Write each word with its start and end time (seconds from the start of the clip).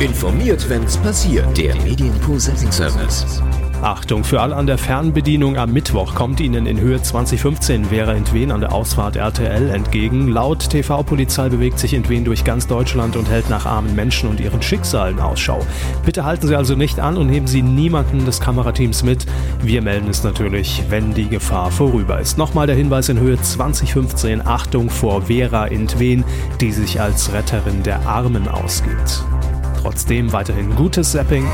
Informiert, 0.00 0.66
wenn's 0.70 0.96
passiert. 0.96 1.56
Der 1.58 1.74
Medienpool 1.82 2.40
Setting 2.40 2.72
Service. 2.72 3.42
Achtung, 3.82 4.24
für 4.24 4.42
alle 4.42 4.56
an 4.56 4.66
der 4.66 4.76
Fernbedienung 4.76 5.56
am 5.56 5.72
Mittwoch 5.72 6.14
kommt 6.14 6.38
Ihnen 6.40 6.66
in 6.66 6.78
Höhe 6.78 7.00
2015 7.00 7.86
Vera 7.86 8.12
Entwen 8.12 8.50
an 8.50 8.60
der 8.60 8.72
Ausfahrt 8.72 9.16
RTL 9.16 9.70
entgegen. 9.70 10.28
Laut 10.28 10.68
TV-Polizei 10.68 11.48
bewegt 11.48 11.78
sich 11.78 11.94
Entwen 11.94 12.26
durch 12.26 12.44
ganz 12.44 12.66
Deutschland 12.66 13.16
und 13.16 13.30
hält 13.30 13.48
nach 13.48 13.64
armen 13.64 13.94
Menschen 13.96 14.28
und 14.28 14.38
ihren 14.38 14.60
Schicksalen 14.60 15.18
Ausschau. 15.18 15.64
Bitte 16.04 16.24
halten 16.24 16.46
Sie 16.46 16.56
also 16.56 16.74
nicht 16.74 17.00
an 17.00 17.16
und 17.16 17.28
nehmen 17.28 17.46
Sie 17.46 17.62
niemanden 17.62 18.26
des 18.26 18.40
Kamerateams 18.40 19.02
mit. 19.02 19.24
Wir 19.62 19.80
melden 19.80 20.10
es 20.10 20.24
natürlich, 20.24 20.82
wenn 20.90 21.14
die 21.14 21.28
Gefahr 21.28 21.70
vorüber 21.70 22.20
ist. 22.20 22.36
Nochmal 22.36 22.66
der 22.66 22.76
Hinweis 22.76 23.08
in 23.08 23.18
Höhe 23.18 23.40
2015. 23.40 24.46
Achtung 24.46 24.90
vor 24.90 25.22
Vera 25.22 25.66
Entwen, 25.68 26.24
die 26.60 26.72
sich 26.72 27.00
als 27.00 27.32
Retterin 27.32 27.82
der 27.82 28.06
Armen 28.06 28.46
ausgibt. 28.46 29.24
Trotzdem 29.80 30.32
weiterhin 30.34 30.74
gutes 30.76 31.12
Zapping. 31.12 31.46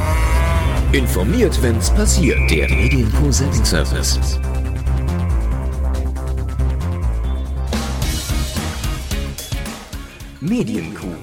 Informiert, 0.97 1.61
wenn's 1.61 1.91
passiert. 1.91 2.51
Der 2.51 2.71
Medienpool 2.71 3.31
Setting 3.31 3.67
Service. 3.67 4.19
Medienkuh. 10.41 11.15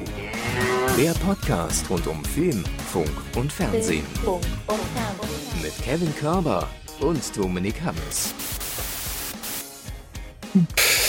Der 0.95 1.13
Podcast 1.13 1.89
rund 1.89 2.05
um 2.05 2.23
Film, 2.23 2.63
Funk 2.91 3.09
und 3.35 3.51
Fernsehen. 3.51 4.05
Mit 5.63 5.75
Kevin 5.81 6.15
Körber 6.17 6.69
und 6.99 7.35
Dominik 7.35 7.81
Hammes. 7.81 8.35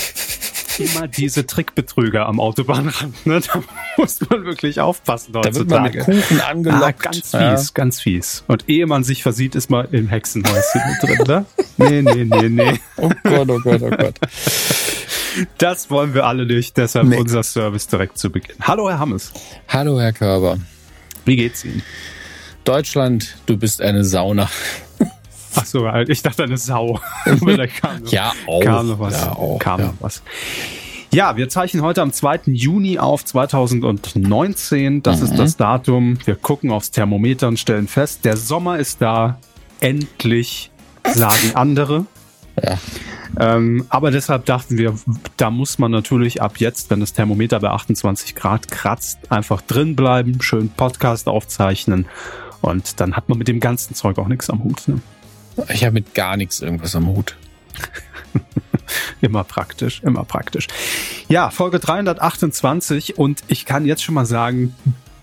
Immer 0.78 1.06
diese 1.08 1.46
Trickbetrüger 1.46 2.26
am 2.26 2.40
Autobahnrand, 2.40 3.26
ne? 3.26 3.40
Da 3.40 3.62
muss 3.96 4.18
man 4.28 4.44
wirklich 4.44 4.80
aufpassen 4.80 5.32
Da 5.32 5.44
wird 5.44 5.68
man 5.68 5.82
mit 5.84 5.94
heutzutage. 5.96 6.20
Kuchen 6.20 6.40
Ah, 6.40 6.48
angelockt. 6.50 7.00
ganz 7.00 7.16
fies, 7.18 7.32
Ja. 7.32 7.62
ganz 7.74 8.00
fies. 8.00 8.44
Und 8.48 8.68
ehe 8.68 8.86
man 8.86 9.04
sich 9.04 9.22
versieht, 9.22 9.54
ist 9.54 9.70
man 9.70 9.86
im 9.92 10.08
Hexenhäuschen 10.08 10.80
mit 10.88 11.02
drin, 11.02 11.26
ne? 11.26 11.46
Nee, 11.76 12.02
nee, 12.02 12.24
nee, 12.24 12.48
nee. 12.48 12.80
Oh 12.96 13.10
Gott, 13.22 13.48
oh 13.50 13.60
Gott, 13.60 13.82
oh 13.82 13.90
Gott. 13.90 14.14
Das 15.58 15.90
wollen 15.90 16.14
wir 16.14 16.26
alle 16.26 16.46
nicht, 16.46 16.76
deshalb 16.76 17.06
Nee. 17.08 17.16
unser 17.18 17.42
Service 17.42 17.86
direkt 17.88 18.18
zu 18.18 18.30
Beginn. 18.30 18.56
Hallo, 18.62 18.88
Herr 18.88 18.98
Hammes. 18.98 19.32
Hallo, 19.68 20.00
Herr 20.00 20.12
Körber. 20.12 20.58
Wie 21.24 21.36
geht's 21.36 21.64
Ihnen? 21.64 21.82
Deutschland, 22.64 23.36
du 23.46 23.56
bist 23.56 23.82
eine 23.82 24.04
Sauna. 24.04 24.48
Ach 25.56 25.64
so, 25.66 25.88
ich 26.08 26.22
dachte 26.22 26.44
eine 26.44 26.56
Sau. 26.58 27.00
Kam 27.24 28.04
Ja, 28.06 28.32
auch. 28.46 28.60
kam 28.62 28.88
noch 28.88 28.98
was. 28.98 29.20
Ja, 29.22 29.32
auch, 29.32 29.58
kam 29.58 29.80
ja. 29.80 29.86
noch 29.86 29.94
was. 30.00 30.22
Ja, 31.12 31.36
wir 31.36 31.48
zeichnen 31.48 31.82
heute 31.82 32.02
am 32.02 32.12
2. 32.12 32.40
Juni 32.46 32.98
auf 32.98 33.24
2019. 33.24 35.02
Das 35.02 35.18
Mhm. 35.20 35.24
ist 35.26 35.38
das 35.38 35.56
Datum. 35.56 36.18
Wir 36.24 36.34
gucken 36.36 36.70
aufs 36.70 36.90
Thermometer 36.90 37.48
und 37.48 37.58
stellen 37.58 37.86
fest, 37.88 38.24
der 38.24 38.36
Sommer 38.36 38.78
ist 38.78 39.00
da. 39.00 39.38
Endlich, 39.80 40.70
sagen 41.14 41.52
andere. 41.54 42.06
Ja. 42.62 42.78
Ähm, 43.38 43.84
aber 43.88 44.10
deshalb 44.12 44.46
dachten 44.46 44.78
wir, 44.78 44.94
da 45.36 45.50
muss 45.50 45.78
man 45.78 45.90
natürlich 45.90 46.40
ab 46.40 46.58
jetzt, 46.58 46.88
wenn 46.90 47.00
das 47.00 47.12
Thermometer 47.12 47.58
bei 47.60 47.68
28 47.70 48.34
Grad 48.36 48.70
kratzt, 48.70 49.18
einfach 49.30 49.60
drin 49.60 49.96
bleiben, 49.96 50.40
schön 50.40 50.68
Podcast 50.70 51.26
aufzeichnen. 51.28 52.06
Und 52.62 53.00
dann 53.00 53.14
hat 53.14 53.28
man 53.28 53.36
mit 53.38 53.48
dem 53.48 53.60
ganzen 53.60 53.94
Zeug 53.94 54.18
auch 54.18 54.28
nichts 54.28 54.48
am 54.50 54.62
Hut. 54.64 54.86
Ne? 54.88 55.00
Ich 55.68 55.84
habe 55.84 55.92
mit 55.94 56.14
gar 56.14 56.36
nichts 56.36 56.60
irgendwas 56.60 56.94
am 56.96 57.06
Hut. 57.06 57.36
Immer 59.20 59.44
praktisch, 59.44 60.02
immer 60.02 60.24
praktisch. 60.24 60.66
Ja, 61.28 61.50
Folge 61.50 61.78
328 61.78 63.16
und 63.16 63.42
ich 63.48 63.64
kann 63.64 63.86
jetzt 63.86 64.02
schon 64.02 64.14
mal 64.14 64.26
sagen, 64.26 64.74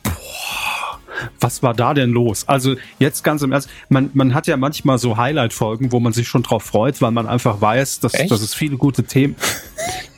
boah, 0.04 0.71
was 1.40 1.64
war 1.64 1.74
da 1.74 1.94
denn 1.94 2.12
los? 2.12 2.48
Also 2.48 2.76
jetzt 3.00 3.24
ganz 3.24 3.42
im 3.42 3.52
Ernst, 3.52 3.70
man, 3.90 4.10
man 4.14 4.34
hat 4.34 4.48
ja 4.48 4.58
manchmal 4.58 4.98
so 4.98 5.18
Highlight-Folgen, 5.18 5.92
wo 5.92 6.00
man 6.00 6.14
sich 6.14 6.28
schon 6.28 6.44
drauf 6.44 6.64
freut, 6.64 7.02
weil 7.02 7.12
man 7.12 7.28
einfach 7.28 7.62
weiß, 7.62 8.00
dass, 8.00 8.14
Echt? 8.14 8.32
dass 8.32 8.42
es 8.42 8.54
viele 8.54 8.78
gute 8.78 9.04
Themen. 9.04 9.36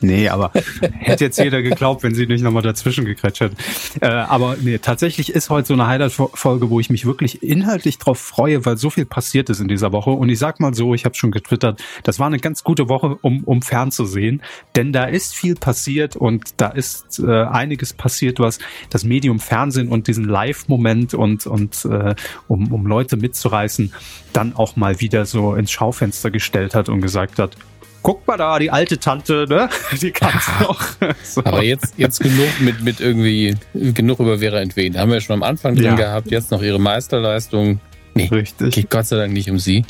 Nee, 0.04 0.28
aber 0.28 0.52
hätte 1.00 1.24
jetzt 1.24 1.40
jeder 1.40 1.62
geglaubt, 1.62 2.04
wenn 2.04 2.14
sie 2.14 2.28
nicht 2.28 2.44
nochmal 2.44 2.62
dazwischen 2.62 3.06
gekretscht 3.06 3.40
hätte. 3.40 3.56
Äh, 4.02 4.08
aber 4.08 4.58
nee, 4.62 4.78
tatsächlich 4.78 5.32
ist 5.32 5.50
heute 5.50 5.70
so 5.70 5.76
eine 5.76 5.88
Highlight-Folge, 5.88 6.70
wo 6.70 6.82
ich 6.82 6.90
mich 6.90 7.06
wirklich 7.06 7.42
inhaltlich 7.42 8.00
drauf 8.00 8.20
freue, 8.20 8.66
weil 8.66 8.76
so 8.76 8.90
viel 8.90 9.06
passiert 9.06 9.50
ist 9.50 9.62
in 9.62 9.70
dieser 9.70 9.94
Woche. 9.94 10.10
Und 10.10 10.28
ich 10.28 10.40
sag 10.40 10.60
mal 10.60 10.74
so, 10.74 10.94
ich 10.94 11.06
habe 11.06 11.16
schon 11.16 11.32
getwittert, 11.32 11.82
das 12.04 12.20
war 12.20 12.28
eine 12.28 12.40
ganz 12.40 12.66
gute 12.66 12.90
Woche, 12.90 13.18
um, 13.22 13.46
um 13.46 13.62
fernzusehen. 13.62 14.42
Denn 14.76 14.92
da 14.92 15.06
ist 15.06 15.36
viel 15.36 15.56
passiert 15.56 16.18
und 16.18 16.56
da 16.58 16.68
ist 16.68 17.20
äh, 17.20 17.44
einiges 17.44 17.94
passiert, 17.94 18.42
was 18.42 18.60
das 18.90 19.06
Medium 19.06 19.40
Fernsehen 19.40 19.88
und 19.88 20.08
diesen 20.08 20.26
Live-Moment 20.26 20.83
und, 20.86 21.46
und 21.46 21.86
äh, 21.86 22.16
um, 22.48 22.72
um 22.72 22.86
Leute 22.86 23.18
mitzureißen, 23.18 23.94
dann 24.34 24.56
auch 24.56 24.76
mal 24.76 25.00
wieder 25.00 25.26
so 25.26 25.56
ins 25.56 25.72
Schaufenster 25.72 26.32
gestellt 26.32 26.76
hat 26.76 26.90
und 26.90 27.02
gesagt 27.02 27.40
hat, 27.40 27.56
guck 28.02 28.28
mal 28.28 28.36
da, 28.38 28.60
die 28.60 28.70
alte 28.70 29.00
Tante, 29.00 29.46
ne? 29.48 29.70
Die 30.02 30.12
kann's 30.12 30.46
noch. 30.60 30.82
So. 31.24 31.44
Aber 31.46 31.64
jetzt, 31.64 31.94
jetzt 31.98 32.20
genug 32.20 32.50
mit, 32.60 32.82
mit 32.84 33.00
irgendwie, 33.00 33.56
genug 33.74 34.20
über 34.20 34.40
Vera 34.40 34.60
Entwen. 34.60 34.98
Haben 34.98 35.12
wir 35.12 35.22
schon 35.22 35.36
am 35.36 35.44
Anfang 35.44 35.76
drin 35.76 35.86
Ja. 35.86 35.96
gehabt. 35.96 36.30
Jetzt 36.30 36.52
noch 36.52 36.62
ihre 36.62 36.80
Meisterleistung. 36.80 37.80
Nee, 38.14 38.28
Richtig. 38.28 38.76
geht 38.76 38.90
Gott 38.90 39.06
sei 39.08 39.16
Dank 39.16 39.34
nicht 39.34 39.50
um 39.50 39.58
sie. 39.58 39.86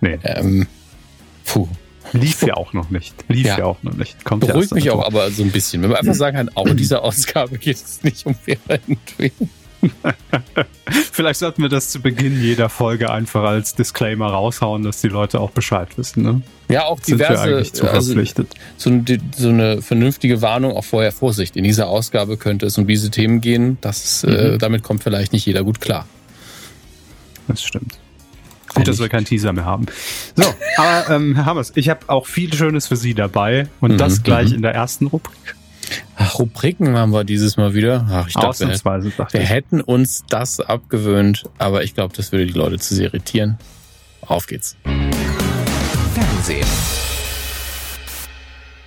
Nee, 0.00 0.18
Ähm, 0.22 0.66
puh. 1.46 1.66
lief 2.12 2.42
ja 2.42 2.54
auch 2.54 2.72
noch 2.74 2.90
nicht. 2.90 3.14
Lief 3.28 3.46
ja, 3.46 3.58
Ja. 3.58 3.64
auch 3.64 3.82
noch 3.82 3.94
nicht. 3.94 4.24
Kommt 4.24 4.44
ja 4.44 4.52
Beruhigt 4.52 4.72
mich 4.74 4.90
auch 4.90 5.04
aber 5.04 5.30
so 5.30 5.42
ein 5.42 5.50
bisschen. 5.50 5.82
Wenn 5.82 5.90
man 5.90 5.98
einfach 6.00 6.14
sagen 6.14 6.36
kann, 6.36 6.50
auch 6.54 6.66
in 6.66 6.76
dieser 6.76 7.02
Ausgabe 7.02 7.58
geht 7.58 7.76
es 7.76 8.04
nicht 8.04 8.26
um 8.26 8.34
Vera 8.34 8.78
Entwen. 8.86 9.32
Vielleicht 11.12 11.38
sollten 11.40 11.62
wir 11.62 11.68
das 11.68 11.90
zu 11.90 12.00
Beginn 12.00 12.40
jeder 12.42 12.68
Folge 12.68 13.10
einfach 13.10 13.42
als 13.44 13.74
Disclaimer 13.74 14.26
raushauen, 14.28 14.82
dass 14.82 15.00
die 15.00 15.08
Leute 15.08 15.40
auch 15.40 15.50
Bescheid 15.50 15.88
wissen. 15.96 16.22
Ne? 16.22 16.42
Ja, 16.68 16.84
auch 16.86 16.98
Sind 17.02 17.18
wir 17.18 17.28
eigentlich 17.40 17.72
zu 17.72 17.82
diverse, 17.82 17.94
also 17.96 18.12
verpflichtet. 18.12 18.54
so, 18.76 18.90
eine- 18.90 19.20
so 19.36 19.48
eine 19.50 19.82
vernünftige 19.82 20.42
Warnung 20.42 20.72
auch 20.76 20.84
vorher 20.84 21.12
Vorsicht. 21.12 21.56
In 21.56 21.64
dieser 21.64 21.88
Ausgabe 21.88 22.36
könnte 22.36 22.66
es 22.66 22.76
um 22.78 22.86
diese 22.86 23.10
Themen 23.10 23.40
gehen. 23.40 23.78
Das, 23.80 24.24
äh, 24.24 24.52
Mhm. 24.54 24.58
damit 24.58 24.82
kommt 24.82 25.02
vielleicht 25.02 25.32
nicht 25.32 25.46
jeder 25.46 25.62
gut 25.64 25.80
klar. 25.80 26.06
Das 27.46 27.62
stimmt. 27.62 27.98
Gut, 28.74 28.86
dass 28.86 28.98
wir 28.98 29.08
keinen 29.08 29.24
Teaser 29.24 29.52
mehr 29.52 29.64
haben. 29.64 29.86
So, 30.36 30.44
aber 30.76 31.10
ähm, 31.14 31.34
Herr 31.34 31.46
Hammers, 31.46 31.72
ich 31.74 31.88
habe 31.88 32.00
auch 32.08 32.26
viel 32.26 32.52
Schönes 32.52 32.86
für 32.86 32.96
Sie 32.96 33.14
dabei 33.14 33.68
und 33.80 33.92
Mhm, 33.92 33.98
das 33.98 34.22
gleich 34.22 34.50
mhm. 34.50 34.56
in 34.56 34.62
der 34.62 34.74
ersten 34.74 35.06
Rubrik. 35.06 35.54
Ach, 36.28 36.38
Rubriken 36.40 36.94
haben 36.94 37.12
wir 37.12 37.24
dieses 37.24 37.56
Mal 37.56 37.72
wieder. 37.72 38.06
Ach, 38.10 38.28
ich 38.28 38.34
dachte, 38.34 38.68
wir, 38.68 38.76
dachte 38.76 39.32
wir 39.32 39.40
ich. 39.40 39.48
hätten 39.48 39.80
uns 39.80 40.24
das 40.28 40.60
abgewöhnt, 40.60 41.44
aber 41.56 41.84
ich 41.84 41.94
glaube, 41.94 42.14
das 42.14 42.32
würde 42.32 42.44
die 42.44 42.52
Leute 42.52 42.78
zu 42.78 42.94
sehr 42.94 43.06
irritieren. 43.06 43.56
Auf 44.20 44.46
geht's. 44.46 44.76
Fernsehen. 46.14 46.66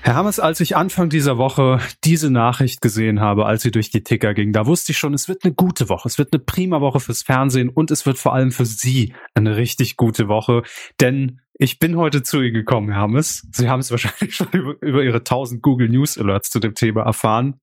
Herr 0.04 0.16
Hammers, 0.16 0.40
als 0.40 0.60
ich 0.60 0.76
Anfang 0.76 1.10
dieser 1.10 1.38
Woche 1.38 1.80
diese 2.04 2.32
Nachricht 2.32 2.82
gesehen 2.82 3.20
habe, 3.20 3.46
als 3.46 3.62
sie 3.62 3.70
durch 3.70 3.92
die 3.92 4.02
Ticker 4.02 4.34
ging, 4.34 4.52
da 4.52 4.66
wusste 4.66 4.94
ich 4.94 4.98
schon, 4.98 5.14
es 5.14 5.28
wird 5.28 5.44
eine 5.44 5.54
gute 5.54 5.90
Woche. 5.90 6.08
Es 6.08 6.18
wird 6.18 6.34
eine 6.34 6.44
prima 6.44 6.82
Woche 6.82 7.00
fürs 7.00 7.22
Fernsehen 7.22 7.70
und 7.70 7.92
es 7.92 8.08
wird 8.08 8.18
vor 8.18 8.34
allem 8.34 8.52
für 8.52 8.66
Sie 8.66 9.14
eine 9.36 9.58
richtig 9.58 9.98
gute 9.98 10.28
Woche. 10.28 10.64
Denn 11.00 11.40
ich 11.54 11.78
bin 11.78 11.98
heute 11.98 12.24
zu 12.24 12.42
Ihnen 12.42 12.56
gekommen, 12.56 12.90
Herr 12.90 13.02
Hammes. 13.02 13.48
Sie 13.52 13.70
haben 13.70 13.80
es 13.80 13.92
wahrscheinlich 13.92 14.36
schon 14.36 14.48
über, 14.54 14.76
über 14.82 15.04
Ihre 15.04 15.20
1000 15.20 15.62
Google 15.62 15.90
News 15.90 16.18
Alerts 16.18 16.50
zu 16.50 16.60
dem 16.60 16.74
Thema 16.74 17.04
erfahren, 17.04 17.62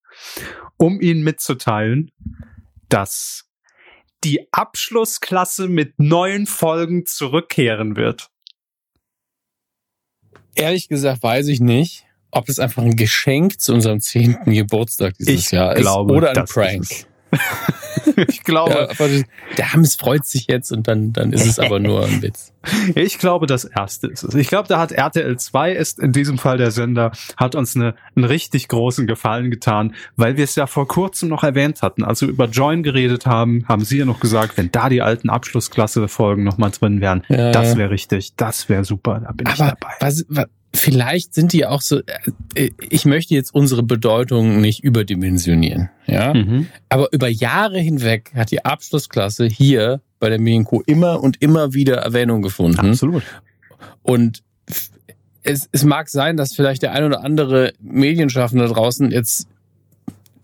um 0.76 1.00
Ihnen 1.00 1.24
mitzuteilen, 1.24 2.12
dass 2.88 3.50
die 4.22 4.46
Abschlussklasse 4.52 5.66
mit 5.66 5.98
neuen 5.98 6.46
Folgen 6.46 7.04
zurückkehren 7.04 7.96
wird. 7.96 8.30
Ehrlich 10.54 10.88
gesagt 10.88 11.22
weiß 11.22 11.48
ich 11.48 11.60
nicht, 11.60 12.07
ob 12.30 12.46
das 12.46 12.58
einfach 12.58 12.82
ein 12.82 12.96
Geschenk 12.96 13.60
zu 13.60 13.72
unserem 13.74 14.00
zehnten 14.00 14.52
Geburtstag 14.52 15.14
dieses 15.18 15.46
Ich 15.46 15.50
Jahr 15.50 15.74
glaube, 15.74 16.12
ist 16.12 16.16
oder 16.18 16.36
ein 16.36 16.44
Prank. 16.46 16.82
es. 16.82 17.06
ich 18.28 18.42
glaube, 18.42 18.88
Ja, 18.98 19.06
der 19.58 19.72
Hammes 19.74 19.96
freut 19.96 20.24
sich 20.24 20.46
jetzt 20.48 20.72
und 20.72 20.88
dann, 20.88 21.12
dann 21.12 21.32
ist 21.34 21.44
es 21.46 21.58
aber 21.58 21.78
nur 21.78 22.04
ein 22.06 22.22
Witz. 22.22 22.52
Ich 22.94 23.18
glaube, 23.18 23.46
das 23.46 23.64
erste 23.64 24.08
ist 24.08 24.24
es. 24.24 24.34
Ich 24.34 24.48
glaube, 24.48 24.68
da 24.68 24.78
hat 24.78 24.92
RTL 24.92 25.38
2 25.38 25.72
ist 25.72 25.98
in 25.98 26.12
diesem 26.12 26.36
Fall 26.36 26.58
der 26.58 26.70
Sender, 26.70 27.12
hat 27.36 27.54
uns 27.54 27.74
eine, 27.76 27.94
einen 28.14 28.24
richtig 28.26 28.68
großen 28.68 29.06
Gefallen 29.06 29.50
getan, 29.50 29.94
weil 30.16 30.36
wir 30.36 30.44
es 30.44 30.54
ja 30.54 30.66
vor 30.66 30.86
kurzem 30.86 31.28
noch 31.30 31.44
erwähnt 31.44 31.80
hatten. 31.82 32.04
Als 32.04 32.20
wir 32.20 32.28
über 32.28 32.44
Join 32.46 32.82
geredet 32.82 33.24
haben, 33.26 33.64
haben 33.68 33.84
Sie 33.84 33.98
ja 33.98 34.04
noch 34.04 34.20
gesagt, 34.20 34.56
wenn 34.58 34.70
da 34.70 34.88
die 34.90 35.00
alten 35.00 35.30
Abschlussklasse-Folgen 35.30 36.44
nochmal 36.44 36.70
drin 36.72 37.00
wären, 37.00 37.22
Ja. 37.28 37.52
das 37.52 37.76
wäre 37.76 37.90
richtig, 37.90 38.34
das 38.36 38.68
wäre 38.68 38.84
super, 38.84 39.20
da 39.24 39.32
bin 39.32 39.46
ich 39.46 39.60
Aber 39.60 39.70
dabei. 39.80 39.94
was, 40.00 40.26
was, 40.28 40.46
vielleicht 40.78 41.34
sind 41.34 41.52
die 41.52 41.66
auch 41.66 41.80
so, 41.80 42.00
äh, 42.54 42.70
ich 42.88 43.04
möchte 43.04 43.34
jetzt 43.34 43.54
unsere 43.54 43.82
Bedeutung 43.82 44.60
nicht 44.60 44.82
überdimensionieren, 44.82 45.90
ja. 46.06 46.34
Mhm. 46.34 46.68
Aber 46.88 47.12
über 47.12 47.28
Jahre 47.28 47.78
hinweg 47.78 48.32
hat 48.34 48.50
die 48.50 48.64
Abschlussklasse 48.64 49.46
hier 49.46 50.00
bei 50.18 50.28
der 50.28 50.40
Medienco 50.40 50.82
immer 50.86 51.22
und 51.22 51.40
immer 51.42 51.74
wieder 51.74 51.96
Erwähnung 51.96 52.42
gefunden. 52.42 52.78
Absolut. 52.90 53.22
Und 54.02 54.42
es, 55.42 55.68
es 55.72 55.84
mag 55.84 56.08
sein, 56.08 56.36
dass 56.36 56.54
vielleicht 56.54 56.82
der 56.82 56.92
ein 56.92 57.04
oder 57.04 57.24
andere 57.24 57.72
Medienschaffende 57.80 58.66
draußen 58.66 59.10
jetzt 59.10 59.48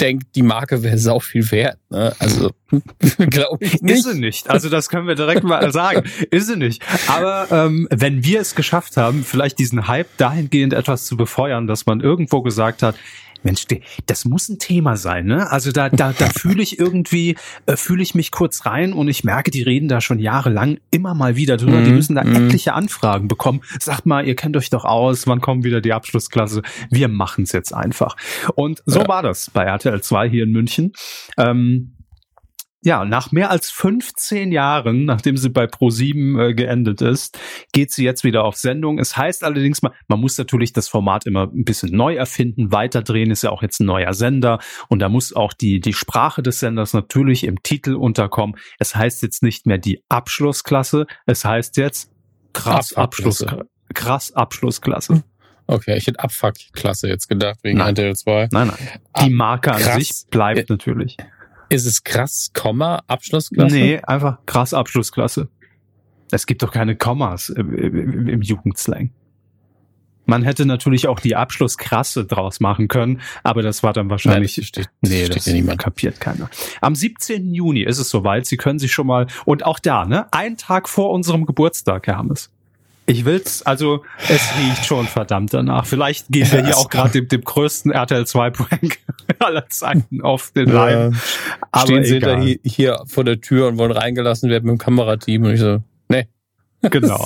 denkt, 0.00 0.34
die 0.34 0.42
Marke 0.42 0.82
wäre 0.82 0.98
sau 0.98 1.20
viel 1.20 1.50
wert. 1.50 1.78
Ne? 1.90 2.14
Also 2.18 2.50
glaube 3.18 3.64
ich 3.64 3.80
nicht. 3.82 3.98
Ist 3.98 4.04
sie 4.04 4.18
nicht. 4.18 4.50
Also 4.50 4.68
das 4.68 4.88
können 4.88 5.06
wir 5.06 5.14
direkt 5.14 5.44
mal 5.44 5.72
sagen. 5.72 6.04
Ist 6.30 6.48
sie 6.48 6.56
nicht. 6.56 6.82
Aber 7.08 7.48
ähm, 7.50 7.88
wenn 7.90 8.24
wir 8.24 8.40
es 8.40 8.54
geschafft 8.54 8.96
haben, 8.96 9.24
vielleicht 9.24 9.58
diesen 9.58 9.88
Hype 9.88 10.08
dahingehend 10.16 10.72
etwas 10.72 11.06
zu 11.06 11.16
befeuern, 11.16 11.66
dass 11.66 11.86
man 11.86 12.00
irgendwo 12.00 12.42
gesagt 12.42 12.82
hat, 12.82 12.96
Mensch, 13.44 13.66
das 14.06 14.24
muss 14.24 14.48
ein 14.48 14.58
Thema 14.58 14.96
sein, 14.96 15.26
ne? 15.26 15.50
Also 15.50 15.72
da, 15.72 15.88
da, 15.88 16.12
da 16.16 16.28
fühle 16.36 16.62
ich 16.62 16.78
irgendwie, 16.78 17.36
äh, 17.66 17.76
fühle 17.76 18.02
ich 18.02 18.14
mich 18.14 18.30
kurz 18.30 18.66
rein 18.66 18.92
und 18.92 19.08
ich 19.08 19.24
merke, 19.24 19.50
die 19.50 19.62
reden 19.62 19.88
da 19.88 20.00
schon 20.00 20.18
jahrelang 20.18 20.78
immer 20.90 21.14
mal 21.14 21.36
wieder 21.36 21.56
drüber. 21.56 21.80
Mm, 21.80 21.84
die 21.84 21.90
mhm, 21.90 21.96
müssen 21.96 22.14
da 22.14 22.24
mm. 22.24 22.34
etliche 22.34 22.74
Anfragen 22.74 23.28
bekommen. 23.28 23.60
Sagt 23.78 24.06
mal, 24.06 24.26
ihr 24.26 24.36
kennt 24.36 24.56
euch 24.56 24.70
doch 24.70 24.84
aus, 24.84 25.26
wann 25.26 25.40
kommt 25.40 25.64
wieder 25.64 25.80
die 25.80 25.92
Abschlussklasse? 25.92 26.62
Wir 26.90 27.08
machen 27.08 27.44
es 27.44 27.52
jetzt 27.52 27.72
einfach. 27.72 28.16
Und 28.54 28.82
so 28.86 29.00
ja. 29.00 29.08
war 29.08 29.22
das 29.22 29.50
bei 29.50 29.64
RTL 29.64 30.00
2 30.00 30.28
hier 30.28 30.44
in 30.44 30.52
München. 30.52 30.92
Ähm, 31.36 31.94
ja, 32.84 33.04
nach 33.06 33.32
mehr 33.32 33.50
als 33.50 33.70
15 33.70 34.52
Jahren, 34.52 35.06
nachdem 35.06 35.38
sie 35.38 35.48
bei 35.48 35.64
Pro7 35.64 36.40
äh, 36.50 36.54
geendet 36.54 37.00
ist, 37.00 37.38
geht 37.72 37.90
sie 37.90 38.04
jetzt 38.04 38.24
wieder 38.24 38.44
auf 38.44 38.56
Sendung. 38.56 38.98
Es 38.98 39.16
heißt 39.16 39.42
allerdings, 39.42 39.80
man, 39.80 39.92
man 40.06 40.20
muss 40.20 40.36
natürlich 40.36 40.74
das 40.74 40.88
Format 40.88 41.26
immer 41.26 41.44
ein 41.44 41.64
bisschen 41.64 41.96
neu 41.96 42.14
erfinden, 42.14 42.72
weiterdrehen, 42.72 43.30
ist 43.30 43.42
ja 43.42 43.50
auch 43.50 43.62
jetzt 43.62 43.80
ein 43.80 43.86
neuer 43.86 44.12
Sender 44.12 44.58
und 44.88 44.98
da 44.98 45.08
muss 45.08 45.32
auch 45.32 45.54
die, 45.54 45.80
die 45.80 45.94
Sprache 45.94 46.42
des 46.42 46.60
Senders 46.60 46.92
natürlich 46.92 47.44
im 47.44 47.62
Titel 47.62 47.94
unterkommen. 47.94 48.56
Es 48.78 48.94
heißt 48.94 49.22
jetzt 49.22 49.42
nicht 49.42 49.66
mehr 49.66 49.78
die 49.78 50.04
Abschlussklasse, 50.10 51.06
es 51.24 51.44
heißt 51.44 51.78
jetzt 51.78 52.12
krass 52.52 52.92
Abschluss, 52.92 53.46
krass 53.94 54.32
Abschlussklasse. 54.32 55.24
Okay, 55.66 55.96
ich 55.96 56.06
hätte 56.06 56.20
Abfuck-Klasse 56.20 57.08
jetzt 57.08 57.28
gedacht, 57.28 57.60
wegen 57.62 57.78
nein. 57.78 57.96
RTL 57.96 58.14
2. 58.14 58.48
Nein, 58.52 58.66
nein. 58.66 58.76
Die 59.22 59.30
Marke 59.30 59.72
an 59.72 59.80
sich 59.98 60.26
bleibt 60.30 60.68
natürlich. 60.68 61.16
Ist 61.68 61.86
es 61.86 62.04
krass, 62.04 62.50
Komma, 62.54 63.02
Abschlussklasse? 63.06 63.74
Nee, 63.74 64.00
einfach 64.02 64.38
krass 64.46 64.74
Abschlussklasse. 64.74 65.48
Es 66.30 66.46
gibt 66.46 66.62
doch 66.62 66.72
keine 66.72 66.96
Kommas 66.96 67.48
im, 67.48 68.42
Jugendslang. 68.42 69.10
Man 70.26 70.42
hätte 70.42 70.64
natürlich 70.64 71.06
auch 71.06 71.20
die 71.20 71.36
Abschlusskrasse 71.36 72.24
draus 72.24 72.58
machen 72.58 72.88
können, 72.88 73.20
aber 73.42 73.62
das 73.62 73.82
war 73.82 73.92
dann 73.92 74.08
wahrscheinlich. 74.08 74.56
Nein, 74.56 74.62
das 74.62 74.68
steht, 74.68 74.90
nee, 75.02 75.26
das, 75.26 75.36
das 75.36 75.46
ja 75.46 75.52
niemand. 75.52 75.78
kapiert 75.78 76.18
keiner. 76.18 76.48
Am 76.80 76.94
17. 76.94 77.52
Juni 77.52 77.82
ist 77.82 77.98
es 77.98 78.08
soweit. 78.08 78.46
Sie 78.46 78.56
können 78.56 78.78
sich 78.78 78.92
schon 78.92 79.06
mal, 79.06 79.26
und 79.44 79.66
auch 79.66 79.78
da, 79.78 80.06
ne, 80.06 80.26
ein 80.32 80.56
Tag 80.56 80.88
vor 80.88 81.10
unserem 81.10 81.44
Geburtstag, 81.44 82.06
Herr 82.06 82.16
Hammes. 82.16 82.53
Ich 83.06 83.26
will's, 83.26 83.62
also 83.62 84.02
es 84.28 84.40
riecht 84.58 84.86
schon 84.86 85.06
verdammt 85.06 85.52
danach. 85.52 85.84
Vielleicht 85.84 86.28
gehen 86.30 86.50
wir 86.50 86.64
hier 86.64 86.78
auch 86.78 86.88
gerade 86.88 87.10
dem, 87.10 87.28
dem 87.28 87.42
größten 87.42 87.92
RTL 87.92 88.26
2 88.26 88.50
Prank 88.50 88.98
aller 89.40 89.68
Zeiten 89.68 90.22
auf 90.22 90.52
den 90.52 90.70
Leim. 90.70 91.12
Ja. 91.12 91.18
Aber 91.70 91.86
Stehen 91.86 92.04
sie 92.04 92.18
da 92.18 92.38
hier, 92.38 92.58
hier 92.64 93.02
vor 93.06 93.24
der 93.24 93.42
Tür 93.42 93.68
und 93.68 93.76
wollen 93.76 93.92
reingelassen 93.92 94.48
werden 94.48 94.64
mit 94.64 94.76
dem 94.76 94.78
Kamerateam 94.78 95.44
und 95.44 95.52
ich 95.52 95.60
so, 95.60 95.82
nee. 96.08 96.28
Genau. 96.90 97.24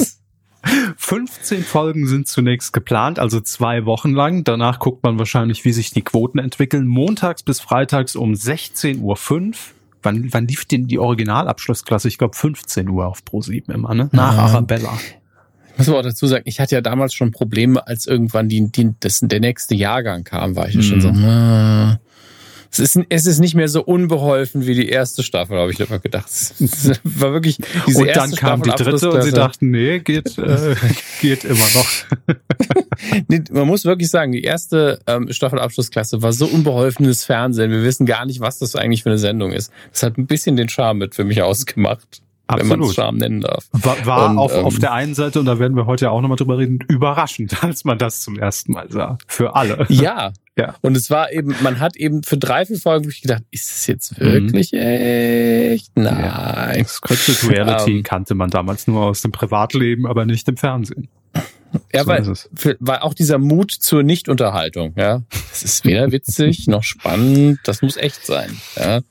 15 0.97 1.63
Folgen 1.63 2.09
sind 2.09 2.27
zunächst 2.27 2.73
geplant, 2.73 3.21
also 3.21 3.41
zwei 3.41 3.85
Wochen 3.85 4.11
lang. 4.11 4.43
Danach 4.43 4.81
guckt 4.81 5.05
man 5.05 5.19
wahrscheinlich, 5.19 5.65
wie 5.65 5.73
sich 5.73 5.93
die 5.93 6.03
Quoten 6.03 6.39
entwickeln. 6.39 6.87
Montags 6.89 7.45
bis 7.45 7.61
freitags 7.61 8.17
um 8.17 8.33
16.05 8.33 9.01
Uhr. 9.01 9.55
Wann, 10.03 10.33
wann 10.33 10.47
lief 10.47 10.65
denn 10.65 10.87
die 10.89 10.99
Originalabschlussklasse? 10.99 12.09
Ich 12.09 12.19
glaube 12.19 12.37
15 12.37 12.89
Uhr 12.89 13.07
auf 13.07 13.23
Pro7 13.23 13.73
immer, 13.73 13.95
ne? 13.95 14.09
Nach 14.13 14.37
ja. 14.37 14.43
Arabella 14.43 14.99
muss 15.79 15.87
man 15.87 15.97
auch 15.97 16.03
dazu 16.03 16.27
sagen, 16.27 16.43
ich 16.47 16.61
hatte 16.61 16.75
ja 16.75 16.81
damals 16.81 17.15
schon 17.15 17.31
Probleme, 17.31 17.87
als 17.87 18.07
irgendwann 18.07 18.49
die, 18.49 18.71
die, 18.71 18.95
das, 19.01 19.21
der 19.23 19.41
nächste 19.41 19.75
Jahrgang 19.75 20.25
kam, 20.25 20.57
war 20.57 20.69
ich 20.69 20.75
ja 20.75 20.83
schon 20.83 21.01
so, 21.01 21.13
mhm. 21.13 21.25
ah. 21.25 22.01
es 22.73 22.81
ist, 22.81 22.99
es 23.09 23.27
ist 23.27 23.39
nicht 23.39 23.55
mehr 23.55 23.69
so 23.69 23.85
unbeholfen 23.85 24.67
wie 24.67 24.75
die 24.75 24.89
erste 24.89 25.23
Staffel, 25.23 25.57
habe 25.57 25.71
ich 25.71 25.79
immer 25.79 26.01
gedacht. 26.01 26.27
Es 26.29 26.55
war 27.05 27.33
wirklich 27.33 27.59
diese 27.87 28.01
Und 28.01 28.09
dann 28.09 28.33
kam 28.33 28.65
Staffel 28.65 28.77
die 28.77 28.91
dritte 28.91 29.11
und 29.13 29.23
sie 29.23 29.31
dachten, 29.31 29.71
nee, 29.71 30.01
geht, 30.01 30.37
äh, 30.37 30.75
geht 31.21 31.45
immer 31.45 31.67
noch. 31.75 32.37
nee, 33.29 33.43
man 33.53 33.69
muss 33.69 33.85
wirklich 33.85 34.11
sagen, 34.11 34.33
die 34.33 34.43
erste 34.43 34.99
ähm, 35.07 35.33
Staffelabschlussklasse 35.33 36.23
war 36.23 36.33
so 36.33 36.47
unbeholfenes 36.47 37.25
Fernsehen. 37.25 37.71
Wir 37.71 37.85
wissen 37.85 38.05
gar 38.05 38.27
nicht, 38.27 38.41
was 38.41 38.59
das 38.59 38.75
eigentlich 38.75 39.05
für 39.05 39.11
eine 39.11 39.19
Sendung 39.19 39.53
ist. 39.53 39.71
Das 39.93 40.03
hat 40.03 40.19
ein 40.19 40.27
bisschen 40.27 40.57
den 40.57 40.69
Charme 40.69 40.99
mit 40.99 41.15
für 41.15 41.25
mich 41.25 41.41
ausgemacht. 41.41 42.21
Absolut. 42.49 42.71
wenn 42.71 42.79
man 42.81 42.89
es 42.89 42.95
Charme 42.95 43.17
nennen 43.19 43.41
darf. 43.43 43.69
War, 43.73 44.07
war 44.07 44.31
und, 44.31 44.39
auf, 44.39 44.55
ähm, 44.55 44.65
auf 44.65 44.79
der 44.79 44.93
einen 44.95 45.15
Seite, 45.15 45.39
und 45.39 45.45
da 45.45 45.59
werden 45.59 45.77
wir 45.77 45.85
heute 45.85 46.07
ja 46.07 46.11
auch 46.11 46.23
nochmal 46.23 46.39
drüber 46.39 46.57
reden, 46.57 46.79
überraschend, 46.89 47.63
als 47.63 47.85
man 47.85 47.99
das 47.99 48.23
zum 48.23 48.39
ersten 48.39 48.73
Mal 48.73 48.91
sah. 48.91 49.19
Für 49.27 49.55
alle. 49.55 49.85
Ja. 49.91 50.33
ja. 50.57 50.75
Und 50.81 50.97
es 50.97 51.11
war 51.11 51.31
eben, 51.31 51.55
man 51.61 51.79
hat 51.79 51.97
eben 51.97 52.23
für 52.23 52.39
drei, 52.39 52.65
vier 52.65 52.79
Folgen 52.79 53.05
wirklich 53.05 53.21
gedacht, 53.21 53.43
ist 53.51 53.71
es 53.71 53.87
jetzt 53.87 54.19
wirklich 54.19 54.73
mhm. 54.73 54.79
echt? 54.79 55.93
Nein. 55.95 56.25
Ja, 56.79 56.85
Scripted 56.87 57.51
Reality 57.51 57.99
um, 57.99 58.03
kannte 58.03 58.35
man 58.35 58.49
damals 58.49 58.87
nur 58.87 59.05
aus 59.05 59.21
dem 59.21 59.31
Privatleben, 59.31 60.07
aber 60.07 60.25
nicht 60.25 60.49
im 60.49 60.57
Fernsehen. 60.57 61.09
Ja, 61.93 62.05
so 62.05 62.09
weil, 62.09 62.35
für, 62.55 62.77
weil 62.81 63.01
auch 63.01 63.13
dieser 63.13 63.37
Mut 63.37 63.73
zur 63.73 64.03
Nichtunterhaltung, 64.03 64.95
ja. 64.97 65.23
Es 65.53 65.63
ist 65.63 65.85
weder 65.85 66.11
witzig 66.13 66.67
noch 66.67 66.83
spannend, 66.83 67.61
das 67.65 67.83
muss 67.83 67.99
echt 67.99 68.25
sein, 68.25 68.57
ja. 68.77 69.03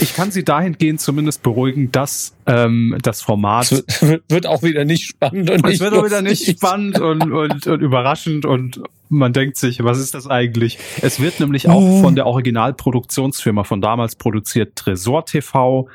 Ich 0.00 0.14
kann 0.14 0.30
Sie 0.30 0.44
dahingehend 0.44 1.00
zumindest 1.00 1.42
beruhigen, 1.42 1.92
dass 1.92 2.34
ähm, 2.46 2.96
das 3.02 3.22
Format 3.22 3.72
es 3.72 4.02
wird 4.28 4.46
auch 4.46 4.62
wieder 4.62 4.84
nicht 4.84 5.04
spannend 5.04 5.50
und 5.50 5.66
es 5.66 5.80
wird 5.80 5.94
auch 5.94 6.04
wieder 6.04 6.22
nicht 6.22 6.48
spannend 6.48 7.00
und, 7.00 7.32
und, 7.32 7.66
und 7.66 7.80
überraschend 7.80 8.44
und 8.44 8.82
man 9.08 9.32
denkt 9.32 9.56
sich, 9.56 9.82
was 9.82 9.98
ist 9.98 10.14
das 10.14 10.28
eigentlich? 10.28 10.78
Es 11.02 11.20
wird 11.20 11.40
nämlich 11.40 11.68
auch 11.68 11.82
oh. 11.82 12.02
von 12.02 12.14
der 12.14 12.26
Originalproduktionsfirma 12.26 13.64
von 13.64 13.80
damals 13.80 14.14
produziert, 14.14 14.76
Tresor 14.76 15.26
TV, 15.26 15.88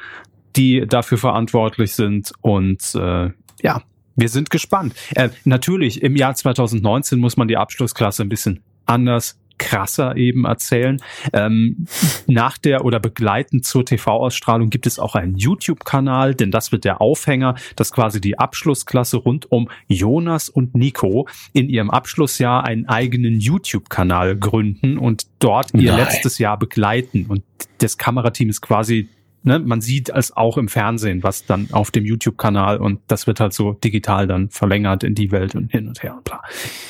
die 0.55 0.85
dafür 0.85 1.17
verantwortlich 1.17 1.93
sind 1.93 2.33
und 2.41 2.93
äh, 2.95 3.29
ja, 3.61 3.81
wir 4.15 4.29
sind 4.29 4.49
gespannt. 4.49 4.93
Äh, 5.15 5.29
natürlich, 5.43 6.01
im 6.01 6.15
Jahr 6.15 6.35
2019 6.35 7.19
muss 7.19 7.37
man 7.37 7.47
die 7.47 7.57
Abschlussklasse 7.57 8.23
ein 8.23 8.29
bisschen 8.29 8.61
anders 8.85 9.37
krasser 9.57 10.15
eben 10.15 10.45
erzählen. 10.45 11.01
Ähm, 11.33 11.87
nach 12.27 12.57
der 12.57 12.85
oder 12.85 12.99
begleitend 12.99 13.65
zur 13.65 13.85
TV-Ausstrahlung 13.85 14.69
gibt 14.69 14.87
es 14.87 14.99
auch 14.99 15.15
einen 15.15 15.35
YouTube-Kanal, 15.35 16.35
denn 16.35 16.51
das 16.51 16.71
wird 16.71 16.83
der 16.85 17.01
Aufhänger, 17.01 17.55
dass 17.75 17.91
quasi 17.91 18.21
die 18.21 18.37
Abschlussklasse 18.37 19.17
rund 19.17 19.51
um 19.51 19.69
Jonas 19.87 20.49
und 20.49 20.75
Nico 20.75 21.27
in 21.53 21.69
ihrem 21.69 21.89
Abschlussjahr 21.89 22.63
einen 22.63 22.87
eigenen 22.87 23.39
YouTube-Kanal 23.39 24.35
gründen 24.37 24.97
und 24.97 25.27
dort 25.39 25.73
ihr 25.73 25.91
Nein. 25.91 26.01
letztes 26.01 26.37
Jahr 26.39 26.57
begleiten. 26.57 27.25
Und 27.27 27.43
das 27.79 27.97
Kamerateam 27.97 28.49
ist 28.49 28.61
quasi 28.61 29.09
ne, 29.45 29.59
man 29.59 29.81
sieht 29.81 30.09
es 30.09 30.35
auch 30.35 30.57
im 30.57 30.67
Fernsehen, 30.67 31.23
was 31.23 31.45
dann 31.45 31.69
auf 31.71 31.91
dem 31.91 32.05
YouTube-Kanal 32.05 32.77
und 32.77 32.99
das 33.07 33.27
wird 33.27 33.39
halt 33.39 33.53
so 33.53 33.73
digital 33.73 34.27
dann 34.27 34.49
verlängert 34.49 35.03
in 35.03 35.15
die 35.15 35.31
Welt 35.31 35.55
und 35.55 35.71
hin 35.71 35.87
und 35.87 36.03
her 36.03 36.15
und 36.15 36.23
bla. 36.23 36.41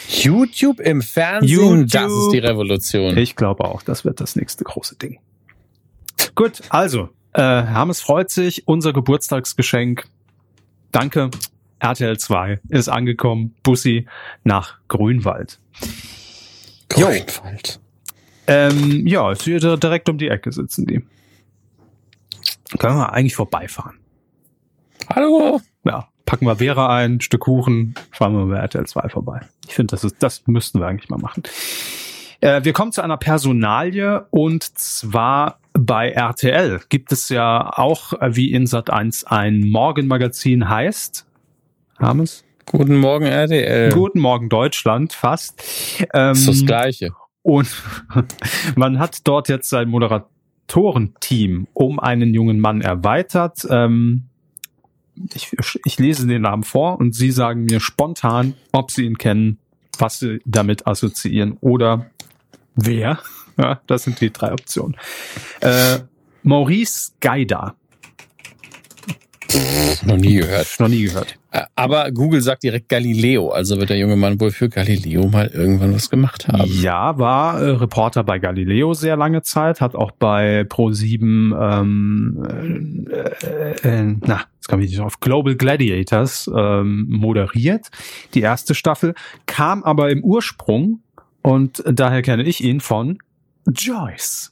YouTube 0.08 0.80
im 0.80 1.02
Fernsehen, 1.02 1.50
YouTube, 1.50 1.92
das 1.92 2.12
ist 2.12 2.32
die 2.32 2.40
Revolution. 2.40 3.18
Ich 3.18 3.36
glaube 3.36 3.66
auch, 3.66 3.84
das 3.84 4.06
wird 4.06 4.22
das 4.22 4.36
nächste 4.36 4.64
große 4.64 4.96
Ding. 4.98 5.20
Gut, 6.34 6.62
also, 6.70 7.10
äh, 7.34 7.42
Hermes 7.42 8.02
freut 8.02 8.30
sich, 8.30 8.68
unser 8.68 8.94
Geburtstagsgeschenk. 8.94 10.06
Danke. 10.92 11.30
RTL 11.80 12.18
2 12.18 12.62
ist 12.70 12.88
angekommen. 12.88 13.54
Bussi 13.62 14.08
nach 14.44 14.80
Grünwald. 14.88 15.60
Grünwald. 16.90 17.80
Ähm, 18.48 19.06
ja, 19.06 19.32
ist 19.32 19.44
hier 19.44 19.60
direkt 19.60 20.08
um 20.08 20.18
die 20.18 20.30
Ecke 20.30 20.52
sitzen 20.52 20.86
die. 20.86 21.04
Können 22.78 22.98
wir 22.98 23.14
eigentlich 23.14 23.36
vorbeifahren. 23.36 24.00
Hallo? 25.14 25.62
Ja, 25.84 26.08
packen 26.26 26.46
wir 26.46 26.58
Vera 26.58 26.96
ein, 26.96 27.22
Stück 27.22 27.42
Kuchen, 27.42 27.96
fahren 28.12 28.34
wir 28.34 28.46
bei 28.46 28.60
RTL 28.60 28.86
2 28.86 29.10
vorbei. 29.10 29.42
Ich 29.68 29.76
finde, 29.76 29.92
das 29.92 30.04
ist, 30.04 30.16
das 30.20 30.48
müssten 30.48 30.80
wir 30.80 30.88
eigentlich 30.88 31.10
mal 31.10 31.20
machen. 31.20 31.44
Äh, 32.42 32.64
wir 32.64 32.74
kommen 32.74 32.92
zu 32.92 33.02
einer 33.02 33.18
Personalie 33.18 34.26
und 34.32 34.64
zwar 34.78 35.60
bei 35.74 36.10
RTL 36.10 36.82
gibt 36.90 37.12
es 37.12 37.30
ja 37.30 37.72
auch 37.78 38.14
äh, 38.14 38.36
wie 38.36 38.52
in 38.52 38.66
Sat 38.66 38.90
1 38.90 39.26
ein 39.26 39.62
Morgenmagazin 39.68 40.70
heißt. 40.70 41.26
Haben 42.00 42.26
Guten 42.66 42.98
Morgen 42.98 43.26
RTL. 43.26 43.92
Guten 43.92 44.20
Morgen 44.20 44.50
Deutschland, 44.50 45.14
fast. 45.14 45.62
Ähm, 46.00 46.30
das 46.30 46.40
ist 46.40 46.48
das 46.48 46.66
Gleiche. 46.66 47.12
Und 47.44 47.70
man 48.76 48.98
hat 48.98 49.20
dort 49.24 49.50
jetzt 49.50 49.70
sein 49.70 49.88
Moderator 49.88 50.30
Autorenteam 50.68 51.68
um 51.74 52.00
einen 52.00 52.34
jungen 52.34 52.60
Mann 52.60 52.82
erweitert. 52.82 53.66
Ähm, 53.70 54.24
ich, 55.34 55.56
ich 55.86 56.00
lese 56.00 56.28
den 56.28 56.42
Namen 56.42 56.64
vor 56.64 57.00
und 57.00 57.16
Sie 57.16 57.32
sagen 57.32 57.66
mir 57.66 57.80
spontan, 57.80 58.56
ob 58.72 58.92
Sie 58.92 59.06
ihn 59.06 59.18
kennen, 59.18 59.60
was 59.98 60.20
Sie 60.20 60.42
damit 60.46 60.88
assoziieren 60.88 61.58
oder 61.62 62.08
wer. 62.76 63.20
Ja, 63.58 63.80
das 63.88 64.04
sind 64.04 64.20
die 64.20 64.34
drei 64.34 64.52
Optionen. 64.52 64.98
Äh, 65.62 66.00
Maurice 66.44 67.14
Gaida. 67.22 67.76
Noch 70.04 70.18
nie 70.18 70.36
gehört. 70.36 70.68
Noch 70.80 70.90
nie 70.90 71.04
gehört. 71.04 71.40
Aber 71.76 72.12
Google 72.12 72.42
sagt 72.42 72.64
direkt 72.64 72.90
Galileo, 72.90 73.50
also 73.50 73.78
wird 73.78 73.90
der 73.90 73.98
junge 73.98 74.16
Mann 74.16 74.40
wohl 74.40 74.52
für 74.52 74.68
Galileo 74.70 75.28
mal 75.28 75.48
irgendwann 75.48 75.94
was 75.94 76.10
gemacht 76.10 76.48
haben. 76.48 76.70
Ja, 76.82 77.18
war 77.18 77.62
äh, 77.62 77.70
Reporter 77.70 78.24
bei 78.24 78.40
Galileo 78.40 78.94
sehr 78.94 79.16
lange 79.16 79.42
Zeit, 79.42 79.80
hat 79.80 79.96
auch 79.96 80.12
bei 80.12 80.62
Pro7 80.62 81.80
ähm, 81.80 83.08
äh, 83.10 84.00
äh, 84.00 84.16
na, 84.26 84.42
jetzt 84.56 84.68
komme 84.68 84.84
ich 84.84 84.92
nicht 84.92 85.00
auf 85.00 85.20
Global 85.20 85.56
Gladiators 85.56 86.50
ähm, 86.54 87.08
moderiert, 87.10 87.88
die 88.34 88.42
erste 88.42 88.76
Staffel, 88.76 89.14
kam 89.46 89.84
aber 89.84 90.10
im 90.10 90.24
Ursprung 90.24 91.02
und 91.42 91.84
daher 91.86 92.22
kenne 92.22 92.44
ich 92.44 92.64
ihn 92.64 92.82
von 92.82 93.18
Joyce. 93.68 94.52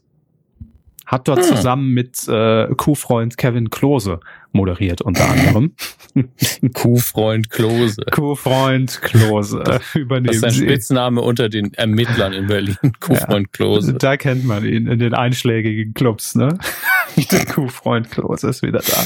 Hat 1.05 1.27
dort 1.27 1.39
hm. 1.39 1.55
zusammen 1.55 1.93
mit 1.93 2.27
äh, 2.29 2.67
Kuhfreund 2.75 3.37
Kevin 3.37 3.69
Klose 3.69 4.19
moderiert, 4.53 5.01
unter 5.01 5.29
anderem. 5.29 5.73
Kuhfreund 6.73 7.49
Klose. 7.49 8.03
Kuhfreund 8.11 9.01
Klose. 9.01 9.63
Übernehmen 9.93 10.27
das 10.27 10.35
ist 10.37 10.43
ein 10.43 10.51
Sie. 10.51 10.63
Spitzname 10.63 11.21
unter 11.21 11.49
den 11.49 11.73
Ermittlern 11.73 12.33
in 12.33 12.47
Berlin. 12.47 12.77
Kuhfreund 12.99 13.47
ja, 13.47 13.51
Klose. 13.51 13.93
Da 13.95 14.15
kennt 14.17 14.45
man 14.45 14.65
ihn 14.65 14.87
in 14.87 14.99
den 14.99 15.13
einschlägigen 15.13 15.93
Clubs, 15.93 16.35
ne? 16.35 16.57
Der 17.31 17.45
Kuhfreund 17.45 18.09
Klose 18.09 18.49
ist 18.49 18.63
wieder 18.63 18.79
da. 18.79 19.03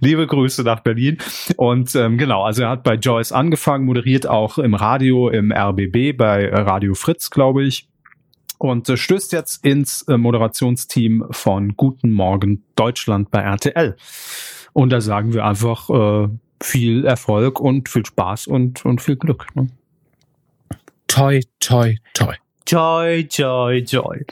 Liebe 0.00 0.26
Grüße 0.26 0.62
nach 0.62 0.80
Berlin. 0.80 1.18
Und 1.56 1.94
ähm, 1.94 2.16
genau, 2.16 2.44
also 2.44 2.62
er 2.62 2.70
hat 2.70 2.82
bei 2.82 2.94
Joyce 2.94 3.32
angefangen, 3.32 3.84
moderiert 3.84 4.26
auch 4.26 4.58
im 4.58 4.74
Radio, 4.74 5.28
im 5.28 5.52
RBB, 5.52 6.16
bei 6.16 6.48
Radio 6.48 6.94
Fritz, 6.94 7.30
glaube 7.30 7.64
ich 7.64 7.88
und 8.58 8.88
äh, 8.88 8.96
stößt 8.96 9.32
jetzt 9.32 9.64
ins 9.64 10.02
äh, 10.02 10.16
Moderationsteam 10.16 11.26
von 11.30 11.76
Guten 11.76 12.10
Morgen 12.10 12.64
Deutschland 12.74 13.30
bei 13.30 13.40
RTL. 13.40 13.96
Und 14.76 14.90
da 14.90 15.00
sagen 15.00 15.32
wir 15.32 15.46
einfach 15.46 15.88
äh, 15.88 16.28
viel 16.62 17.06
Erfolg 17.06 17.60
und 17.60 17.88
viel 17.88 18.04
Spaß 18.04 18.46
und, 18.46 18.84
und 18.84 19.00
viel 19.00 19.16
Glück. 19.16 19.46
Ne? 19.54 19.68
Toi, 21.06 21.40
toi, 21.60 21.96
toi. 22.12 22.34
Joy, 22.66 23.26
joy, 23.30 23.78
joy. 23.78 24.26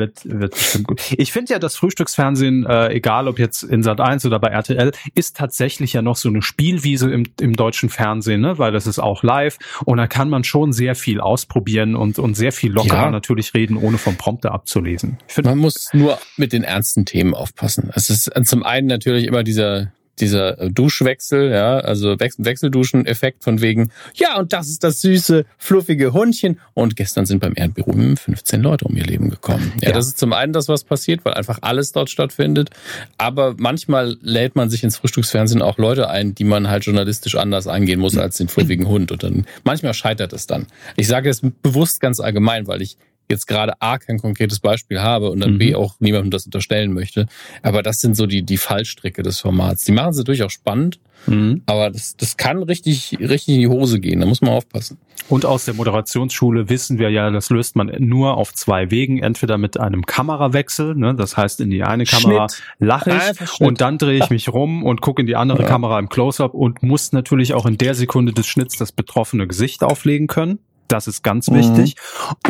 Wird, 0.00 0.24
wird 0.24 0.54
bestimmt 0.54 0.86
gut. 0.86 1.00
Ich 1.20 1.32
finde 1.32 1.52
ja, 1.52 1.58
das 1.58 1.76
Frühstücksfernsehen, 1.76 2.64
äh, 2.64 2.88
egal 2.88 3.28
ob 3.28 3.38
jetzt 3.38 3.62
in 3.62 3.82
Sat 3.82 4.00
1 4.00 4.24
oder 4.24 4.38
bei 4.38 4.48
RTL, 4.48 4.92
ist 5.14 5.36
tatsächlich 5.36 5.92
ja 5.92 6.02
noch 6.02 6.16
so 6.16 6.28
eine 6.28 6.40
Spielwiese 6.40 7.10
im, 7.10 7.26
im 7.40 7.54
deutschen 7.54 7.90
Fernsehen, 7.90 8.40
ne? 8.40 8.58
weil 8.58 8.72
das 8.72 8.86
ist 8.86 8.98
auch 8.98 9.22
live 9.22 9.58
und 9.84 9.98
da 9.98 10.06
kann 10.06 10.30
man 10.30 10.42
schon 10.44 10.72
sehr 10.72 10.94
viel 10.94 11.20
ausprobieren 11.20 11.94
und, 11.94 12.18
und 12.18 12.34
sehr 12.34 12.52
viel 12.52 12.72
lockerer 12.72 13.04
ja. 13.04 13.10
natürlich 13.10 13.52
reden, 13.54 13.76
ohne 13.76 13.98
vom 13.98 14.16
Prompter 14.16 14.52
abzulesen. 14.52 15.18
man 15.42 15.58
muss 15.58 15.90
nur 15.92 16.18
mit 16.36 16.52
den 16.52 16.64
ernsten 16.64 17.04
Themen 17.04 17.34
aufpassen. 17.34 17.90
Es 17.94 18.08
ist 18.08 18.30
zum 18.44 18.62
einen 18.62 18.86
natürlich 18.86 19.26
immer 19.26 19.42
dieser, 19.42 19.92
dieser 20.18 20.60
äh, 20.60 20.70
Duschwechsel, 20.70 21.50
ja, 21.50 21.78
also 21.78 22.18
Wechselduschen-Effekt 22.18 23.44
von 23.44 23.60
wegen, 23.60 23.90
ja, 24.14 24.38
und 24.38 24.52
das 24.52 24.68
ist 24.68 24.84
das 24.84 25.00
süße, 25.00 25.44
fluffige 25.58 26.12
Hundchen. 26.12 26.58
Und 26.74 26.96
gestern 26.96 27.26
sind 27.26 27.40
beim 27.40 27.54
Erdbüro 27.56 27.92
15 27.92 28.62
Leute 28.62 28.84
um 28.86 28.96
ihr 28.96 29.04
Leben 29.04 29.30
gekommen. 29.30 29.72
Ja, 29.80 29.88
ja, 29.88 29.94
das 29.94 30.06
ist 30.06 30.18
zum 30.18 30.32
einen 30.32 30.52
das, 30.52 30.68
was 30.68 30.84
passiert, 30.84 31.24
weil 31.24 31.34
einfach 31.34 31.58
alles 31.62 31.92
dort 31.92 32.10
stattfindet. 32.10 32.70
Aber 33.18 33.54
manchmal 33.58 34.16
lädt 34.20 34.56
man 34.56 34.70
sich 34.70 34.84
ins 34.84 34.96
Frühstücksfernsehen 34.96 35.62
auch 35.62 35.78
Leute 35.78 36.08
ein, 36.08 36.34
die 36.34 36.44
man 36.44 36.68
halt 36.68 36.84
journalistisch 36.84 37.36
anders 37.36 37.66
eingehen 37.66 38.00
muss 38.00 38.16
als 38.16 38.36
den 38.36 38.48
fluffigen 38.48 38.86
Hund. 38.86 39.12
Und 39.12 39.22
dann 39.22 39.46
manchmal 39.64 39.94
scheitert 39.94 40.32
es 40.32 40.46
dann. 40.46 40.66
Ich 40.96 41.08
sage 41.08 41.28
das 41.28 41.40
bewusst 41.62 42.00
ganz 42.00 42.20
allgemein, 42.20 42.66
weil 42.66 42.82
ich 42.82 42.96
jetzt 43.30 43.46
gerade 43.46 43.80
A 43.80 43.98
kein 43.98 44.18
konkretes 44.18 44.60
Beispiel 44.60 45.00
habe 45.00 45.30
und 45.30 45.40
dann 45.40 45.54
mhm. 45.54 45.58
B 45.58 45.74
auch 45.74 45.94
niemandem 46.00 46.30
das 46.30 46.44
unterstellen 46.44 46.92
möchte. 46.92 47.26
Aber 47.62 47.82
das 47.82 48.00
sind 48.00 48.16
so 48.16 48.26
die, 48.26 48.42
die 48.42 48.58
Fallstricke 48.58 49.22
des 49.22 49.40
Formats. 49.40 49.84
Die 49.84 49.92
machen 49.92 50.12
sie 50.12 50.24
durchaus 50.24 50.52
spannend, 50.52 51.00
mhm. 51.26 51.62
aber 51.66 51.90
das, 51.90 52.16
das 52.16 52.36
kann 52.36 52.62
richtig, 52.62 53.16
richtig 53.20 53.54
in 53.54 53.60
die 53.60 53.68
Hose 53.68 54.00
gehen. 54.00 54.20
Da 54.20 54.26
muss 54.26 54.40
man 54.40 54.50
aufpassen. 54.50 54.98
Und 55.28 55.46
aus 55.46 55.64
der 55.64 55.74
Moderationsschule 55.74 56.68
wissen 56.68 56.98
wir 56.98 57.08
ja, 57.10 57.30
das 57.30 57.50
löst 57.50 57.76
man 57.76 57.92
nur 57.98 58.36
auf 58.36 58.52
zwei 58.52 58.90
Wegen. 58.90 59.22
Entweder 59.22 59.58
mit 59.58 59.78
einem 59.78 60.04
Kamerawechsel, 60.04 60.96
ne, 60.96 61.14
das 61.14 61.36
heißt 61.36 61.60
in 61.60 61.70
die 61.70 61.84
eine 61.84 62.04
Kamera 62.04 62.48
lache 62.78 63.12
ich 63.12 63.60
und 63.60 63.80
dann 63.80 63.96
drehe 63.96 64.18
ich 64.18 64.30
mich 64.30 64.48
rum 64.48 64.82
und 64.82 65.00
gucke 65.00 65.22
in 65.22 65.26
die 65.26 65.36
andere 65.36 65.62
ja. 65.62 65.68
Kamera 65.68 65.98
im 65.98 66.08
Close-up 66.08 66.52
und 66.52 66.82
muss 66.82 67.12
natürlich 67.12 67.54
auch 67.54 67.66
in 67.66 67.78
der 67.78 67.94
Sekunde 67.94 68.32
des 68.32 68.48
Schnitts 68.48 68.76
das 68.76 68.90
betroffene 68.90 69.46
Gesicht 69.46 69.84
auflegen 69.84 70.26
können. 70.26 70.58
Das 70.90 71.06
ist 71.06 71.22
ganz 71.22 71.48
mhm. 71.48 71.56
wichtig. 71.56 71.96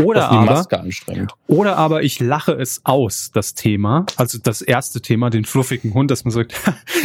Oder 0.02 0.30
aber, 0.30 0.66
oder 1.47 1.76
aber 1.76 2.02
ich 2.02 2.20
lache 2.20 2.52
es 2.52 2.80
aus, 2.85 3.30
das 3.35 3.54
Thema. 3.54 4.06
Also 4.16 4.38
das 4.42 4.62
erste 4.62 5.02
Thema, 5.02 5.28
den 5.28 5.44
fluffigen 5.44 5.92
Hund, 5.92 6.11
dass 6.11 6.25
man 6.25 6.32
sagt, 6.32 6.54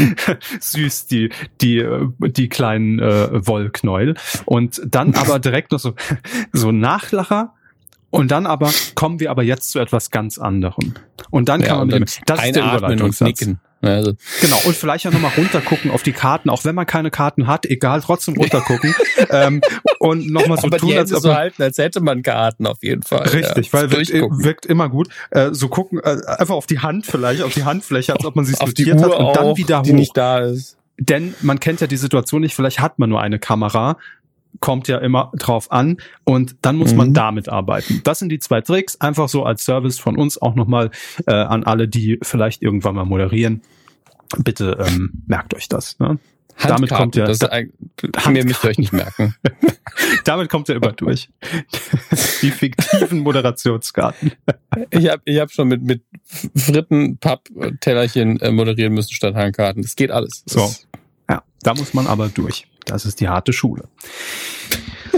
süß, 0.62 1.08
die, 1.08 1.30
die, 1.60 1.80
äh, 1.80 2.08
die 2.20 2.48
kleinen 2.48 3.00
äh, 3.00 3.46
Wollknäuel. 3.46 4.16
Und 4.46 4.82
dann 4.86 5.14
aber 5.16 5.40
direkt 5.40 5.74
noch 5.74 5.80
so, 5.80 5.94
so 6.54 6.72
Nachlacher. 6.72 7.54
Und 8.12 8.32
dann 8.32 8.46
aber 8.46 8.72
kommen 8.96 9.20
wir 9.20 9.30
aber 9.30 9.44
jetzt 9.44 9.72
zu 9.72 9.80
etwas 9.80 10.10
ganz 10.10 10.38
anderem. 10.38 10.94
Und 11.32 11.50
dann 11.50 11.60
kann 11.62 11.70
ja, 11.70 11.78
man 11.80 11.88
mit 11.88 11.96
dem, 11.96 12.24
das 12.26 12.46
ist 12.46 12.56
der 12.56 12.64
Überleitungssatz. 12.64 13.50
Also. 13.88 14.14
Genau, 14.42 14.58
und 14.66 14.76
vielleicht 14.76 15.08
auch 15.08 15.12
nochmal 15.12 15.32
runtergucken 15.38 15.92
auf 15.92 16.04
die 16.04 16.12
Karten, 16.12 16.50
auch 16.50 16.66
wenn 16.66 16.76
man 16.76 16.86
keine 16.86 17.12
Karten 17.12 17.48
hat, 17.48 17.66
egal, 17.66 18.02
trotzdem 18.02 18.36
runtergucken. 18.36 18.94
ähm, 19.30 19.62
und 20.00 20.30
nochmal 20.30 20.58
so 20.60 20.68
Aber 20.68 20.78
tun, 20.78 20.98
als, 20.98 21.10
so 21.10 21.34
halten, 21.34 21.62
als 21.62 21.78
hätte 21.78 22.02
man 22.02 22.24
Karten 22.24 22.68
auf 22.68 22.78
jeden 22.82 23.04
Fall. 23.04 23.28
Richtig, 23.28 23.72
ja, 23.72 23.74
weil 23.74 23.92
wirkt, 23.92 24.12
wirkt 24.12 24.66
immer 24.66 24.90
gut. 24.90 25.10
Äh, 25.32 25.50
so 25.52 25.68
gucken, 25.68 26.00
äh, 26.00 26.18
einfach 26.26 26.56
auf 26.56 26.68
die 26.68 26.80
Hand 26.80 27.06
vielleicht, 27.06 27.42
auf 27.42 27.54
die 27.54 27.64
Handfläche, 27.64 28.14
als 28.14 28.26
ob 28.26 28.36
man 28.36 28.46
sie 28.46 28.54
notiert 28.54 29.02
hat 29.02 29.12
und 29.12 29.36
dann 29.36 29.58
wieder 29.58 29.80
hoch. 29.80 29.84
Die 29.84 29.94
nicht 29.94 30.16
da 30.16 30.40
ist. 30.40 30.78
Denn 30.98 31.36
man 31.42 31.60
kennt 31.60 31.82
ja 31.82 31.88
die 31.88 31.98
Situation 31.98 32.42
nicht, 32.42 32.56
vielleicht 32.56 32.80
hat 32.80 33.00
man 33.00 33.10
nur 33.10 33.22
eine 33.22 33.38
Kamera, 33.38 33.98
kommt 34.60 34.88
ja 34.88 34.98
immer 34.98 35.32
drauf 35.36 35.72
an 35.72 35.98
und 36.24 36.56
dann 36.62 36.76
muss 36.76 36.92
mhm. 36.92 36.98
man 36.98 37.14
damit 37.14 37.50
arbeiten. 37.50 38.02
Das 38.04 38.20
sind 38.20 38.30
die 38.30 38.40
zwei 38.40 38.62
Tricks, 38.62 39.00
einfach 39.02 39.30
so 39.30 39.44
als 39.44 39.66
Service 39.66 40.00
von 40.00 40.18
uns 40.18 40.42
auch 40.42 40.56
nochmal 40.56 40.92
äh, 41.28 41.34
an 41.34 41.64
alle, 41.64 41.88
die 41.88 42.20
vielleicht 42.22 42.62
irgendwann 42.62 42.96
mal 42.96 43.06
moderieren. 43.06 43.62
Bitte 44.38 44.78
ähm, 44.86 45.24
merkt 45.28 45.54
euch 45.54 45.70
das. 45.70 46.00
Ne? 46.00 46.20
Damit 46.64 46.90
kommt 46.90 47.16
ihr. 47.16 47.26
Das 47.26 47.40
da, 47.40 47.50
mir 48.30 48.46
müsst 48.46 48.64
ihr 48.64 48.70
euch 48.70 48.78
nicht 48.78 48.94
merken. 48.94 49.36
damit 50.24 50.50
kommt 50.50 50.70
ihr 50.70 50.76
immer 50.76 50.94
durch. 50.94 51.30
die 52.42 52.52
fiktiven 52.52 53.20
Moderationskarten. 53.20 54.32
ich 54.90 55.10
habe 55.10 55.22
ich 55.26 55.40
hab 55.40 55.52
schon 55.52 55.68
mit, 55.68 55.84
mit 55.84 56.04
Fritten, 56.24 57.18
Papp, 57.18 57.50
Tellerchen 57.82 58.40
äh, 58.40 58.52
moderieren 58.52 58.94
müssen 58.94 59.14
statt 59.14 59.36
Handkarten. 59.36 59.82
Das 59.82 59.96
geht 59.96 60.12
alles. 60.12 60.44
Das 60.46 60.54
so. 60.54 60.88
Ja, 61.30 61.44
da 61.62 61.74
muss 61.74 61.94
man 61.94 62.08
aber 62.08 62.30
durch. 62.30 62.68
Das 62.86 63.06
ist 63.06 63.20
die 63.20 63.28
harte 63.28 63.52
Schule. 63.52 63.90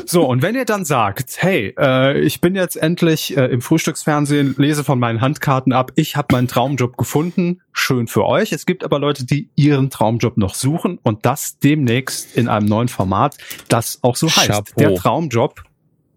So, 0.09 0.23
und 0.23 0.41
wenn 0.41 0.55
ihr 0.55 0.63
dann 0.63 0.85
sagt, 0.85 1.35
hey, 1.41 1.75
äh, 1.77 2.17
ich 2.21 2.39
bin 2.39 2.55
jetzt 2.55 2.77
endlich 2.77 3.35
äh, 3.35 3.47
im 3.47 3.61
Frühstücksfernsehen, 3.61 4.55
lese 4.57 4.85
von 4.85 4.99
meinen 4.99 5.19
Handkarten 5.19 5.73
ab, 5.73 5.91
ich 5.95 6.15
habe 6.15 6.27
meinen 6.31 6.47
Traumjob 6.47 6.95
gefunden, 6.95 7.59
schön 7.73 8.07
für 8.07 8.25
euch. 8.25 8.53
Es 8.53 8.65
gibt 8.65 8.85
aber 8.85 8.99
Leute, 8.99 9.25
die 9.25 9.49
ihren 9.55 9.89
Traumjob 9.89 10.37
noch 10.37 10.55
suchen 10.55 10.97
und 11.03 11.25
das 11.25 11.59
demnächst 11.59 12.37
in 12.37 12.47
einem 12.47 12.67
neuen 12.67 12.87
Format, 12.87 13.35
das 13.67 13.99
auch 14.01 14.15
so 14.15 14.29
heißt. 14.29 14.47
Chapeau. 14.47 14.79
Der 14.79 14.95
Traumjob 14.95 15.63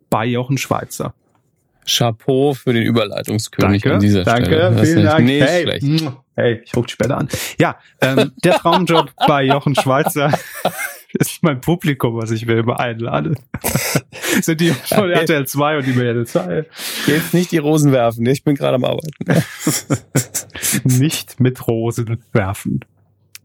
bei 0.08 0.24
Jochen 0.24 0.56
Schweizer. 0.56 1.12
Chapeau 1.84 2.54
für 2.54 2.72
den 2.72 2.84
Überleitungskönig 2.84 3.82
danke, 3.82 3.94
an 3.96 4.00
dieser 4.00 4.22
danke, 4.22 4.46
Stelle. 4.46 4.70
Das 4.70 4.88
vielen 4.88 5.04
Dank. 5.04 5.24
Nicht 5.24 5.42
hey, 5.42 5.62
schlecht. 5.62 6.12
hey, 6.36 6.62
ich 6.64 6.76
rufe 6.76 6.90
später 6.90 7.18
an. 7.18 7.28
Ja, 7.58 7.76
ähm, 8.00 8.30
der 8.44 8.52
Traumjob 8.52 9.10
bei 9.26 9.42
Jochen 9.42 9.74
Schweizer 9.74 10.32
ist 11.18 11.42
mein 11.42 11.60
Publikum, 11.60 12.16
was 12.16 12.30
ich 12.30 12.46
mir 12.46 12.58
immer 12.58 12.78
einlade. 12.78 13.34
Sind 14.40 14.60
die 14.60 14.70
von 14.70 15.10
RTL 15.10 15.46
2 15.46 15.78
und 15.78 15.86
die 15.86 15.92
RTL 15.92 16.26
2. 16.26 16.66
Jetzt 17.06 17.34
nicht 17.34 17.52
die 17.52 17.58
Rosen 17.58 17.92
werfen, 17.92 18.26
ich 18.26 18.44
bin 18.44 18.54
gerade 18.54 18.76
am 18.76 18.84
Arbeiten. 18.84 19.42
nicht 20.84 21.40
mit 21.40 21.66
Rosen 21.66 22.22
werfen. 22.32 22.80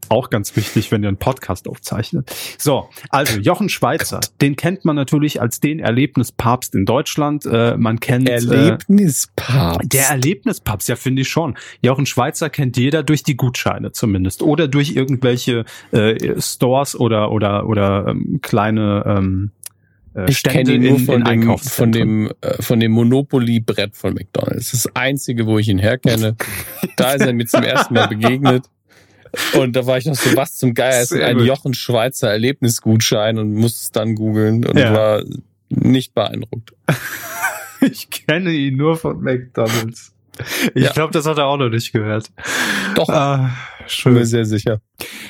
Auch 0.09 0.29
ganz 0.29 0.55
wichtig, 0.55 0.91
wenn 0.91 1.03
ihr 1.03 1.09
einen 1.09 1.17
Podcast 1.17 1.67
aufzeichnet. 1.67 2.31
So, 2.57 2.89
also 3.09 3.39
Jochen 3.39 3.69
Schweizer, 3.69 4.19
den 4.41 4.55
kennt 4.55 4.85
man 4.85 4.95
natürlich 4.95 5.41
als 5.41 5.59
den 5.59 5.79
Erlebnispapst 5.79 6.75
in 6.75 6.85
Deutschland. 6.85 7.45
Äh, 7.45 7.77
man 7.77 7.99
kennt 7.99 8.29
äh, 8.29 8.33
Erlebnispapst. 8.33 9.83
Äh, 9.83 9.87
der 9.87 10.09
Erlebnispapst, 10.09 10.89
ja 10.89 10.95
finde 10.95 11.23
ich 11.23 11.29
schon. 11.29 11.57
Jochen 11.81 12.05
Schweizer 12.05 12.49
kennt 12.49 12.77
jeder 12.77 13.03
durch 13.03 13.23
die 13.23 13.35
Gutscheine 13.35 13.91
zumindest 13.91 14.41
oder 14.41 14.67
durch 14.67 14.95
irgendwelche 14.95 15.65
äh, 15.91 16.39
Stores 16.41 16.95
oder 16.95 17.31
oder 17.31 17.67
oder 17.67 18.07
ähm, 18.07 18.39
kleine 18.41 19.03
ähm, 19.05 19.51
äh, 20.15 20.29
ich 20.29 20.43
kenne 20.43 20.73
ihn 20.73 20.83
nur 20.83 20.99
von, 20.99 21.23
dem, 21.23 21.57
von 21.57 21.91
dem 21.91 22.31
äh, 22.41 22.61
von 22.61 22.79
dem 22.79 22.91
Monopoly-Brett 22.93 23.95
von 23.95 24.13
McDonald's. 24.13 24.71
Das 24.71 24.73
ist 24.73 24.85
das 24.85 24.95
einzige, 24.95 25.45
wo 25.45 25.59
ich 25.59 25.67
ihn 25.67 25.79
herkenne. 25.79 26.35
da 26.97 27.13
ist 27.13 27.25
er 27.25 27.33
mir 27.33 27.45
zum 27.45 27.63
ersten 27.63 27.93
Mal 27.93 28.07
begegnet. 28.07 28.65
Und 29.53 29.75
da 29.75 29.85
war 29.85 29.97
ich 29.97 30.05
noch 30.05 30.15
so, 30.15 30.35
was 30.35 30.57
zum 30.57 30.73
Geier 30.73 31.01
ist 31.01 31.13
ein 31.13 31.39
Jochen 31.39 31.73
Schweizer 31.73 32.29
Erlebnisgutschein 32.29 33.37
und 33.37 33.53
musste 33.53 33.79
es 33.81 33.91
dann 33.91 34.15
googeln 34.15 34.65
und 34.65 34.77
ja. 34.77 34.93
war 34.93 35.23
nicht 35.69 36.13
beeindruckt. 36.13 36.73
ich 37.81 38.09
kenne 38.09 38.51
ihn 38.51 38.77
nur 38.77 38.97
von 38.97 39.21
McDonalds. 39.21 40.13
Ich 40.73 40.83
ja. 40.83 40.91
glaube, 40.91 41.13
das 41.13 41.25
hat 41.25 41.37
er 41.37 41.45
auch 41.45 41.57
noch 41.57 41.69
nicht 41.69 41.93
gehört. 41.93 42.29
Doch. 42.95 43.09
Ah, 43.09 43.51
schön. 43.87 44.13
Bin 44.13 44.21
mir 44.21 44.25
sehr 44.25 44.45
sicher. 44.45 44.81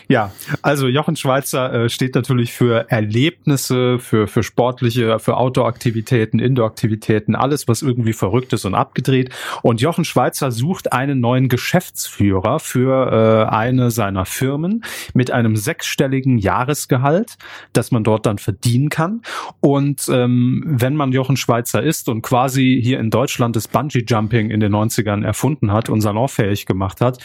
Ja, 0.08 0.32
also 0.62 0.88
Jochen 0.88 1.16
Schweizer 1.16 1.74
äh, 1.74 1.90
steht 1.90 2.14
natürlich 2.14 2.54
für 2.54 2.90
Erlebnisse, 2.92 3.98
für, 3.98 4.28
für 4.28 4.44
sportliche, 4.44 5.18
für 5.20 5.38
Outdoor-Aktivitäten, 5.38 6.38
Indoor-Aktivitäten, 6.38 7.36
alles, 7.36 7.68
was 7.68 7.82
irgendwie 7.82 8.14
verrückt 8.14 8.54
ist 8.54 8.66
und 8.66 8.76
abgedreht. 8.76 9.32
Und 9.64 9.82
Jochen 9.82 10.06
Schweizer 10.06 10.52
sucht 10.52 10.94
einen 10.94 11.20
neuen 11.20 11.50
Geschäftsführer 11.50 12.60
für 12.60 13.48
äh, 13.50 13.54
eine 13.54 13.90
seiner 13.90 14.26
Firmen 14.26 14.84
mit 15.14 15.32
einem 15.32 15.56
sechsstelligen 15.56 16.38
Jahresgehalt, 16.38 17.38
das 17.74 17.92
man 17.92 18.04
dort 18.04 18.28
dann 18.28 18.38
verdienen 18.38 18.90
kann. 18.90 19.22
Und 19.62 20.08
ähm, 20.10 20.64
wenn 20.68 20.96
man 20.96 21.12
Jochen 21.12 21.38
Schweizer 21.38 21.82
ist 21.82 22.10
und 22.10 22.22
quasi 22.22 22.80
hier 22.84 23.00
in 23.00 23.10
Deutschland 23.10 23.56
das 23.56 23.68
Bungee-Jumping 23.68 24.52
in 24.52 24.60
den 24.60 24.74
90ern 24.76 25.26
erfunden 25.26 25.72
hat 25.72 25.90
und 25.90 26.02
salonfähig 26.02 26.68
gemacht 26.68 27.02
hat, 27.02 27.18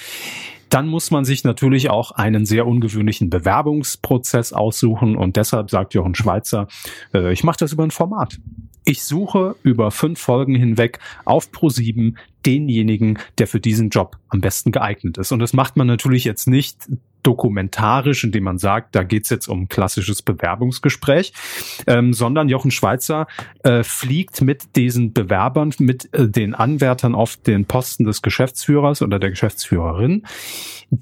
dann 0.70 0.86
muss 0.86 1.10
man 1.10 1.24
sich 1.24 1.44
natürlich 1.44 1.90
auch 1.90 2.12
einen 2.12 2.46
sehr 2.46 2.66
ungewöhnlichen 2.66 3.28
Bewerbungsprozess 3.28 4.52
aussuchen 4.52 5.16
und 5.16 5.36
deshalb 5.36 5.68
sagt 5.70 5.94
Jochen 5.94 6.14
Schweizer, 6.14 6.68
äh, 7.12 7.32
ich 7.32 7.44
mache 7.44 7.58
das 7.58 7.72
über 7.72 7.82
ein 7.82 7.90
Format. 7.90 8.38
Ich 8.84 9.04
suche 9.04 9.56
über 9.62 9.90
fünf 9.90 10.18
Folgen 10.20 10.54
hinweg 10.54 11.00
auf 11.24 11.50
Pro7 11.50 12.14
denjenigen, 12.46 13.18
der 13.38 13.46
für 13.46 13.60
diesen 13.60 13.90
Job 13.90 14.16
am 14.28 14.40
besten 14.40 14.72
geeignet 14.72 15.18
ist. 15.18 15.32
Und 15.32 15.40
das 15.40 15.52
macht 15.52 15.76
man 15.76 15.86
natürlich 15.86 16.24
jetzt 16.24 16.48
nicht 16.48 16.88
dokumentarisch, 17.22 18.24
indem 18.24 18.44
man 18.44 18.58
sagt, 18.58 18.94
da 18.94 19.02
geht's 19.02 19.30
jetzt 19.30 19.48
um 19.48 19.68
klassisches 19.68 20.22
Bewerbungsgespräch, 20.22 21.32
ähm, 21.86 22.12
sondern 22.12 22.48
Jochen 22.48 22.70
Schweizer 22.70 23.26
äh, 23.62 23.82
fliegt 23.82 24.42
mit 24.42 24.76
diesen 24.76 25.12
Bewerbern, 25.12 25.72
mit 25.78 26.12
äh, 26.14 26.28
den 26.28 26.54
Anwärtern 26.54 27.14
auf 27.14 27.36
den 27.36 27.64
Posten 27.64 28.04
des 28.04 28.22
Geschäftsführers 28.22 29.02
oder 29.02 29.18
der 29.18 29.30
Geschäftsführerin 29.30 30.24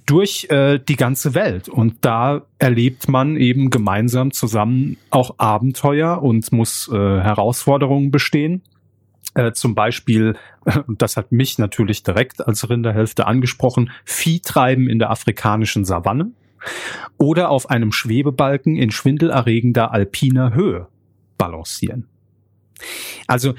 durch 0.06 0.48
äh, 0.50 0.78
die 0.78 0.96
ganze 0.96 1.34
Welt. 1.34 1.68
Und 1.68 1.96
da 2.02 2.42
erlebt 2.58 3.08
man 3.08 3.37
eben 3.37 3.70
gemeinsam 3.70 4.32
zusammen 4.32 4.98
auch 5.10 5.38
Abenteuer 5.38 6.22
und 6.22 6.52
muss 6.52 6.88
äh, 6.92 6.96
Herausforderungen 6.96 8.10
bestehen. 8.10 8.62
Äh, 9.38 9.52
zum 9.52 9.76
Beispiel, 9.76 10.35
und 10.88 11.00
das 11.00 11.16
hat 11.16 11.30
mich 11.30 11.59
natürlich 11.59 12.02
direkt 12.02 12.45
als 12.45 12.68
Rinderhälfte 12.68 13.28
angesprochen, 13.28 13.92
Viehtreiben 14.04 14.88
in 14.88 14.99
der 14.99 15.11
afrikanischen 15.11 15.85
Savanne 15.85 16.33
oder 17.18 17.50
auf 17.50 17.71
einem 17.71 17.92
Schwebebalken 17.92 18.76
in 18.76 18.90
schwindelerregender 18.90 19.92
alpiner 19.92 20.54
Höhe 20.54 20.88
balancieren. 21.38 22.09
Also 23.28 23.54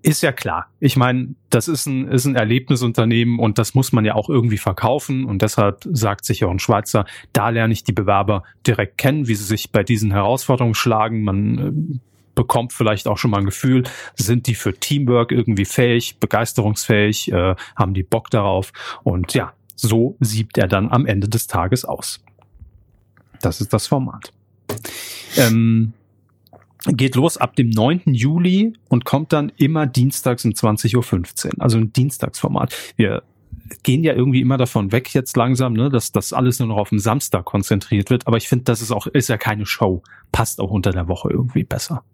ist 0.00 0.22
ja 0.22 0.32
klar. 0.32 0.68
Ich 0.80 0.96
meine, 0.96 1.34
das 1.50 1.68
ist 1.68 1.84
ein, 1.84 2.08
ist 2.08 2.24
ein 2.24 2.36
Erlebnisunternehmen 2.36 3.38
und 3.38 3.58
das 3.58 3.74
muss 3.74 3.92
man 3.92 4.06
ja 4.06 4.14
auch 4.14 4.30
irgendwie 4.30 4.56
verkaufen. 4.56 5.26
Und 5.26 5.42
deshalb 5.42 5.84
sagt 5.92 6.24
sich 6.24 6.42
auch 6.42 6.50
ein 6.50 6.58
Schweizer, 6.58 7.04
da 7.34 7.50
lerne 7.50 7.74
ich 7.74 7.84
die 7.84 7.92
Bewerber 7.92 8.44
direkt 8.66 8.96
kennen, 8.96 9.28
wie 9.28 9.34
sie 9.34 9.44
sich 9.44 9.72
bei 9.72 9.82
diesen 9.82 10.10
Herausforderungen 10.10 10.74
schlagen. 10.74 11.22
Man 11.22 11.58
äh, 11.58 11.98
bekommt 12.38 12.72
vielleicht 12.72 13.08
auch 13.08 13.18
schon 13.18 13.32
mal 13.32 13.38
ein 13.38 13.46
Gefühl, 13.46 13.82
sind 14.14 14.46
die 14.46 14.54
für 14.54 14.72
Teamwork 14.72 15.32
irgendwie 15.32 15.64
fähig, 15.64 16.20
begeisterungsfähig, 16.20 17.32
äh, 17.32 17.56
haben 17.74 17.94
die 17.94 18.04
Bock 18.04 18.30
darauf 18.30 18.72
und 19.02 19.34
ja, 19.34 19.54
so 19.74 20.16
siebt 20.20 20.56
er 20.56 20.68
dann 20.68 20.88
am 20.88 21.04
Ende 21.04 21.28
des 21.28 21.48
Tages 21.48 21.84
aus. 21.84 22.20
Das 23.42 23.60
ist 23.60 23.72
das 23.72 23.88
Format. 23.88 24.32
Ähm, 25.36 25.94
geht 26.86 27.16
los 27.16 27.38
ab 27.38 27.56
dem 27.56 27.70
9. 27.70 28.02
Juli 28.06 28.72
und 28.88 29.04
kommt 29.04 29.32
dann 29.32 29.50
immer 29.56 29.86
dienstags 29.88 30.44
um 30.44 30.52
20.15 30.52 31.46
Uhr. 31.46 31.52
Also 31.58 31.78
ein 31.78 31.92
Dienstagsformat. 31.92 32.72
Wir 32.94 33.24
gehen 33.82 34.04
ja 34.04 34.12
irgendwie 34.12 34.42
immer 34.42 34.58
davon 34.58 34.92
weg 34.92 35.12
jetzt 35.12 35.36
langsam, 35.36 35.72
ne, 35.72 35.90
dass 35.90 36.12
das 36.12 36.32
alles 36.32 36.60
nur 36.60 36.68
noch 36.68 36.76
auf 36.76 36.90
dem 36.90 37.00
Samstag 37.00 37.46
konzentriert 37.46 38.10
wird. 38.10 38.28
Aber 38.28 38.36
ich 38.36 38.48
finde, 38.48 38.62
das 38.66 38.80
ist 38.80 38.92
auch, 38.92 39.08
ist 39.08 39.28
ja 39.28 39.38
keine 39.38 39.66
Show. 39.66 40.04
Passt 40.30 40.60
auch 40.60 40.70
unter 40.70 40.92
der 40.92 41.08
Woche 41.08 41.30
irgendwie 41.32 41.64
besser. 41.64 42.04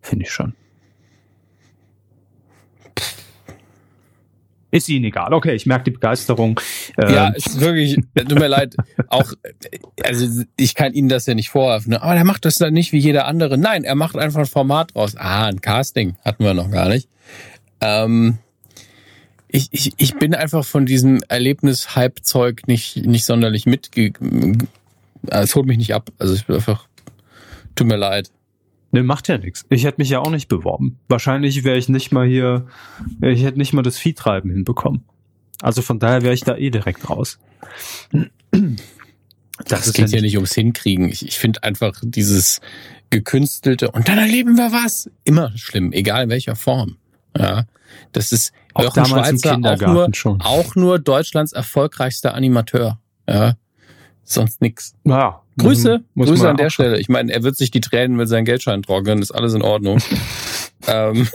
Finde 0.00 0.24
ich 0.24 0.32
schon. 0.32 0.54
Ist 4.72 4.88
ihnen 4.88 5.06
egal. 5.06 5.34
Okay, 5.34 5.54
ich 5.54 5.66
merke 5.66 5.84
die 5.84 5.90
Begeisterung. 5.90 6.60
Ja, 6.96 7.28
ähm, 7.28 7.34
ist 7.34 7.58
wirklich, 7.58 7.96
tut 8.14 8.38
mir 8.38 8.46
leid, 8.46 8.76
auch, 9.08 9.32
also 10.04 10.44
ich 10.56 10.74
kann 10.76 10.92
Ihnen 10.92 11.08
das 11.08 11.26
ja 11.26 11.34
nicht 11.34 11.50
vorwerfen, 11.50 11.90
ne? 11.90 12.02
aber 12.02 12.14
er 12.14 12.24
macht 12.24 12.44
das 12.44 12.58
dann 12.58 12.72
nicht 12.72 12.92
wie 12.92 12.98
jeder 12.98 13.26
andere. 13.26 13.58
Nein, 13.58 13.82
er 13.82 13.96
macht 13.96 14.16
einfach 14.16 14.40
ein 14.40 14.46
Format 14.46 14.94
draus. 14.94 15.16
Ah, 15.16 15.46
ein 15.46 15.60
Casting 15.60 16.16
hatten 16.24 16.44
wir 16.44 16.54
noch 16.54 16.70
gar 16.70 16.88
nicht. 16.88 17.08
Ähm, 17.80 18.38
ich, 19.48 19.68
ich, 19.72 19.92
ich 19.96 20.14
bin 20.14 20.34
einfach 20.34 20.64
von 20.64 20.86
diesem 20.86 21.18
Erlebnis-Hype-Zeug 21.28 22.68
nicht, 22.68 23.04
nicht 23.06 23.24
sonderlich 23.24 23.66
mitge... 23.66 24.12
Es 25.26 25.54
holt 25.54 25.66
mich 25.66 25.78
nicht 25.78 25.94
ab. 25.94 26.10
Also 26.18 26.34
ich 26.34 26.46
bin 26.46 26.56
einfach, 26.56 26.86
tut 27.74 27.88
mir 27.88 27.96
leid. 27.96 28.30
Ne, 28.92 29.02
macht 29.04 29.28
ja 29.28 29.38
nichts. 29.38 29.64
Ich 29.68 29.84
hätte 29.84 30.00
mich 30.00 30.10
ja 30.10 30.18
auch 30.18 30.30
nicht 30.30 30.48
beworben. 30.48 30.98
Wahrscheinlich 31.08 31.62
wäre 31.62 31.78
ich 31.78 31.88
nicht 31.88 32.10
mal 32.10 32.26
hier, 32.26 32.66
ich 33.20 33.44
hätte 33.44 33.58
nicht 33.58 33.72
mal 33.72 33.82
das 33.82 33.98
Viehtreiben 33.98 34.50
hinbekommen. 34.50 35.04
Also 35.62 35.82
von 35.82 35.98
daher 35.98 36.22
wäre 36.22 36.34
ich 36.34 36.42
da 36.42 36.56
eh 36.56 36.70
direkt 36.70 37.08
raus. 37.08 37.38
Das, 38.10 39.84
das 39.84 39.92
geht 39.92 40.10
ja 40.10 40.20
nicht 40.20 40.36
ums 40.36 40.54
Hinkriegen. 40.54 41.08
Ich, 41.08 41.26
ich 41.26 41.38
finde 41.38 41.62
einfach 41.62 42.00
dieses 42.02 42.60
gekünstelte 43.10 43.90
und 43.90 44.08
dann 44.08 44.18
erleben 44.18 44.56
wir 44.56 44.72
was. 44.72 45.10
Immer 45.24 45.52
schlimm, 45.56 45.92
egal 45.92 46.24
in 46.24 46.30
welcher 46.30 46.56
Form. 46.56 46.96
Ja, 47.36 47.66
das 48.12 48.32
ist 48.32 48.52
auch 48.74 48.84
Jochen 48.84 49.06
Schweizer 49.06 49.58
auch 49.62 49.80
nur, 49.80 50.08
schon. 50.14 50.40
auch 50.40 50.74
nur 50.74 50.98
Deutschlands 50.98 51.52
erfolgreichster 51.52 52.34
Animateur. 52.34 52.98
Ja, 53.28 53.54
sonst 54.24 54.60
nix. 54.60 54.94
Ja, 55.04 55.42
Grüße, 55.62 56.04
muss 56.14 56.28
Grüße 56.28 56.48
an 56.48 56.56
der 56.56 56.70
Stelle. 56.70 56.98
Ich 56.98 57.08
meine, 57.08 57.32
er 57.32 57.42
wird 57.42 57.56
sich 57.56 57.70
die 57.70 57.80
Tränen 57.80 58.16
mit 58.16 58.28
seinen 58.28 58.44
Geldscheinen 58.44 58.82
trocknen, 58.82 59.20
ist 59.20 59.30
alles 59.30 59.54
in 59.54 59.62
Ordnung. 59.62 60.00
ähm, 60.86 61.28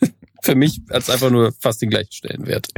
für 0.42 0.54
mich 0.54 0.80
hat 0.90 1.02
es 1.02 1.10
einfach 1.10 1.30
nur 1.30 1.52
fast 1.58 1.82
den 1.82 1.90
gleichen 1.90 2.12
Stellenwert. 2.12 2.68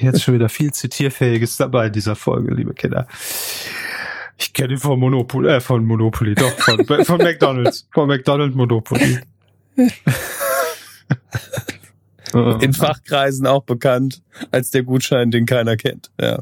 Jetzt 0.00 0.22
schon 0.22 0.34
wieder 0.34 0.48
viel 0.48 0.72
Zitierfähiges 0.72 1.56
dabei 1.56 1.86
in 1.86 1.92
dieser 1.92 2.16
Folge, 2.16 2.54
liebe 2.54 2.74
Kinder. 2.74 3.06
Ich 4.38 4.52
kenne 4.52 4.74
ihn 4.74 4.78
von 4.78 4.98
Monopoly, 4.98 5.48
äh, 5.48 5.60
von 5.60 5.84
Monopoly, 5.84 6.34
doch, 6.34 6.52
von, 6.58 6.84
von 6.84 7.18
McDonalds, 7.22 7.88
von 7.92 8.08
McDonald's 8.08 8.54
Monopoly. 8.54 9.18
In 12.60 12.72
Fachkreisen 12.72 13.46
auch 13.46 13.64
bekannt 13.64 14.22
als 14.50 14.70
der 14.70 14.82
Gutschein, 14.82 15.30
den 15.30 15.46
keiner 15.46 15.76
kennt. 15.76 16.10
Ja. 16.20 16.40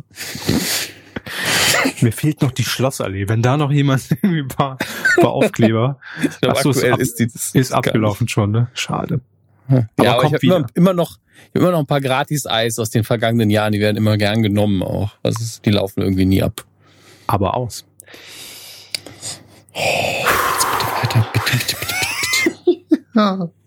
Mir 2.01 2.13
fehlt 2.13 2.43
noch 2.43 2.53
die 2.53 2.65
Schlossallee. 2.65 3.29
Wenn 3.29 3.43
da 3.43 3.57
noch 3.57 3.71
jemand 3.71 4.11
irgendwie 4.23 4.41
ein 4.41 4.49
paar, 4.49 4.79
paar 5.21 5.33
Aufkleber. 5.33 5.99
ich 6.23 6.41
glaube, 6.41 6.57
aktuell 6.57 6.75
ist, 6.75 6.93
ab, 6.93 7.01
ist, 7.01 7.19
die, 7.19 7.59
ist 7.59 7.73
abgelaufen 7.73 8.29
schon, 8.29 8.51
ne? 8.51 8.69
Schade. 8.75 9.21
Aber, 9.69 9.87
ja, 10.03 10.15
aber 10.15 10.25
ich 10.25 10.35
habe 10.35 10.47
immer, 10.47 10.67
immer 10.75 10.93
noch 10.93 11.19
immer 11.53 11.71
noch 11.71 11.81
ein 11.81 11.87
paar 11.87 12.01
Gratis-Eis 12.01 12.79
aus 12.79 12.91
den 12.91 13.05
vergangenen 13.05 13.51
Jahren. 13.51 13.73
Die 13.73 13.81
werden 13.81 13.97
immer 13.97 14.17
gern 14.17 14.43
genommen 14.43 14.83
auch. 14.83 15.13
Also 15.23 15.61
die 15.65 15.71
laufen 15.71 16.03
irgendwie 16.03 16.27
nie 16.27 16.43
ab. 16.43 16.65
Aber 17.27 17.57
aus. 17.57 17.85
Oh, 19.73 19.81
jetzt 20.53 20.67
bitte 20.71 20.87
weiter. 20.93 21.27
Bitte, 21.33 21.49
bitte, 21.59 21.77
bitte, 21.77 22.57
bitte, 22.71 22.97
bitte. 23.13 23.53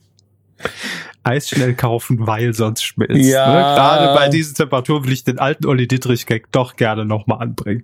Eis 1.23 1.49
schnell 1.49 1.73
kaufen, 1.73 2.25
weil 2.25 2.53
sonst 2.53 2.83
schmilzt. 2.83 3.29
Ja. 3.29 3.47
Ne? 3.47 3.59
Gerade 3.75 4.15
bei 4.15 4.29
diesen 4.29 4.55
Temperaturen 4.55 5.05
will 5.05 5.13
ich 5.13 5.23
den 5.23 5.39
alten 5.39 5.65
Olli 5.65 5.87
Dittrich-Gag 5.87 6.51
doch 6.51 6.75
gerne 6.75 7.05
nochmal 7.05 7.41
anbringen. 7.41 7.83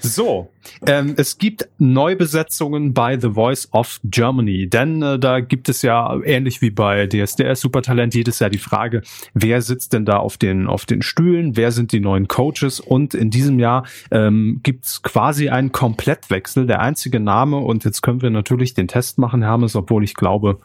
So, 0.00 0.48
ähm, 0.86 1.14
es 1.16 1.38
gibt 1.38 1.68
Neubesetzungen 1.78 2.94
bei 2.94 3.18
The 3.18 3.30
Voice 3.30 3.68
of 3.72 3.98
Germany, 4.04 4.68
denn 4.68 5.02
äh, 5.02 5.18
da 5.18 5.40
gibt 5.40 5.68
es 5.68 5.82
ja 5.82 6.16
ähnlich 6.22 6.62
wie 6.62 6.70
bei 6.70 7.06
DSDS 7.06 7.60
Supertalent 7.60 8.14
jedes 8.14 8.38
Jahr 8.38 8.50
die 8.50 8.58
Frage, 8.58 9.02
wer 9.34 9.60
sitzt 9.60 9.92
denn 9.92 10.04
da 10.04 10.18
auf 10.18 10.36
den 10.36 10.68
auf 10.68 10.86
den 10.86 11.02
Stühlen, 11.02 11.56
wer 11.56 11.72
sind 11.72 11.90
die 11.90 12.00
neuen 12.00 12.28
Coaches 12.28 12.78
und 12.78 13.14
in 13.14 13.30
diesem 13.30 13.58
Jahr 13.58 13.86
ähm, 14.12 14.60
gibt's 14.62 15.02
quasi 15.02 15.48
einen 15.48 15.72
Komplettwechsel. 15.72 16.66
Der 16.66 16.80
einzige 16.80 17.18
Name 17.18 17.58
und 17.58 17.84
jetzt 17.84 18.02
können 18.02 18.22
wir 18.22 18.30
natürlich 18.30 18.74
den 18.74 18.86
Test 18.86 19.18
machen, 19.18 19.42
Hermes, 19.42 19.74
obwohl 19.74 20.04
ich 20.04 20.14
glaube, 20.14 20.60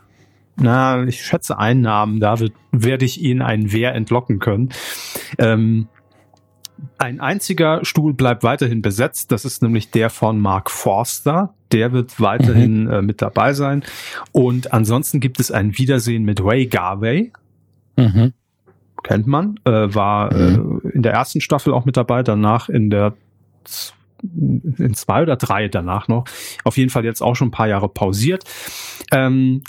na, 0.56 1.04
ich 1.04 1.24
schätze 1.24 1.58
einen 1.58 1.82
Namen, 1.82 2.20
da 2.20 2.40
wird, 2.40 2.54
werde 2.72 3.06
ich 3.06 3.22
Ihnen 3.22 3.42
einen 3.42 3.72
Wer 3.72 3.96
entlocken 3.96 4.40
können. 4.40 4.70
Ähm, 5.38 5.88
ein 6.98 7.20
einziger 7.20 7.84
Stuhl 7.86 8.14
bleibt 8.14 8.44
weiterhin 8.44 8.82
besetzt, 8.82 9.32
das 9.32 9.46
ist 9.46 9.62
nämlich 9.62 9.92
der 9.92 10.10
von 10.10 10.40
Mark 10.40 10.70
Forster. 10.70 11.54
Der 11.72 11.92
wird 11.92 12.20
weiterhin 12.20 12.84
mhm. 12.84 12.92
äh, 12.92 13.02
mit 13.02 13.22
dabei 13.22 13.54
sein. 13.54 13.84
Und 14.32 14.74
ansonsten 14.74 15.20
gibt 15.20 15.40
es 15.40 15.52
ein 15.52 15.78
Wiedersehen 15.78 16.24
mit 16.24 16.44
Ray 16.44 16.68
Garvey. 16.68 17.32
Mhm. 17.98 18.34
Kennt 19.04 19.28
man, 19.28 19.60
äh, 19.66 19.72
war 19.72 20.34
mhm. 20.34 20.82
äh, 20.84 20.90
in 20.90 21.04
der 21.04 21.14
ersten 21.14 21.42
Staffel 21.42 21.74
auch 21.74 21.86
mit 21.86 21.98
dabei, 21.98 22.24
danach 22.24 22.70
in 22.70 22.90
der 22.90 23.14
in 24.78 24.94
zwei 24.94 25.24
oder 25.24 25.36
drei 25.36 25.68
danach 25.68 26.08
noch. 26.08 26.26
Auf 26.64 26.78
jeden 26.78 26.90
Fall 26.90 27.04
jetzt 27.04 27.22
auch 27.22 27.36
schon 27.36 27.50
ein 27.50 27.52
paar 27.52 27.68
Jahre 27.68 27.90
pausiert. 27.90 28.46
Ähm, 29.12 29.64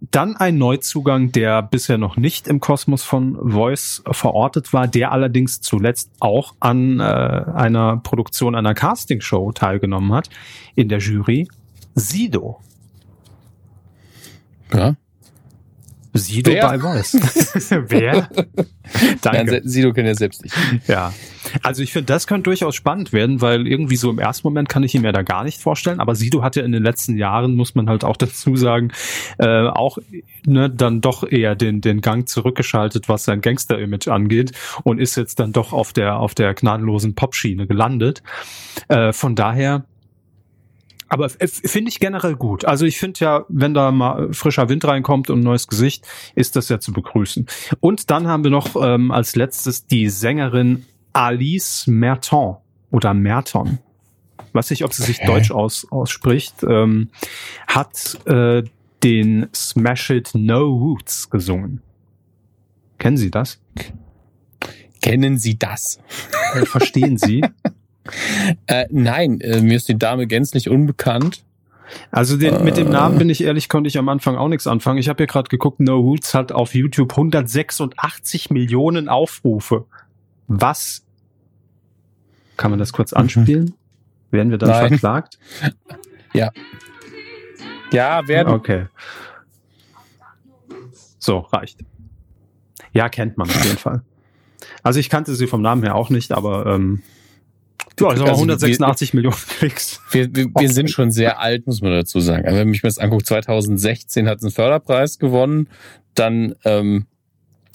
dann 0.00 0.36
ein 0.36 0.56
Neuzugang, 0.56 1.30
der 1.32 1.62
bisher 1.62 1.98
noch 1.98 2.16
nicht 2.16 2.48
im 2.48 2.60
Kosmos 2.60 3.02
von 3.02 3.36
Voice 3.50 4.02
verortet 4.10 4.72
war, 4.72 4.88
der 4.88 5.12
allerdings 5.12 5.60
zuletzt 5.60 6.10
auch 6.20 6.54
an 6.58 7.00
äh, 7.00 7.02
einer 7.02 7.98
Produktion 7.98 8.54
einer 8.54 8.74
Castingshow 8.74 9.52
teilgenommen 9.52 10.12
hat 10.12 10.30
in 10.74 10.88
der 10.88 10.98
Jury. 10.98 11.48
Sido. 11.94 12.60
Ja. 14.72 14.96
Sido 16.14 16.52
Wer? 16.52 16.66
bei 16.66 16.78
Voice. 16.78 17.14
Wer? 17.88 18.28
Danke. 19.20 19.52
Nein, 19.52 19.60
Sido 19.64 19.92
kennt 19.92 20.08
ja 20.08 20.14
selbst 20.14 20.42
nicht. 20.42 20.56
Ja, 20.88 21.12
also 21.62 21.82
ich 21.82 21.92
finde, 21.92 22.06
das 22.06 22.26
könnte 22.26 22.44
durchaus 22.44 22.74
spannend 22.74 23.12
werden, 23.12 23.40
weil 23.40 23.66
irgendwie 23.66 23.96
so 23.96 24.10
im 24.10 24.18
ersten 24.18 24.46
Moment 24.46 24.68
kann 24.68 24.82
ich 24.82 24.94
ihn 24.94 25.02
mir 25.02 25.12
da 25.12 25.22
gar 25.22 25.44
nicht 25.44 25.60
vorstellen. 25.60 26.00
Aber 26.00 26.14
Sido 26.14 26.42
hat 26.42 26.56
ja 26.56 26.62
in 26.62 26.72
den 26.72 26.82
letzten 26.82 27.16
Jahren, 27.16 27.54
muss 27.54 27.74
man 27.74 27.88
halt 27.88 28.04
auch 28.04 28.16
dazu 28.18 28.56
sagen, 28.56 28.92
äh, 29.38 29.66
auch 29.66 29.98
ne, 30.46 30.70
dann 30.70 31.00
doch 31.00 31.30
eher 31.30 31.54
den 31.54 31.80
den 31.80 32.00
Gang 32.00 32.28
zurückgeschaltet, 32.28 33.08
was 33.08 33.24
sein 33.24 33.40
Gangster-Image 33.40 34.08
angeht 34.08 34.52
und 34.84 35.00
ist 35.00 35.16
jetzt 35.16 35.40
dann 35.40 35.52
doch 35.52 35.72
auf 35.72 35.92
der 35.92 36.18
auf 36.18 36.34
der 36.34 36.54
gnadenlosen 36.54 37.14
Popschiene 37.14 37.66
gelandet. 37.66 38.22
Äh, 38.88 39.12
von 39.12 39.34
daher 39.34 39.84
aber 41.10 41.28
finde 41.28 41.88
ich 41.90 41.98
generell 41.98 42.36
gut. 42.36 42.64
Also 42.64 42.86
ich 42.86 42.98
finde 42.98 43.18
ja, 43.18 43.44
wenn 43.48 43.74
da 43.74 43.90
mal 43.90 44.32
frischer 44.32 44.68
Wind 44.68 44.84
reinkommt 44.84 45.28
und 45.28 45.40
ein 45.40 45.42
neues 45.42 45.66
Gesicht, 45.66 46.06
ist 46.36 46.54
das 46.54 46.68
ja 46.68 46.78
zu 46.78 46.92
begrüßen. 46.92 47.46
Und 47.80 48.10
dann 48.12 48.28
haben 48.28 48.44
wir 48.44 48.52
noch 48.52 48.76
ähm, 48.80 49.10
als 49.10 49.34
letztes 49.34 49.86
die 49.86 50.08
Sängerin 50.08 50.86
Alice 51.12 51.86
Merton 51.86 52.56
oder 52.90 53.14
Merton. 53.14 53.78
Weiß 54.52 54.70
nicht, 54.70 54.84
ob 54.84 54.92
sie 54.92 55.02
sich 55.04 55.18
Okay. 55.18 55.26
deutsch 55.26 55.50
aus, 55.52 55.86
ausspricht, 55.90 56.62
ähm, 56.64 57.10
hat 57.68 58.18
äh, 58.26 58.64
den 59.04 59.48
Smash 59.54 60.10
It 60.10 60.30
No 60.34 60.64
Roots 60.66 61.30
gesungen. 61.30 61.80
Kennen 62.98 63.16
Sie 63.16 63.30
das? 63.30 63.60
Kennen 65.00 65.38
Sie 65.38 65.58
das? 65.58 66.00
Äh, 66.54 66.64
Verstehen 66.66 67.16
Sie? 67.18 67.42
Äh, 68.66 68.86
nein, 68.90 69.40
äh, 69.40 69.60
mir 69.60 69.76
ist 69.76 69.88
die 69.88 69.96
Dame 69.96 70.26
gänzlich 70.26 70.68
unbekannt. 70.68 71.44
Also 72.10 72.36
den, 72.36 72.64
mit 72.64 72.76
dem 72.76 72.88
Äh. 72.88 72.92
Namen 72.92 73.18
bin 73.18 73.30
ich 73.30 73.44
ehrlich, 73.44 73.68
konnte 73.68 73.86
ich 73.86 73.98
am 73.98 74.08
Anfang 74.08 74.36
auch 74.36 74.48
nichts 74.48 74.66
anfangen. 74.66 74.98
Ich 74.98 75.08
habe 75.08 75.18
hier 75.18 75.26
gerade 75.28 75.48
geguckt, 75.48 75.78
No 75.78 75.98
Roots 75.98 76.34
hat 76.34 76.50
auf 76.50 76.74
YouTube 76.74 77.12
186 77.12 78.50
Millionen 78.50 79.08
Aufrufe. 79.08 79.84
Was? 80.52 81.04
Kann 82.56 82.70
man 82.72 82.80
das 82.80 82.92
kurz 82.92 83.12
anspielen? 83.12 83.74
Werden 84.32 84.50
wir 84.50 84.58
dann 84.58 84.68
Mhm. 84.70 84.74
Nein. 84.74 84.88
verklagt? 84.88 85.38
Ja, 87.92 88.26
werden. 88.28 88.52
Okay. 88.54 88.86
So, 91.18 91.38
reicht. 91.38 91.80
Ja, 92.92 93.08
kennt 93.08 93.36
man 93.36 93.48
auf 93.48 93.64
jeden 93.64 93.78
Fall. 93.78 94.02
Also 94.82 95.00
ich 95.00 95.08
kannte 95.10 95.34
sie 95.34 95.46
vom 95.48 95.60
Namen 95.62 95.82
her 95.82 95.94
auch 95.96 96.08
nicht, 96.10 96.30
aber 96.32 96.66
ähm, 96.66 97.02
ja, 97.98 98.06
also 98.08 98.22
Also, 98.22 98.34
186 98.34 99.12
Millionen 99.12 99.36
Klicks. 99.58 100.00
Wir, 100.12 100.32
wir, 100.34 100.46
wir 100.56 100.68
sind 100.70 100.90
schon 100.90 101.10
sehr 101.10 101.40
alt, 101.40 101.66
muss 101.66 101.82
man 101.82 101.90
dazu 101.92 102.20
sagen. 102.20 102.44
Also 102.46 102.58
wenn 102.58 102.68
mich 102.68 102.80
das 102.82 102.98
anguckt, 102.98 103.26
2016 103.26 104.28
hat 104.28 104.40
sie 104.40 104.46
einen 104.46 104.52
Förderpreis 104.54 105.18
gewonnen. 105.18 105.68
Dann, 106.14 106.54
ähm, 106.64 107.06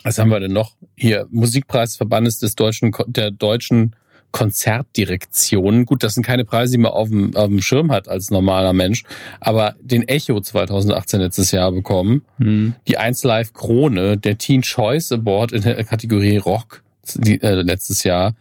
was 0.06 0.20
haben 0.20 0.30
wir 0.30 0.40
denn 0.40 0.54
noch? 0.54 0.76
Hier, 0.96 1.28
Musikpreisverbandes 1.32 2.38
des 2.38 2.54
deutschen, 2.54 2.96
der 3.08 3.32
deutschen 3.32 3.96
Konzertdirektion. 4.30 5.86
Gut, 5.86 6.04
das 6.04 6.14
sind 6.14 6.24
keine 6.24 6.46
Preise, 6.46 6.74
die 6.74 6.78
man 6.78 6.92
auf 6.92 7.10
dem, 7.10 7.36
auf 7.36 7.48
dem 7.48 7.60
Schirm 7.60 7.92
hat 7.92 8.08
als 8.08 8.30
normaler 8.30 8.74
Mensch. 8.74 9.04
Aber 9.40 9.74
den 9.82 10.08
Echo 10.08 10.40
2018 10.40 11.22
letztes 11.22 11.52
Jahr 11.52 11.72
bekommen. 11.72 12.24
Hm. 12.38 12.76
Die 12.88 13.00
1 13.00 13.24
Live 13.24 13.54
Krone, 13.54 14.18
der 14.18 14.38
Teen 14.38 14.62
Choice 14.62 15.12
Award 15.12 15.54
in 15.54 15.64
der 15.64 15.84
Kategorie 15.84 16.38
Rock 16.38 16.84
die, 17.16 17.42
äh, 17.42 17.62
letztes 17.64 18.04
Jahr. 18.04 18.36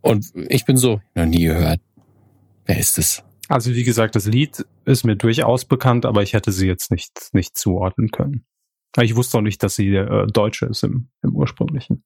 Und 0.00 0.32
ich 0.48 0.64
bin 0.64 0.76
so, 0.76 1.00
noch 1.14 1.26
nie 1.26 1.44
gehört. 1.44 1.80
Wer 2.64 2.78
ist 2.78 2.98
es? 2.98 3.22
Also 3.48 3.72
wie 3.72 3.84
gesagt, 3.84 4.16
das 4.16 4.26
Lied 4.26 4.66
ist 4.84 5.04
mir 5.04 5.14
durchaus 5.14 5.64
bekannt, 5.64 6.06
aber 6.06 6.24
ich 6.24 6.32
hätte 6.32 6.50
sie 6.50 6.66
jetzt 6.66 6.90
nicht, 6.90 7.28
nicht 7.32 7.56
zuordnen 7.56 8.10
können. 8.10 8.44
Ich 9.04 9.16
wusste 9.16 9.38
auch 9.38 9.42
nicht, 9.42 9.62
dass 9.62 9.76
sie 9.76 9.94
äh, 9.94 10.26
Deutsche 10.26 10.66
ist 10.66 10.82
im, 10.84 11.08
im 11.22 11.34
ursprünglichen. 11.34 12.02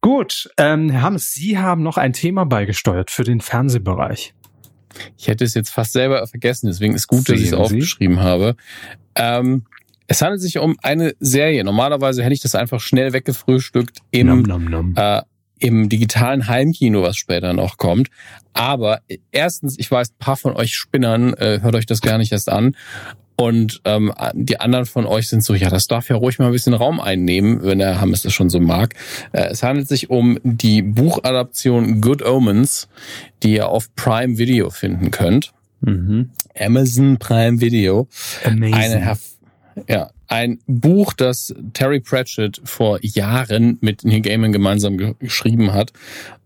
Gut, 0.00 0.48
ähm, 0.56 0.90
Herr 0.90 1.02
Hammes, 1.02 1.32
Sie 1.32 1.58
haben 1.58 1.82
noch 1.82 1.96
ein 1.96 2.12
Thema 2.12 2.44
beigesteuert 2.46 3.10
für 3.10 3.24
den 3.24 3.40
Fernsehbereich. 3.40 4.34
Ich 5.18 5.28
hätte 5.28 5.44
es 5.44 5.54
jetzt 5.54 5.70
fast 5.70 5.92
selber 5.92 6.26
vergessen, 6.26 6.68
deswegen 6.68 6.94
ist 6.94 7.08
gut, 7.08 7.28
dass 7.28 7.36
ich 7.36 7.44
es 7.44 7.50
Sehen 7.50 7.58
aufgeschrieben 7.58 8.20
habe. 8.20 8.56
Ähm, 9.14 9.64
es 10.06 10.22
handelt 10.22 10.40
sich 10.40 10.58
um 10.58 10.76
eine 10.82 11.14
Serie. 11.18 11.64
Normalerweise 11.64 12.22
hätte 12.22 12.34
ich 12.34 12.40
das 12.40 12.54
einfach 12.54 12.80
schnell 12.80 13.12
weggefrühstückt 13.12 13.98
im, 14.10 14.26
Nom, 14.28 14.42
nom, 14.42 14.64
nom. 14.64 14.94
äh, 14.96 15.22
im 15.58 15.88
digitalen 15.88 16.48
Heimkino, 16.48 17.02
was 17.02 17.16
später 17.16 17.52
noch 17.52 17.76
kommt. 17.76 18.08
Aber 18.52 19.00
erstens, 19.32 19.78
ich 19.78 19.90
weiß, 19.90 20.10
ein 20.10 20.18
paar 20.18 20.36
von 20.36 20.54
euch 20.54 20.74
Spinnern, 20.74 21.34
äh, 21.34 21.60
hört 21.62 21.74
euch 21.74 21.86
das 21.86 22.00
gar 22.00 22.18
nicht 22.18 22.32
erst 22.32 22.50
an. 22.50 22.76
Und 23.36 23.82
ähm, 23.84 24.12
die 24.32 24.60
anderen 24.60 24.86
von 24.86 25.04
euch 25.04 25.28
sind 25.28 25.44
so, 25.44 25.54
ja, 25.54 25.68
das 25.68 25.86
darf 25.86 26.08
ja 26.08 26.16
ruhig 26.16 26.38
mal 26.38 26.46
ein 26.46 26.52
bisschen 26.52 26.72
Raum 26.72 27.00
einnehmen, 27.00 27.62
wenn 27.62 27.78
der 27.78 28.00
Hammes 28.00 28.22
das 28.22 28.32
schon 28.32 28.48
so 28.48 28.60
mag. 28.60 28.94
Äh, 29.32 29.48
es 29.50 29.62
handelt 29.62 29.88
sich 29.88 30.08
um 30.08 30.38
die 30.42 30.80
Buchadaption 30.80 32.00
Good 32.00 32.22
Omens, 32.22 32.88
die 33.42 33.54
ihr 33.54 33.68
auf 33.68 33.94
Prime 33.94 34.38
Video 34.38 34.70
finden 34.70 35.10
könnt. 35.10 35.52
Mhm. 35.82 36.30
Amazon 36.58 37.18
Prime 37.18 37.60
Video. 37.60 38.08
Amazing. 38.44 38.74
Eine 38.74 39.16
ja, 39.88 40.10
ein 40.28 40.58
Buch, 40.66 41.12
das 41.12 41.54
Terry 41.74 42.00
Pratchett 42.00 42.60
vor 42.64 42.98
Jahren 43.02 43.78
mit 43.80 44.04
Neil 44.04 44.22
Gaiman 44.22 44.52
gemeinsam 44.52 44.96
ge 44.96 45.14
geschrieben 45.18 45.72
hat 45.74 45.92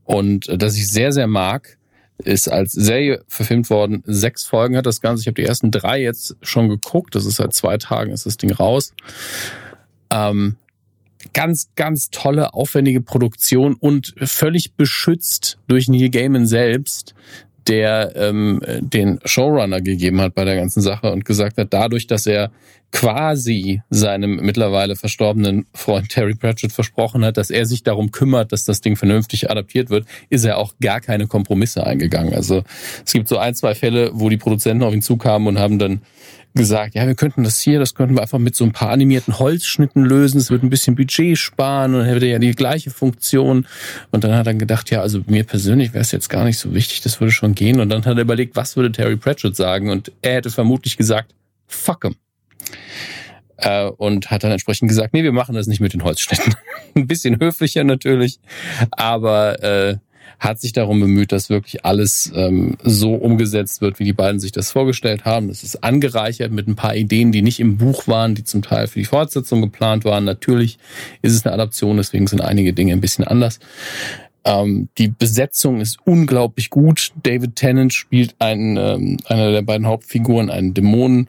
und 0.05 0.49
äh, 0.49 0.59
das 0.59 0.77
ich 0.77 0.91
sehr, 0.91 1.13
sehr 1.13 1.29
mag, 1.29 1.79
ist 2.25 2.49
als 2.49 2.73
Serie 2.73 3.23
verfilmt 3.29 3.71
worden. 3.71 4.03
Sechs 4.07 4.45
Folgen 4.45 4.77
hat 4.77 4.87
das 4.87 5.01
Ganze. 5.01 5.23
Ich 5.23 5.27
habe 5.27 5.35
die 5.41 5.45
ersten 5.45 5.71
drei 5.71 6.01
jetzt 6.01 6.37
schon 6.43 6.69
geguckt. 6.69 7.15
Das 7.15 7.27
ist 7.27 7.37
seit 7.37 7.53
zwei 7.55 7.79
Tagen 7.79 8.13
ist 8.13 8.27
das 8.27 8.37
Ding 8.37 8.53
raus. 8.53 8.95
Ähm, 10.11 10.57
ganz, 11.33 11.71
ganz 11.77 12.11
tolle, 12.11 12.55
aufwendige 12.55 13.01
Produktion 13.01 13.75
und 13.75 14.15
völlig 14.23 14.75
beschützt 14.75 15.59
durch 15.69 15.89
Neil 15.89 16.11
Gaiman 16.11 16.47
selbst, 16.47 17.15
der 17.71 18.13
ähm, 18.17 18.61
den 18.81 19.21
Showrunner 19.25 19.81
gegeben 19.81 20.21
hat 20.21 20.35
bei 20.35 20.45
der 20.45 20.57
ganzen 20.57 20.81
Sache 20.81 21.13
und 21.13 21.25
gesagt 21.25 21.57
hat, 21.57 21.69
dadurch, 21.71 22.09
dass 22.09 22.27
er 22.27 22.51
quasi 22.93 23.83
seinem 23.91 24.41
mittlerweile 24.43 24.97
verstorbenen 24.97 25.67
Freund 25.73 26.09
Terry 26.09 26.35
Pratchett 26.35 26.73
versprochen 26.73 27.25
hat, 27.25 27.37
dass 27.37 27.51
er 27.51 27.65
sich 27.65 27.85
darum 27.85 28.11
kümmert, 28.11 28.51
dass 28.51 28.65
das 28.65 28.81
Ding 28.81 28.97
vernünftig 28.97 29.49
adaptiert 29.49 29.91
wird, 29.91 30.07
ist 30.29 30.45
er 30.45 30.59
auch 30.59 30.75
gar 30.81 31.01
keine 31.01 31.29
Kompromisse 31.29 31.87
eingegangen. 31.87 32.35
Also 32.35 32.65
es 33.07 33.13
gibt 33.13 33.29
so 33.29 33.39
ein, 33.39 33.55
zwei 33.55 33.77
Fälle, 33.77 34.11
wo 34.15 34.29
die 34.29 34.37
Produzenten 34.37 34.83
auf 34.83 34.93
ihn 34.93 35.03
zukamen 35.03 35.47
und 35.47 35.61
haben 35.61 35.79
dann 35.79 36.03
gesagt, 36.55 36.95
ja, 36.95 37.07
wir 37.07 37.15
könnten 37.15 37.45
das 37.45 37.61
hier, 37.61 37.79
das 37.79 37.95
könnten 37.95 38.17
wir 38.17 38.23
einfach 38.23 38.39
mit 38.39 38.57
so 38.57 38.65
ein 38.65 38.73
paar 38.73 38.91
animierten 38.91 39.39
Holzschnitten 39.39 40.05
lösen, 40.05 40.39
es 40.39 40.51
wird 40.51 40.63
ein 40.63 40.71
bisschen 40.71 40.97
Budget 40.97 41.39
sparen 41.39 41.95
und 41.95 42.05
hätte 42.05 42.27
ja 42.27 42.39
die 42.39 42.53
gleiche 42.53 42.91
Funktion. 42.91 43.67
Und 44.11 44.25
dann 44.25 44.35
hat 44.35 44.47
er 44.47 44.55
gedacht, 44.55 44.91
ja, 44.91 45.01
also 45.01 45.21
mir 45.27 45.45
persönlich 45.45 45.93
wäre 45.93 46.03
es 46.03 46.11
jetzt 46.11 46.29
gar 46.29 46.45
nicht 46.45 46.59
so 46.59 46.75
wichtig, 46.75 47.03
das 47.03 47.21
würde 47.21 47.33
schon 47.33 47.55
gehen. 47.55 47.81
Und 47.81 47.89
dann 47.89 48.05
hat 48.05 48.17
er 48.17 48.23
überlegt, 48.23 48.57
was 48.57 48.77
würde 48.77 48.91
Terry 48.91 49.17
Pratchett 49.17 49.55
sagen? 49.55 49.91
Und 49.91 50.13
er 50.23 50.35
hätte 50.35 50.51
vermutlich 50.51 50.97
gesagt, 50.97 51.35
fuck 51.67 52.05
him. 52.05 52.17
Äh, 53.57 53.87
und 53.87 54.31
hat 54.31 54.43
dann 54.43 54.51
entsprechend 54.51 54.89
gesagt, 54.89 55.13
nee, 55.13 55.23
wir 55.23 55.33
machen 55.33 55.55
das 55.55 55.67
nicht 55.67 55.81
mit 55.81 55.93
den 55.93 56.03
Holzschnitten. 56.03 56.55
ein 56.95 57.07
bisschen 57.07 57.39
höflicher 57.39 57.85
natürlich, 57.85 58.41
aber 58.91 59.63
äh, 59.63 59.97
hat 60.39 60.61
sich 60.61 60.73
darum 60.73 61.01
bemüht, 61.01 61.33
dass 61.33 61.51
wirklich 61.51 61.85
alles 61.85 62.33
ähm, 62.35 62.77
so 62.83 63.15
umgesetzt 63.15 63.81
wird, 63.81 63.99
wie 63.99 64.05
die 64.05 64.13
beiden 64.13 64.41
sich 64.41 64.53
das 64.53 64.71
vorgestellt 64.71 65.25
haben. 65.25 65.49
Das 65.49 65.63
ist 65.63 65.83
angereichert 65.83 66.53
mit 66.53 66.69
ein 66.69 66.77
paar 66.77 66.95
Ideen, 66.95 67.33
die 67.33 67.43
nicht 67.43 67.61
im 67.61 67.77
Buch 67.77 68.07
waren, 68.07 68.35
die 68.35 68.45
zum 68.45 68.63
Teil 68.63 68.87
für 68.87 68.99
die 68.99 69.05
Fortsetzung 69.05 69.61
geplant 69.63 70.05
waren. 70.05 70.25
Natürlich 70.25 70.79
ist 71.23 71.35
es 71.35 71.45
eine 71.45 71.55
Adaption, 71.55 71.97
deswegen 71.97 72.27
sind 72.27 72.41
einige 72.41 72.73
Dinge 72.73 72.93
ein 72.93 73.01
bisschen 73.01 73.25
anders. 73.25 73.59
Ähm, 74.45 74.89
die 74.97 75.09
Besetzung 75.09 75.81
ist 75.81 75.99
unglaublich 76.05 76.71
gut. 76.71 77.13
David 77.23 77.57
Tennant 77.57 77.93
spielt 77.93 78.35
einen, 78.39 78.77
ähm, 78.77 79.19
einer 79.27 79.53
der 79.53 79.63
beiden 79.63 79.87
Hauptfiguren, 79.87 80.51
einen 80.51 80.75
Dämonen. 80.75 81.29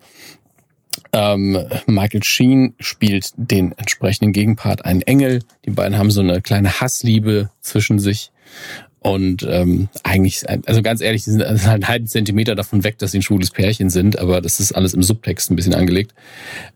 Ähm, 1.14 1.58
Michael 1.88 2.24
Sheen 2.24 2.74
spielt 2.80 3.34
den 3.36 3.74
entsprechenden 3.74 4.32
Gegenpart, 4.32 4.86
einen 4.86 5.02
Engel. 5.02 5.44
Die 5.66 5.72
beiden 5.72 5.98
haben 5.98 6.12
so 6.12 6.22
eine 6.22 6.42
kleine 6.42 6.80
Hassliebe 6.80 7.50
zwischen 7.60 8.00
sich. 8.00 8.32
Und 9.04 9.42
ähm, 9.50 9.90
eigentlich, 10.04 10.48
also 10.68 10.84
ganz 10.84 11.02
ehrlich, 11.02 11.24
die 11.24 11.32
sind 11.32 11.44
halt 11.44 11.66
einen 11.68 11.88
halben 11.88 12.06
Zentimeter 12.06 12.54
davon 12.54 12.84
weg, 12.84 13.00
dass 13.00 13.12
sie 13.12 13.18
ein 13.18 13.24
schwules 13.24 13.50
Pärchen 13.50 13.90
sind, 13.90 14.20
aber 14.20 14.42
das 14.42 14.60
ist 14.60 14.74
alles 14.74 14.94
im 14.94 15.02
Subtext 15.02 15.50
ein 15.50 15.56
bisschen 15.56 15.74
angelegt. 15.74 16.14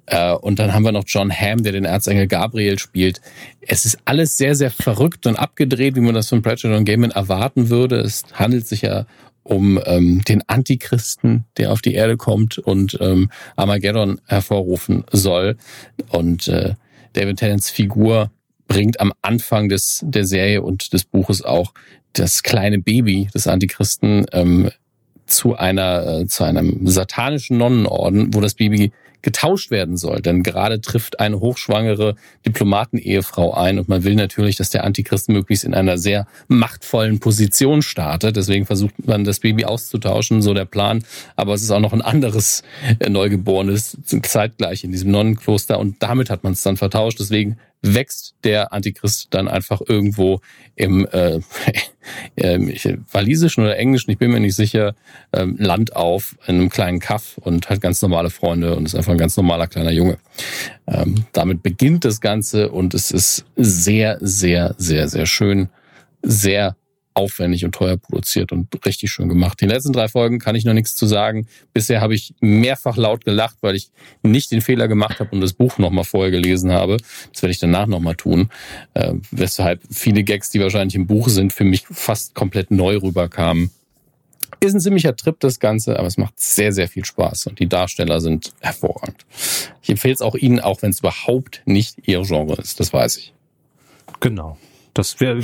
Äh, 0.08 0.34
und 0.34 0.58
dann 0.58 0.74
haben 0.74 0.82
wir 0.82 0.92
noch 0.92 1.04
John 1.06 1.32
Hamm, 1.32 1.62
der 1.62 1.74
den 1.74 1.86
Erzengel 1.86 2.26
Gabriel 2.26 2.80
spielt. 2.80 3.22
Es 3.62 3.86
ist 3.86 4.00
alles 4.06 4.38
sehr, 4.38 4.56
sehr 4.56 4.72
verrückt 4.72 5.28
und 5.28 5.36
abgedreht, 5.36 5.96
wie 5.96 6.02
man 6.02 6.16
das 6.16 6.30
von 6.30 6.42
Pratchett 6.42 6.76
und 6.76 6.86
Gaiman 6.86 7.12
erwarten 7.12 7.70
würde. 7.70 7.98
Es 7.98 8.24
handelt 8.34 8.66
sich 8.66 8.82
ja 8.82 9.06
um 9.44 9.80
ähm, 9.86 10.24
den 10.28 10.42
Antichristen, 10.50 11.46
der 11.58 11.72
auf 11.72 11.84
die 11.84 11.94
Erde 11.94 12.18
kommt 12.18 12.58
und 12.58 12.98
ähm, 13.02 13.30
Armageddon 13.56 14.20
hervorrufen 14.26 15.04
soll. 15.12 15.58
Und 16.10 16.48
äh, 16.48 16.74
David 17.14 17.38
Tennants 17.38 17.70
Figur 17.70 18.32
bringt 18.68 19.00
am 19.00 19.14
Anfang 19.22 19.70
des, 19.70 20.02
der 20.04 20.26
Serie 20.26 20.64
und 20.64 20.92
des 20.92 21.04
Buches 21.04 21.44
auch 21.44 21.74
das 22.16 22.44
kleine 22.44 22.80
Baby 22.80 23.28
des 23.34 23.48
Antichristen 23.48 24.26
ähm, 24.32 24.70
zu 25.26 25.56
einer 25.56 26.22
äh, 26.22 26.28
zu 26.28 26.44
einem 26.44 26.88
satanischen 26.88 27.58
Nonnenorden, 27.58 28.34
wo 28.34 28.42
das 28.42 28.54
Baby 28.54 28.92
getauscht 29.26 29.72
werden 29.72 29.98
soll. 29.98 30.22
Denn 30.22 30.44
gerade 30.44 30.80
trifft 30.80 31.20
eine 31.20 31.40
hochschwangere 31.40 32.16
Diplomatenehefrau 32.46 33.56
ein 33.56 33.80
und 33.80 33.90
man 33.90 34.04
will 34.04 34.14
natürlich, 34.14 34.56
dass 34.56 34.70
der 34.70 34.84
Antichrist 34.84 35.30
möglichst 35.30 35.66
in 35.66 35.74
einer 35.74 35.98
sehr 35.98 36.28
machtvollen 36.48 37.20
Position 37.20 37.82
startet. 37.82 38.36
Deswegen 38.38 38.68
versucht 38.68 39.08
man 39.08 39.24
das 39.24 39.40
Baby 39.40 39.66
auszutauschen, 39.66 40.44
so 40.44 40.54
der 40.54 40.66
Plan. 40.66 41.04
Aber 41.36 41.56
es 41.56 41.64
ist 41.64 41.72
auch 41.72 41.80
noch 41.80 41.92
ein 41.92 42.04
anderes 42.04 42.62
äh, 43.00 43.10
Neugeborenes 43.10 43.98
zeitgleich 44.22 44.84
in 44.84 44.92
diesem 44.92 45.10
Nonnenkloster 45.10 45.80
und 45.80 46.04
damit 46.04 46.30
hat 46.30 46.44
man 46.44 46.54
es 46.54 46.62
dann 46.62 46.78
vertauscht. 46.78 47.20
Deswegen 47.20 47.58
wächst 47.82 48.36
der 48.44 48.74
Antichrist 48.74 49.28
dann 49.32 49.48
einfach 49.48 49.82
irgendwo 49.86 50.42
im 50.76 51.08
äh, 51.12 51.40
äh, 52.36 52.98
walisischen 53.12 53.64
oder 53.64 53.78
englischen, 53.78 54.12
ich 54.12 54.18
bin 54.18 54.32
mir 54.32 54.40
nicht 54.40 54.56
sicher, 54.56 54.96
äh, 55.32 55.46
Land 55.58 55.96
auf, 55.96 56.38
in 56.48 56.56
einem 56.56 56.70
kleinen 56.70 57.00
Kaff 57.00 57.38
und 57.38 57.70
hat 57.70 57.82
ganz 57.82 58.02
normale 58.02 58.30
Freunde 58.30 58.76
und 58.76 58.86
ist 58.86 58.96
einfach 58.96 59.12
ein 59.12 59.18
ganz 59.18 59.38
normaler 59.38 59.68
kleiner 59.68 59.92
Junge. 59.92 60.18
Ähm, 60.88 61.26
damit 61.32 61.64
beginnt 61.64 62.06
das 62.06 62.22
Ganze 62.22 62.72
und 62.72 62.94
es 62.94 63.12
ist 63.12 63.46
sehr, 63.56 64.18
sehr, 64.22 64.76
sehr, 64.78 65.08
sehr 65.08 65.26
schön, 65.26 65.70
sehr 66.22 66.76
aufwendig 67.16 67.66
und 67.66 67.74
teuer 67.74 67.98
produziert 67.98 68.52
und 68.52 68.68
richtig 68.86 69.10
schön 69.10 69.30
gemacht. 69.30 69.60
Die 69.62 69.66
letzten 69.66 69.94
drei 69.94 70.08
Folgen 70.08 70.40
kann 70.40 70.56
ich 70.56 70.66
noch 70.66 70.74
nichts 70.74 70.96
zu 70.96 71.08
sagen. 71.08 71.48
Bisher 71.74 72.02
habe 72.02 72.14
ich 72.14 72.36
mehrfach 72.42 72.98
laut 72.98 73.26
gelacht, 73.26 73.58
weil 73.62 73.76
ich 73.76 73.90
nicht 74.22 74.52
den 74.52 74.62
Fehler 74.62 74.88
gemacht 74.88 75.20
habe 75.20 75.32
und 75.32 75.42
das 75.42 75.54
Buch 75.54 75.78
nochmal 75.78 76.04
vorher 76.04 76.32
gelesen 76.32 76.72
habe. 76.72 76.98
Das 77.32 77.42
werde 77.42 77.52
ich 77.52 77.60
danach 77.60 77.88
nochmal 77.88 78.16
tun. 78.16 78.50
Äh, 78.94 79.14
weshalb 79.32 79.82
viele 79.90 80.24
Gags, 80.24 80.50
die 80.50 80.60
wahrscheinlich 80.60 80.96
im 80.96 81.08
Buch 81.08 81.30
sind, 81.30 81.54
für 81.54 81.64
mich 81.64 81.86
fast 81.90 82.36
komplett 82.36 82.70
neu 82.70 82.98
rüberkamen. 82.98 83.72
Ist 84.60 84.74
ein 84.74 84.80
ziemlicher 84.80 85.16
Trip, 85.16 85.40
das 85.40 85.60
Ganze, 85.60 85.98
aber 85.98 86.08
es 86.08 86.18
macht 86.18 86.40
sehr, 86.40 86.72
sehr 86.72 86.88
viel 86.88 87.06
Spaß 87.06 87.48
und 87.48 87.60
die 87.60 87.68
Darsteller 87.68 88.20
sind 88.22 88.54
hervorragend. 88.60 89.26
Ich 89.82 89.90
empfehle 89.90 90.14
es 90.14 90.22
auch 90.22 90.36
Ihnen, 90.36 90.60
auch 90.60 90.82
wenn 90.82 90.92
es 90.92 91.00
überhaupt 91.00 91.62
nicht 91.66 92.08
Ihr 92.08 92.22
Genre 92.24 92.56
ist, 92.62 92.80
das 92.80 92.94
weiß 92.94 93.18
ich. 93.18 93.34
Genau. 94.20 94.58
Das, 94.96 95.20
wär, 95.20 95.38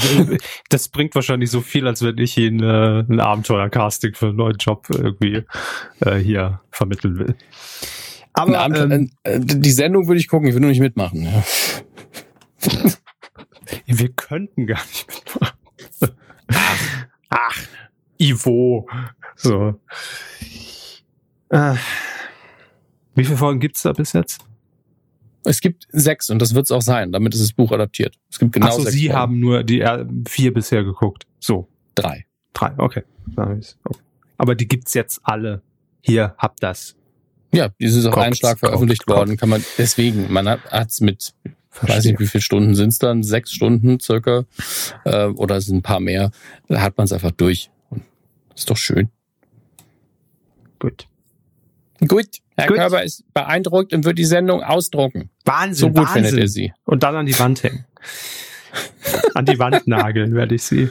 das 0.70 0.88
bringt 0.88 1.14
wahrscheinlich 1.14 1.52
so 1.52 1.60
viel, 1.60 1.86
als 1.86 2.02
wenn 2.02 2.18
ich 2.18 2.38
Ihnen 2.38 2.64
äh, 2.64 3.02
ein 3.02 3.20
Abenteuer-Casting 3.20 4.14
für 4.16 4.28
einen 4.28 4.38
neuen 4.38 4.56
Job 4.58 4.88
irgendwie 4.90 5.44
äh, 6.00 6.16
hier 6.16 6.62
vermitteln 6.72 7.20
will. 7.20 7.36
Aber 8.34 8.66
ähm, 8.66 9.12
äh, 9.24 9.40
die 9.42 9.72
Sendung 9.72 10.08
würde 10.08 10.22
ich 10.22 10.30
gucken, 10.30 10.48
ich 10.48 10.54
will 10.54 10.62
nur 10.62 10.70
nicht 10.70 10.80
mitmachen. 10.80 11.24
Ja. 11.24 11.44
Wir 13.86 14.10
könnten 14.14 14.68
gar 14.68 14.82
nicht 14.86 15.08
mitmachen. 15.08 15.58
Ach, 16.50 16.78
ach 17.30 17.58
Ivo. 18.18 18.88
So. 19.36 19.76
Äh, 21.50 21.76
wie 23.16 23.26
viele 23.26 23.38
Folgen 23.38 23.60
gibt's 23.60 23.82
da 23.82 23.92
bis 23.92 24.14
jetzt? 24.14 24.46
Es 25.44 25.62
gibt 25.62 25.88
sechs 25.92 26.30
und 26.30 26.40
das 26.40 26.54
wird 26.54 26.66
es 26.66 26.72
auch 26.72 26.82
sein. 26.82 27.12
Damit 27.12 27.34
ist 27.34 27.42
das 27.42 27.54
Buch 27.54 27.72
adaptiert. 27.72 28.16
Es 28.30 28.38
gibt 28.38 28.52
genau 28.52 28.68
Ach 28.68 28.74
so, 28.74 28.82
sechs. 28.84 28.94
Sie 28.94 29.08
Folgen. 29.08 29.20
haben 29.20 29.40
nur 29.40 29.64
die 29.64 29.84
vier 30.28 30.54
bisher 30.54 30.84
geguckt. 30.84 31.26
So. 31.40 31.68
Drei. 31.96 32.26
Drei, 32.54 32.74
okay. 32.78 33.04
Aber 34.38 34.56
die 34.56 34.68
gibt's 34.68 34.94
jetzt 34.94 35.20
alle. 35.24 35.62
Hier, 36.02 36.36
habt 36.38 36.62
das. 36.64 36.96
Ja, 37.54 37.70
die 37.80 37.86
ist 37.86 38.06
auf 38.06 38.18
einen 38.18 38.34
Schlag 38.34 38.60
veröffentlicht 38.60 39.06
Kopf, 39.06 39.18
worden. 39.18 39.38
Kann 39.38 39.50
man 39.50 39.64
deswegen, 39.78 40.32
man 40.32 40.48
hat 40.48 40.62
es 40.90 41.02
mit, 41.02 41.34
Verstehe. 41.70 41.98
weiß 41.98 42.06
nicht, 42.06 42.20
wie 42.20 42.28
viele 42.28 42.42
Stunden 42.42 42.76
sind's 42.76 42.98
dann, 42.98 43.24
sechs 43.24 43.52
Stunden 43.52 44.00
circa, 44.00 44.46
äh, 45.06 45.26
oder 45.26 45.58
es 45.58 45.66
sind 45.66 45.78
ein 45.78 45.82
paar 45.82 46.00
mehr. 46.00 46.32
Da 46.68 46.82
hat 46.82 46.98
man 46.98 47.06
es 47.06 47.14
einfach 47.14 47.32
durch. 47.32 47.70
Ist 48.56 48.70
doch 48.70 48.78
schön. 48.78 49.10
Gut. 50.80 51.08
Gut. 52.08 52.40
Herr 52.58 52.68
gut. 52.68 52.78
Körber 52.78 53.04
ist 53.04 53.24
beeindruckt 53.34 53.94
und 53.94 54.06
wird 54.06 54.18
die 54.18 54.26
Sendung 54.26 54.64
ausdrucken. 54.64 55.30
Wahnsinn. 55.46 55.76
So 55.76 55.88
gut 55.90 56.08
Wahnsinn. 56.08 56.26
findet 56.26 56.40
er 56.40 56.48
sie. 56.48 56.74
Und 56.86 57.04
dann 57.04 57.16
an 57.16 57.26
die 57.26 57.38
Wand 57.38 57.64
hängen. 57.64 57.86
an 59.36 59.46
die 59.46 59.60
Wand 59.60 59.88
nageln 59.88 60.34
werde 60.36 60.56
ich 60.56 60.64
sie. 60.64 60.90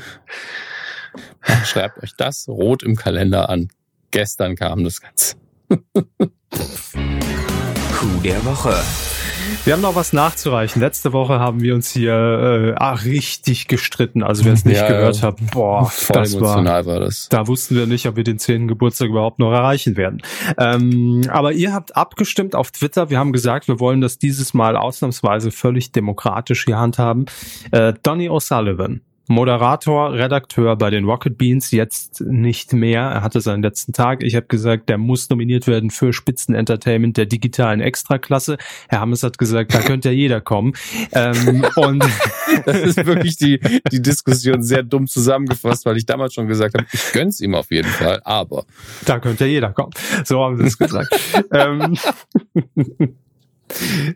Schreibt 1.64 2.03
euch 2.03 2.14
das 2.16 2.46
rot 2.49 2.83
im 2.83 2.96
Kalender 2.96 3.49
an. 3.49 3.68
Gestern 4.11 4.57
kam 4.57 4.85
das 4.85 5.01
Ganze. 5.01 5.37
Coup 7.92 8.23
der 8.23 8.44
Woche. 8.44 8.75
Wir 9.64 9.75
haben 9.75 9.83
noch 9.83 9.94
was 9.94 10.14
nachzureichen. 10.14 10.81
Letzte 10.81 11.12
Woche 11.12 11.38
haben 11.38 11.61
wir 11.61 11.75
uns 11.75 11.90
hier 11.90 12.12
äh, 12.12 12.75
ah, 12.79 12.94
richtig 12.94 13.68
gestritten. 13.68 14.23
Also 14.23 14.46
wer 14.46 14.55
es 14.55 14.64
nicht 14.64 14.79
ja, 14.79 14.88
gehört 14.88 15.23
hat, 15.23 15.37
boah, 15.53 15.85
voll 15.85 16.23
das 16.23 16.33
emotional 16.35 16.87
war, 16.87 16.94
war, 16.94 17.01
das. 17.01 17.29
Da 17.29 17.46
wussten 17.46 17.77
wir 17.77 17.87
nicht, 17.87 18.07
ob 18.07 18.16
wir 18.16 18.25
den 18.25 18.38
zehnten 18.38 18.68
Geburtstag 18.68 19.11
überhaupt 19.11 19.38
noch 19.38 19.53
erreichen 19.53 19.99
werden. 19.99 20.23
Ähm, 20.57 21.23
aber 21.29 21.53
ihr 21.53 21.75
habt 21.75 21.94
abgestimmt 21.94 22.55
auf 22.55 22.70
Twitter. 22.70 23.11
Wir 23.11 23.18
haben 23.18 23.33
gesagt, 23.33 23.68
wir 23.68 23.81
wollen 23.81 24.01
das 24.01 24.16
dieses 24.16 24.55
Mal 24.55 24.77
ausnahmsweise 24.77 25.51
völlig 25.51 25.92
demokratisch 25.92 26.64
hier 26.64 26.79
handhaben. 26.79 27.27
Äh, 27.70 27.92
Donny 28.03 28.31
O'Sullivan 28.31 29.01
Moderator, 29.31 30.12
Redakteur 30.12 30.75
bei 30.75 30.90
den 30.90 31.05
Rocket 31.05 31.38
Beans, 31.38 31.71
jetzt 31.71 32.21
nicht 32.21 32.73
mehr. 32.73 33.03
Er 33.03 33.23
hatte 33.23 33.40
seinen 33.40 33.62
letzten 33.62 33.93
Tag. 33.93 34.25
Ich 34.25 34.35
habe 34.35 34.47
gesagt, 34.47 34.88
der 34.88 34.99
muss 34.99 35.31
nominiert 35.31 35.69
werden 35.69 35.90
für 35.90 36.12
Spitzenentertainment 36.12 37.16
der 37.16 37.27
digitalen 37.27 37.81
Extraklasse. 37.81 38.59
Herr 38.88 39.01
Hammes 39.01 39.23
hat 39.23 39.38
gesagt, 39.38 39.73
da 39.73 39.83
könnte 39.83 40.09
ja 40.09 40.14
jeder 40.16 40.40
kommen. 40.40 40.73
Ähm, 41.12 41.64
und 41.77 42.05
das 42.66 42.79
ist 42.79 43.07
wirklich 43.07 43.37
die, 43.37 43.61
die 43.93 44.03
Diskussion 44.03 44.64
sehr 44.64 44.83
dumm 44.83 45.07
zusammengefasst, 45.07 45.87
weil 45.87 45.97
ich 45.97 46.07
damals 46.07 46.35
schon 46.35 46.49
gesagt 46.49 46.75
habe, 46.75 46.88
ich 46.93 47.12
gönn's 47.12 47.40
ihm 47.40 47.55
auf 47.55 47.71
jeden 47.71 47.88
Fall, 47.88 48.21
aber. 48.25 48.64
Da 49.07 49.21
könnte 49.21 49.45
ja 49.45 49.51
jeder 49.53 49.73
kommen. 49.73 49.93
So 50.25 50.43
haben 50.43 50.57
sie 50.57 50.64
es 50.64 50.77
gesagt. 50.77 51.09
ähm, 51.53 51.97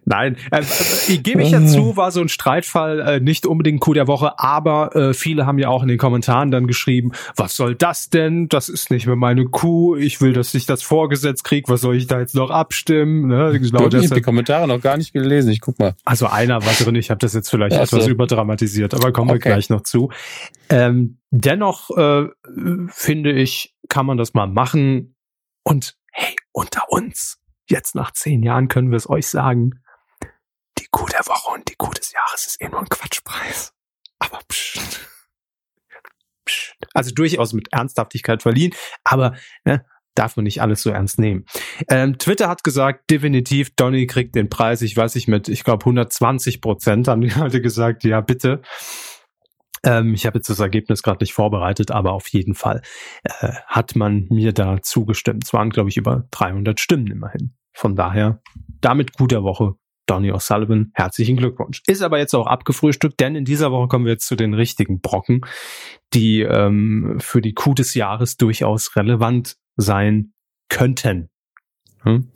Nein, 0.05 0.37
äh, 0.51 0.63
ich 1.09 1.23
gebe 1.23 1.43
ich 1.43 1.51
ja 1.51 1.65
zu, 1.67 1.97
war 1.97 2.11
so 2.11 2.21
ein 2.21 2.29
Streitfall 2.29 3.01
äh, 3.01 3.21
nicht 3.21 3.47
unbedingt 3.47 3.81
Coup 3.81 3.95
der 3.95 4.07
Woche, 4.07 4.39
aber 4.39 4.95
äh, 4.95 5.15
viele 5.15 5.47
haben 5.47 5.59
ja 5.59 5.69
auch 5.69 5.83
in 5.83 5.89
den 5.89 5.99
Kommentaren 5.99 6.51
dann 6.51 6.67
geschrieben, 6.67 7.13
was 7.37 7.57
soll 7.57 7.75
das 7.75 8.11
denn? 8.11 8.49
Das 8.49 8.69
ist 8.69 8.91
nicht 8.91 9.07
mehr 9.07 9.17
meine 9.17 9.45
Kuh. 9.47 9.97
Ich 9.97 10.21
will, 10.21 10.33
dass 10.33 10.55
ich 10.55 10.67
das 10.67 10.83
vorgesetzt 10.83 11.45
krieg. 11.45 11.69
Was 11.69 11.81
soll 11.81 11.97
ich 11.97 12.07
da 12.07 12.21
jetzt 12.21 12.35
noch 12.35 12.51
abstimmen? 12.51 13.29
Ne? 13.29 13.59
Genau, 13.59 13.87
ich 13.87 13.95
habe 13.95 14.15
die 14.15 14.21
Kommentare 14.21 14.69
noch 14.69 14.81
gar 14.81 14.97
nicht 14.97 15.13
gelesen. 15.13 15.51
Ich 15.51 15.61
guck 15.61 15.79
mal. 15.79 15.95
Also 16.05 16.27
einer 16.27 16.65
war 16.65 16.73
drin. 16.73 16.95
Ich 16.97 17.11
habe 17.11 17.19
das 17.19 17.35
jetzt 17.35 17.49
vielleicht 17.49 17.77
ja, 17.77 17.83
etwas 17.83 18.07
überdramatisiert, 18.07 18.95
aber 18.95 19.13
kommen 19.13 19.31
okay. 19.31 19.45
wir 19.45 19.53
gleich 19.53 19.71
noch 19.71 19.83
zu. 19.83 20.11
Ähm, 20.69 21.19
dennoch 21.31 21.91
äh, 21.97 22.27
finde 22.89 23.33
ich, 23.33 23.75
kann 23.89 24.07
man 24.07 24.17
das 24.17 24.35
mal 24.35 24.47
machen. 24.47 25.17
Und 25.63 25.97
hey, 26.13 26.35
unter 26.53 26.83
uns 26.91 27.39
Jetzt 27.69 27.95
nach 27.95 28.13
zehn 28.13 28.43
Jahren 28.43 28.69
können 28.69 28.91
wir 28.91 28.97
es 28.97 29.09
euch 29.09 29.27
sagen. 29.27 29.83
Die 30.79 30.87
Kuh 30.91 31.07
der 31.07 31.27
Woche 31.27 31.55
und 31.55 31.69
die 31.69 31.77
Kuh 31.77 31.93
des 31.93 32.13
Jahres 32.13 32.47
ist 32.47 32.61
eh 32.61 32.69
nur 32.69 32.81
ein 32.81 32.89
Quatschpreis. 32.89 33.73
Aber 34.19 34.41
pst. 34.49 35.01
pst. 36.45 36.77
Also 36.93 37.13
durchaus 37.13 37.53
mit 37.53 37.73
Ernsthaftigkeit 37.73 38.43
verliehen, 38.43 38.75
aber 39.05 39.35
ne, 39.65 39.85
darf 40.15 40.37
man 40.37 40.45
nicht 40.45 40.63
alles 40.63 40.83
so 40.83 40.91
ernst 40.91 41.19
nehmen. 41.19 41.45
Ähm, 41.89 42.19
Twitter 42.19 42.49
hat 42.49 42.65
gesagt, 42.65 43.11
definitiv, 43.11 43.75
Donny 43.75 44.07
kriegt 44.07 44.35
den 44.35 44.49
Preis, 44.49 44.83
ich 44.83 44.97
weiß 44.97 45.15
nicht, 45.15 45.29
mit, 45.29 45.49
ich 45.49 45.65
glaube 45.65 45.83
120 45.83 46.61
Prozent 46.61 47.09
haben 47.09 47.21
die 47.21 47.29
Leute 47.29 47.61
gesagt, 47.61 48.05
ja 48.05 48.21
bitte. 48.21 48.63
Ähm, 49.85 50.15
ich 50.15 50.27
habe 50.27 50.39
jetzt 50.39 50.49
das 50.49 50.61
Ergebnis 50.61 51.03
gerade 51.03 51.23
nicht 51.23 51.35
vorbereitet, 51.35 51.91
aber 51.91 52.13
auf 52.13 52.29
jeden 52.29 52.55
Fall 52.55 52.83
äh, 53.23 53.53
hat 53.67 53.97
man 53.97 54.27
mir 54.31 54.53
da 54.53 54.83
zugestimmt. 54.83 55.45
Es 55.45 55.53
waren, 55.53 55.71
glaube 55.71 55.91
ich, 55.91 55.97
über 55.97 56.25
300 56.31 56.81
Stimmen 56.81 57.07
immerhin. 57.07 57.55
Von 57.73 57.97
daher, 57.97 58.41
damit 58.81 59.13
guter 59.15 59.43
Woche. 59.43 59.75
Donny 60.07 60.33
O'Sullivan, 60.33 60.91
herzlichen 60.93 61.39
Glückwunsch. 61.39 61.81
Ist 61.87 62.03
aber 62.03 62.19
jetzt 62.19 62.35
auch 62.35 62.47
abgefrühstückt, 62.47 63.19
denn 63.21 63.37
in 63.37 63.47
dieser 63.47 63.73
Woche 63.73 63.89
kommen 63.89 64.05
wir 64.05 64.13
jetzt 64.13 64.27
zu 64.27 64.37
den 64.37 64.53
richtigen 64.53 65.01
Brocken, 65.01 65.41
die 66.13 66.43
ähm, 66.43 67.17
für 67.21 67.41
die 67.41 67.55
Kuh 67.55 67.73
des 67.73 67.95
Jahres 67.95 68.37
durchaus 68.37 68.97
relevant 68.97 69.57
sein 69.77 70.35
könnten. 70.69 71.31
Hm? 72.03 72.29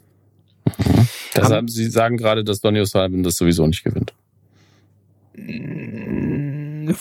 Das 1.35 1.51
haben, 1.51 1.69
Sie 1.69 1.91
sagen 1.91 2.17
gerade, 2.17 2.43
dass 2.43 2.61
Donny 2.61 2.81
O'Sullivan 2.81 3.23
das 3.23 3.37
sowieso 3.37 3.67
nicht 3.67 3.85
gewinnt. 3.85 4.15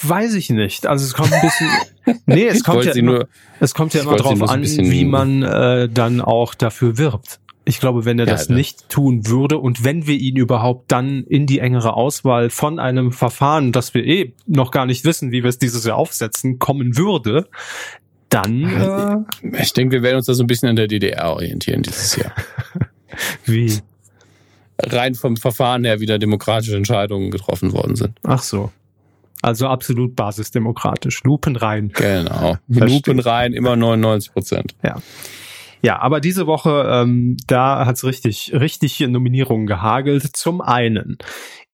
Weiß 0.01 0.33
ich 0.35 0.49
nicht. 0.49 0.87
Also 0.87 1.05
es 1.05 1.13
kommt 1.13 1.33
ein 1.33 1.41
bisschen. 1.41 1.69
nee, 2.25 2.47
es 2.47 2.63
kommt 2.63 2.85
ja 2.85 2.93
immer, 2.93 3.11
nur, 3.11 3.27
es 3.59 3.73
kommt 3.73 3.93
ja 3.93 4.01
immer 4.01 4.15
drauf 4.15 4.41
an, 4.49 4.63
wie 4.63 5.05
man 5.05 5.43
äh, 5.43 5.89
dann 5.89 6.21
auch 6.21 6.53
dafür 6.55 6.97
wirbt. 6.97 7.39
Ich 7.65 7.81
glaube, 7.81 8.05
wenn 8.05 8.17
er 8.17 8.25
ja, 8.25 8.31
das 8.31 8.47
ja. 8.47 8.55
nicht 8.55 8.87
tun 8.87 9.27
würde 9.27 9.57
und 9.57 9.83
wenn 9.83 10.07
wir 10.07 10.15
ihn 10.15 10.37
überhaupt 10.37 10.89
dann 10.89 11.25
in 11.25 11.45
die 11.47 11.59
engere 11.59 11.95
Auswahl 11.95 12.49
von 12.49 12.79
einem 12.79 13.11
Verfahren, 13.11 13.73
das 13.73 13.93
wir 13.93 14.05
eh 14.05 14.33
noch 14.45 14.71
gar 14.71 14.85
nicht 14.85 15.03
wissen, 15.03 15.31
wie 15.31 15.43
wir 15.43 15.49
es 15.49 15.59
dieses 15.59 15.83
Jahr 15.83 15.97
aufsetzen, 15.97 16.59
kommen 16.59 16.97
würde, 16.97 17.49
dann. 18.29 19.25
Äh, 19.43 19.61
ich 19.61 19.73
denke, 19.73 19.95
wir 19.95 20.03
werden 20.03 20.17
uns 20.17 20.27
da 20.27 20.33
so 20.33 20.43
ein 20.43 20.47
bisschen 20.47 20.69
an 20.69 20.77
der 20.77 20.87
DDR 20.87 21.31
orientieren 21.31 21.81
dieses 21.81 22.15
Jahr. 22.15 22.31
Wie? 23.45 23.79
Rein 24.79 25.15
vom 25.15 25.35
Verfahren 25.37 25.83
her 25.83 25.99
wieder 25.99 26.19
demokratische 26.19 26.77
Entscheidungen 26.77 27.31
getroffen 27.31 27.73
worden 27.73 27.95
sind. 27.95 28.17
Ach 28.23 28.41
so. 28.41 28.71
Also 29.41 29.67
absolut 29.67 30.15
basisdemokratisch. 30.15 31.23
Lupenrein. 31.23 31.89
Genau. 31.89 32.57
Lupenrein, 32.67 33.53
immer 33.53 33.75
99 33.75 34.33
Prozent. 34.33 34.75
Ja. 34.83 35.01
Ja, 35.83 35.99
aber 35.99 36.19
diese 36.19 36.47
Woche, 36.47 36.87
ähm, 36.91 37.37
da 37.45 37.85
hat's 37.85 38.03
richtig, 38.03 38.51
richtig 38.53 38.99
Nominierungen 38.99 39.67
gehagelt. 39.67 40.35
Zum 40.35 40.61
einen 40.61 41.17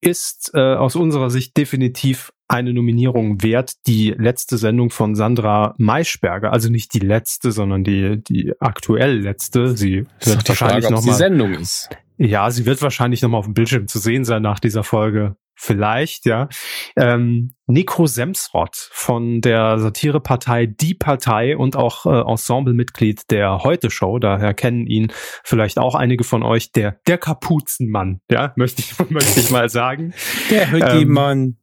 ist 0.02 0.52
äh, 0.54 0.76
aus 0.76 0.96
unserer 0.96 1.30
Sicht 1.30 1.56
definitiv 1.56 2.34
eine 2.50 2.74
Nominierung 2.74 3.42
wert, 3.42 3.74
die 3.88 4.14
letzte 4.16 4.58
Sendung 4.58 4.90
von 4.90 5.16
Sandra 5.16 5.74
Maischberger, 5.78 6.52
also 6.52 6.70
nicht 6.70 6.94
die 6.94 7.00
letzte, 7.00 7.52
sondern 7.52 7.84
die 7.84 8.22
die 8.22 8.54
aktuell 8.60 9.20
letzte. 9.20 9.76
Sie 9.76 10.06
wird 10.22 10.48
wahrscheinlich 10.48 10.86
Frage, 10.86 10.94
noch 10.94 11.06
mal, 11.06 11.14
Sendung 11.14 11.54
ist. 11.54 11.90
Ja, 12.18 12.52
sie 12.52 12.66
wird 12.66 12.82
wahrscheinlich 12.82 13.22
noch 13.22 13.30
mal 13.30 13.38
auf 13.38 13.46
dem 13.46 13.54
Bildschirm 13.54 13.88
zu 13.88 13.98
sehen 13.98 14.26
sein 14.26 14.44
nach 14.44 14.60
dieser 14.60 14.84
Folge. 14.84 15.36
Vielleicht, 15.56 16.26
ja. 16.26 16.50
Ähm, 16.96 17.54
Nico 17.68 18.08
Semsrott 18.08 18.76
von 18.92 19.42
der 19.42 19.80
Satirepartei 19.80 20.66
Die 20.66 20.94
Partei 20.94 21.56
und 21.56 21.76
auch 21.76 22.06
äh, 22.06 22.30
Ensemblemitglied 22.30 23.32
der 23.32 23.60
Heute-Show, 23.64 24.20
daher 24.20 24.54
kennen 24.54 24.86
ihn 24.88 25.12
vielleicht 25.44 25.78
auch 25.80 25.96
einige 25.96 26.24
von 26.24 26.44
euch, 26.44 26.72
der, 26.72 26.98
der 27.08 27.18
Kapuzenmann, 27.18 28.20
ja, 28.30 28.54
möchte 28.56 28.82
ich, 28.82 28.98
möchte 29.10 29.40
ich 29.40 29.52
mal 29.52 29.70
sagen. 29.70 30.14
Der 30.50 30.72
Hoodie-Mann. 30.72 31.40
Ähm, 31.40 31.58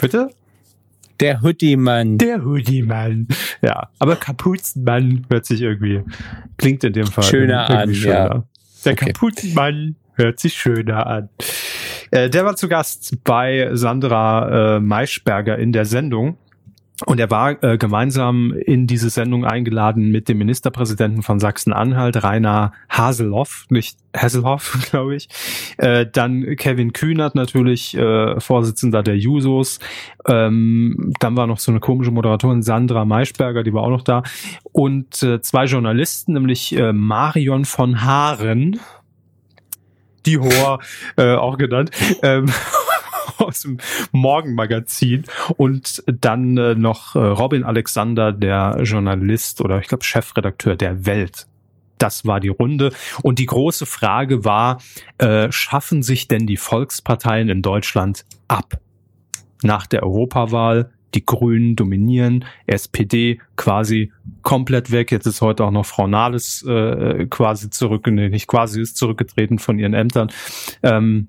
bitte? 0.00 0.30
Der 1.20 1.40
Hoodie-Mann. 1.42 2.18
Der 2.18 2.44
Hoodie-Mann. 2.44 3.28
Ja, 3.62 3.90
aber 3.98 4.16
Kapuzenmann 4.16 5.26
hört 5.30 5.46
sich 5.46 5.62
irgendwie, 5.62 6.02
klingt 6.58 6.84
in 6.84 6.92
dem 6.92 7.06
Fall 7.06 7.24
schöner 7.24 7.70
an, 7.70 7.94
schöner. 7.94 8.14
Ja. 8.14 8.44
Der 8.84 8.92
okay. 8.92 9.12
Kapuzenmann 9.12 9.96
hört 10.14 10.40
sich 10.40 10.54
schöner 10.54 11.06
an. 11.06 11.28
Äh, 12.10 12.30
der 12.30 12.44
war 12.44 12.56
zu 12.56 12.68
Gast 12.68 13.24
bei 13.24 13.70
Sandra 13.72 14.76
äh, 14.76 14.80
Maischberger 14.80 15.58
in 15.58 15.72
der 15.72 15.84
Sendung. 15.84 16.38
Und 17.04 17.20
er 17.20 17.30
war 17.30 17.62
äh, 17.62 17.76
gemeinsam 17.76 18.54
in 18.54 18.86
diese 18.86 19.10
Sendung 19.10 19.44
eingeladen 19.44 20.10
mit 20.10 20.30
dem 20.30 20.38
Ministerpräsidenten 20.38 21.22
von 21.22 21.38
Sachsen-Anhalt, 21.38 22.22
Rainer 22.24 22.72
Haselhoff, 22.88 23.66
nicht 23.68 23.98
Hasselhoff, 24.16 24.86
glaube 24.90 25.14
ich. 25.14 25.28
Äh, 25.76 26.06
dann 26.10 26.56
Kevin 26.56 26.94
Kühnert 26.94 27.34
natürlich, 27.34 27.94
äh, 27.98 28.40
Vorsitzender 28.40 29.02
der 29.02 29.18
Jusos. 29.18 29.78
Ähm, 30.26 31.12
dann 31.20 31.36
war 31.36 31.46
noch 31.46 31.58
so 31.58 31.70
eine 31.70 31.80
komische 31.80 32.12
Moderatorin, 32.12 32.62
Sandra 32.62 33.04
Maischberger, 33.04 33.62
die 33.62 33.74
war 33.74 33.82
auch 33.82 33.90
noch 33.90 34.04
da. 34.04 34.22
Und 34.72 35.22
äh, 35.22 35.42
zwei 35.42 35.66
Journalisten, 35.66 36.32
nämlich 36.32 36.74
äh, 36.74 36.94
Marion 36.94 37.66
von 37.66 38.04
Haaren, 38.04 38.80
die 40.26 40.38
Hoher 40.38 40.80
äh, 41.16 41.34
auch 41.34 41.56
genannt. 41.56 41.90
Ähm, 42.22 42.46
aus 43.38 43.60
dem 43.60 43.78
Morgenmagazin 44.12 45.24
und 45.56 46.02
dann 46.06 46.56
äh, 46.56 46.74
noch 46.74 47.16
äh, 47.16 47.18
Robin 47.18 47.64
Alexander, 47.64 48.32
der 48.32 48.80
Journalist 48.82 49.60
oder 49.60 49.78
ich 49.78 49.88
glaube 49.88 50.04
Chefredakteur 50.04 50.76
der 50.76 51.06
Welt. 51.06 51.46
Das 51.98 52.26
war 52.26 52.40
die 52.40 52.48
Runde. 52.48 52.92
Und 53.22 53.38
die 53.38 53.46
große 53.46 53.86
Frage 53.86 54.44
war, 54.44 54.80
äh, 55.18 55.50
schaffen 55.50 56.02
sich 56.02 56.28
denn 56.28 56.46
die 56.46 56.58
Volksparteien 56.58 57.48
in 57.48 57.62
Deutschland 57.62 58.24
ab? 58.48 58.78
Nach 59.62 59.86
der 59.86 60.02
Europawahl 60.02 60.90
die 61.14 61.24
Grünen 61.24 61.76
dominieren, 61.76 62.44
SPD 62.66 63.40
quasi 63.56 64.12
komplett 64.42 64.90
weg. 64.90 65.12
Jetzt 65.12 65.26
ist 65.26 65.40
heute 65.40 65.64
auch 65.64 65.70
noch 65.70 65.86
Frau 65.86 66.06
Nahles 66.06 66.62
äh, 66.66 67.26
quasi 67.26 67.70
zurück, 67.70 68.06
nee, 68.06 68.28
nicht 68.28 68.46
quasi 68.46 68.80
ist 68.80 68.96
zurückgetreten 68.96 69.58
von 69.58 69.78
ihren 69.78 69.94
Ämtern. 69.94 70.30
Ähm, 70.82 71.28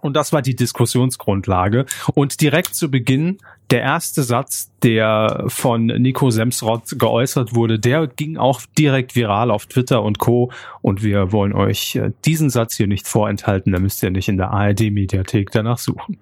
und 0.00 0.14
das 0.14 0.32
war 0.32 0.42
die 0.42 0.54
Diskussionsgrundlage. 0.54 1.86
Und 2.14 2.40
direkt 2.40 2.74
zu 2.74 2.90
Beginn, 2.90 3.38
der 3.70 3.82
erste 3.82 4.22
Satz, 4.22 4.70
der 4.82 5.44
von 5.48 5.86
Nico 5.86 6.30
Semsrott 6.30 6.98
geäußert 6.98 7.54
wurde, 7.54 7.78
der 7.78 8.06
ging 8.06 8.36
auch 8.36 8.62
direkt 8.78 9.16
viral 9.16 9.50
auf 9.50 9.66
Twitter 9.66 10.02
und 10.02 10.18
Co. 10.18 10.52
Und 10.82 11.02
wir 11.02 11.32
wollen 11.32 11.52
euch 11.52 11.96
äh, 11.96 12.12
diesen 12.24 12.48
Satz 12.48 12.76
hier 12.76 12.86
nicht 12.86 13.08
vorenthalten. 13.08 13.72
Da 13.72 13.80
müsst 13.80 14.02
ihr 14.02 14.10
nicht 14.10 14.28
in 14.28 14.36
der 14.36 14.50
ARD-Mediathek 14.50 15.50
danach 15.50 15.78
suchen. 15.78 16.18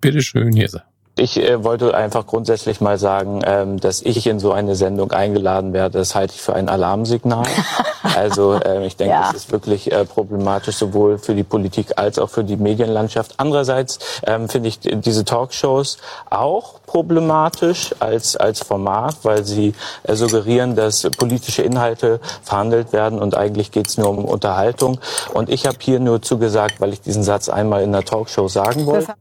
Bitteschön, 0.00 0.52
Jese. 0.52 0.84
Ich 1.18 1.36
äh, 1.36 1.64
wollte 1.64 1.94
einfach 1.94 2.26
grundsätzlich 2.26 2.80
mal 2.80 2.96
sagen, 2.96 3.42
ähm, 3.44 3.80
dass 3.80 4.02
ich 4.02 4.26
in 4.26 4.38
so 4.38 4.52
eine 4.52 4.76
Sendung 4.76 5.10
eingeladen 5.10 5.72
werde. 5.72 5.98
Das 5.98 6.14
halte 6.14 6.34
ich 6.34 6.40
für 6.40 6.54
ein 6.54 6.68
Alarmsignal. 6.68 7.44
also 8.16 8.54
äh, 8.54 8.86
ich 8.86 8.96
denke, 8.96 9.14
ja. 9.14 9.30
es 9.30 9.36
ist 9.36 9.52
wirklich 9.52 9.90
äh, 9.90 10.04
problematisch 10.04 10.76
sowohl 10.76 11.18
für 11.18 11.34
die 11.34 11.42
Politik 11.42 11.94
als 11.96 12.20
auch 12.20 12.30
für 12.30 12.44
die 12.44 12.56
Medienlandschaft. 12.56 13.34
Andererseits 13.38 13.98
ähm, 14.26 14.48
finde 14.48 14.68
ich 14.68 14.78
diese 14.80 15.24
Talkshows 15.24 15.98
auch 16.30 16.74
problematisch 16.86 17.94
als 17.98 18.36
als 18.36 18.60
Format, 18.60 19.16
weil 19.22 19.44
sie 19.44 19.74
äh, 20.04 20.14
suggerieren, 20.14 20.76
dass 20.76 21.02
politische 21.18 21.62
Inhalte 21.62 22.20
verhandelt 22.42 22.92
werden 22.92 23.18
und 23.18 23.36
eigentlich 23.36 23.72
geht 23.72 23.88
es 23.88 23.98
nur 23.98 24.08
um 24.10 24.24
Unterhaltung. 24.24 25.00
Und 25.34 25.50
ich 25.50 25.66
habe 25.66 25.78
hier 25.80 25.98
nur 25.98 26.22
zugesagt, 26.22 26.80
weil 26.80 26.92
ich 26.92 27.00
diesen 27.00 27.24
Satz 27.24 27.48
einmal 27.48 27.82
in 27.82 27.90
der 27.90 28.04
Talkshow 28.04 28.46
sagen 28.46 28.86
wollte. 28.86 29.14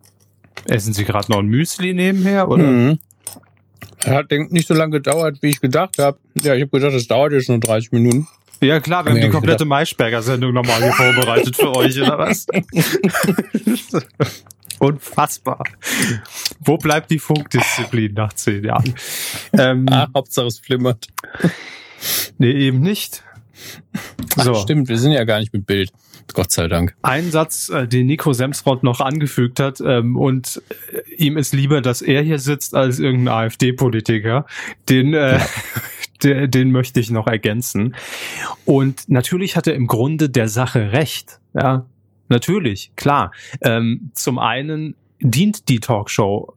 Essen 0.68 0.94
Sie 0.94 1.06
gerade 1.06 1.32
noch 1.32 1.40
ein 1.40 1.48
Müsli 1.48 1.94
nebenher, 1.94 2.50
oder? 2.50 2.64
Mhm. 2.64 3.00
Hat 4.06 4.32
nicht 4.32 4.68
so 4.68 4.74
lange 4.74 4.92
gedauert, 4.92 5.38
wie 5.42 5.50
ich 5.50 5.62
gedacht 5.62 5.98
habe. 5.98 6.20
Ja, 6.36 6.54
ich 6.56 6.62
habe 6.62 6.80
gedacht, 6.80 6.94
es 6.94 7.08
dauert 7.08 7.34
jetzt 7.34 7.50
nur 7.50 7.60
30 7.60 7.92
Minuten. 7.92 8.28
Ja 8.60 8.80
klar, 8.80 9.06
wir 9.06 9.12
haben 9.12 9.22
die 9.22 9.30
komplette 9.30 9.66
Maischberger-Sendung 9.66 10.54
nochmal 10.54 10.82
hier 10.82 10.94
vorbereitet 10.94 11.56
für 11.56 11.76
euch, 11.76 12.02
oder 12.02 12.18
was? 12.18 12.48
Unfassbar. 14.80 15.64
Wo 16.60 16.78
bleibt 16.78 17.12
die 17.12 17.20
Funkdisziplin 17.20 18.14
nach 18.14 18.34
zehn 18.34 18.64
Jahren? 18.64 18.96
Ähm, 19.54 19.86
ah, 19.90 20.08
Hauptsache 20.14 20.48
es 20.48 20.60
flimmert. 20.60 21.08
Nee, 22.38 22.52
eben 22.52 22.80
nicht. 22.80 23.24
So. 24.36 24.54
Ach, 24.54 24.62
stimmt, 24.62 24.88
wir 24.88 24.98
sind 24.98 25.12
ja 25.12 25.24
gar 25.24 25.40
nicht 25.40 25.54
mit 25.54 25.66
Bild. 25.66 25.92
Gott 26.34 26.52
sei 26.52 26.68
Dank. 26.68 26.96
Ein 27.02 27.32
Satz, 27.32 27.70
äh, 27.70 27.88
den 27.88 28.08
Nico 28.08 28.34
Semsrott 28.34 28.84
noch 28.84 29.00
angefügt 29.00 29.60
hat, 29.60 29.82
ähm, 29.82 30.18
und 30.18 30.62
äh, 30.92 31.16
ihm 31.16 31.38
ist 31.38 31.54
lieber, 31.54 31.82
dass 31.82 32.02
er 32.02 32.22
hier 32.22 32.40
sitzt, 32.40 32.76
als 32.76 33.00
irgendein 33.00 33.46
AfD-Politiker. 33.46 34.46
Den, 34.90 35.14
äh, 35.14 35.40
den, 36.24 36.52
den 36.52 36.72
möchte 36.72 37.00
ich 37.00 37.10
noch 37.10 37.28
ergänzen. 37.28 37.96
Und 38.66 39.10
natürlich 39.10 39.56
hat 39.56 39.68
er 39.68 39.76
im 39.76 39.88
Grunde 39.88 40.30
der 40.30 40.50
Sache 40.50 40.92
recht. 40.92 41.40
Ja, 41.54 41.86
natürlich, 42.30 42.92
klar. 42.96 43.32
Ähm, 43.62 44.12
zum 44.14 44.40
einen 44.40 44.96
dient 45.20 45.70
die 45.70 45.80
Talkshow 45.80 46.54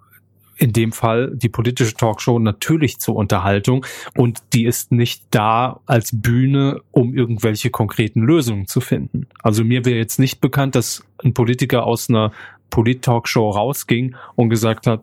in 0.60 0.72
dem 0.72 0.92
Fall 0.92 1.32
die 1.34 1.48
politische 1.48 1.94
Talkshow 1.94 2.38
natürlich 2.38 2.98
zur 3.00 3.16
Unterhaltung 3.16 3.86
und 4.14 4.40
die 4.52 4.66
ist 4.66 4.92
nicht 4.92 5.24
da 5.30 5.80
als 5.86 6.10
Bühne, 6.12 6.82
um 6.90 7.14
irgendwelche 7.14 7.70
konkreten 7.70 8.20
Lösungen 8.20 8.66
zu 8.66 8.82
finden. 8.82 9.26
Also 9.42 9.64
mir 9.64 9.86
wäre 9.86 9.96
jetzt 9.96 10.18
nicht 10.18 10.42
bekannt, 10.42 10.74
dass 10.74 11.02
ein 11.24 11.32
Politiker 11.32 11.86
aus 11.86 12.10
einer 12.10 12.32
Polit-Talkshow 12.68 13.48
rausging 13.50 14.14
und 14.36 14.50
gesagt 14.50 14.86
hat, 14.86 15.02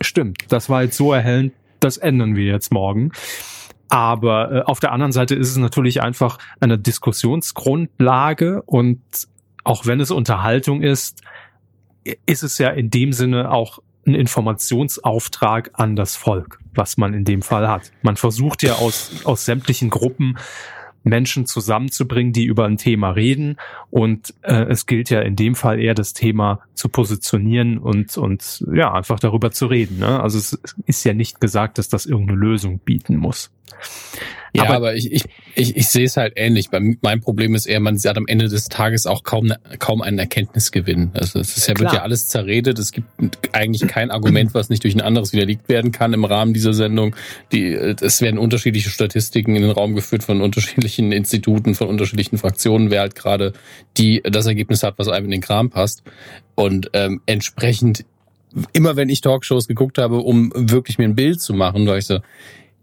stimmt, 0.00 0.38
das 0.48 0.68
war 0.68 0.82
jetzt 0.82 0.96
so 0.96 1.12
erhellend, 1.12 1.52
das 1.78 1.98
ändern 1.98 2.34
wir 2.34 2.46
jetzt 2.46 2.72
morgen. 2.72 3.12
Aber 3.88 4.50
äh, 4.52 4.62
auf 4.62 4.80
der 4.80 4.90
anderen 4.90 5.12
Seite 5.12 5.36
ist 5.36 5.50
es 5.50 5.56
natürlich 5.56 6.02
einfach 6.02 6.38
eine 6.58 6.78
Diskussionsgrundlage 6.78 8.62
und 8.62 9.00
auch 9.62 9.86
wenn 9.86 10.00
es 10.00 10.10
Unterhaltung 10.10 10.82
ist, 10.82 11.22
ist 12.26 12.42
es 12.42 12.58
ja 12.58 12.70
in 12.70 12.90
dem 12.90 13.12
Sinne 13.12 13.52
auch 13.52 13.78
ein 14.06 14.14
Informationsauftrag 14.14 15.70
an 15.74 15.96
das 15.96 16.16
Volk, 16.16 16.58
was 16.74 16.96
man 16.96 17.14
in 17.14 17.24
dem 17.24 17.42
Fall 17.42 17.68
hat. 17.68 17.92
Man 18.02 18.16
versucht 18.16 18.62
ja 18.62 18.74
aus, 18.74 19.10
aus 19.24 19.44
sämtlichen 19.44 19.90
Gruppen 19.90 20.38
Menschen 21.06 21.46
zusammenzubringen, 21.46 22.32
die 22.32 22.44
über 22.44 22.64
ein 22.64 22.76
Thema 22.76 23.10
reden. 23.10 23.56
Und 23.90 24.34
äh, 24.42 24.64
es 24.64 24.86
gilt 24.86 25.08
ja 25.08 25.20
in 25.20 25.36
dem 25.36 25.54
Fall 25.54 25.80
eher 25.80 25.94
das 25.94 26.12
Thema 26.12 26.60
zu 26.74 26.88
positionieren 26.88 27.78
und, 27.78 28.18
und 28.18 28.64
ja, 28.72 28.92
einfach 28.92 29.20
darüber 29.20 29.52
zu 29.52 29.66
reden. 29.66 29.98
Ne? 29.98 30.20
Also 30.20 30.38
es 30.38 30.60
ist 30.86 31.04
ja 31.04 31.14
nicht 31.14 31.40
gesagt, 31.40 31.78
dass 31.78 31.88
das 31.88 32.06
irgendeine 32.06 32.38
Lösung 32.38 32.80
bieten 32.80 33.16
muss. 33.16 33.52
Ja, 34.56 34.64
aber, 34.64 34.74
aber 34.74 34.94
ich, 34.94 35.12
ich, 35.12 35.24
ich, 35.54 35.76
ich 35.76 35.88
sehe 35.88 36.04
es 36.04 36.16
halt 36.16 36.34
ähnlich. 36.36 36.68
Mein 37.00 37.20
Problem 37.20 37.54
ist 37.54 37.66
eher, 37.66 37.80
man 37.80 37.96
hat 37.96 38.16
am 38.16 38.26
Ende 38.26 38.48
des 38.48 38.68
Tages 38.68 39.06
auch 39.06 39.22
kaum, 39.22 39.52
kaum 39.78 40.02
einen 40.02 40.18
Erkenntnisgewinn. 40.18 41.10
Also 41.14 41.38
es 41.38 41.56
ist 41.56 41.68
ja, 41.68 41.78
wird 41.78 41.92
ja 41.92 42.02
alles 42.02 42.28
zerredet. 42.28 42.78
Es 42.78 42.92
gibt 42.92 43.08
eigentlich 43.52 43.86
kein 43.88 44.10
Argument, 44.10 44.54
was 44.54 44.68
nicht 44.68 44.84
durch 44.84 44.94
ein 44.94 45.00
anderes 45.00 45.32
widerlegt 45.32 45.68
werden 45.68 45.92
kann 45.92 46.12
im 46.12 46.24
Rahmen 46.24 46.54
dieser 46.54 46.74
Sendung. 46.74 47.14
Die, 47.52 47.72
es 47.72 48.20
werden 48.20 48.38
unterschiedliche 48.38 48.90
Statistiken 48.90 49.56
in 49.56 49.62
den 49.62 49.70
Raum 49.70 49.94
geführt 49.94 50.24
von 50.24 50.40
unterschiedlichen 50.40 51.12
Instituten, 51.12 51.74
von 51.74 51.88
unterschiedlichen 51.88 52.38
Fraktionen, 52.38 52.90
wer 52.90 53.00
halt 53.00 53.14
gerade 53.14 53.52
die 53.96 54.22
das 54.22 54.46
Ergebnis 54.46 54.82
hat, 54.82 54.98
was 54.98 55.08
einem 55.08 55.26
in 55.26 55.32
den 55.32 55.40
Kram 55.40 55.70
passt. 55.70 56.02
Und 56.54 56.90
ähm, 56.92 57.20
entsprechend, 57.26 58.04
immer 58.72 58.96
wenn 58.96 59.08
ich 59.08 59.20
Talkshows 59.20 59.68
geguckt 59.68 59.98
habe, 59.98 60.18
um 60.18 60.52
wirklich 60.54 60.98
mir 60.98 61.04
ein 61.04 61.14
Bild 61.14 61.40
zu 61.40 61.54
machen, 61.54 61.86
war 61.86 61.98
ich 61.98 62.06
so, 62.06 62.20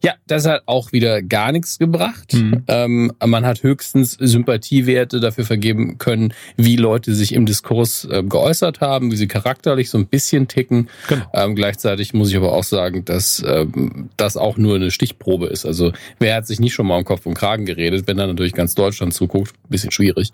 Ja, 0.06 0.16
das 0.28 0.45
hat 0.45 0.64
auch 0.66 0.91
wieder 0.91 1.22
gar 1.22 1.54
nichts 1.54 1.80
gebracht. 1.80 2.34
Mhm. 2.34 2.64
Ähm, 2.68 3.14
man 3.26 3.45
hat 3.45 3.64
höchstens 3.64 4.18
Sympathiewerte 4.20 5.22
dafür 5.22 5.45
vergeben 5.45 5.97
können, 5.97 6.34
wie 6.58 6.76
Leute 6.76 7.16
sich 7.16 7.34
im 7.34 7.45
Diskurs 7.45 8.06
äh, 8.12 8.22
geäußert 8.22 8.82
haben, 8.82 9.14
wie 9.14 9.16
sie 9.16 9.28
charakterlich 9.28 9.89
so 9.89 9.97
ein 9.97 10.08
bisschen 10.08 10.49
ticken. 10.49 10.89
Genau. 11.08 11.26
Ähm, 11.34 11.56
gleichzeitig 11.56 12.14
muss 12.14 12.30
ich 12.30 12.36
aber 12.36 12.51
auch 12.51 12.66
sagen, 12.66 13.06
dass 13.06 13.41
ähm, 13.47 14.10
das 14.18 14.36
auch 14.36 14.58
nur 14.58 14.76
eine 14.76 14.91
Stichprobe 14.91 15.47
ist. 15.47 15.66
Also 15.66 15.93
wer 16.20 16.36
hat 16.36 16.47
sich 16.47 16.60
nicht 16.60 16.74
schon 16.74 16.88
mal 16.88 16.97
um 16.97 17.06
Kopf 17.06 17.26
und 17.26 17.36
Kragen 17.36 17.66
geredet, 17.66 18.06
wenn 18.06 18.18
dann 18.18 18.28
natürlich 18.28 18.54
ganz 18.54 18.76
Deutschland 18.76 19.14
zuguckt, 19.14 19.54
bisschen 19.70 19.91
schwierig. 19.91 20.32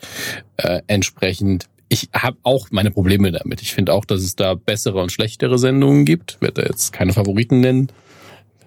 Äh, 0.58 0.82
entsprechend 0.88 1.68
ich 1.92 2.10
habe 2.14 2.38
auch 2.44 2.68
meine 2.70 2.92
Probleme 2.92 3.32
damit. 3.32 3.64
Ich 3.64 3.74
finde 3.74 3.94
auch, 3.94 4.06
dass 4.06 4.22
es 4.22 4.36
da 4.36 4.54
bessere 4.54 5.02
und 5.02 5.12
schlechtere 5.12 5.58
Sendungen 5.58 6.06
gibt. 6.06 6.34
Ich 6.36 6.42
werde 6.42 6.62
da 6.62 6.68
jetzt 6.68 6.94
keine 6.94 7.14
Favoriten 7.14 7.62
nennen. 7.62 7.92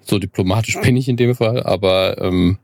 So 0.04 0.18
diplomatisch 0.18 0.78
bin 0.80 0.96
ich 0.96 1.08
in 1.08 1.16
dem 1.16 1.34
Fall, 1.34 1.62
aber 1.62 2.20
ähm, 2.20 2.58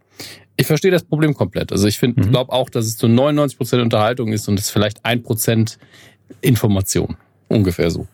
ich 0.57 0.67
verstehe 0.67 0.91
das 0.91 1.05
Problem 1.05 1.35
komplett. 1.35 1.73
Also 1.73 1.87
ich 1.87 1.99
finde, 1.99 2.23
mhm. 2.23 2.31
glaube 2.31 2.53
auch, 2.53 2.69
dass 2.69 2.87
es 2.87 2.97
zu 2.97 3.09
99 3.09 3.57
Prozent 3.57 3.83
Unterhaltung 3.83 4.33
ist 4.33 4.49
und 4.49 4.59
es 4.59 4.71
vielleicht 4.71 5.05
ein 5.05 5.23
Prozent 5.23 5.79
Information. 6.41 7.17
Ungefähr 7.49 7.91
so. 7.91 8.07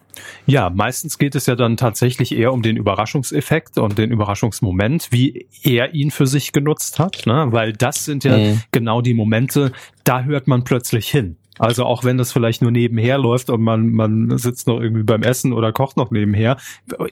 Ja, 0.47 0.71
meistens 0.71 1.19
geht 1.19 1.35
es 1.35 1.47
ja 1.47 1.57
dann 1.57 1.77
tatsächlich 1.77 2.33
eher 2.37 2.53
um 2.53 2.63
den 2.63 2.77
Überraschungseffekt 2.77 3.79
und 3.79 3.99
den 3.99 4.13
Überraschungsmoment, 4.13 5.09
wie 5.11 5.47
er 5.63 5.95
ihn 5.95 6.11
für 6.11 6.27
sich 6.27 6.53
genutzt 6.53 6.99
hat, 6.99 7.27
ne? 7.27 7.47
weil 7.51 7.73
das 7.73 8.05
sind 8.05 8.25
ja 8.25 8.37
mhm. 8.37 8.61
genau 8.71 9.01
die 9.01 9.15
Momente, 9.15 9.73
da 10.05 10.23
hört 10.23 10.47
man 10.47 10.63
plötzlich 10.63 11.09
hin. 11.09 11.37
Also 11.59 11.85
auch 11.85 12.05
wenn 12.05 12.19
das 12.19 12.33
vielleicht 12.33 12.63
nur 12.63 12.71
nebenher 12.71 13.19
läuft 13.19 13.51
und 13.51 13.63
man, 13.63 13.93
man 13.93 14.37
sitzt 14.39 14.67
noch 14.67 14.81
irgendwie 14.81 15.05
beim 15.05 15.23
Essen 15.23 15.53
oder 15.53 15.73
kocht 15.73 15.97
noch 15.97 16.11
nebenher, 16.11 16.57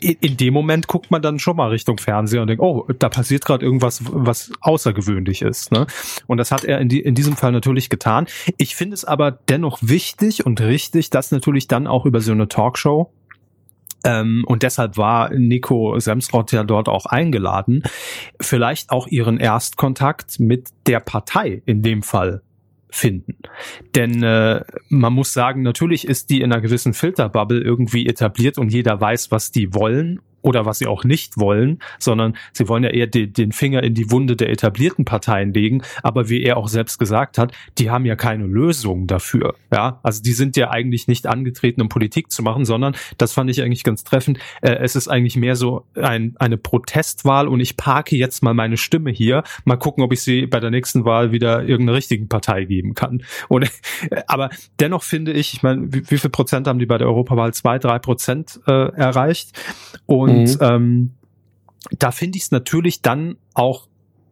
in, 0.00 0.16
in 0.20 0.36
dem 0.36 0.54
Moment 0.54 0.88
guckt 0.88 1.10
man 1.10 1.22
dann 1.22 1.38
schon 1.38 1.56
mal 1.56 1.68
Richtung 1.68 1.98
Fernseher 1.98 2.42
und 2.42 2.48
denkt, 2.48 2.62
oh, 2.62 2.86
da 2.98 3.08
passiert 3.08 3.44
gerade 3.44 3.64
irgendwas, 3.64 4.02
was 4.04 4.52
außergewöhnlich 4.60 5.42
ist. 5.42 5.72
Ne? 5.72 5.86
Und 6.26 6.38
das 6.38 6.50
hat 6.50 6.64
er 6.64 6.80
in, 6.80 6.88
die, 6.88 7.00
in 7.00 7.14
diesem 7.14 7.36
Fall 7.36 7.52
natürlich 7.52 7.88
getan. 7.88 8.26
Ich 8.56 8.74
finde 8.74 8.94
es 8.94 9.04
aber 9.04 9.30
dennoch 9.30 9.78
wichtig 9.80 10.44
und 10.44 10.60
richtig, 10.60 11.10
dass 11.10 11.30
natürlich 11.30 11.68
dann 11.68 11.86
auch 11.86 12.06
über 12.06 12.20
so 12.20 12.32
eine 12.32 12.48
Talkshow 12.48 13.12
ähm, 14.04 14.44
und 14.46 14.62
deshalb 14.62 14.96
war 14.96 15.30
Nico 15.32 15.98
Semsrott 15.98 16.52
ja 16.52 16.64
dort 16.64 16.88
auch 16.88 17.06
eingeladen, 17.06 17.82
vielleicht 18.40 18.90
auch 18.90 19.06
ihren 19.06 19.38
Erstkontakt 19.38 20.40
mit 20.40 20.70
der 20.86 21.00
Partei 21.00 21.62
in 21.66 21.82
dem 21.82 22.02
Fall 22.02 22.42
finden. 22.92 23.36
Denn 23.94 24.22
äh, 24.22 24.62
man 24.88 25.12
muss 25.12 25.32
sagen, 25.32 25.62
natürlich 25.62 26.06
ist 26.06 26.30
die 26.30 26.40
in 26.40 26.52
einer 26.52 26.60
gewissen 26.60 26.92
Filterbubble 26.94 27.60
irgendwie 27.60 28.06
etabliert 28.06 28.58
und 28.58 28.72
jeder 28.72 29.00
weiß, 29.00 29.30
was 29.30 29.50
die 29.50 29.74
wollen 29.74 30.20
oder 30.42 30.66
was 30.66 30.78
sie 30.78 30.86
auch 30.86 31.04
nicht 31.04 31.38
wollen, 31.38 31.78
sondern 31.98 32.36
sie 32.52 32.68
wollen 32.68 32.84
ja 32.84 32.90
eher 32.90 33.06
de 33.06 33.26
den 33.26 33.52
Finger 33.52 33.82
in 33.82 33.94
die 33.94 34.10
Wunde 34.10 34.36
der 34.36 34.50
etablierten 34.50 35.04
Parteien 35.04 35.54
legen. 35.54 35.82
Aber 36.02 36.28
wie 36.28 36.42
er 36.42 36.56
auch 36.56 36.68
selbst 36.68 36.98
gesagt 36.98 37.38
hat, 37.38 37.52
die 37.78 37.90
haben 37.90 38.04
ja 38.04 38.16
keine 38.16 38.44
Lösung 38.44 39.06
dafür. 39.06 39.54
Ja, 39.72 40.00
also 40.02 40.22
die 40.22 40.32
sind 40.32 40.56
ja 40.56 40.70
eigentlich 40.70 41.08
nicht 41.08 41.26
angetreten, 41.26 41.80
um 41.80 41.88
Politik 41.88 42.30
zu 42.30 42.42
machen, 42.42 42.64
sondern 42.64 42.94
das 43.18 43.32
fand 43.32 43.50
ich 43.50 43.62
eigentlich 43.62 43.84
ganz 43.84 44.04
treffend. 44.04 44.38
Äh, 44.60 44.76
es 44.76 44.96
ist 44.96 45.08
eigentlich 45.08 45.36
mehr 45.36 45.56
so 45.56 45.84
ein, 45.94 46.34
eine 46.38 46.58
Protestwahl 46.58 47.48
und 47.48 47.60
ich 47.60 47.76
parke 47.76 48.16
jetzt 48.16 48.42
mal 48.42 48.54
meine 48.54 48.76
Stimme 48.76 49.10
hier. 49.10 49.44
Mal 49.64 49.76
gucken, 49.76 50.02
ob 50.02 50.12
ich 50.12 50.22
sie 50.22 50.46
bei 50.46 50.60
der 50.60 50.70
nächsten 50.70 51.04
Wahl 51.04 51.32
wieder 51.32 51.62
irgendeiner 51.62 51.96
richtigen 51.96 52.28
Partei 52.28 52.64
geben 52.64 52.94
kann. 52.94 53.22
Und, 53.48 53.70
äh, 54.10 54.22
aber 54.26 54.50
dennoch 54.80 55.02
finde 55.02 55.32
ich, 55.32 55.54
ich 55.54 55.62
meine, 55.62 55.92
wie, 55.92 56.10
wie 56.10 56.18
viel 56.18 56.30
Prozent 56.30 56.66
haben 56.66 56.78
die 56.78 56.86
bei 56.86 56.98
der 56.98 57.06
Europawahl? 57.06 57.54
Zwei, 57.54 57.78
drei 57.78 57.98
Prozent 57.98 58.60
äh, 58.66 58.72
erreicht. 58.72 59.52
Und 60.06 60.31
und 60.32 60.60
mhm. 60.60 60.66
ähm, 60.66 61.10
da 61.98 62.10
finde 62.10 62.38
ich 62.38 62.44
es 62.44 62.50
natürlich 62.50 63.02
dann 63.02 63.36
auch 63.54 63.88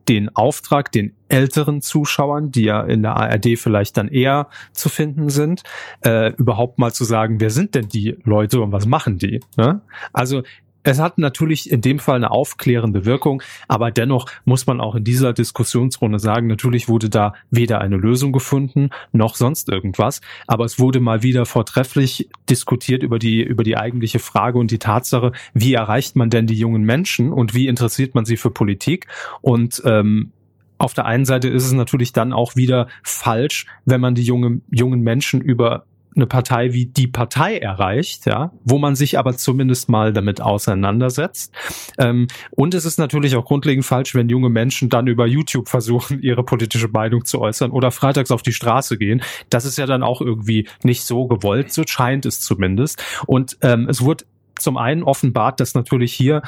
den 0.08 0.34
Auftrag, 0.34 0.90
den 0.90 1.14
älteren 1.28 1.82
Zuschauern, 1.82 2.50
die 2.50 2.64
ja 2.64 2.82
in 2.82 3.02
der 3.02 3.16
ARD 3.16 3.56
vielleicht 3.56 3.96
dann 3.96 4.08
eher 4.08 4.48
zu 4.72 4.88
finden 4.88 5.30
sind, 5.30 5.62
äh, 6.04 6.32
überhaupt 6.34 6.78
mal 6.78 6.92
zu 6.92 7.04
sagen, 7.04 7.40
wer 7.40 7.50
sind 7.50 7.74
denn 7.74 7.88
die 7.88 8.16
Leute 8.24 8.60
und 8.60 8.72
was 8.72 8.86
machen 8.86 9.18
die? 9.18 9.40
Ne? 9.56 9.82
Also 10.12 10.42
es 10.82 10.98
hat 10.98 11.18
natürlich 11.18 11.70
in 11.70 11.80
dem 11.80 11.98
Fall 11.98 12.16
eine 12.16 12.30
aufklärende 12.30 13.04
Wirkung, 13.04 13.42
aber 13.68 13.90
dennoch 13.90 14.26
muss 14.44 14.66
man 14.66 14.80
auch 14.80 14.94
in 14.94 15.04
dieser 15.04 15.32
Diskussionsrunde 15.32 16.18
sagen, 16.18 16.46
natürlich 16.46 16.88
wurde 16.88 17.10
da 17.10 17.34
weder 17.50 17.80
eine 17.80 17.96
Lösung 17.96 18.32
gefunden 18.32 18.90
noch 19.12 19.34
sonst 19.34 19.68
irgendwas, 19.68 20.20
aber 20.46 20.64
es 20.64 20.78
wurde 20.78 21.00
mal 21.00 21.22
wieder 21.22 21.46
vortrefflich 21.46 22.28
diskutiert 22.48 23.02
über 23.02 23.18
die 23.18 23.42
über 23.42 23.64
die 23.64 23.76
eigentliche 23.76 24.18
Frage 24.18 24.58
und 24.58 24.70
die 24.70 24.78
Tatsache, 24.78 25.32
wie 25.54 25.74
erreicht 25.74 26.16
man 26.16 26.30
denn 26.30 26.46
die 26.46 26.58
jungen 26.58 26.82
Menschen 26.82 27.32
und 27.32 27.54
wie 27.54 27.68
interessiert 27.68 28.14
man 28.14 28.24
sie 28.24 28.36
für 28.36 28.50
Politik? 28.50 29.06
Und 29.42 29.82
ähm, 29.84 30.32
auf 30.78 30.94
der 30.94 31.04
einen 31.04 31.26
Seite 31.26 31.48
ist 31.48 31.66
es 31.66 31.72
natürlich 31.72 32.14
dann 32.14 32.32
auch 32.32 32.56
wieder 32.56 32.88
falsch, 33.02 33.66
wenn 33.84 34.00
man 34.00 34.14
die 34.14 34.22
junge, 34.22 34.62
jungen 34.70 35.02
Menschen 35.02 35.42
über 35.42 35.84
eine 36.16 36.26
Partei 36.26 36.72
wie 36.72 36.86
die 36.86 37.06
Partei 37.06 37.58
erreicht, 37.58 38.26
ja, 38.26 38.52
wo 38.64 38.78
man 38.78 38.96
sich 38.96 39.18
aber 39.18 39.36
zumindest 39.36 39.88
mal 39.88 40.12
damit 40.12 40.40
auseinandersetzt. 40.40 41.52
Ähm, 41.98 42.26
und 42.50 42.74
es 42.74 42.84
ist 42.84 42.98
natürlich 42.98 43.36
auch 43.36 43.44
grundlegend 43.44 43.84
falsch, 43.84 44.14
wenn 44.14 44.28
junge 44.28 44.48
Menschen 44.48 44.88
dann 44.88 45.06
über 45.06 45.26
YouTube 45.26 45.68
versuchen, 45.68 46.20
ihre 46.22 46.44
politische 46.44 46.88
Meinung 46.88 47.24
zu 47.24 47.40
äußern 47.40 47.70
oder 47.70 47.90
freitags 47.90 48.30
auf 48.30 48.42
die 48.42 48.52
Straße 48.52 48.98
gehen. 48.98 49.22
Das 49.50 49.64
ist 49.64 49.78
ja 49.78 49.86
dann 49.86 50.02
auch 50.02 50.20
irgendwie 50.20 50.68
nicht 50.82 51.04
so 51.04 51.26
gewollt, 51.26 51.72
so 51.72 51.84
scheint 51.86 52.26
es 52.26 52.40
zumindest. 52.40 53.02
Und 53.26 53.56
ähm, 53.62 53.86
es 53.88 54.02
wurde 54.02 54.24
zum 54.58 54.76
einen 54.76 55.02
offenbart, 55.02 55.60
dass 55.60 55.74
natürlich 55.74 56.12
hier 56.12 56.42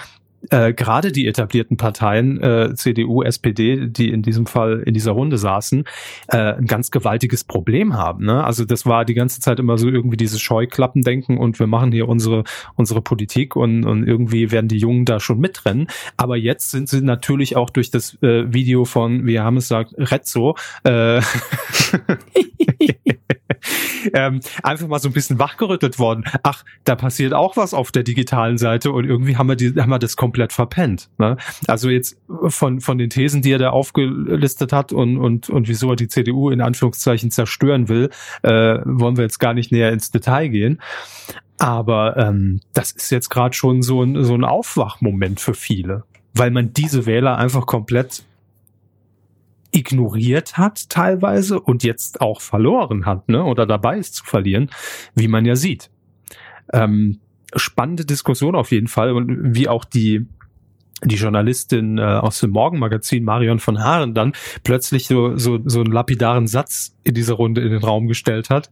äh, 0.50 0.72
gerade 0.72 1.12
die 1.12 1.26
etablierten 1.26 1.76
Parteien, 1.76 2.40
äh, 2.40 2.74
CDU, 2.74 3.22
SPD, 3.22 3.88
die 3.88 4.10
in 4.10 4.22
diesem 4.22 4.46
Fall 4.46 4.82
in 4.84 4.94
dieser 4.94 5.12
Runde 5.12 5.38
saßen, 5.38 5.84
äh, 6.28 6.36
ein 6.36 6.66
ganz 6.66 6.90
gewaltiges 6.90 7.44
Problem 7.44 7.94
haben. 7.94 8.24
Ne? 8.24 8.42
Also 8.44 8.64
das 8.64 8.86
war 8.86 9.04
die 9.04 9.14
ganze 9.14 9.40
Zeit 9.40 9.58
immer 9.58 9.78
so 9.78 9.88
irgendwie 9.88 10.16
dieses 10.16 10.40
Scheuklappendenken 10.40 11.38
und 11.38 11.58
wir 11.58 11.66
machen 11.66 11.92
hier 11.92 12.08
unsere 12.08 12.44
unsere 12.76 13.00
Politik 13.02 13.56
und, 13.56 13.84
und 13.84 14.06
irgendwie 14.06 14.50
werden 14.50 14.68
die 14.68 14.78
Jungen 14.78 15.04
da 15.04 15.20
schon 15.20 15.38
mitrennen. 15.38 15.86
Aber 16.16 16.36
jetzt 16.36 16.70
sind 16.70 16.88
sie 16.88 17.02
natürlich 17.02 17.56
auch 17.56 17.70
durch 17.70 17.90
das 17.90 18.20
äh, 18.22 18.52
Video 18.52 18.84
von, 18.84 19.26
wie 19.26 19.40
haben 19.40 19.56
es 19.56 19.68
sagt, 19.68 19.94
Rezzo, 19.96 20.56
äh, 20.84 21.20
ähm, 24.14 24.40
einfach 24.62 24.88
mal 24.88 24.98
so 24.98 25.08
ein 25.08 25.12
bisschen 25.12 25.38
wachgerüttelt 25.38 25.98
worden. 25.98 26.24
Ach, 26.42 26.64
da 26.84 26.96
passiert 26.96 27.32
auch 27.32 27.56
was 27.56 27.74
auf 27.74 27.92
der 27.92 28.02
digitalen 28.02 28.58
Seite 28.58 28.92
und 28.92 29.04
irgendwie 29.04 29.36
haben 29.36 29.48
wir, 29.48 29.56
die, 29.56 29.74
haben 29.76 29.90
wir 29.90 29.98
das 29.98 30.16
komplett 30.16 30.31
verpennt. 30.52 31.10
Ne? 31.18 31.36
Also 31.66 31.90
jetzt 31.90 32.18
von, 32.48 32.80
von 32.80 32.98
den 32.98 33.10
Thesen, 33.10 33.42
die 33.42 33.52
er 33.52 33.58
da 33.58 33.70
aufgelistet 33.70 34.72
hat 34.72 34.92
und, 34.92 35.18
und, 35.18 35.50
und 35.50 35.68
wieso 35.68 35.90
er 35.90 35.96
die 35.96 36.08
CDU 36.08 36.50
in 36.50 36.60
Anführungszeichen 36.60 37.30
zerstören 37.30 37.88
will, 37.88 38.10
äh, 38.42 38.78
wollen 38.84 39.16
wir 39.16 39.24
jetzt 39.24 39.38
gar 39.38 39.54
nicht 39.54 39.72
näher 39.72 39.92
ins 39.92 40.10
Detail 40.10 40.48
gehen. 40.48 40.80
Aber 41.58 42.16
ähm, 42.16 42.60
das 42.72 42.92
ist 42.92 43.10
jetzt 43.10 43.28
gerade 43.28 43.54
schon 43.54 43.82
so 43.82 44.02
ein, 44.02 44.24
so 44.24 44.34
ein 44.34 44.44
Aufwachmoment 44.44 45.40
für 45.40 45.54
viele, 45.54 46.04
weil 46.34 46.50
man 46.50 46.72
diese 46.72 47.06
Wähler 47.06 47.38
einfach 47.38 47.66
komplett 47.66 48.24
ignoriert 49.72 50.58
hat 50.58 50.90
teilweise 50.90 51.60
und 51.60 51.82
jetzt 51.82 52.20
auch 52.20 52.40
verloren 52.40 53.06
hat, 53.06 53.28
ne, 53.28 53.42
oder 53.42 53.66
dabei 53.66 53.98
ist 53.98 54.14
zu 54.14 54.24
verlieren, 54.24 54.70
wie 55.14 55.28
man 55.28 55.44
ja 55.44 55.56
sieht. 55.56 55.90
Ähm, 56.72 57.20
spannende 57.56 58.04
Diskussion 58.04 58.54
auf 58.54 58.70
jeden 58.70 58.88
Fall 58.88 59.12
und 59.12 59.54
wie 59.54 59.68
auch 59.68 59.84
die 59.84 60.26
die 61.04 61.16
Journalistin 61.16 61.98
äh, 61.98 62.02
aus 62.02 62.40
dem 62.40 62.50
Morgenmagazin 62.50 63.24
Marion 63.24 63.58
von 63.58 63.82
Haaren 63.82 64.14
dann 64.14 64.34
plötzlich 64.62 65.06
so, 65.06 65.36
so, 65.36 65.58
so 65.64 65.80
einen 65.80 65.92
lapidaren 65.92 66.46
Satz 66.46 66.96
in 67.02 67.14
dieser 67.14 67.34
Runde 67.34 67.60
in 67.60 67.70
den 67.70 67.82
Raum 67.82 68.06
gestellt 68.06 68.50
hat 68.50 68.70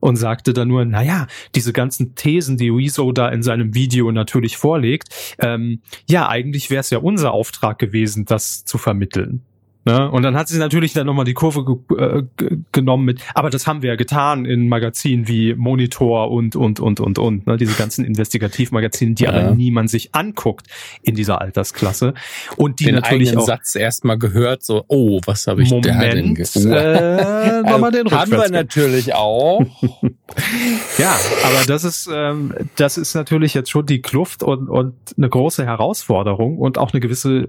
und 0.00 0.16
sagte 0.16 0.52
dann 0.52 0.68
nur, 0.68 0.84
naja, 0.84 1.28
diese 1.54 1.72
ganzen 1.72 2.14
Thesen, 2.14 2.56
die 2.56 2.68
Rezo 2.68 3.12
da 3.12 3.28
in 3.28 3.42
seinem 3.42 3.74
Video 3.74 4.10
natürlich 4.10 4.56
vorlegt, 4.56 5.36
ähm, 5.38 5.80
ja, 6.08 6.28
eigentlich 6.28 6.70
wäre 6.70 6.80
es 6.80 6.90
ja 6.90 6.98
unser 6.98 7.32
Auftrag 7.32 7.78
gewesen, 7.78 8.24
das 8.24 8.64
zu 8.64 8.78
vermitteln. 8.78 9.42
Ne? 9.84 10.10
Und 10.10 10.22
dann 10.22 10.36
hat 10.36 10.46
sie 10.46 10.58
natürlich 10.58 10.92
dann 10.92 11.06
nochmal 11.06 11.24
die 11.24 11.34
Kurve 11.34 11.80
äh, 11.98 12.22
genommen 12.70 13.04
mit, 13.04 13.20
aber 13.34 13.50
das 13.50 13.66
haben 13.66 13.82
wir 13.82 13.90
ja 13.90 13.96
getan 13.96 14.44
in 14.44 14.68
Magazinen 14.68 15.26
wie 15.26 15.54
Monitor 15.54 16.30
und, 16.30 16.54
und, 16.54 16.78
und, 16.78 17.00
und, 17.00 17.18
und, 17.18 17.46
ne? 17.48 17.56
diese 17.56 17.74
ganzen 17.74 18.04
Investigativmagazine, 18.04 19.14
die 19.14 19.24
ja. 19.24 19.30
aber 19.30 19.54
niemand 19.56 19.90
sich 19.90 20.14
anguckt 20.14 20.68
in 21.02 21.16
dieser 21.16 21.40
Altersklasse. 21.40 22.14
Und 22.56 22.78
die 22.78 22.84
den 22.84 22.94
natürlich 22.94 23.36
auch. 23.36 23.44
Satz 23.44 23.74
erstmal 23.74 24.18
gehört, 24.18 24.62
so, 24.62 24.84
oh, 24.86 25.20
was 25.26 25.48
habe 25.48 25.64
ich 25.64 25.70
Moment, 25.70 25.86
da 25.86 26.00
denn 26.00 26.36
äh, 26.36 27.62
nochmal 27.68 27.90
den 27.90 28.08
Haben 28.10 28.30
wir 28.30 28.48
natürlich 28.50 29.14
auch. 29.14 29.62
ja, 30.98 31.16
aber 31.44 31.66
das 31.66 31.82
ist, 31.82 32.08
ähm, 32.12 32.54
das 32.76 32.98
ist 32.98 33.14
natürlich 33.14 33.54
jetzt 33.54 33.70
schon 33.70 33.86
die 33.86 34.00
Kluft 34.00 34.44
und, 34.44 34.68
und 34.68 34.94
eine 35.16 35.28
große 35.28 35.64
Herausforderung 35.64 36.58
und 36.58 36.78
auch 36.78 36.92
eine 36.92 37.00
gewisse 37.00 37.48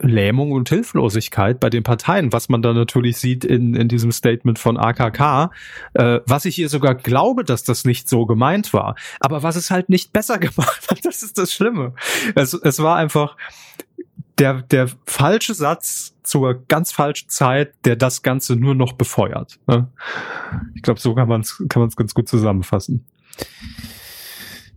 Lähmung 0.00 0.52
und 0.52 0.68
Hilflosigkeit 0.68 1.60
bei 1.60 1.70
den 1.70 1.82
Parteien, 1.82 2.32
was 2.32 2.48
man 2.48 2.62
da 2.62 2.72
natürlich 2.72 3.16
sieht 3.18 3.44
in, 3.44 3.74
in 3.74 3.88
diesem 3.88 4.12
Statement 4.12 4.58
von 4.58 4.76
AKK, 4.76 5.50
äh, 5.94 6.20
was 6.26 6.44
ich 6.44 6.54
hier 6.54 6.68
sogar 6.68 6.94
glaube, 6.94 7.44
dass 7.44 7.64
das 7.64 7.84
nicht 7.84 8.08
so 8.08 8.26
gemeint 8.26 8.72
war, 8.72 8.96
aber 9.20 9.42
was 9.42 9.56
es 9.56 9.70
halt 9.70 9.88
nicht 9.88 10.12
besser 10.12 10.38
gemacht 10.38 10.86
hat, 10.90 11.04
das 11.04 11.22
ist 11.22 11.38
das 11.38 11.52
Schlimme. 11.52 11.94
Es, 12.34 12.52
es 12.52 12.82
war 12.82 12.96
einfach, 12.96 13.36
der, 14.38 14.62
der 14.62 14.88
falsche 15.06 15.54
Satz 15.54 16.14
zur 16.22 16.62
ganz 16.68 16.92
falschen 16.92 17.28
Zeit, 17.28 17.72
der 17.84 17.96
das 17.96 18.22
Ganze 18.22 18.56
nur 18.56 18.74
noch 18.74 18.92
befeuert. 18.92 19.58
Ne? 19.66 19.88
Ich 20.74 20.82
glaube, 20.82 21.00
so 21.00 21.14
kann 21.14 21.28
man 21.28 21.40
es 21.40 21.62
kann 21.68 21.80
man's 21.80 21.96
ganz 21.96 22.14
gut 22.14 22.28
zusammenfassen. 22.28 23.06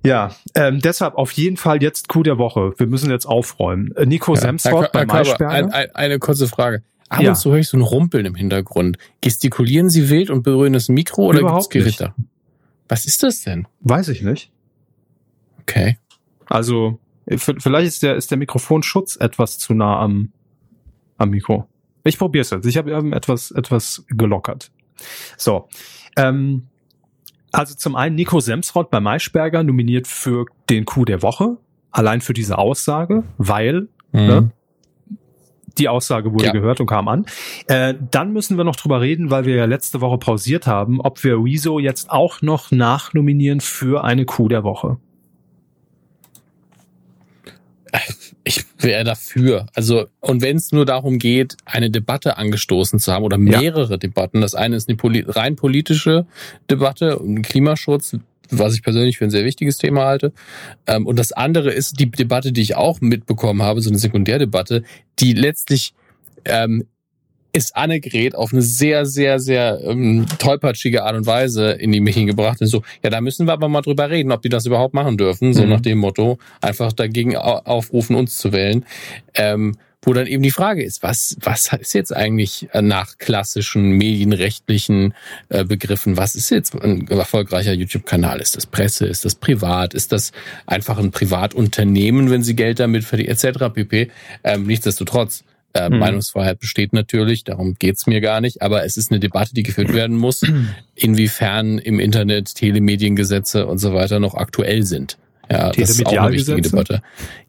Ja, 0.03 0.33
ähm, 0.55 0.79
deshalb 0.79 1.15
auf 1.15 1.31
jeden 1.33 1.57
Fall 1.57 1.81
jetzt 1.83 2.07
Coup 2.07 2.23
der 2.23 2.37
Woche. 2.37 2.73
Wir 2.77 2.87
müssen 2.87 3.09
jetzt 3.09 3.25
aufräumen. 3.25 3.93
Äh, 3.95 4.05
Nico 4.05 4.33
ja, 4.33 4.41
Semsrott 4.41 4.91
bei 4.91 5.05
Maischberger. 5.05 5.49
Ein, 5.49 5.71
ein, 5.71 5.93
eine 5.93 6.19
kurze 6.19 6.47
Frage. 6.47 6.83
Ab 7.09 7.21
ja. 7.21 7.31
und 7.31 7.35
zu 7.35 7.51
höre 7.51 7.59
ich 7.59 7.67
so 7.67 7.77
ein 7.77 7.81
Rumpeln 7.81 8.25
im 8.25 8.35
Hintergrund. 8.35 8.97
Gestikulieren 9.21 9.89
Sie 9.89 10.09
wild 10.09 10.29
und 10.29 10.43
berühren 10.43 10.73
das 10.73 10.89
Mikro 10.89 11.23
oder 11.25 11.39
Überhaupt 11.39 11.71
gibt's 11.71 11.97
Gewitter? 11.97 12.13
Nicht. 12.17 12.29
Was 12.87 13.05
ist 13.05 13.23
das 13.23 13.41
denn? 13.41 13.67
Weiß 13.81 14.07
ich 14.09 14.21
nicht. 14.21 14.51
Okay. 15.61 15.97
Also, 16.45 16.99
vielleicht 17.27 17.87
ist 17.87 18.03
der, 18.03 18.15
ist 18.15 18.31
der 18.31 18.37
Mikrofonschutz 18.37 19.17
etwas 19.17 19.57
zu 19.57 19.73
nah 19.73 19.99
am, 19.99 20.31
am 21.17 21.29
Mikro. 21.31 21.67
Ich 22.03 22.17
probiere 22.17 22.41
es 22.41 22.51
jetzt. 22.51 22.65
Ich 22.65 22.77
habe 22.77 22.91
etwas, 23.11 23.51
etwas 23.51 24.05
gelockert. 24.07 24.71
So. 25.37 25.67
Ähm, 26.15 26.67
also 27.51 27.75
zum 27.75 27.95
einen 27.95 28.15
Nico 28.15 28.39
Semsrott 28.39 28.89
bei 28.89 28.99
Maischberger 28.99 29.63
nominiert 29.63 30.07
für 30.07 30.45
den 30.69 30.85
Coup 30.85 31.05
der 31.05 31.21
Woche. 31.21 31.57
Allein 31.91 32.21
für 32.21 32.33
diese 32.33 32.57
Aussage, 32.57 33.23
weil 33.37 33.87
mhm. 34.11 34.27
ne, 34.27 34.51
die 35.79 35.89
Aussage 35.89 36.33
wurde 36.33 36.47
ja. 36.47 36.51
gehört 36.51 36.79
und 36.79 36.87
kam 36.87 37.07
an. 37.07 37.25
Äh, 37.67 37.95
dann 38.11 38.31
müssen 38.33 38.57
wir 38.57 38.63
noch 38.63 38.75
drüber 38.75 39.01
reden, 39.01 39.31
weil 39.31 39.45
wir 39.45 39.55
ja 39.55 39.65
letzte 39.65 40.01
Woche 40.01 40.17
pausiert 40.17 40.67
haben, 40.67 41.01
ob 41.01 41.23
wir 41.23 41.37
Rezo 41.43 41.79
jetzt 41.79 42.11
auch 42.11 42.41
noch 42.41 42.71
nachnominieren 42.71 43.61
für 43.61 44.03
eine 44.03 44.25
Coup 44.25 44.49
der 44.49 44.63
Woche. 44.63 44.97
Ich 48.43 48.63
wäre 48.79 49.03
dafür. 49.03 49.67
Also, 49.73 50.07
und 50.21 50.41
wenn 50.41 50.57
es 50.57 50.71
nur 50.71 50.85
darum 50.85 51.19
geht, 51.19 51.57
eine 51.65 51.91
Debatte 51.91 52.37
angestoßen 52.37 52.99
zu 52.99 53.11
haben 53.11 53.23
oder 53.23 53.37
mehrere 53.37 53.91
ja. 53.91 53.97
Debatten, 53.97 54.41
das 54.41 54.55
eine 54.55 54.75
ist 54.75 54.87
eine 54.87 54.97
poli 54.97 55.23
rein 55.27 55.55
politische 55.55 56.25
Debatte 56.69 57.19
und 57.19 57.41
Klimaschutz, 57.43 58.15
was 58.49 58.73
ich 58.73 58.83
persönlich 58.83 59.17
für 59.17 59.25
ein 59.25 59.29
sehr 59.29 59.45
wichtiges 59.45 59.77
Thema 59.77 60.05
halte. 60.05 60.31
Ähm, 60.87 61.05
und 61.05 61.19
das 61.19 61.31
andere 61.31 61.71
ist 61.71 61.99
die 61.99 62.09
Debatte, 62.09 62.51
die 62.51 62.61
ich 62.61 62.75
auch 62.75 63.01
mitbekommen 63.01 63.61
habe, 63.61 63.81
so 63.81 63.89
eine 63.89 63.99
Sekundärdebatte, 63.99 64.83
die 65.19 65.33
letztlich 65.33 65.93
ähm, 66.45 66.85
ist 67.51 67.75
Annegret 67.75 68.35
auf 68.35 68.53
eine 68.53 68.61
sehr, 68.61 69.05
sehr, 69.05 69.39
sehr 69.39 69.79
ähm, 69.83 70.25
tollpatschige 70.37 71.03
Art 71.03 71.15
und 71.15 71.25
Weise 71.25 71.71
in 71.71 71.91
die 71.91 71.99
Medien 71.99 72.27
gebracht. 72.27 72.61
Und 72.61 72.67
so, 72.67 72.83
ja, 73.03 73.09
da 73.09 73.21
müssen 73.21 73.47
wir 73.47 73.53
aber 73.53 73.69
mal 73.69 73.81
drüber 73.81 74.09
reden, 74.09 74.31
ob 74.31 74.41
die 74.41 74.49
das 74.49 74.65
überhaupt 74.65 74.93
machen 74.93 75.17
dürfen. 75.17 75.53
So 75.53 75.63
mhm. 75.63 75.69
nach 75.69 75.81
dem 75.81 75.97
Motto, 75.97 76.37
einfach 76.61 76.93
dagegen 76.93 77.35
aufrufen, 77.35 78.15
uns 78.15 78.37
zu 78.37 78.51
wählen. 78.53 78.85
Ähm, 79.33 79.77
wo 80.01 80.13
dann 80.13 80.27
eben 80.27 80.43
die 80.43 80.51
Frage 80.51 80.83
ist, 80.83 81.03
was, 81.03 81.35
was 81.41 81.73
ist 81.73 81.93
jetzt 81.93 82.15
eigentlich 82.15 82.69
äh, 82.71 82.81
nach 82.81 83.17
klassischen 83.17 83.91
medienrechtlichen 83.91 85.13
äh, 85.49 85.65
Begriffen, 85.65 86.15
was 86.15 86.35
ist 86.35 86.49
jetzt 86.51 86.73
ein 86.73 87.07
erfolgreicher 87.07 87.73
YouTube-Kanal? 87.73 88.39
Ist 88.39 88.55
das 88.55 88.65
Presse? 88.65 89.07
Ist 89.07 89.25
das 89.25 89.35
privat? 89.35 89.93
Ist 89.93 90.11
das 90.13 90.31
einfach 90.65 90.97
ein 90.99 91.11
Privatunternehmen, 91.11 92.29
wenn 92.29 92.43
sie 92.43 92.55
Geld 92.55 92.79
damit 92.79 93.03
verdienen, 93.03 93.29
etc. 93.29 93.73
pp. 93.73 94.09
Ähm, 94.43 94.67
nichtsdestotrotz, 94.67 95.43
äh, 95.73 95.89
mhm. 95.89 95.99
Meinungsfreiheit 95.99 96.59
besteht 96.59 96.93
natürlich, 96.93 97.43
darum 97.43 97.75
geht's 97.77 98.07
mir 98.07 98.21
gar 98.21 98.41
nicht, 98.41 98.61
aber 98.61 98.85
es 98.85 98.97
ist 98.97 99.11
eine 99.11 99.19
Debatte, 99.19 99.53
die 99.53 99.63
geführt 99.63 99.93
werden 99.93 100.17
muss, 100.17 100.41
inwiefern 100.95 101.77
im 101.77 101.99
Internet 101.99 102.55
Telemediengesetze 102.55 103.67
und 103.67 103.77
so 103.77 103.93
weiter 103.93 104.19
noch 104.19 104.35
aktuell 104.35 104.83
sind. 104.83 105.17
Ja, 105.51 105.71
das 105.71 105.89
ist 105.91 106.05
auch 106.05 106.13
eine 106.13 106.35
wichtige 106.35 106.61
Debatte. 106.61 107.01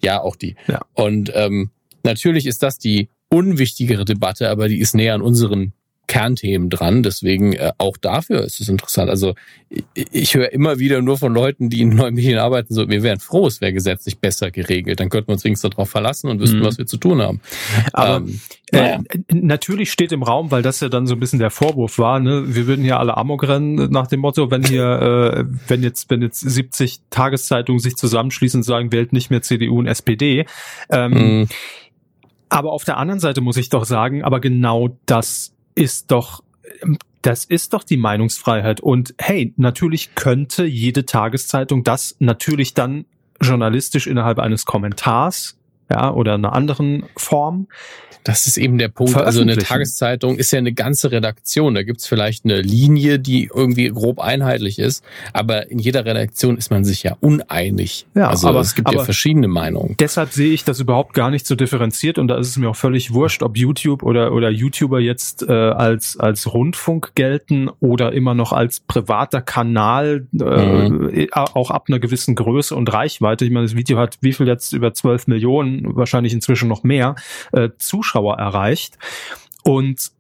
Ja, 0.03 0.23
auch 0.23 0.37
die. 0.37 0.57
Ja. 0.69 0.81
Und 0.95 1.31
ähm, 1.35 1.71
Natürlich 2.03 2.47
ist 2.47 2.63
das 2.63 2.79
die 2.79 3.09
unwichtigere 3.29 4.05
Debatte, 4.05 4.49
aber 4.49 4.69
die 4.69 4.81
ist 4.81 4.95
näher 4.95 5.15
an 5.15 5.23
unseren 5.23 5.73
Kernthemen 6.11 6.71
dran. 6.71 7.05
Deswegen 7.05 7.53
äh, 7.53 7.71
auch 7.79 7.97
dafür 7.97 8.43
ist 8.43 8.61
es 8.61 8.69
interessant. 8.69 9.09
Also 9.09 9.37
ich, 9.69 9.85
ich 10.11 10.35
höre 10.35 10.53
immer 10.53 10.81
wieder 10.81 11.03
nur 11.03 11.17
von 11.19 11.33
Leuten, 11.33 11.71
die 11.71 11.83
in 11.83 11.91
neuen 11.91 12.17
Medien 12.17 12.41
arbeiten, 12.41 12.75
so, 12.75 12.89
wir 12.89 13.05
wären 13.05 13.21
froh, 13.21 13.47
es 13.47 13.61
wäre 13.61 13.73
gesetzlich 13.73 14.19
besser 14.19 14.51
geregelt. 14.51 14.99
Dann 14.99 15.09
könnten 15.09 15.29
wir 15.29 15.35
uns 15.35 15.45
wenigstens 15.45 15.71
darauf 15.71 15.89
verlassen 15.89 16.29
und 16.29 16.41
wüssten, 16.41 16.59
mhm. 16.59 16.65
was 16.65 16.79
wir 16.79 16.87
zu 16.87 16.97
tun 16.97 17.23
haben. 17.23 17.41
Aber 17.93 18.17
ähm, 18.17 18.41
naja. 18.73 19.03
äh, 19.09 19.19
natürlich 19.33 19.93
steht 19.93 20.11
im 20.11 20.25
Raum, 20.25 20.51
weil 20.51 20.63
das 20.63 20.81
ja 20.81 20.89
dann 20.89 21.07
so 21.07 21.15
ein 21.15 21.21
bisschen 21.21 21.39
der 21.39 21.51
Vorwurf 21.51 22.01
war, 22.01 22.19
ne? 22.19 22.57
wir 22.57 22.67
würden 22.67 22.85
ja 22.85 22.99
alle 22.99 23.17
Amok 23.17 23.47
rennen 23.47 23.93
nach 23.93 24.09
dem 24.09 24.19
Motto, 24.19 24.51
wenn 24.51 24.65
hier, 24.65 24.83
äh, 24.83 25.45
wenn 25.69 25.85
jetzt, 25.85 26.11
wenn 26.11 26.23
jetzt 26.23 26.41
70 26.41 27.03
Tageszeitungen 27.11 27.79
sich 27.79 27.95
zusammenschließen 27.95 28.59
und 28.59 28.65
sagen, 28.65 28.91
wählt 28.91 29.13
nicht 29.13 29.31
mehr 29.31 29.43
CDU 29.43 29.79
und 29.79 29.87
SPD. 29.87 30.45
Ähm, 30.91 31.13
mhm. 31.13 31.49
Aber 32.49 32.73
auf 32.73 32.83
der 32.83 32.97
anderen 32.97 33.21
Seite 33.21 33.41
muss 33.43 33.57
ich 33.57 33.69
doch 33.69 33.85
sagen, 33.85 34.25
aber 34.25 34.41
genau 34.41 34.89
das 35.07 35.55
ist 35.75 36.11
doch, 36.11 36.43
das 37.23 37.45
ist 37.45 37.73
doch 37.73 37.85
die 37.85 37.97
Meinungsfreiheit. 37.97 38.81
Und 38.81 39.15
hey, 39.19 39.53
natürlich 39.57 40.15
könnte 40.15 40.65
jede 40.65 41.07
Tageszeitung 41.07 41.85
das 41.85 42.17
natürlich 42.19 42.75
dann 42.75 43.05
journalistisch 43.41 44.07
innerhalb 44.07 44.39
eines 44.39 44.65
Kommentars 44.67 45.60
ja, 45.91 46.13
oder 46.13 46.35
einer 46.35 46.53
anderen 46.53 47.05
Form 47.17 47.67
das 48.25 48.47
ist 48.47 48.57
eben 48.59 48.79
der 48.79 48.89
Punkt. 48.89 49.17
Also 49.17 49.41
eine 49.41 49.57
Tageszeitung 49.57 50.37
ist 50.37 50.51
ja 50.51 50.59
eine 50.59 50.73
ganze 50.73 51.11
Redaktion. 51.11 51.75
Da 51.75 51.83
gibt's 51.83 52.07
vielleicht 52.07 52.45
eine 52.45 52.61
Linie, 52.61 53.19
die 53.19 53.51
irgendwie 53.53 53.89
grob 53.89 54.21
einheitlich 54.21 54.79
ist, 54.79 55.05
aber 55.33 55.71
in 55.71 55.79
jeder 55.79 56.05
Redaktion 56.05 56.57
ist 56.57 56.71
man 56.71 56.85
sich 56.85 57.03
ja 57.03 57.17
uneinig. 57.21 58.07
Ja, 58.15 58.29
also 58.29 58.49
aber, 58.49 58.61
es 58.61 58.75
gibt 58.75 58.93
ja 58.93 59.03
verschiedene 59.03 59.49
Meinungen. 59.49 59.97
Deshalb 59.99 60.33
sehe 60.33 60.53
ich 60.53 60.65
das 60.65 60.81
überhaupt 60.81 61.15
gar 61.15 61.31
nicht 61.31 61.47
so 61.47 61.55
differenziert 61.55 62.19
und 62.19 62.29
da 62.29 62.37
ist 62.37 62.49
es 62.49 62.57
mir 62.57 62.69
auch 62.69 62.77
völlig 62.77 63.13
wurscht, 63.13 63.43
ob 63.43 63.57
YouTube 63.57 64.03
oder, 64.03 64.33
oder 64.33 64.51
YouTuber 64.51 65.01
jetzt 65.01 65.43
äh, 65.49 65.53
als, 65.53 66.19
als 66.19 66.53
Rundfunk 66.53 67.13
gelten 67.15 67.71
oder 67.81 68.13
immer 68.13 68.35
noch 68.35 68.53
als 68.53 68.81
privater 68.81 69.41
Kanal, 69.41 70.27
äh, 70.39 70.89
mhm. 70.89 71.29
auch 71.33 71.71
ab 71.71 71.87
einer 71.89 71.99
gewissen 71.99 72.35
Größe 72.35 72.75
und 72.75 72.93
Reichweite. 72.93 73.45
Ich 73.45 73.51
meine, 73.51 73.67
das 73.67 73.77
Video 73.77 73.99
hat 73.99 74.19
wie 74.21 74.33
viel 74.33 74.47
jetzt 74.47 74.73
über 74.73 74.93
12 74.93 75.27
Millionen, 75.27 75.80
wahrscheinlich 75.83 76.33
inzwischen 76.33 76.69
noch 76.69 76.83
mehr, 76.83 77.15
äh, 77.53 77.71
Zuschauer 77.79 78.37
erreicht. 78.39 78.99
Und 79.63 80.11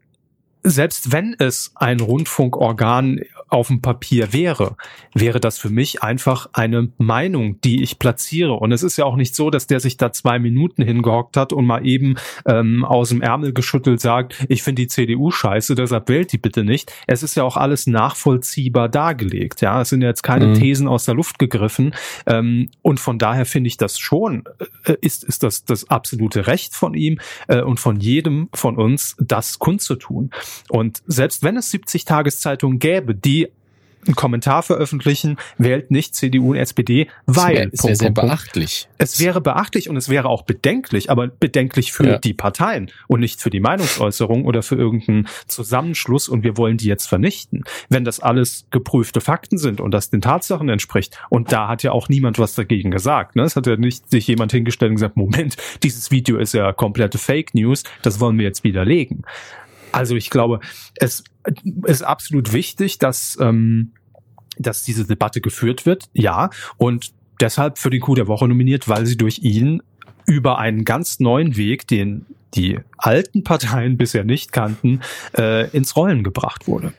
selbst 0.62 1.12
wenn 1.12 1.34
es 1.38 1.72
ein 1.74 2.00
Rundfunkorgan 2.00 3.20
auf 3.48 3.68
dem 3.68 3.82
Papier 3.82 4.32
wäre, 4.32 4.76
wäre 5.14 5.40
das 5.40 5.58
für 5.58 5.70
mich 5.70 6.02
einfach 6.02 6.48
eine 6.52 6.90
Meinung, 6.98 7.61
die 7.62 7.82
ich 7.82 7.98
platziere. 7.98 8.52
Und 8.52 8.72
es 8.72 8.82
ist 8.82 8.96
ja 8.96 9.04
auch 9.04 9.16
nicht 9.16 9.34
so, 9.34 9.50
dass 9.50 9.66
der 9.66 9.80
sich 9.80 9.96
da 9.96 10.12
zwei 10.12 10.38
Minuten 10.38 10.82
hingehockt 10.82 11.36
hat 11.36 11.52
und 11.52 11.66
mal 11.66 11.84
eben 11.86 12.16
ähm, 12.46 12.84
aus 12.84 13.08
dem 13.08 13.22
Ärmel 13.22 13.52
geschüttelt 13.52 14.00
sagt, 14.00 14.44
ich 14.48 14.62
finde 14.62 14.82
die 14.82 14.88
CDU 14.88 15.30
scheiße, 15.30 15.74
deshalb 15.74 16.08
wählt 16.08 16.32
die 16.32 16.38
bitte 16.38 16.62
nicht. 16.62 16.92
Es 17.06 17.22
ist 17.22 17.34
ja 17.34 17.42
auch 17.42 17.56
alles 17.56 17.86
nachvollziehbar 17.86 18.88
dargelegt. 18.88 19.61
Ja, 19.62 19.80
es 19.80 19.88
sind 19.88 20.02
ja 20.02 20.08
jetzt 20.08 20.22
keine 20.22 20.48
mhm. 20.48 20.54
Thesen 20.54 20.86
aus 20.86 21.04
der 21.04 21.14
Luft 21.14 21.38
gegriffen. 21.38 21.94
Ähm, 22.26 22.70
und 22.82 23.00
von 23.00 23.18
daher 23.18 23.46
finde 23.46 23.68
ich 23.68 23.76
das 23.76 23.98
schon, 23.98 24.44
äh, 24.84 24.94
ist, 25.00 25.24
ist 25.24 25.42
das 25.42 25.64
das 25.64 25.90
absolute 25.90 26.46
Recht 26.46 26.74
von 26.74 26.94
ihm 26.94 27.18
äh, 27.48 27.62
und 27.62 27.80
von 27.80 27.98
jedem 27.98 28.48
von 28.54 28.76
uns, 28.76 29.16
das 29.18 29.58
kundzutun. 29.58 30.30
Und 30.68 31.03
selbst 31.07 31.42
wenn 31.42 31.57
es 31.57 31.70
70 31.70 32.05
Tageszeitungen 32.05 32.78
gäbe, 32.78 33.14
die 33.14 33.48
einen 34.07 34.16
Kommentar 34.16 34.62
veröffentlichen, 34.62 35.36
wählt 35.59 35.90
nicht 35.90 36.14
CDU 36.14 36.51
und 36.51 36.57
SPD, 36.57 37.09
weil 37.26 37.70
es 37.72 37.84
wäre 37.84 37.96
sehr 37.96 38.11
beachtlich. 38.11 38.88
Es 38.98 39.20
wäre 39.20 39.40
beachtlich 39.40 39.88
und 39.88 39.96
es 39.96 40.09
wäre 40.09 40.28
auch 40.28 40.42
bedenklich, 40.42 41.11
aber 41.11 41.28
bedenklich 41.28 41.92
für 41.92 42.07
ja. 42.07 42.18
die 42.18 42.34
Parteien 42.34 42.90
und 43.09 43.20
nicht 43.20 43.40
für 43.40 43.51
die 43.51 43.61
Meinungsäußerung 43.61 44.44
oder 44.44 44.62
für 44.62 44.76
irgendeinen 44.76 45.28
Zusammenschluss 45.46 46.28
und 46.28 46.44
wir 46.44 46.57
wollen 46.57 46.76
die 46.76 46.86
jetzt 46.86 47.07
vernichten. 47.07 47.64
Wenn 47.88 48.05
das 48.05 48.20
alles 48.20 48.66
geprüfte 48.70 49.20
Fakten 49.20 49.59
sind 49.59 49.80
und 49.80 49.90
das 49.92 50.11
den 50.11 50.20
Tatsachen 50.20 50.68
entspricht 50.68 51.18
und 51.28 51.53
da 51.53 51.68
hat 51.68 51.82
ja 51.82 51.92
auch 51.92 52.09
niemand 52.09 52.38
was 52.38 52.55
dagegen 52.55 52.90
gesagt. 52.90 53.36
Ne? 53.36 53.42
Es 53.42 53.57
hat 53.57 53.66
ja 53.66 53.76
nicht 53.76 54.11
sich 54.11 54.26
jemand 54.26 54.53
hingestellt 54.53 54.90
und 54.90 54.96
gesagt, 54.96 55.16
Moment, 55.16 55.57
dieses 55.82 56.11
Video 56.11 56.38
ist 56.38 56.55
ja 56.55 56.72
komplette 56.72 57.18
Fake 57.18 57.55
News, 57.55 57.84
das 58.03 58.20
wollen 58.20 58.38
wir 58.38 58.46
jetzt 58.46 58.64
widerlegen. 58.64 59.24
Also 59.93 60.16
ich 60.16 60.30
glaube, 60.30 60.61
es 60.97 61.24
ist 61.84 62.03
absolut 62.03 62.53
wichtig, 62.53 62.99
dass, 62.99 63.38
ähm, 63.41 63.93
dass 64.59 64.84
diese 64.84 65.07
Debatte 65.07 65.41
geführt 65.41 65.86
wird, 65.86 66.05
ja, 66.12 66.51
und 66.76 67.12
deshalb 67.41 67.78
für 67.78 67.91
den 67.91 68.01
Coup 68.01 68.14
der 68.14 68.28
Woche 68.28 68.47
nominiert, 68.47 68.88
weil 68.88 69.07
sie 69.07 69.16
durch 69.16 69.38
ihn 69.38 69.82
über 70.26 70.59
einen 70.59 70.84
ganz 70.84 71.20
neuen 71.20 71.57
Weg, 71.57 71.88
den 71.88 72.26
die 72.55 72.78
alten 72.99 73.45
Parteien 73.45 73.97
bisher 73.99 74.24
nicht 74.24 74.53
kannten, 74.53 75.01
äh, 75.36 75.68
ins 75.70 75.97
Rollen 75.97 76.22
gebracht 76.22 76.66
wurde. 76.66 76.93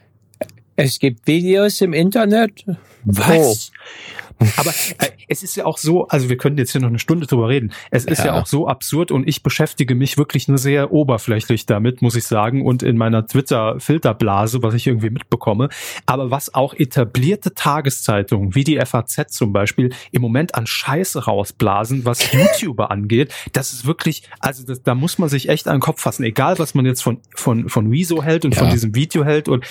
Es 0.82 1.00
gibt 1.00 1.28
Videos 1.28 1.80
im 1.82 1.94
Internet. 1.94 2.66
Was? 3.06 3.72
Oh. 3.72 4.12
Aber 4.58 4.72
äh, 4.98 5.12
es 5.28 5.44
ist 5.44 5.56
ja 5.56 5.66
auch 5.66 5.78
so, 5.78 6.08
also 6.08 6.30
wir 6.30 6.38
könnten 6.38 6.58
jetzt 6.58 6.72
hier 6.72 6.82
noch 6.82 6.90
eine 6.90 7.00
Stunde 7.00 7.28
drüber 7.28 7.48
reden. 7.48 7.72
Es 7.92 8.06
ist 8.06 8.20
ja. 8.20 8.28
ja. 8.28 8.42
auch 8.42 8.48
so 8.48 8.68
absurd 8.68 9.12
und 9.12 9.28
ich 9.28 9.44
beschäftige 9.44 9.96
mich 9.96 10.18
wirklich 10.18 10.48
nur 10.48 10.58
sehr 10.58 10.92
oberflächlich 10.92 11.66
damit, 11.66 12.02
muss 12.02 12.16
ich 12.16 12.26
sagen, 12.26 12.66
und 12.66 12.84
in 12.84 12.98
meiner 12.98 13.26
Twitter-Filterblase, 13.28 14.64
was 14.64 14.74
ich 14.74 14.88
irgendwie 14.88 15.12
mitbekomme. 15.12 15.70
Aber 16.06 16.32
was 16.32 16.54
auch 16.54 16.74
etablierte 16.74 17.54
Tageszeitungen, 17.54 18.56
wie 18.56 18.64
die 18.64 18.80
FAZ 18.84 19.28
zum 19.30 19.54
Beispiel, 19.54 19.94
im 20.12 20.22
Moment 20.22 20.56
an 20.56 20.66
Scheiße 20.66 21.26
rausblasen, 21.26 22.06
was 22.06 22.32
YouTuber 22.32 22.90
angeht, 22.90 23.34
das 23.54 23.74
ist 23.74 23.86
wirklich, 23.86 24.24
also 24.40 24.66
das, 24.66 24.82
da 24.82 24.96
muss 24.96 25.20
man 25.20 25.30
sich 25.30 25.50
echt 25.50 25.68
an 25.68 25.76
den 25.76 25.82
Kopf 25.82 26.02
fassen, 26.02 26.24
egal 26.24 26.58
was 26.58 26.74
man 26.74 26.86
jetzt 26.86 27.04
von, 27.04 27.20
von, 27.36 27.70
von 27.70 27.88
Rezo 27.88 28.24
hält 28.24 28.46
und 28.46 28.56
ja. 28.56 28.62
von 28.62 28.72
diesem 28.72 28.96
Video 28.96 29.24
hält 29.24 29.48
und 29.48 29.66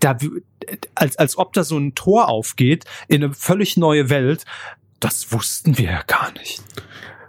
da, 0.00 0.16
als, 0.94 1.16
als 1.16 1.38
ob 1.38 1.52
da 1.52 1.64
so 1.64 1.78
ein 1.78 1.94
Tor 1.94 2.28
aufgeht 2.28 2.84
in 3.08 3.22
eine 3.22 3.32
völlig 3.32 3.76
neue 3.76 4.10
Welt. 4.10 4.44
Das 4.98 5.32
wussten 5.32 5.78
wir 5.78 5.86
ja 5.86 6.02
gar 6.06 6.32
nicht. 6.32 6.62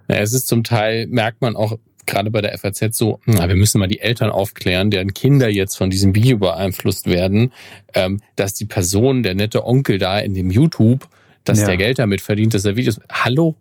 Ja, 0.08 0.18
es 0.18 0.34
ist 0.34 0.48
zum 0.48 0.64
Teil, 0.64 1.08
merkt 1.08 1.42
man 1.42 1.56
auch 1.56 1.78
gerade 2.06 2.32
bei 2.32 2.42
der 2.42 2.58
FAZ 2.58 2.98
so, 2.98 3.20
na, 3.26 3.48
wir 3.48 3.56
müssen 3.56 3.80
mal 3.80 3.88
die 3.88 4.00
Eltern 4.00 4.30
aufklären, 4.30 4.92
deren 4.92 5.14
Kinder 5.14 5.50
jetzt 5.50 5.78
von 5.78 5.90
diesem 5.90 6.16
Video 6.16 6.38
beeinflusst 6.38 7.08
werden, 7.08 7.54
ähm, 7.94 8.22
dass 8.36 8.54
die 8.54 8.66
Person, 8.66 9.24
der 9.24 9.36
nette 9.36 9.66
Onkel 9.66 9.98
da 9.98 10.20
in 10.20 10.34
dem 10.34 10.52
YouTube, 10.52 11.08
dass 11.44 11.62
ja. 11.62 11.68
der 11.68 11.78
Geld 11.78 12.00
damit 12.00 12.22
verdient, 12.22 12.54
dass 12.54 12.66
er 12.66 12.76
Videos. 12.76 13.00
Hallo? 13.10 13.56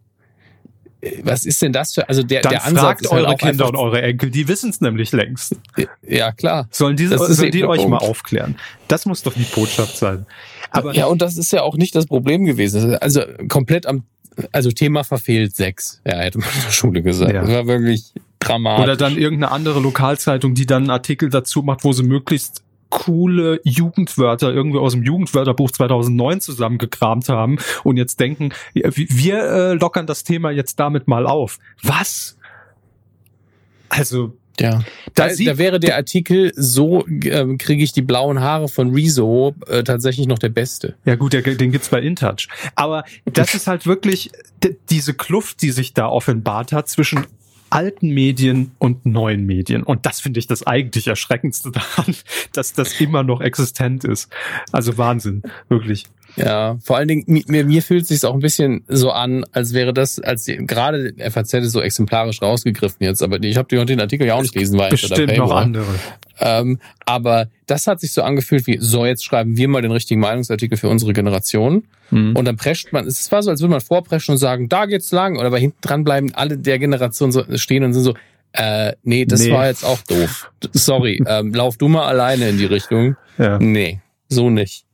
Was 1.22 1.46
ist 1.46 1.62
denn 1.62 1.72
das 1.72 1.94
für, 1.94 2.08
also 2.08 2.22
der, 2.22 2.42
Dann 2.42 2.50
der 2.50 2.64
Ansatz 2.64 2.82
fragt 2.82 3.10
halt 3.10 3.26
eure 3.26 3.36
Kinder 3.36 3.68
und 3.68 3.76
eure 3.76 4.02
Enkel, 4.02 4.30
die 4.30 4.48
wissen 4.48 4.70
es 4.70 4.80
nämlich 4.80 5.12
längst. 5.12 5.56
Ja, 6.06 6.32
klar. 6.32 6.68
Sollen 6.70 6.96
die, 6.96 7.06
sollen 7.06 7.50
die 7.50 7.64
euch 7.64 7.78
Punkt. 7.78 7.90
mal 7.90 7.98
aufklären? 7.98 8.56
Das 8.88 9.06
muss 9.06 9.22
doch 9.22 9.32
die 9.32 9.44
Botschaft 9.44 9.96
sein. 9.96 10.26
Aber 10.70 10.94
ja, 10.94 11.06
und 11.06 11.22
das 11.22 11.36
ist 11.36 11.52
ja 11.52 11.62
auch 11.62 11.76
nicht 11.76 11.94
das 11.94 12.06
Problem 12.06 12.44
gewesen. 12.44 12.96
Also 12.96 13.22
komplett 13.48 13.86
am, 13.86 14.04
also 14.52 14.70
Thema 14.70 15.04
verfehlt 15.04 15.56
sechs. 15.56 16.00
Ja, 16.06 16.18
hätte 16.18 16.38
man 16.38 16.48
in 16.54 16.62
der 16.64 16.70
Schule 16.70 17.02
gesagt. 17.02 17.32
Ja. 17.32 17.42
Das 17.42 17.50
war 17.50 17.66
wirklich 17.66 18.12
dramatisch. 18.38 18.84
Oder 18.84 18.96
dann 18.96 19.16
irgendeine 19.16 19.52
andere 19.52 19.80
Lokalzeitung, 19.80 20.54
die 20.54 20.66
dann 20.66 20.82
einen 20.82 20.90
Artikel 20.90 21.30
dazu 21.30 21.62
macht, 21.62 21.84
wo 21.84 21.92
sie 21.92 22.02
möglichst 22.02 22.62
coole 22.90 23.60
Jugendwörter 23.64 24.52
irgendwie 24.52 24.78
aus 24.78 24.92
dem 24.92 25.02
Jugendwörterbuch 25.02 25.70
2009 25.70 26.40
zusammengekramt 26.40 27.28
haben 27.28 27.58
und 27.84 27.96
jetzt 27.96 28.20
denken, 28.20 28.50
wir 28.74 29.42
äh, 29.42 29.72
lockern 29.74 30.06
das 30.06 30.24
Thema 30.24 30.50
jetzt 30.50 30.78
damit 30.78 31.08
mal 31.08 31.26
auf. 31.26 31.58
Was? 31.82 32.36
Also 33.88 34.34
ja, 34.60 34.84
da, 35.14 35.28
da, 35.28 35.34
da 35.34 35.58
wäre 35.58 35.80
der 35.80 35.96
Artikel 35.96 36.52
so 36.54 37.06
äh, 37.06 37.56
kriege 37.56 37.82
ich 37.82 37.92
die 37.92 38.02
blauen 38.02 38.40
Haare 38.40 38.68
von 38.68 38.92
Rezo 38.92 39.54
äh, 39.66 39.82
tatsächlich 39.82 40.26
noch 40.26 40.38
der 40.38 40.50
beste. 40.50 40.96
Ja 41.06 41.16
gut, 41.16 41.32
der, 41.32 41.40
den 41.40 41.72
gibt's 41.72 41.88
bei 41.88 42.00
InTouch. 42.00 42.48
Aber 42.74 43.04
das 43.24 43.54
ist 43.54 43.66
halt 43.66 43.86
wirklich 43.86 44.30
diese 44.90 45.14
Kluft, 45.14 45.62
die 45.62 45.70
sich 45.70 45.94
da 45.94 46.08
offenbart 46.08 46.72
hat 46.72 46.88
zwischen 46.88 47.26
alten 47.70 48.10
Medien 48.10 48.72
und 48.78 49.06
neuen 49.06 49.46
Medien. 49.46 49.82
Und 49.82 50.06
das 50.06 50.20
finde 50.20 50.40
ich 50.40 50.46
das 50.46 50.66
eigentlich 50.66 51.06
Erschreckendste 51.06 51.70
daran, 51.72 52.14
dass 52.52 52.72
das 52.72 53.00
immer 53.00 53.22
noch 53.22 53.40
existent 53.40 54.04
ist. 54.04 54.30
Also 54.72 54.98
Wahnsinn, 54.98 55.42
wirklich. 55.68 56.04
Ja, 56.36 56.78
vor 56.82 56.96
allen 56.96 57.08
Dingen, 57.08 57.24
mir, 57.26 57.64
mir 57.64 57.82
fühlt 57.82 58.02
es 58.02 58.08
sich 58.08 58.24
auch 58.24 58.34
ein 58.34 58.40
bisschen 58.40 58.84
so 58.88 59.10
an, 59.10 59.44
als 59.52 59.74
wäre 59.74 59.92
das, 59.92 60.20
als 60.20 60.44
die, 60.44 60.56
gerade 60.56 61.14
FAZ 61.30 61.54
ist 61.54 61.72
so 61.72 61.80
exemplarisch 61.80 62.40
rausgegriffen 62.42 63.04
jetzt, 63.06 63.22
aber 63.22 63.42
ich 63.42 63.56
habe 63.56 63.84
den 63.84 64.00
Artikel 64.00 64.26
ja 64.26 64.34
auch 64.34 64.42
nicht 64.42 64.54
gelesen, 64.54 64.78
weil 64.78 64.90
Bestimmt 64.90 65.36
noch 65.36 65.52
andere. 65.52 65.86
Ähm, 66.40 66.78
aber 67.04 67.48
das 67.66 67.86
hat 67.86 68.00
sich 68.00 68.12
so 68.12 68.22
angefühlt 68.22 68.66
wie, 68.66 68.78
so 68.80 69.04
jetzt 69.04 69.24
schreiben 69.24 69.56
wir 69.56 69.68
mal 69.68 69.82
den 69.82 69.92
richtigen 69.92 70.20
Meinungsartikel 70.20 70.78
für 70.78 70.88
unsere 70.88 71.12
Generation. 71.12 71.84
Mhm. 72.10 72.34
Und 72.34 72.44
dann 72.46 72.56
prescht 72.56 72.92
man, 72.92 73.06
es 73.06 73.30
war 73.30 73.42
so, 73.42 73.50
als 73.50 73.60
würde 73.60 73.72
man 73.72 73.80
vorpreschen 73.80 74.32
und 74.32 74.38
sagen, 74.38 74.68
da 74.68 74.86
geht's 74.86 75.12
lang. 75.12 75.38
Oder 75.38 75.50
bei 75.50 75.60
hinten 75.60 75.78
dran 75.82 76.04
bleiben 76.04 76.32
alle 76.34 76.56
der 76.58 76.78
Generation 76.78 77.30
so 77.30 77.44
stehen 77.56 77.84
und 77.84 77.92
sind 77.92 78.02
so, 78.02 78.14
äh, 78.52 78.92
nee, 79.02 79.26
das 79.26 79.42
nee. 79.42 79.52
war 79.52 79.66
jetzt 79.66 79.84
auch 79.84 80.00
doof. 80.02 80.50
Sorry, 80.72 81.22
ähm, 81.26 81.54
lauf 81.54 81.76
du 81.76 81.88
mal 81.88 82.06
alleine 82.06 82.48
in 82.48 82.58
die 82.58 82.64
Richtung. 82.64 83.16
Ja. 83.38 83.58
Nee, 83.58 84.00
so 84.28 84.50
nicht. 84.50 84.84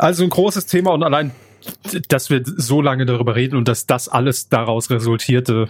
Also 0.00 0.24
ein 0.24 0.30
großes 0.30 0.64
Thema 0.64 0.92
und 0.92 1.02
allein, 1.02 1.30
dass 2.08 2.30
wir 2.30 2.42
so 2.44 2.80
lange 2.80 3.04
darüber 3.04 3.36
reden 3.36 3.56
und 3.56 3.68
dass 3.68 3.84
das 3.84 4.08
alles 4.08 4.48
daraus 4.48 4.88
resultierte, 4.88 5.68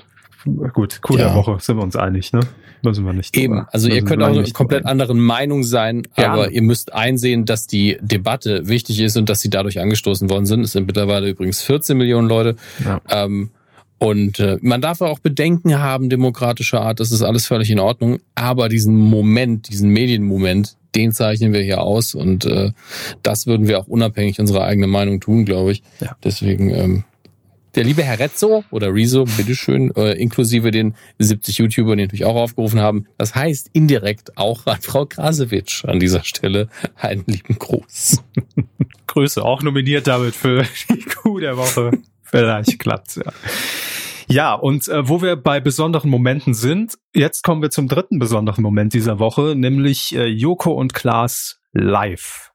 gut, 0.73 1.01
cool 1.09 1.19
ja. 1.19 1.35
Woche, 1.35 1.57
sind 1.61 1.77
wir 1.77 1.83
uns 1.83 1.97
einig, 1.97 2.33
ne? 2.33 2.41
Müssen 2.83 3.05
wir 3.05 3.13
nicht. 3.13 3.37
Eben, 3.37 3.67
also 3.73 3.89
ihr 3.89 4.05
könnt 4.05 4.23
auch 4.23 4.29
eine 4.29 4.49
komplett 4.53 4.87
anderen 4.87 5.19
Meinung 5.19 5.65
sein, 5.65 6.05
ja. 6.17 6.33
aber 6.33 6.53
ihr 6.53 6.63
müsst 6.63 6.95
einsehen, 6.95 7.45
dass 7.45 7.67
die 7.67 7.99
Debatte 8.01 8.69
wichtig 8.69 9.01
ist 9.01 9.17
und 9.17 9.29
dass 9.29 9.41
sie 9.41 9.51
dadurch 9.51 9.81
angestoßen 9.81 10.31
worden 10.31 10.47
sind. 10.47 10.61
Es 10.61 10.73
sind 10.73 10.87
mittlerweile 10.87 11.29
übrigens 11.29 11.61
14 11.63 11.99
Millionen 11.99 12.29
Leute. 12.29 12.55
Ja. 12.85 13.01
Ähm, 13.11 13.51
und 13.99 14.39
äh, 14.39 14.59
man 14.63 14.81
darf 14.81 15.03
auch 15.03 15.19
Bedenken 15.19 15.79
haben, 15.79 16.09
demokratischer 16.09 16.81
Art, 16.81 17.01
das 17.01 17.11
ist 17.11 17.23
alles 17.23 17.47
völlig 17.47 17.71
in 17.71 17.81
Ordnung. 17.81 18.21
Aber 18.37 18.69
diesen 18.69 18.97
Moment, 18.97 19.69
diesen 19.69 19.91
Medienmoment, 19.91 20.77
den 20.95 21.13
zeichnen 21.13 21.53
wir 21.53 21.61
hier 21.61 21.81
aus 21.81 22.15
und 22.15 22.45
äh, 22.45 22.73
das 23.23 23.47
würden 23.47 23.69
wir 23.69 23.79
auch 23.79 23.87
unabhängig 23.87 24.41
unserer 24.41 24.65
eigenen 24.65 24.91
Meinung 24.91 25.21
tun, 25.21 25.45
glaube 25.45 25.73
ich. 25.73 25.83
Ja. 26.01 26.17
Deswegen 26.23 26.71
ähm, 26.71 27.05
der 27.77 27.85
liebe 27.85 28.03
Herr 28.03 28.19
Rezzo 28.19 28.65
oder 28.71 28.93
Rezo, 28.93 29.25
bitteschön, 29.37 29.95
äh, 29.95 30.13
inklusive 30.15 30.73
den 30.73 30.95
70 31.19 31.59
YouTuber, 31.59 31.95
die 31.95 32.03
natürlich 32.03 32.25
auch 32.25 32.35
aufgerufen 32.35 32.81
haben. 32.81 33.07
Das 33.17 33.35
heißt 33.35 33.71
indirekt 33.73 34.37
auch 34.37 34.67
an 34.67 34.81
Frau 34.81 35.07
Krasewitsch 35.07 35.85
an 35.85 36.01
dieser 36.01 36.25
Stelle 36.25 36.69
einen 36.97 37.25
lieben 37.27 37.59
Gruß. 37.59 38.23
Grüße, 39.07 39.45
auch 39.45 39.63
nominiert 39.63 40.07
damit 40.07 40.35
für 40.35 40.65
die 40.89 41.03
Kuh 41.03 41.39
der 41.39 41.57
Woche. 41.57 41.93
Vielleicht 42.23 42.79
klappt's, 42.79 43.17
ja. 43.17 43.33
Ja, 44.31 44.55
und 44.55 44.87
äh, 44.87 45.09
wo 45.09 45.23
wir 45.23 45.35
bei 45.35 45.59
besonderen 45.59 46.09
Momenten 46.09 46.55
sind, 46.55 46.95
jetzt 47.13 47.43
kommen 47.43 47.63
wir 47.63 47.71
zum 47.71 47.89
dritten 47.89 48.21
besonderen 48.21 48.63
Moment 48.63 48.95
dieser 48.95 49.19
Woche, 49.19 49.55
nämlich 49.57 50.15
äh, 50.15 50.27
Joko 50.27 50.73
und 50.73 50.95
Klaas 50.95 51.61
live 51.73 52.50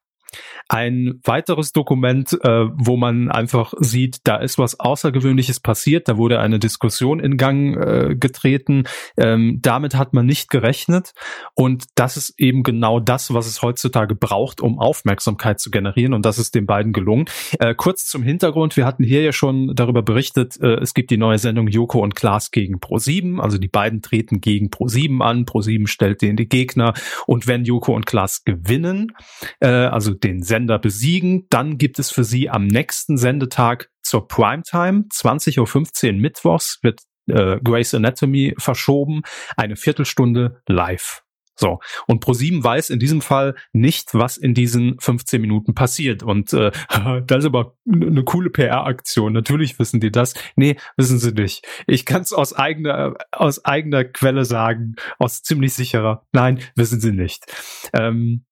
ein 0.68 1.20
weiteres 1.24 1.72
Dokument, 1.72 2.34
äh, 2.34 2.66
wo 2.74 2.98
man 2.98 3.30
einfach 3.30 3.74
sieht, 3.80 4.20
da 4.24 4.38
ist 4.38 4.58
was 4.58 4.80
Außergewöhnliches 4.80 5.60
passiert, 5.60 6.08
da 6.08 6.18
wurde 6.18 6.40
eine 6.40 6.60
Diskussion 6.60 7.20
in 7.20 7.38
Gang 7.38 7.76
äh, 7.76 8.16
getreten. 8.16 8.84
Ähm, 9.18 9.60
damit 9.62 9.96
hat 9.96 10.14
man 10.14 10.26
nicht 10.26 10.50
gerechnet. 10.50 11.14
Und 11.54 11.86
das 11.96 12.18
ist 12.18 12.34
eben 12.38 12.64
genau 12.64 13.00
das, 13.00 13.34
was 13.34 13.48
es 13.48 13.62
heutzutage 13.62 14.16
braucht, 14.16 14.62
um 14.62 14.80
Aufmerksamkeit 14.80 15.60
zu 15.60 15.72
generieren. 15.72 16.14
Und 16.14 16.26
das 16.26 16.40
ist 16.40 16.56
den 16.56 16.66
beiden 16.66 16.94
gelungen. 16.94 17.26
Äh, 17.60 17.76
kurz 17.76 18.06
zum 18.06 18.24
Hintergrund, 18.24 18.78
wir 18.78 18.86
hatten 18.86 19.04
hier 19.04 19.22
ja 19.22 19.32
schon 19.32 19.74
darüber 19.76 20.02
berichtet, 20.02 20.60
äh, 20.62 20.76
es 20.82 20.94
gibt 20.94 21.12
die 21.12 21.18
neue 21.18 21.38
Sendung 21.38 21.68
Joko 21.68 22.02
und 22.02 22.16
Klaas 22.16 22.52
gegen 22.52 22.78
Pro7, 22.78 23.40
also 23.40 23.58
die 23.58 23.68
beiden 23.68 24.02
treten 24.02 24.42
gegen 24.42 24.68
Pro7 24.68 25.22
an, 25.22 25.46
Pro7 25.46 25.88
stellt 25.88 26.22
den 26.22 26.36
die 26.36 26.48
Gegner. 26.48 26.94
Und 27.28 27.48
wenn 27.48 27.66
Joko 27.66 27.94
und 27.96 28.06
Klaas 28.06 28.44
gewinnen, 28.44 29.12
äh, 29.60 29.68
also 29.68 30.14
den 30.26 30.42
Sender 30.42 30.80
besiegen. 30.80 31.46
Dann 31.50 31.78
gibt 31.78 32.00
es 32.00 32.12
für 32.12 32.24
Sie 32.24 32.50
am 32.50 32.68
nächsten 32.68 33.18
Sendetag 33.18 33.90
zur 34.02 34.28
Primetime, 34.28 35.06
20.15 35.12 36.08
Uhr 36.08 36.14
mittwochs, 36.14 36.80
wird 36.82 37.02
äh, 37.28 37.60
Grace 37.64 37.94
Anatomy 37.94 38.56
verschoben, 38.58 39.22
eine 39.56 39.76
Viertelstunde 39.76 40.62
live. 40.68 41.22
So, 41.58 41.80
und 42.08 42.20
ProSieben 42.20 42.64
weiß 42.64 42.90
in 42.90 43.00
diesem 43.00 43.22
Fall 43.22 43.56
nicht, 43.72 44.14
was 44.14 44.36
in 44.36 44.54
diesen 44.54 45.00
15 45.00 45.40
Minuten 45.40 45.74
passiert. 45.74 46.22
Und 46.22 46.52
äh, 46.52 46.72
das 47.26 47.40
ist 47.40 47.46
aber 47.46 47.78
eine 47.90 48.24
coole 48.26 48.50
PR-Aktion. 48.50 49.32
Natürlich 49.32 49.80
wissen 49.80 50.02
die 50.02 50.12
das. 50.12 50.34
Nee, 50.58 50.76
wissen 50.98 51.18
sie 51.18 51.32
nicht. 51.32 51.66
Ich 51.88 52.06
kann 52.06 52.22
es 52.24 52.34
aus 52.34 52.52
eigener, 52.52 53.14
aus 53.32 53.64
eigener 53.64 54.04
Quelle 54.04 54.44
sagen, 54.44 54.96
aus 55.18 55.44
ziemlich 55.44 55.74
sicherer. 55.74 56.26
Nein, 56.34 56.60
wissen 56.76 57.00
sie 57.00 57.14
nicht. 57.14 57.46
Ähm, 57.94 58.44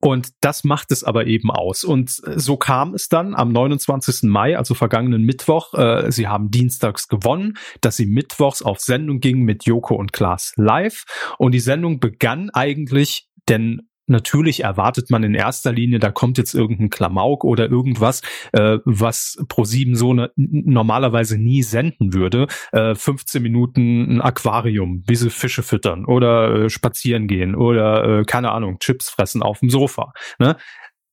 und 0.00 0.30
das 0.40 0.62
macht 0.62 0.92
es 0.92 1.02
aber 1.02 1.26
eben 1.26 1.50
aus. 1.50 1.82
Und 1.82 2.20
äh, 2.24 2.38
so 2.38 2.56
kam 2.56 2.94
es 2.94 3.08
dann 3.08 3.34
am 3.34 3.50
29. 3.52 4.28
Mai, 4.28 4.56
also 4.56 4.74
vergangenen 4.74 5.22
Mittwoch. 5.22 5.74
Äh, 5.74 6.12
sie 6.12 6.28
haben 6.28 6.50
dienstags 6.50 7.08
gewonnen, 7.08 7.58
dass 7.80 7.96
sie 7.96 8.06
mittwochs 8.06 8.62
auf 8.62 8.78
Sendung 8.78 9.20
gingen 9.20 9.42
mit 9.42 9.64
Joko 9.64 9.96
und 9.96 10.12
Klaas 10.12 10.52
live. 10.56 11.04
Und 11.38 11.52
die 11.52 11.60
Sendung 11.60 11.98
begann 11.98 12.50
eigentlich, 12.50 13.28
denn 13.48 13.88
natürlich 14.08 14.64
erwartet 14.64 15.10
man 15.10 15.22
in 15.22 15.34
erster 15.34 15.72
Linie, 15.72 15.98
da 15.98 16.10
kommt 16.10 16.38
jetzt 16.38 16.54
irgendein 16.54 16.90
Klamauk 16.90 17.44
oder 17.44 17.70
irgendwas, 17.70 18.22
äh, 18.52 18.78
was 18.84 19.38
Pro7 19.48 19.96
so 19.96 20.14
ne, 20.14 20.30
normalerweise 20.36 21.38
nie 21.38 21.62
senden 21.62 22.14
würde. 22.14 22.46
Äh, 22.72 22.94
15 22.94 23.42
Minuten 23.42 24.16
ein 24.16 24.20
Aquarium, 24.20 25.02
wie 25.06 25.16
sie 25.16 25.30
Fische 25.30 25.62
füttern 25.62 26.04
oder 26.04 26.64
äh, 26.64 26.70
spazieren 26.70 27.26
gehen 27.26 27.54
oder 27.54 28.20
äh, 28.20 28.24
keine 28.24 28.52
Ahnung, 28.52 28.78
Chips 28.78 29.08
fressen 29.08 29.42
auf 29.42 29.60
dem 29.60 29.70
Sofa. 29.70 30.12
Ne? 30.38 30.56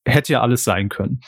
Hätte 0.04 0.34
ja 0.34 0.40
alles 0.40 0.64
sein 0.64 0.88
können. 0.88 1.20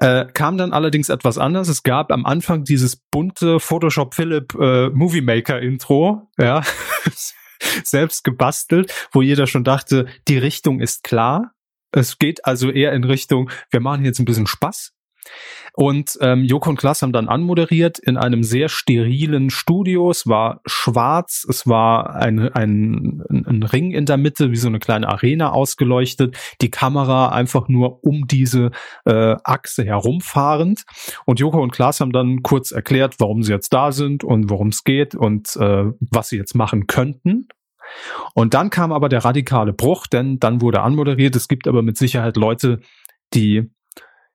Äh, 0.00 0.26
kam 0.32 0.56
dann 0.56 0.72
allerdings 0.72 1.10
etwas 1.10 1.36
anders. 1.36 1.68
Es 1.68 1.82
gab 1.82 2.10
am 2.10 2.24
Anfang 2.24 2.64
dieses 2.64 2.96
bunte 2.96 3.60
Photoshop 3.60 4.14
Philip 4.14 4.54
äh, 4.54 4.88
Movie 4.88 5.20
Maker 5.20 5.60
Intro, 5.60 6.30
ja, 6.38 6.62
selbst 7.84 8.24
gebastelt, 8.24 8.92
wo 9.12 9.22
jeder 9.22 9.46
schon 9.46 9.64
dachte, 9.64 10.06
die 10.28 10.38
Richtung 10.38 10.80
ist 10.80 11.02
klar. 11.02 11.52
Es 11.92 12.18
geht 12.18 12.44
also 12.44 12.70
eher 12.70 12.92
in 12.92 13.04
Richtung, 13.04 13.50
wir 13.70 13.80
machen 13.80 14.04
jetzt 14.04 14.20
ein 14.20 14.24
bisschen 14.24 14.46
Spaß. 14.46 14.92
Und 15.72 16.18
ähm, 16.20 16.44
Joko 16.44 16.70
und 16.70 16.76
Klaas 16.76 17.02
haben 17.02 17.12
dann 17.12 17.28
anmoderiert 17.28 17.98
in 17.98 18.16
einem 18.16 18.42
sehr 18.42 18.68
sterilen 18.68 19.50
Studio. 19.50 20.10
Es 20.10 20.26
war 20.26 20.60
schwarz, 20.66 21.46
es 21.48 21.66
war 21.66 22.16
ein, 22.16 22.52
ein, 22.52 23.22
ein 23.30 23.62
Ring 23.62 23.92
in 23.92 24.04
der 24.04 24.16
Mitte, 24.16 24.50
wie 24.50 24.56
so 24.56 24.68
eine 24.68 24.80
kleine 24.80 25.08
Arena 25.08 25.52
ausgeleuchtet. 25.52 26.36
Die 26.60 26.70
Kamera 26.70 27.28
einfach 27.30 27.68
nur 27.68 28.04
um 28.04 28.26
diese 28.26 28.70
äh, 29.04 29.36
Achse 29.44 29.84
herumfahrend. 29.84 30.82
Und 31.24 31.40
Joko 31.40 31.62
und 31.62 31.72
Klaas 31.72 32.00
haben 32.00 32.12
dann 32.12 32.42
kurz 32.42 32.72
erklärt, 32.72 33.14
warum 33.18 33.42
sie 33.42 33.52
jetzt 33.52 33.72
da 33.72 33.92
sind 33.92 34.24
und 34.24 34.50
worum 34.50 34.68
es 34.68 34.84
geht 34.84 35.14
und 35.14 35.56
äh, 35.56 35.84
was 36.10 36.28
sie 36.28 36.36
jetzt 36.36 36.54
machen 36.54 36.86
könnten. 36.88 37.48
Und 38.34 38.54
dann 38.54 38.70
kam 38.70 38.92
aber 38.92 39.08
der 39.08 39.24
radikale 39.24 39.72
Bruch, 39.72 40.06
denn 40.06 40.38
dann 40.38 40.60
wurde 40.60 40.82
anmoderiert. 40.82 41.34
Es 41.36 41.48
gibt 41.48 41.66
aber 41.66 41.82
mit 41.82 41.96
Sicherheit 41.96 42.36
Leute, 42.36 42.80
die 43.34 43.70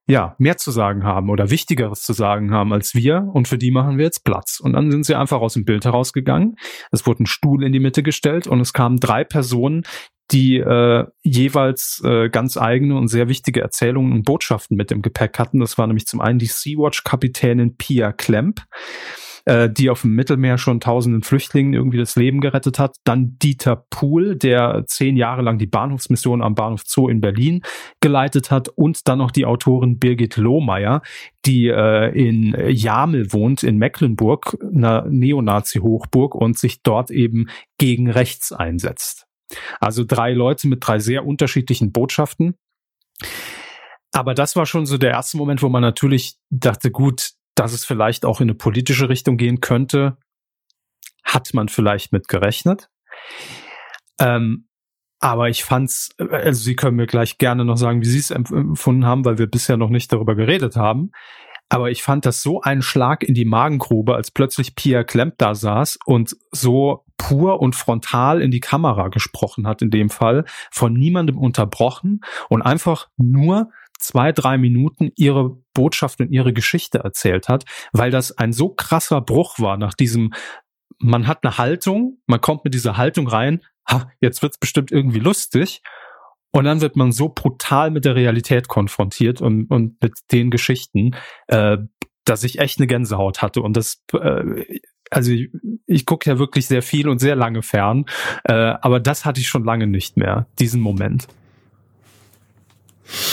ja, 0.08 0.36
mehr 0.38 0.58
zu 0.58 0.72
sagen 0.72 1.04
haben 1.04 1.30
oder 1.30 1.50
Wichtigeres 1.50 2.02
zu 2.02 2.14
sagen 2.14 2.52
haben 2.52 2.74
als 2.74 2.94
wir 2.94 3.28
und 3.34 3.48
für 3.48 3.58
die 3.58 3.72
machen 3.72 3.98
wir 3.98 4.06
jetzt 4.06 4.24
Platz. 4.24 4.60
Und 4.60 4.74
dann 4.74 4.92
sind 4.92 5.06
sie 5.06 5.16
einfach 5.16 5.42
aus 5.42 5.54
dem 5.54 5.66
Bild 5.66 5.86
herausgegangen. 5.86 6.58
Es 6.92 7.08
wurde 7.08 7.24
ein 7.24 7.28
Stuhl 7.28 7.64
in 7.64 7.72
die 7.72 7.80
Mitte 7.80 8.04
gestellt 8.04 8.46
und 8.48 8.60
es 8.60 8.74
kamen 8.74 8.98
drei 8.98 9.24
Personen, 9.24 9.84
die 10.32 10.58
äh, 10.58 11.06
jeweils 11.24 12.02
äh, 12.04 12.30
ganz 12.30 12.58
eigene 12.58 12.98
und 12.98 13.08
sehr 13.08 13.28
wichtige 13.28 13.62
Erzählungen 13.62 14.12
und 14.12 14.24
Botschaften 14.24 14.76
mit 14.78 14.92
im 14.92 15.02
Gepäck 15.02 15.38
hatten. 15.40 15.60
Das 15.60 15.78
war 15.78 15.88
nämlich 15.88 16.08
zum 16.08 16.22
einen 16.22 16.40
die 16.40 16.48
Sea-Watch-Kapitänin 16.48 17.78
Pia 17.78 18.12
Klemp 18.12 18.62
äh, 19.46 19.70
die 19.70 19.90
auf 19.90 20.02
dem 20.02 20.16
Mittelmeer 20.16 20.58
schon 20.58 20.80
tausenden 20.80 21.22
Flüchtlingen 21.22 21.74
irgendwie 21.74 21.98
das 21.98 22.16
Leben 22.16 22.42
gerettet 22.42 22.80
hat. 22.80 22.98
Dann 23.04 23.38
Dieter 23.40 23.86
Pohl, 23.90 24.36
der 24.36 24.84
zehn 24.88 25.18
Jahre 25.18 25.42
lang 25.42 25.58
die 25.58 25.68
Bahnhofsmission 25.68 26.42
am 26.42 26.56
Bahnhof 26.56 26.82
Zoo 26.86 27.08
in 27.08 27.22
Berlin 27.22 27.62
geleitet 28.02 28.52
hat. 28.52 28.70
Und 28.70 29.08
dann 29.08 29.20
noch 29.20 29.32
die 29.32 29.46
Autorin 29.46 30.00
Birgit 30.00 30.38
Lohmeier, 30.38 31.02
die 31.46 31.68
äh, 31.68 32.10
in 32.12 32.56
Jamel 32.70 33.32
wohnt, 33.32 33.64
in 33.64 33.78
Mecklenburg, 33.78 34.58
einer 34.62 35.06
Neonazi-Hochburg 35.08 36.36
und 36.36 36.58
sich 36.58 36.82
dort 36.82 37.12
eben 37.12 37.48
gegen 37.78 38.10
rechts 38.10 38.52
einsetzt. 38.52 39.28
Also 39.80 40.04
drei 40.06 40.34
Leute 40.34 40.68
mit 40.68 40.86
drei 40.86 41.00
sehr 41.00 41.26
unterschiedlichen 41.26 41.92
Botschaften. 41.92 42.56
Aber 44.12 44.34
das 44.34 44.56
war 44.56 44.66
schon 44.66 44.86
so 44.86 44.98
der 44.98 45.12
erste 45.12 45.38
Moment, 45.38 45.62
wo 45.62 45.70
man 45.70 45.82
natürlich 45.82 46.38
dachte, 46.50 46.90
gut, 46.90 47.32
dass 47.56 47.74
es 47.74 47.86
vielleicht 47.86 48.26
auch 48.26 48.42
in 48.42 48.50
eine 48.50 48.56
politische 48.56 49.10
Richtung 49.10 49.38
gehen 49.38 49.62
könnte, 49.62 50.18
hat 51.24 51.54
man 51.54 51.70
vielleicht 51.70 52.12
mit 52.12 52.28
gerechnet. 52.28 52.90
Ähm, 54.20 54.68
aber 55.20 55.50
ich 55.50 55.64
fand's, 55.64 56.10
also 56.20 56.62
Sie 56.62 56.76
können 56.76 56.98
mir 56.98 57.08
gleich 57.08 57.38
gerne 57.38 57.66
noch 57.66 57.78
sagen, 57.78 58.02
wie 58.02 58.08
Sie 58.08 58.20
es 58.20 58.32
empfunden 58.32 59.06
haben, 59.06 59.26
weil 59.26 59.38
wir 59.38 59.48
bisher 59.48 59.78
noch 59.78 59.90
nicht 59.90 60.12
darüber 60.12 60.36
geredet 60.36 60.76
haben. 60.76 61.12
Aber 61.68 61.90
ich 61.90 62.04
fand 62.04 62.26
das 62.26 62.44
so 62.44 62.62
ein 62.62 62.84
Schlag 62.84 63.24
in 63.24 63.34
die 63.34 63.46
Magengrube, 63.46 64.14
als 64.14 64.30
plötzlich 64.30 64.76
Pia 64.76 65.04
Klemp 65.04 65.36
da 65.40 65.56
saß 65.56 65.98
und 66.06 66.38
so 66.52 67.06
pur 67.18 67.60
und 67.60 67.76
frontal 67.76 68.42
in 68.42 68.52
die 68.52 68.60
Kamera 68.60 69.08
gesprochen 69.08 69.66
hat, 69.66 69.82
in 69.82 69.90
dem 69.90 70.10
Fall, 70.10 70.46
von 70.72 70.94
niemandem 70.94 71.38
unterbrochen 71.38 72.22
und 72.50 72.62
einfach 72.62 73.08
nur 73.18 73.72
zwei, 74.00 74.32
drei 74.32 74.58
Minuten 74.58 75.12
ihre 75.16 75.58
Botschaft 75.74 76.20
und 76.22 76.32
ihre 76.32 76.54
Geschichte 76.54 77.00
erzählt 77.00 77.48
hat, 77.48 77.66
weil 77.92 78.12
das 78.12 78.38
ein 78.38 78.54
so 78.54 78.70
krasser 78.70 79.22
Bruch 79.22 79.60
war 79.60 79.78
nach 79.78 79.94
diesem, 79.94 80.34
man 81.00 81.28
hat 81.28 81.44
eine 81.44 81.58
Haltung, 81.58 82.20
man 82.28 82.42
kommt 82.42 82.64
mit 82.64 82.74
dieser 82.74 82.98
Haltung 82.98 83.28
rein, 83.28 83.62
ha, 83.90 84.10
jetzt 84.22 84.42
wird's 84.42 84.58
bestimmt 84.58 84.92
irgendwie 84.92 85.20
lustig. 85.20 85.82
Und 86.52 86.64
dann 86.64 86.80
wird 86.80 86.96
man 86.96 87.12
so 87.12 87.28
brutal 87.28 87.92
mit 87.92 88.06
der 88.06 88.16
Realität 88.16 88.70
konfrontiert 88.70 89.42
und, 89.42 89.66
und 89.66 90.02
mit 90.02 90.14
den 90.32 90.52
Geschichten, 90.52 91.14
äh, 91.48 91.78
dass 92.24 92.46
ich 92.46 92.60
echt 92.60 92.80
eine 92.80 92.88
Gänsehaut 92.88 93.42
hatte. 93.42 93.62
Und 93.62 93.76
das, 93.76 94.02
äh, 94.14 94.64
also 95.10 95.32
ich, 95.32 95.50
ich 95.86 96.06
gucke 96.06 96.30
ja 96.30 96.40
wirklich 96.40 96.66
sehr 96.66 96.82
viel 96.82 97.10
und 97.10 97.20
sehr 97.20 97.36
lange 97.36 97.62
fern, 97.62 98.06
äh, 98.46 98.54
aber 98.54 99.02
das 99.02 99.26
hatte 99.26 99.42
ich 99.42 99.50
schon 99.50 99.66
lange 99.66 99.86
nicht 99.86 100.16
mehr, 100.16 100.48
diesen 100.58 100.80
Moment. 100.80 101.28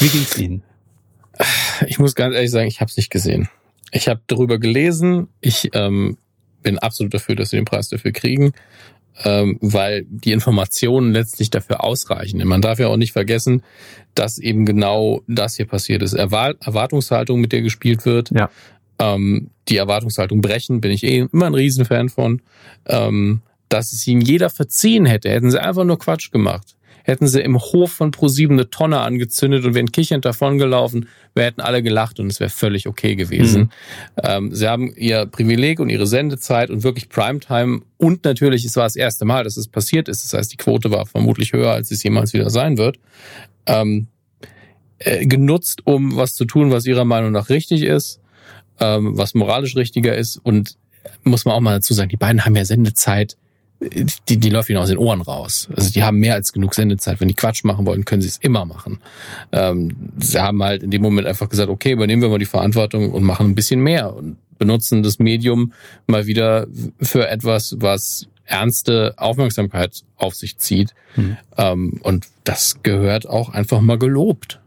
Wie 0.00 0.08
ging's 0.08 0.36
Ihnen? 0.38 0.62
Ich 1.86 1.98
muss 1.98 2.14
ganz 2.14 2.34
ehrlich 2.34 2.50
sagen, 2.50 2.68
ich 2.68 2.80
habe 2.80 2.90
es 2.90 2.96
nicht 2.96 3.10
gesehen. 3.10 3.48
Ich 3.90 4.08
habe 4.08 4.20
darüber 4.26 4.58
gelesen. 4.58 5.28
Ich 5.40 5.70
ähm, 5.74 6.16
bin 6.62 6.78
absolut 6.78 7.12
dafür, 7.14 7.36
dass 7.36 7.50
sie 7.50 7.56
den 7.56 7.64
Preis 7.64 7.88
dafür 7.88 8.12
kriegen, 8.12 8.52
ähm, 9.24 9.58
weil 9.60 10.06
die 10.08 10.32
Informationen 10.32 11.12
letztlich 11.12 11.50
dafür 11.50 11.84
ausreichen. 11.84 12.46
Man 12.46 12.62
darf 12.62 12.78
ja 12.78 12.88
auch 12.88 12.96
nicht 12.96 13.12
vergessen, 13.12 13.62
dass 14.14 14.38
eben 14.38 14.64
genau 14.64 15.22
das 15.26 15.56
hier 15.56 15.66
passiert 15.66 16.02
ist. 16.02 16.14
Erwartungshaltung, 16.14 17.40
mit 17.40 17.52
der 17.52 17.62
gespielt 17.62 18.06
wird. 18.06 18.30
Ja. 18.30 18.50
Ähm, 18.98 19.50
die 19.68 19.76
Erwartungshaltung 19.76 20.40
brechen, 20.40 20.80
bin 20.80 20.90
ich 20.90 21.04
eh 21.04 21.26
immer 21.32 21.46
ein 21.46 21.54
Riesenfan 21.54 22.08
von. 22.08 22.42
Ähm, 22.86 23.42
dass 23.68 23.92
es 23.92 24.06
ihnen 24.06 24.20
jeder 24.20 24.50
verziehen 24.50 25.06
hätte, 25.06 25.30
hätten 25.30 25.50
sie 25.50 25.60
einfach 25.60 25.84
nur 25.84 25.98
Quatsch 25.98 26.30
gemacht 26.30 26.76
hätten 27.04 27.26
sie 27.26 27.40
im 27.40 27.58
Hof 27.58 27.92
von 27.92 28.10
ProSieben 28.10 28.58
eine 28.58 28.70
Tonne 28.70 29.00
angezündet 29.00 29.64
und 29.64 29.74
wären 29.74 29.92
kichernd 29.92 30.24
davongelaufen, 30.24 31.08
wir 31.34 31.44
hätten 31.44 31.60
alle 31.60 31.82
gelacht 31.82 32.20
und 32.20 32.28
es 32.28 32.40
wäre 32.40 32.50
völlig 32.50 32.86
okay 32.86 33.16
gewesen. 33.16 33.62
Mhm. 33.62 33.68
Ähm, 34.22 34.54
sie 34.54 34.68
haben 34.68 34.92
ihr 34.94 35.26
Privileg 35.26 35.80
und 35.80 35.88
ihre 35.88 36.06
Sendezeit 36.06 36.70
und 36.70 36.82
wirklich 36.82 37.08
Primetime 37.08 37.82
und 37.96 38.24
natürlich, 38.24 38.64
es 38.64 38.76
war 38.76 38.84
das 38.84 38.96
erste 38.96 39.24
Mal, 39.24 39.44
dass 39.44 39.56
es 39.56 39.68
passiert 39.68 40.08
ist. 40.08 40.24
Das 40.24 40.38
heißt, 40.38 40.52
die 40.52 40.56
Quote 40.56 40.90
war 40.90 41.06
vermutlich 41.06 41.52
höher, 41.52 41.72
als 41.72 41.90
es 41.90 42.02
jemals 42.02 42.32
wieder 42.32 42.50
sein 42.50 42.78
wird. 42.78 42.98
Ähm, 43.66 44.08
äh, 44.98 45.26
genutzt, 45.26 45.80
um 45.84 46.16
was 46.16 46.34
zu 46.34 46.44
tun, 46.44 46.70
was 46.70 46.86
ihrer 46.86 47.04
Meinung 47.04 47.32
nach 47.32 47.48
richtig 47.48 47.82
ist, 47.82 48.20
ähm, 48.78 49.16
was 49.16 49.34
moralisch 49.34 49.76
richtiger 49.76 50.16
ist 50.16 50.36
und 50.36 50.76
muss 51.24 51.44
man 51.44 51.54
auch 51.54 51.60
mal 51.60 51.74
dazu 51.74 51.94
sagen, 51.94 52.08
die 52.08 52.16
beiden 52.16 52.44
haben 52.44 52.56
ja 52.56 52.64
Sendezeit 52.64 53.36
die, 54.28 54.36
die 54.36 54.50
läuft 54.50 54.68
ihnen 54.68 54.78
aus 54.78 54.88
den 54.88 54.98
Ohren 54.98 55.20
raus. 55.20 55.68
Also 55.74 55.90
die 55.90 56.02
haben 56.02 56.18
mehr 56.18 56.34
als 56.34 56.52
genug 56.52 56.74
Sendezeit. 56.74 57.20
Wenn 57.20 57.28
die 57.28 57.34
Quatsch 57.34 57.64
machen 57.64 57.86
wollen, 57.86 58.04
können 58.04 58.22
sie 58.22 58.28
es 58.28 58.38
immer 58.38 58.64
machen. 58.64 59.00
Ähm, 59.50 59.94
sie 60.18 60.40
haben 60.40 60.62
halt 60.62 60.82
in 60.82 60.90
dem 60.90 61.02
Moment 61.02 61.26
einfach 61.26 61.48
gesagt, 61.48 61.68
okay, 61.68 61.92
übernehmen 61.92 62.22
wir 62.22 62.28
mal 62.28 62.38
die 62.38 62.44
Verantwortung 62.44 63.12
und 63.12 63.22
machen 63.24 63.46
ein 63.46 63.54
bisschen 63.54 63.80
mehr 63.80 64.14
und 64.14 64.36
benutzen 64.58 65.02
das 65.02 65.18
Medium 65.18 65.72
mal 66.06 66.26
wieder 66.26 66.66
für 67.00 67.28
etwas, 67.28 67.76
was 67.78 68.28
ernste 68.44 69.14
Aufmerksamkeit 69.16 70.02
auf 70.16 70.34
sich 70.34 70.58
zieht. 70.58 70.94
Mhm. 71.16 71.36
Ähm, 71.56 72.00
und 72.02 72.28
das 72.44 72.82
gehört 72.82 73.26
auch 73.28 73.48
einfach 73.48 73.80
mal 73.80 73.98
gelobt. 73.98 74.60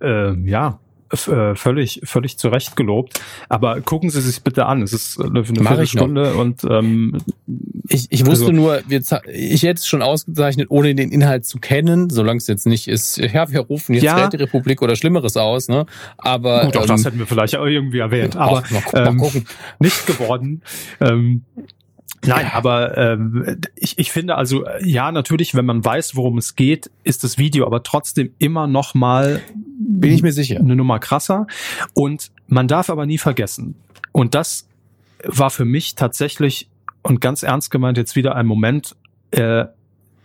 Ähm, 0.00 0.46
ja, 0.46 0.78
völlig, 1.12 2.00
völlig 2.04 2.38
zu 2.38 2.48
Recht 2.48 2.76
gelobt. 2.76 3.20
Aber 3.48 3.80
gucken 3.80 4.10
Sie 4.10 4.20
sich 4.20 4.42
bitte 4.42 4.66
an. 4.66 4.82
Es 4.82 4.92
ist 4.92 5.20
eine, 5.20 5.40
eine 5.40 5.42
Viertelstunde 5.42 6.34
und 6.34 6.64
ähm, 6.64 7.18
ich, 7.88 8.06
ich 8.10 8.26
wusste 8.26 8.46
also, 8.46 8.52
nur, 8.52 8.82
wir, 8.86 9.02
ich 9.32 9.62
hätte 9.62 9.78
es 9.78 9.86
schon 9.86 10.02
ausgezeichnet, 10.02 10.66
ohne 10.70 10.94
den 10.94 11.10
Inhalt 11.10 11.46
zu 11.46 11.58
kennen, 11.58 12.10
solange 12.10 12.38
es 12.38 12.46
jetzt 12.46 12.66
nicht 12.66 12.88
ist, 12.88 13.18
ja, 13.18 13.50
wir 13.50 13.60
rufen 13.60 13.94
jetzt 13.94 14.04
ja, 14.04 14.16
Räterepublik 14.16 14.82
oder 14.82 14.96
Schlimmeres 14.96 15.36
aus, 15.36 15.68
ne? 15.68 15.86
Aber 16.18 16.64
gut, 16.66 16.76
auch 16.76 16.82
ähm, 16.82 16.88
das 16.88 17.04
hätten 17.04 17.18
wir 17.18 17.26
vielleicht 17.26 17.56
auch 17.56 17.66
irgendwie 17.66 17.98
erwähnt, 17.98 18.36
aber 18.36 18.58
auch, 18.58 18.70
mal, 18.92 19.14
mal 19.14 19.36
ähm, 19.36 19.44
nicht 19.78 20.06
geworden. 20.06 20.62
Ähm, 21.00 21.44
Nein, 22.26 22.50
aber 22.52 22.96
ähm, 22.96 23.60
ich, 23.76 23.98
ich 23.98 24.10
finde 24.10 24.36
also, 24.36 24.64
ja, 24.82 25.12
natürlich, 25.12 25.54
wenn 25.54 25.66
man 25.66 25.84
weiß, 25.84 26.16
worum 26.16 26.38
es 26.38 26.56
geht, 26.56 26.90
ist 27.04 27.24
das 27.24 27.38
Video 27.38 27.66
aber 27.66 27.82
trotzdem 27.82 28.32
immer 28.38 28.66
noch 28.66 28.94
mal 28.94 29.40
bin 29.88 30.12
ich 30.12 30.22
mir 30.22 30.32
sicher. 30.32 30.58
Eine 30.58 30.76
Nummer 30.76 30.98
krasser. 30.98 31.46
Und 31.94 32.30
man 32.46 32.68
darf 32.68 32.90
aber 32.90 33.06
nie 33.06 33.18
vergessen. 33.18 33.74
Und 34.12 34.34
das 34.34 34.68
war 35.24 35.50
für 35.50 35.64
mich 35.64 35.94
tatsächlich 35.94 36.68
und 37.02 37.20
ganz 37.20 37.42
ernst 37.42 37.70
gemeint 37.70 37.96
jetzt 37.96 38.16
wieder 38.16 38.34
ein 38.36 38.46
Moment, 38.46 38.96
äh, 39.30 39.64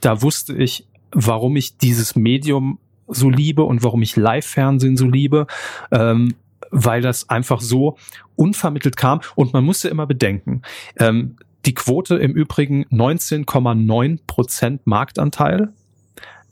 da 0.02 0.22
wusste 0.22 0.54
ich, 0.54 0.88
warum 1.12 1.56
ich 1.56 1.78
dieses 1.78 2.16
Medium 2.16 2.80
so 3.08 3.30
liebe 3.30 3.64
und 3.64 3.84
warum 3.84 4.02
ich 4.02 4.16
Live-Fernsehen 4.16 4.98
so 4.98 5.08
liebe, 5.08 5.48
ähm, 5.92 6.36
weil 6.72 7.02
das 7.02 7.30
einfach 7.30 7.62
so 7.62 7.98
unvermittelt 8.36 8.98
kam. 8.98 9.22
Und 9.36 9.54
man 9.54 9.64
musste 9.64 9.90
immer 9.90 10.08
bedenken, 10.08 10.62
ähm, 11.00 11.38
die 11.66 11.74
Quote 11.74 12.16
im 12.16 12.34
Übrigen 12.34 12.86
19,9 12.86 14.20
Prozent 14.28 14.86
Marktanteil 14.86 15.74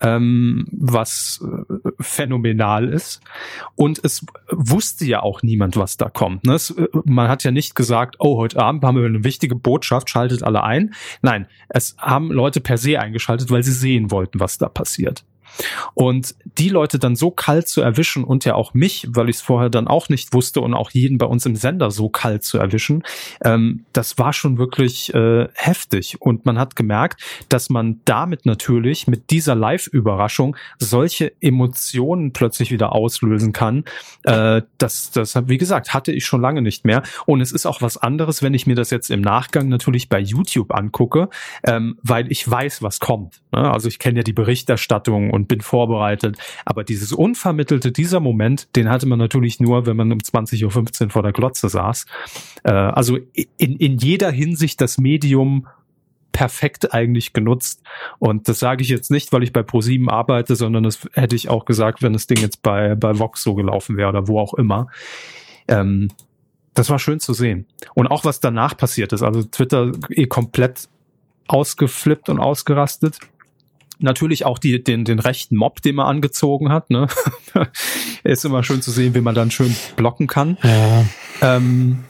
ähm, 0.01 0.65
was 0.71 1.43
äh, 1.43 1.91
phänomenal 1.99 2.89
ist. 2.89 3.21
Und 3.75 4.03
es 4.03 4.25
wusste 4.49 5.05
ja 5.05 5.21
auch 5.21 5.43
niemand, 5.43 5.77
was 5.77 5.97
da 5.97 6.09
kommt. 6.09 6.43
Ne? 6.45 6.53
Es, 6.53 6.71
äh, 6.71 6.87
man 7.05 7.29
hat 7.29 7.43
ja 7.43 7.51
nicht 7.51 7.75
gesagt, 7.75 8.15
oh, 8.19 8.37
heute 8.37 8.59
Abend 8.59 8.83
haben 8.83 8.97
wir 8.97 9.05
eine 9.05 9.23
wichtige 9.23 9.55
Botschaft, 9.55 10.09
schaltet 10.09 10.43
alle 10.43 10.63
ein. 10.63 10.93
Nein, 11.21 11.47
es 11.69 11.95
haben 11.97 12.31
Leute 12.31 12.61
per 12.61 12.77
se 12.77 12.99
eingeschaltet, 12.99 13.51
weil 13.51 13.63
sie 13.63 13.73
sehen 13.73 14.11
wollten, 14.11 14.39
was 14.39 14.57
da 14.57 14.67
passiert. 14.67 15.23
Und 15.93 16.35
die 16.57 16.69
Leute 16.69 16.99
dann 16.99 17.15
so 17.15 17.31
kalt 17.31 17.67
zu 17.67 17.81
erwischen 17.81 18.23
und 18.23 18.45
ja 18.45 18.55
auch 18.55 18.73
mich, 18.73 19.07
weil 19.09 19.29
ich 19.29 19.37
es 19.37 19.41
vorher 19.41 19.69
dann 19.69 19.87
auch 19.87 20.09
nicht 20.09 20.33
wusste 20.33 20.61
und 20.61 20.73
auch 20.73 20.91
jeden 20.91 21.17
bei 21.17 21.25
uns 21.25 21.45
im 21.45 21.55
Sender 21.55 21.91
so 21.91 22.09
kalt 22.09 22.43
zu 22.43 22.57
erwischen, 22.57 23.03
ähm, 23.43 23.85
das 23.93 24.17
war 24.17 24.33
schon 24.33 24.57
wirklich 24.57 25.13
äh, 25.13 25.47
heftig. 25.53 26.17
Und 26.19 26.45
man 26.45 26.59
hat 26.59 26.75
gemerkt, 26.75 27.21
dass 27.49 27.69
man 27.69 28.01
damit 28.05 28.45
natürlich 28.45 29.07
mit 29.07 29.29
dieser 29.31 29.55
Live-Überraschung 29.55 30.55
solche 30.79 31.33
Emotionen 31.41 32.33
plötzlich 32.33 32.71
wieder 32.71 32.93
auslösen 32.93 33.53
kann. 33.53 33.85
Äh, 34.23 34.61
das, 34.77 35.11
das, 35.11 35.35
wie 35.47 35.57
gesagt, 35.57 35.93
hatte 35.93 36.11
ich 36.11 36.25
schon 36.25 36.41
lange 36.41 36.61
nicht 36.61 36.85
mehr. 36.85 37.03
Und 37.25 37.41
es 37.41 37.51
ist 37.51 37.65
auch 37.65 37.81
was 37.81 37.97
anderes, 37.97 38.41
wenn 38.41 38.53
ich 38.53 38.67
mir 38.67 38.75
das 38.75 38.89
jetzt 38.89 39.09
im 39.09 39.21
Nachgang 39.21 39.69
natürlich 39.69 40.09
bei 40.09 40.19
YouTube 40.19 40.73
angucke, 40.73 41.29
ähm, 41.63 41.97
weil 42.03 42.31
ich 42.31 42.49
weiß, 42.49 42.81
was 42.81 42.99
kommt. 42.99 43.41
Ne? 43.51 43.71
Also 43.71 43.87
ich 43.87 43.99
kenne 43.99 44.19
ja 44.19 44.23
die 44.23 44.33
Berichterstattung 44.33 45.31
und 45.31 45.40
bin 45.47 45.61
vorbereitet. 45.61 46.37
Aber 46.65 46.83
dieses 46.83 47.11
Unvermittelte, 47.11 47.91
dieser 47.91 48.19
Moment, 48.19 48.75
den 48.75 48.89
hatte 48.89 49.07
man 49.07 49.19
natürlich 49.19 49.59
nur, 49.59 49.85
wenn 49.85 49.97
man 49.97 50.11
um 50.11 50.19
20.15 50.19 51.05
Uhr 51.05 51.09
vor 51.09 51.23
der 51.23 51.31
Glotze 51.31 51.69
saß. 51.69 52.05
Äh, 52.63 52.71
also 52.71 53.17
in, 53.57 53.77
in 53.77 53.97
jeder 53.97 54.31
Hinsicht 54.31 54.81
das 54.81 54.97
Medium 54.97 55.67
perfekt 56.31 56.93
eigentlich 56.93 57.33
genutzt. 57.33 57.83
Und 58.19 58.47
das 58.47 58.59
sage 58.59 58.83
ich 58.83 58.89
jetzt 58.89 59.11
nicht, 59.11 59.33
weil 59.33 59.43
ich 59.43 59.53
bei 59.53 59.61
Pro7 59.61 60.09
arbeite, 60.09 60.55
sondern 60.55 60.83
das 60.83 61.07
hätte 61.13 61.35
ich 61.35 61.49
auch 61.49 61.65
gesagt, 61.65 62.01
wenn 62.01 62.13
das 62.13 62.27
Ding 62.27 62.39
jetzt 62.39 62.61
bei, 62.61 62.95
bei 62.95 63.19
Vox 63.19 63.43
so 63.43 63.53
gelaufen 63.53 63.97
wäre 63.97 64.09
oder 64.09 64.27
wo 64.27 64.39
auch 64.39 64.53
immer. 64.53 64.87
Ähm, 65.67 66.09
das 66.73 66.89
war 66.89 66.99
schön 66.99 67.19
zu 67.19 67.33
sehen. 67.33 67.65
Und 67.95 68.07
auch 68.07 68.23
was 68.23 68.39
danach 68.39 68.77
passiert 68.77 69.13
ist. 69.13 69.23
Also 69.23 69.43
Twitter 69.43 69.91
eh 70.09 70.25
komplett 70.27 70.87
ausgeflippt 71.47 72.29
und 72.29 72.39
ausgerastet. 72.39 73.19
Natürlich 74.01 74.45
auch 74.45 74.57
die, 74.57 74.83
den, 74.83 75.05
den 75.05 75.19
rechten 75.19 75.55
Mob, 75.55 75.81
den 75.81 75.95
man 75.95 76.07
angezogen 76.07 76.71
hat. 76.71 76.89
Ne? 76.89 77.07
ist 78.23 78.45
immer 78.45 78.63
schön 78.63 78.81
zu 78.81 78.91
sehen, 78.91 79.13
wie 79.15 79.21
man 79.21 79.35
dann 79.35 79.51
schön 79.51 79.75
blocken 79.95 80.27
kann. 80.27 80.57
Ja. 80.63 81.05
Ähm, 81.41 82.03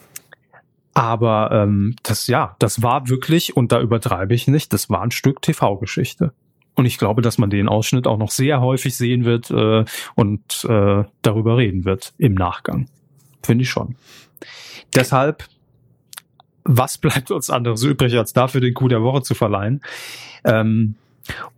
aber 0.94 1.52
ähm, 1.52 1.96
das 2.04 2.28
ja, 2.28 2.56
das 2.60 2.82
war 2.82 3.08
wirklich, 3.10 3.56
und 3.56 3.72
da 3.72 3.80
übertreibe 3.80 4.34
ich 4.34 4.48
nicht, 4.48 4.74
das 4.74 4.90
war 4.90 5.02
ein 5.02 5.12
Stück 5.12 5.42
TV-Geschichte. 5.42 6.34
Und 6.76 6.86
ich 6.86 6.98
glaube, 6.98 7.22
dass 7.22 7.38
man 7.38 7.50
den 7.50 7.70
Ausschnitt 7.70 8.08
auch 8.08 8.18
noch 8.18 8.32
sehr 8.32 8.62
häufig 8.62 8.96
sehen 8.96 9.26
wird 9.26 9.52
äh, 9.52 9.86
und 10.16 10.66
äh, 10.70 11.04
darüber 11.22 11.58
reden 11.58 11.86
wird 11.86 12.14
im 12.18 12.34
Nachgang. 12.34 12.88
Finde 13.44 13.64
ich 13.64 13.70
schon. 13.70 13.96
Deshalb, 14.96 15.46
was 16.64 16.98
bleibt 16.98 17.32
uns 17.32 17.50
anderes 17.50 17.84
übrig, 17.84 18.18
als 18.18 18.34
dafür 18.34 18.62
den 18.62 18.74
Coup 18.74 18.90
der 18.90 19.02
Woche 19.02 19.22
zu 19.22 19.36
verleihen? 19.36 19.82
Ähm, 20.44 20.96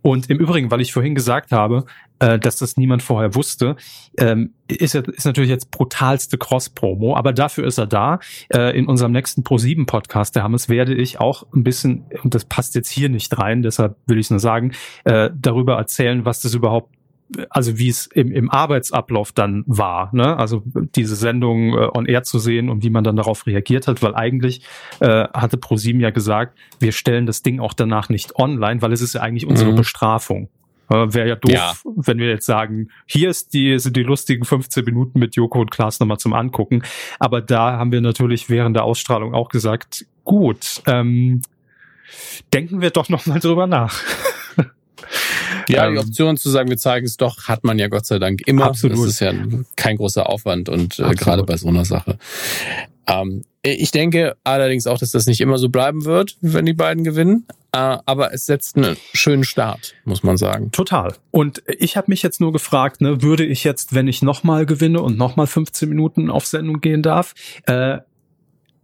und 0.02 0.30
im 0.30 0.38
Übrigen, 0.38 0.70
weil 0.70 0.80
ich 0.80 0.92
vorhin 0.92 1.14
gesagt 1.14 1.52
habe, 1.52 1.84
äh, 2.18 2.38
dass 2.38 2.56
das 2.56 2.76
niemand 2.76 3.02
vorher 3.02 3.34
wusste, 3.34 3.76
ähm, 4.18 4.54
ist, 4.68 4.94
ist 4.94 5.24
natürlich 5.24 5.50
jetzt 5.50 5.70
brutalste 5.70 6.38
Cross-Promo, 6.38 7.16
aber 7.16 7.32
dafür 7.32 7.66
ist 7.66 7.78
er 7.78 7.86
da. 7.86 8.20
Äh, 8.52 8.76
in 8.78 8.86
unserem 8.86 9.12
nächsten 9.12 9.42
Pro7-Podcast, 9.42 10.34
der 10.36 10.42
Hammes, 10.42 10.68
werde 10.68 10.94
ich 10.94 11.20
auch 11.20 11.44
ein 11.54 11.64
bisschen, 11.64 12.04
und 12.22 12.34
das 12.34 12.44
passt 12.44 12.74
jetzt 12.74 12.90
hier 12.90 13.08
nicht 13.08 13.36
rein, 13.38 13.62
deshalb 13.62 13.96
will 14.06 14.18
ich 14.18 14.26
es 14.26 14.30
nur 14.30 14.40
sagen, 14.40 14.72
äh, 15.04 15.30
darüber 15.34 15.76
erzählen, 15.76 16.24
was 16.24 16.40
das 16.40 16.54
überhaupt 16.54 16.94
also 17.50 17.78
wie 17.78 17.88
es 17.88 18.06
im, 18.06 18.32
im 18.32 18.50
Arbeitsablauf 18.50 19.32
dann 19.32 19.64
war, 19.66 20.10
ne? 20.14 20.36
Also 20.36 20.62
diese 20.74 21.16
Sendung 21.16 21.74
äh, 21.74 21.88
on 21.92 22.06
air 22.06 22.22
zu 22.22 22.38
sehen 22.38 22.68
und 22.68 22.82
wie 22.82 22.90
man 22.90 23.04
dann 23.04 23.16
darauf 23.16 23.46
reagiert 23.46 23.88
hat, 23.88 24.02
weil 24.02 24.14
eigentlich 24.14 24.62
äh, 25.00 25.28
hatte 25.32 25.56
ProSieben 25.56 26.00
ja 26.00 26.10
gesagt, 26.10 26.56
wir 26.80 26.92
stellen 26.92 27.26
das 27.26 27.42
Ding 27.42 27.60
auch 27.60 27.72
danach 27.72 28.08
nicht 28.08 28.36
online, 28.36 28.82
weil 28.82 28.92
es 28.92 29.00
ist 29.00 29.14
ja 29.14 29.20
eigentlich 29.20 29.46
unsere 29.46 29.72
mhm. 29.72 29.76
Bestrafung. 29.76 30.48
Äh, 30.90 31.14
Wäre 31.14 31.28
ja 31.28 31.36
doof, 31.36 31.52
ja. 31.52 31.72
wenn 31.84 32.18
wir 32.18 32.28
jetzt 32.28 32.46
sagen, 32.46 32.88
hier 33.06 33.30
ist 33.30 33.54
die, 33.54 33.78
sind 33.78 33.96
die 33.96 34.02
lustigen 34.02 34.44
15 34.44 34.84
Minuten 34.84 35.18
mit 35.18 35.36
Joko 35.36 35.60
und 35.60 35.70
Klaas 35.70 36.00
nochmal 36.00 36.18
zum 36.18 36.34
Angucken. 36.34 36.82
Aber 37.18 37.40
da 37.40 37.78
haben 37.78 37.92
wir 37.92 38.00
natürlich 38.00 38.50
während 38.50 38.76
der 38.76 38.84
Ausstrahlung 38.84 39.34
auch 39.34 39.48
gesagt, 39.48 40.06
gut, 40.24 40.82
ähm, 40.86 41.40
denken 42.52 42.80
wir 42.80 42.90
doch 42.90 43.08
nochmal 43.08 43.40
drüber 43.40 43.66
nach. 43.66 44.02
Ja, 45.68 45.88
die 45.88 45.96
ähm, 45.96 45.98
Option 45.98 46.36
zu 46.36 46.50
sagen, 46.50 46.68
wir 46.68 46.78
zeigen 46.78 47.06
es 47.06 47.16
doch, 47.16 47.44
hat 47.44 47.64
man 47.64 47.78
ja 47.78 47.88
Gott 47.88 48.06
sei 48.06 48.18
Dank 48.18 48.42
immer. 48.46 48.66
Absolut. 48.66 48.98
Das 48.98 49.06
ist 49.06 49.20
ja 49.20 49.32
kein 49.76 49.96
großer 49.96 50.28
Aufwand 50.28 50.68
und 50.68 50.98
äh, 50.98 51.14
gerade 51.14 51.42
bei 51.44 51.56
so 51.56 51.68
einer 51.68 51.84
Sache. 51.84 52.18
Ähm, 53.06 53.44
ich 53.62 53.90
denke 53.90 54.36
allerdings 54.44 54.86
auch, 54.86 54.98
dass 54.98 55.10
das 55.10 55.26
nicht 55.26 55.40
immer 55.40 55.58
so 55.58 55.68
bleiben 55.68 56.04
wird, 56.04 56.36
wenn 56.40 56.66
die 56.66 56.74
beiden 56.74 57.04
gewinnen. 57.04 57.46
Äh, 57.72 57.98
aber 58.04 58.32
es 58.32 58.46
setzt 58.46 58.76
einen 58.76 58.96
schönen 59.12 59.44
Start, 59.44 59.94
muss 60.04 60.22
man 60.22 60.36
sagen. 60.36 60.70
Total. 60.70 61.14
Und 61.30 61.62
ich 61.66 61.96
habe 61.96 62.06
mich 62.10 62.22
jetzt 62.22 62.40
nur 62.40 62.52
gefragt, 62.52 63.00
ne, 63.00 63.22
würde 63.22 63.44
ich 63.44 63.64
jetzt, 63.64 63.94
wenn 63.94 64.06
ich 64.06 64.22
nochmal 64.22 64.66
gewinne 64.66 65.00
und 65.00 65.18
nochmal 65.18 65.46
15 65.46 65.88
Minuten 65.88 66.30
auf 66.30 66.46
Sendung 66.46 66.80
gehen 66.80 67.02
darf, 67.02 67.34
äh, 67.66 67.98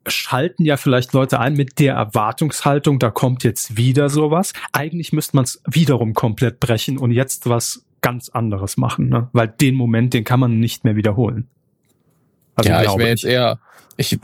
schalten 0.06 0.64
ja 0.64 0.76
vielleicht 0.76 1.12
Leute 1.12 1.40
ein 1.40 1.54
mit 1.54 1.78
der 1.78 1.94
Erwartungshaltung, 1.94 2.98
da 2.98 3.10
kommt 3.10 3.44
jetzt 3.44 3.76
wieder 3.76 4.08
sowas. 4.08 4.52
Eigentlich 4.72 5.12
müsste 5.12 5.36
man 5.36 5.44
es 5.44 5.62
wiederum 5.66 6.14
komplett 6.14 6.60
brechen 6.60 6.98
und 6.98 7.12
jetzt 7.12 7.48
was 7.48 7.84
ganz 8.00 8.28
anderes 8.30 8.76
machen, 8.76 9.08
ne? 9.08 9.28
weil 9.32 9.48
den 9.48 9.74
Moment, 9.74 10.14
den 10.14 10.24
kann 10.24 10.40
man 10.40 10.58
nicht 10.58 10.84
mehr 10.84 10.96
wiederholen. 10.96 11.48
Also 12.54 12.70
ja, 12.70 12.82
ich 12.82 12.96
wäre 12.96 13.08
jetzt 13.08 13.24
eher, 13.24 13.58
ich, 13.96 14.18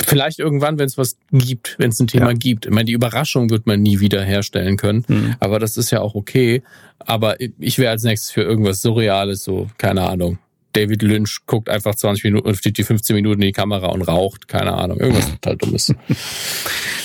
vielleicht 0.00 0.38
irgendwann, 0.38 0.78
wenn 0.78 0.86
es 0.86 0.98
was 0.98 1.16
gibt, 1.30 1.76
wenn 1.78 1.90
es 1.90 2.00
ein 2.00 2.06
Thema 2.06 2.30
ja. 2.30 2.32
gibt. 2.32 2.66
Ich 2.66 2.72
meine, 2.72 2.86
die 2.86 2.92
Überraschung 2.92 3.50
wird 3.50 3.66
man 3.66 3.80
nie 3.80 4.00
wieder 4.00 4.22
herstellen 4.22 4.76
können, 4.76 5.04
mhm. 5.08 5.36
aber 5.40 5.58
das 5.58 5.76
ist 5.76 5.90
ja 5.90 6.00
auch 6.00 6.14
okay. 6.14 6.62
Aber 6.98 7.36
ich 7.40 7.78
wäre 7.78 7.90
als 7.90 8.02
nächstes 8.02 8.30
für 8.30 8.42
irgendwas 8.42 8.82
Surreales, 8.82 9.44
so, 9.44 9.68
keine 9.78 10.02
Ahnung. 10.02 10.38
David 10.72 11.02
Lynch 11.02 11.40
guckt 11.46 11.68
einfach 11.68 11.94
20 11.94 12.24
Minuten, 12.24 12.58
die 12.64 12.82
15 12.82 13.14
Minuten 13.16 13.42
in 13.42 13.48
die 13.48 13.52
Kamera 13.52 13.88
und 13.88 14.02
raucht, 14.02 14.48
keine 14.48 14.74
Ahnung, 14.74 14.98
irgendwas 14.98 15.30
total 15.40 15.56
Dummes. 15.56 15.94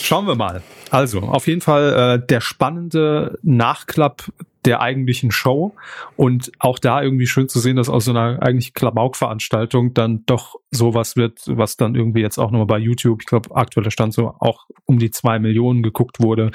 Schauen 0.01 0.27
wir 0.27 0.35
mal. 0.35 0.61
Also, 0.89 1.19
auf 1.19 1.47
jeden 1.47 1.61
Fall 1.61 2.19
äh, 2.21 2.25
der 2.25 2.41
spannende 2.41 3.37
Nachklapp 3.43 4.31
der 4.67 4.81
eigentlichen 4.81 5.31
Show 5.31 5.75
und 6.17 6.51
auch 6.59 6.77
da 6.77 7.01
irgendwie 7.01 7.25
schön 7.25 7.47
zu 7.47 7.59
sehen, 7.59 7.77
dass 7.77 7.87
aus 7.87 8.05
so 8.05 8.11
einer 8.11 8.41
eigentlich 8.41 8.73
Klamauk-Veranstaltung 8.73 9.93
dann 9.93 10.23
doch 10.25 10.55
sowas 10.71 11.15
wird, 11.15 11.39
was 11.45 11.77
dann 11.77 11.95
irgendwie 11.95 12.19
jetzt 12.19 12.37
auch 12.37 12.51
nochmal 12.51 12.67
bei 12.67 12.77
YouTube, 12.77 13.21
ich 13.21 13.27
glaube, 13.27 13.55
aktueller 13.55 13.91
Stand 13.91 14.13
so 14.13 14.35
auch 14.39 14.65
um 14.85 14.99
die 14.99 15.09
zwei 15.09 15.39
Millionen 15.39 15.83
geguckt 15.83 16.19
wurde, 16.19 16.51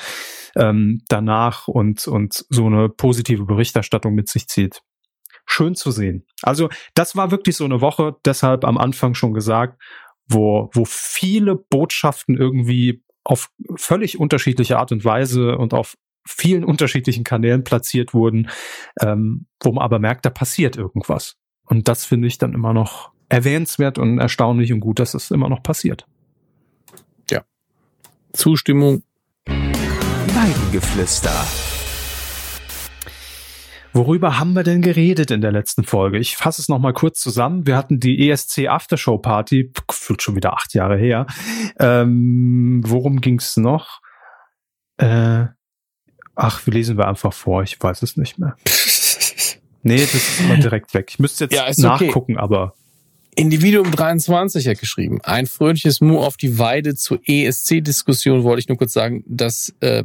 ähm, 0.56 1.00
danach 1.08 1.68
und, 1.68 2.06
und 2.06 2.44
so 2.50 2.66
eine 2.66 2.90
positive 2.90 3.46
Berichterstattung 3.46 4.14
mit 4.14 4.28
sich 4.28 4.46
zieht 4.46 4.82
schön 5.52 5.74
zu 5.74 5.90
sehen. 5.90 6.24
Also 6.42 6.68
das 6.94 7.14
war 7.14 7.30
wirklich 7.30 7.56
so 7.56 7.64
eine 7.64 7.80
Woche, 7.80 8.16
deshalb 8.24 8.64
am 8.64 8.78
Anfang 8.78 9.14
schon 9.14 9.34
gesagt, 9.34 9.80
wo, 10.26 10.70
wo 10.72 10.84
viele 10.86 11.56
Botschaften 11.56 12.36
irgendwie 12.36 13.02
auf 13.24 13.50
völlig 13.76 14.18
unterschiedliche 14.18 14.78
Art 14.78 14.92
und 14.92 15.04
Weise 15.04 15.58
und 15.58 15.74
auf 15.74 15.96
vielen 16.26 16.64
unterschiedlichen 16.64 17.24
Kanälen 17.24 17.64
platziert 17.64 18.14
wurden, 18.14 18.48
ähm, 19.00 19.46
wo 19.62 19.72
man 19.72 19.84
aber 19.84 19.98
merkt, 19.98 20.24
da 20.24 20.30
passiert 20.30 20.76
irgendwas. 20.76 21.36
Und 21.66 21.88
das 21.88 22.04
finde 22.04 22.28
ich 22.28 22.38
dann 22.38 22.54
immer 22.54 22.72
noch 22.72 23.10
erwähnenswert 23.28 23.98
und 23.98 24.18
erstaunlich 24.18 24.72
und 24.72 24.80
gut, 24.80 24.98
dass 24.98 25.14
es 25.14 25.30
immer 25.30 25.48
noch 25.48 25.62
passiert. 25.62 26.06
Ja. 27.30 27.42
Zustimmung. 28.32 29.02
Weidengeflüster. 29.46 31.71
Worüber 33.92 34.38
haben 34.38 34.54
wir 34.54 34.62
denn 34.62 34.80
geredet 34.80 35.30
in 35.30 35.42
der 35.42 35.52
letzten 35.52 35.84
Folge? 35.84 36.18
Ich 36.18 36.36
fasse 36.36 36.62
es 36.62 36.68
nochmal 36.68 36.94
kurz 36.94 37.20
zusammen. 37.20 37.66
Wir 37.66 37.76
hatten 37.76 38.00
die 38.00 38.30
ESC 38.30 38.68
Aftershow 38.68 39.18
Party, 39.18 39.70
fühlt 39.90 40.22
schon 40.22 40.34
wieder 40.34 40.54
acht 40.54 40.72
Jahre 40.72 40.96
her. 40.96 41.26
Ähm, 41.78 42.80
worum 42.84 43.20
ging's 43.20 43.58
noch? 43.58 44.00
Äh, 44.96 45.46
ach, 46.34 46.66
wir 46.66 46.72
lesen 46.72 46.96
wir 46.96 47.06
einfach 47.06 47.34
vor. 47.34 47.62
Ich 47.62 47.80
weiß 47.82 48.02
es 48.02 48.16
nicht 48.16 48.38
mehr. 48.38 48.56
nee, 49.82 50.00
das 50.00 50.14
ist 50.14 50.40
immer 50.40 50.56
direkt 50.56 50.94
weg. 50.94 51.08
Ich 51.10 51.18
müsste 51.18 51.44
jetzt 51.44 51.54
ja, 51.54 51.70
nachgucken, 51.76 52.36
okay. 52.36 52.42
aber 52.42 52.74
Individuum 53.34 53.90
23 53.90 54.68
hat 54.68 54.78
geschrieben. 54.78 55.20
Ein 55.22 55.46
fröhliches 55.46 56.00
Mu 56.00 56.20
auf 56.20 56.36
die 56.36 56.58
Weide 56.58 56.94
zur 56.94 57.20
ESC-Diskussion 57.24 58.42
wollte 58.42 58.60
ich 58.60 58.68
nur 58.68 58.78
kurz 58.78 58.92
sagen, 58.92 59.24
dass 59.26 59.74
äh, 59.80 60.04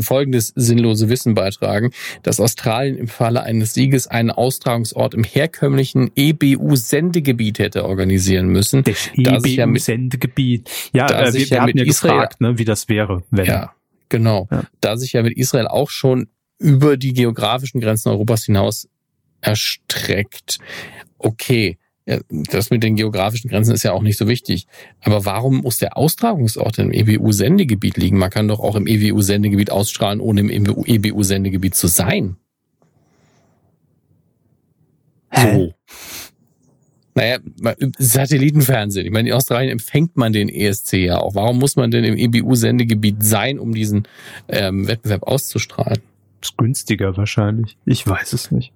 folgendes 0.00 0.52
sinnlose 0.54 1.08
Wissen 1.08 1.34
beitragen, 1.34 1.90
dass 2.22 2.40
Australien 2.40 2.96
im 2.96 3.08
Falle 3.08 3.42
eines 3.42 3.74
Sieges 3.74 4.06
einen 4.06 4.30
Austragungsort 4.30 5.14
im 5.14 5.24
herkömmlichen 5.24 6.10
EBU-Sendegebiet 6.14 7.58
hätte 7.58 7.84
organisieren 7.84 8.48
müssen. 8.48 8.82
Das 8.84 9.10
EBU-Sendegebiet. 9.14 10.70
Ja, 10.92 11.08
ja 11.08 11.28
äh, 11.28 11.34
wir, 11.34 11.50
wir 11.50 11.62
hatten 11.62 11.78
ja 11.78 11.84
Israel, 11.84 12.14
gefragt, 12.14 12.40
ne, 12.40 12.58
wie 12.58 12.64
das 12.64 12.88
wäre, 12.88 13.22
wenn. 13.30 13.46
Ja, 13.46 13.72
genau. 14.08 14.48
Ja. 14.50 14.64
Da 14.80 14.96
sich 14.96 15.12
ja 15.12 15.22
mit 15.22 15.36
Israel 15.36 15.66
auch 15.68 15.90
schon 15.90 16.28
über 16.58 16.96
die 16.96 17.12
geografischen 17.12 17.80
Grenzen 17.80 18.08
Europas 18.08 18.44
hinaus 18.44 18.88
erstreckt. 19.40 20.58
Okay, 21.18 21.78
ja, 22.06 22.18
das 22.28 22.70
mit 22.70 22.82
den 22.82 22.96
geografischen 22.96 23.48
Grenzen 23.48 23.74
ist 23.74 23.84
ja 23.84 23.92
auch 23.92 24.02
nicht 24.02 24.18
so 24.18 24.26
wichtig. 24.26 24.66
Aber 25.02 25.24
warum 25.24 25.58
muss 25.58 25.78
der 25.78 25.96
Austragungsort 25.96 26.78
im 26.78 26.90
EBU-Sendegebiet 26.90 27.96
liegen? 27.96 28.18
Man 28.18 28.30
kann 28.30 28.48
doch 28.48 28.60
auch 28.60 28.74
im 28.74 28.86
EBU-Sendegebiet 28.86 29.70
ausstrahlen, 29.70 30.20
ohne 30.20 30.40
im 30.40 30.50
EBU-Sendegebiet 30.50 31.74
zu 31.74 31.86
sein. 31.86 32.36
So. 35.34 35.74
Naja, 37.14 37.38
Satellitenfernsehen. 37.98 39.06
Ich 39.06 39.12
meine, 39.12 39.28
in 39.28 39.34
Australien 39.34 39.70
empfängt 39.70 40.16
man 40.16 40.32
den 40.32 40.48
ESC 40.48 40.94
ja 40.94 41.18
auch. 41.18 41.34
Warum 41.34 41.58
muss 41.58 41.76
man 41.76 41.90
denn 41.90 42.04
im 42.04 42.16
EBU-Sendegebiet 42.16 43.22
sein, 43.22 43.58
um 43.58 43.74
diesen 43.74 44.08
ähm, 44.48 44.88
Wettbewerb 44.88 45.22
auszustrahlen? 45.24 46.00
Ist 46.40 46.56
günstiger 46.56 47.16
wahrscheinlich. 47.16 47.76
Ich 47.84 48.06
weiß 48.06 48.32
es 48.32 48.50
nicht. 48.50 48.72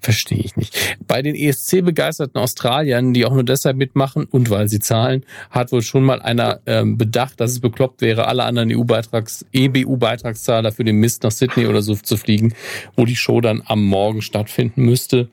Verstehe 0.00 0.38
ich 0.38 0.56
nicht. 0.56 0.96
Bei 1.06 1.22
den 1.22 1.34
ESC-begeisterten 1.34 2.40
Australiern, 2.40 3.12
die 3.14 3.24
auch 3.24 3.32
nur 3.32 3.44
deshalb 3.44 3.76
mitmachen 3.76 4.24
und 4.24 4.48
weil 4.48 4.68
sie 4.68 4.78
zahlen, 4.78 5.24
hat 5.50 5.72
wohl 5.72 5.82
schon 5.82 6.04
mal 6.04 6.22
einer 6.22 6.60
ähm, 6.66 6.96
bedacht, 6.96 7.40
dass 7.40 7.50
es 7.50 7.60
bekloppt 7.60 8.00
wäre, 8.00 8.28
alle 8.28 8.44
anderen 8.44 8.70
EU-Beitrags, 8.72 9.44
EBU-Beitragszahler 9.52 10.70
für 10.70 10.84
den 10.84 10.96
Mist 10.96 11.24
nach 11.24 11.32
Sydney 11.32 11.66
oder 11.66 11.82
so 11.82 11.96
zu 11.96 12.16
fliegen, 12.16 12.54
wo 12.96 13.06
die 13.06 13.16
Show 13.16 13.40
dann 13.40 13.62
am 13.66 13.84
Morgen 13.84 14.22
stattfinden 14.22 14.82
müsste. 14.82 15.28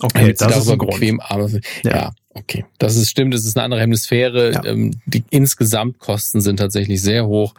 Okay, 0.00 0.34
das 0.34 0.56
ist 0.56 0.68
ein 0.68 0.78
bequem 0.78 1.18
Grund. 1.18 1.60
Ja. 1.82 1.96
ja. 1.96 2.12
okay. 2.34 2.64
Das 2.78 2.96
ist 2.96 3.10
stimmt, 3.10 3.34
das 3.34 3.44
ist 3.44 3.56
eine 3.56 3.64
andere 3.64 3.80
Hemisphäre. 3.80 4.52
Ja. 4.52 4.64
Ähm, 4.64 4.92
die 5.06 5.24
Insgesamtkosten 5.30 6.40
sind 6.40 6.58
tatsächlich 6.58 7.02
sehr 7.02 7.26
hoch. 7.26 7.54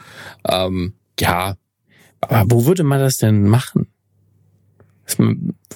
Ähm, 0.48 0.94
ja, 1.20 1.56
aber 2.22 2.46
wo 2.50 2.66
würde 2.66 2.84
man 2.84 3.00
das 3.00 3.18
denn 3.18 3.48
machen? 3.48 3.88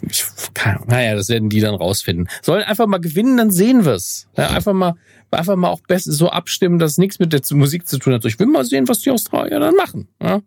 Ich, 0.09 0.25
kann, 0.53 0.84
naja, 0.88 1.15
das 1.15 1.29
werden 1.29 1.49
die 1.49 1.61
dann 1.61 1.75
rausfinden. 1.75 2.27
Sollen 2.41 2.63
einfach 2.63 2.88
mal 2.88 2.99
gewinnen, 2.99 3.38
dann 3.38 3.51
sehen 3.51 3.86
wir's. 3.86 4.27
Ja, 4.38 4.49
einfach 4.49 4.73
mal, 4.73 4.95
einfach 5.32 5.55
mal 5.55 5.69
auch 5.69 5.82
besser 5.82 6.11
so 6.11 6.29
abstimmen, 6.29 6.79
dass 6.79 6.97
nichts 6.97 7.19
mit 7.19 7.32
der 7.32 7.41
Musik 7.51 7.88
zu 7.88 7.97
tun 7.97 8.13
hat. 8.13 8.25
Ich 8.25 8.39
will 8.39 8.47
mal 8.47 8.65
sehen, 8.65 8.88
was 8.88 8.99
die 8.99 9.11
Australier 9.11 9.59
dann 9.59 9.75
machen. 9.75 10.07
Ja? 10.21 10.41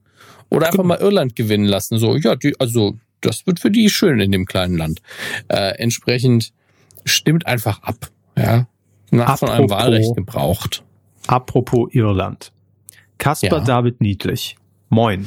Oder 0.51 0.66
einfach 0.66 0.85
mal 0.85 0.99
Irland 0.99 1.35
gewinnen 1.35 1.64
lassen. 1.64 1.99
So, 1.99 2.16
ja, 2.16 2.37
die, 2.37 2.59
also 2.61 2.99
das 3.20 3.47
wird 3.47 3.61
für 3.61 3.70
die 3.70 3.89
schön 3.89 4.20
in 4.20 4.32
dem 4.32 4.47
kleinen 4.47 4.76
Land. 4.76 5.01
Äh, 5.49 5.78
entsprechend 5.78 6.53
stimmt 7.05 7.47
einfach 7.47 7.82
ab. 7.82 8.11
Ja, 8.37 8.66
nach 9.11 9.39
von 9.39 9.49
einem 9.51 9.70
Wahlrecht 9.70 10.14
gebraucht. 10.16 10.82
Apropos 11.26 11.89
Irland. 11.93 12.53
Kasper 13.18 13.59
ja. 13.59 13.64
David 13.64 14.01
Niedlich. 14.01 14.57
Moin. 14.89 15.26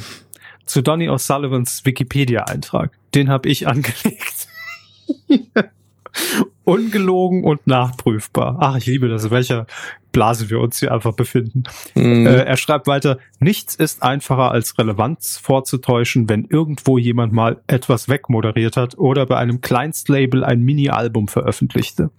Zu 0.65 0.81
Donny 0.81 1.09
O'Sullivans 1.09 1.85
Wikipedia-Eintrag. 1.85 2.96
Den 3.15 3.29
habe 3.29 3.49
ich 3.49 3.67
angelegt. 3.67 4.47
Ungelogen 6.63 7.43
und 7.43 7.67
nachprüfbar. 7.67 8.57
Ach, 8.59 8.75
ich 8.75 8.85
liebe 8.87 9.07
das, 9.07 9.29
welcher 9.29 9.67
Blase 10.11 10.49
wir 10.49 10.59
uns 10.59 10.79
hier 10.79 10.91
einfach 10.91 11.13
befinden. 11.13 11.63
Mhm. 11.95 12.25
Äh, 12.25 12.43
er 12.43 12.57
schreibt 12.57 12.87
weiter, 12.87 13.19
nichts 13.39 13.75
ist 13.75 14.03
einfacher 14.03 14.51
als 14.51 14.77
Relevanz 14.77 15.37
vorzutäuschen, 15.37 16.27
wenn 16.27 16.45
irgendwo 16.45 16.97
jemand 16.97 17.33
mal 17.33 17.61
etwas 17.67 18.09
wegmoderiert 18.09 18.77
hat 18.77 18.97
oder 18.97 19.25
bei 19.27 19.37
einem 19.37 19.61
Kleinstlabel 19.61 20.43
ein 20.43 20.61
Mini-Album 20.61 21.27
veröffentlichte. 21.27 22.09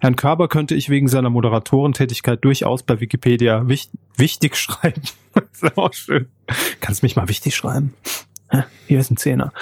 Herrn 0.00 0.16
Körber 0.16 0.48
könnte 0.48 0.74
ich 0.74 0.88
wegen 0.88 1.08
seiner 1.08 1.30
Moderatorentätigkeit 1.30 2.44
durchaus 2.44 2.82
bei 2.82 3.00
Wikipedia 3.00 3.68
wich 3.68 3.90
wichtig 4.16 4.56
schreiben. 4.56 5.02
das 5.34 5.44
ist 5.62 5.78
auch 5.78 5.92
schön. 5.92 6.28
Kannst 6.80 7.02
mich 7.02 7.16
mal 7.16 7.28
wichtig 7.28 7.56
schreiben? 7.56 7.94
Hier 8.86 9.00
ist 9.00 9.10
ein 9.10 9.16
Zehner. 9.16 9.52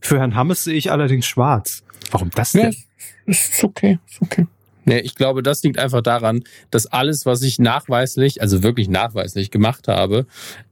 Für 0.00 0.18
Herrn 0.18 0.34
Hammes 0.34 0.64
sehe 0.64 0.74
ich 0.74 0.90
allerdings 0.90 1.26
schwarz. 1.26 1.82
Warum 2.10 2.30
das 2.30 2.52
denn? 2.52 2.72
Ja, 2.72 2.78
ist 3.26 3.64
okay, 3.64 3.98
ist 4.08 4.22
okay. 4.22 4.46
Nee, 4.88 5.00
ich 5.00 5.16
glaube, 5.16 5.42
das 5.42 5.62
liegt 5.62 5.78
einfach 5.78 6.00
daran, 6.00 6.44
dass 6.70 6.86
alles, 6.86 7.26
was 7.26 7.42
ich 7.42 7.58
nachweislich, 7.58 8.40
also 8.40 8.62
wirklich 8.62 8.88
nachweislich 8.88 9.50
gemacht 9.50 9.86
habe, 9.86 10.24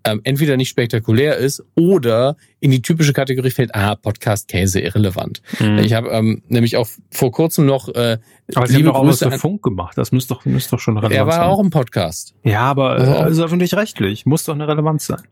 ähm, 0.04 0.22
entweder 0.24 0.56
nicht 0.56 0.70
spektakulär 0.70 1.36
ist 1.36 1.62
oder 1.74 2.36
in 2.60 2.70
die 2.70 2.80
typische 2.80 3.12
Kategorie 3.12 3.50
fällt, 3.50 3.74
ah, 3.74 3.94
Podcast 3.94 4.48
Käse 4.48 4.80
irrelevant. 4.80 5.42
Mhm. 5.60 5.80
Ich 5.80 5.92
habe 5.92 6.08
ähm, 6.08 6.42
nämlich 6.48 6.78
auch 6.78 6.88
vor 7.10 7.30
kurzem 7.30 7.66
noch 7.66 7.88
äh, 7.88 8.16
aber 8.54 8.66
Sie 8.68 8.76
haben 8.76 8.84
doch 8.84 8.94
auch 8.94 9.06
was 9.06 9.18
für 9.18 9.32
Funk 9.32 9.62
gemacht. 9.62 9.98
Das 9.98 10.12
müsste 10.12 10.32
doch, 10.32 10.46
müsste 10.46 10.76
doch 10.76 10.80
schon 10.80 10.96
relevant 10.96 11.12
sein. 11.12 11.20
Er 11.20 11.26
war 11.26 11.34
sein. 11.34 11.42
auch 11.42 11.60
im 11.60 11.70
Podcast. 11.70 12.34
Ja, 12.42 12.60
aber 12.60 12.92
also, 12.92 13.12
also 13.12 13.44
öffentlich-rechtlich. 13.44 14.24
Muss 14.24 14.44
doch 14.44 14.54
eine 14.54 14.66
Relevanz 14.66 15.06
sein. 15.06 15.22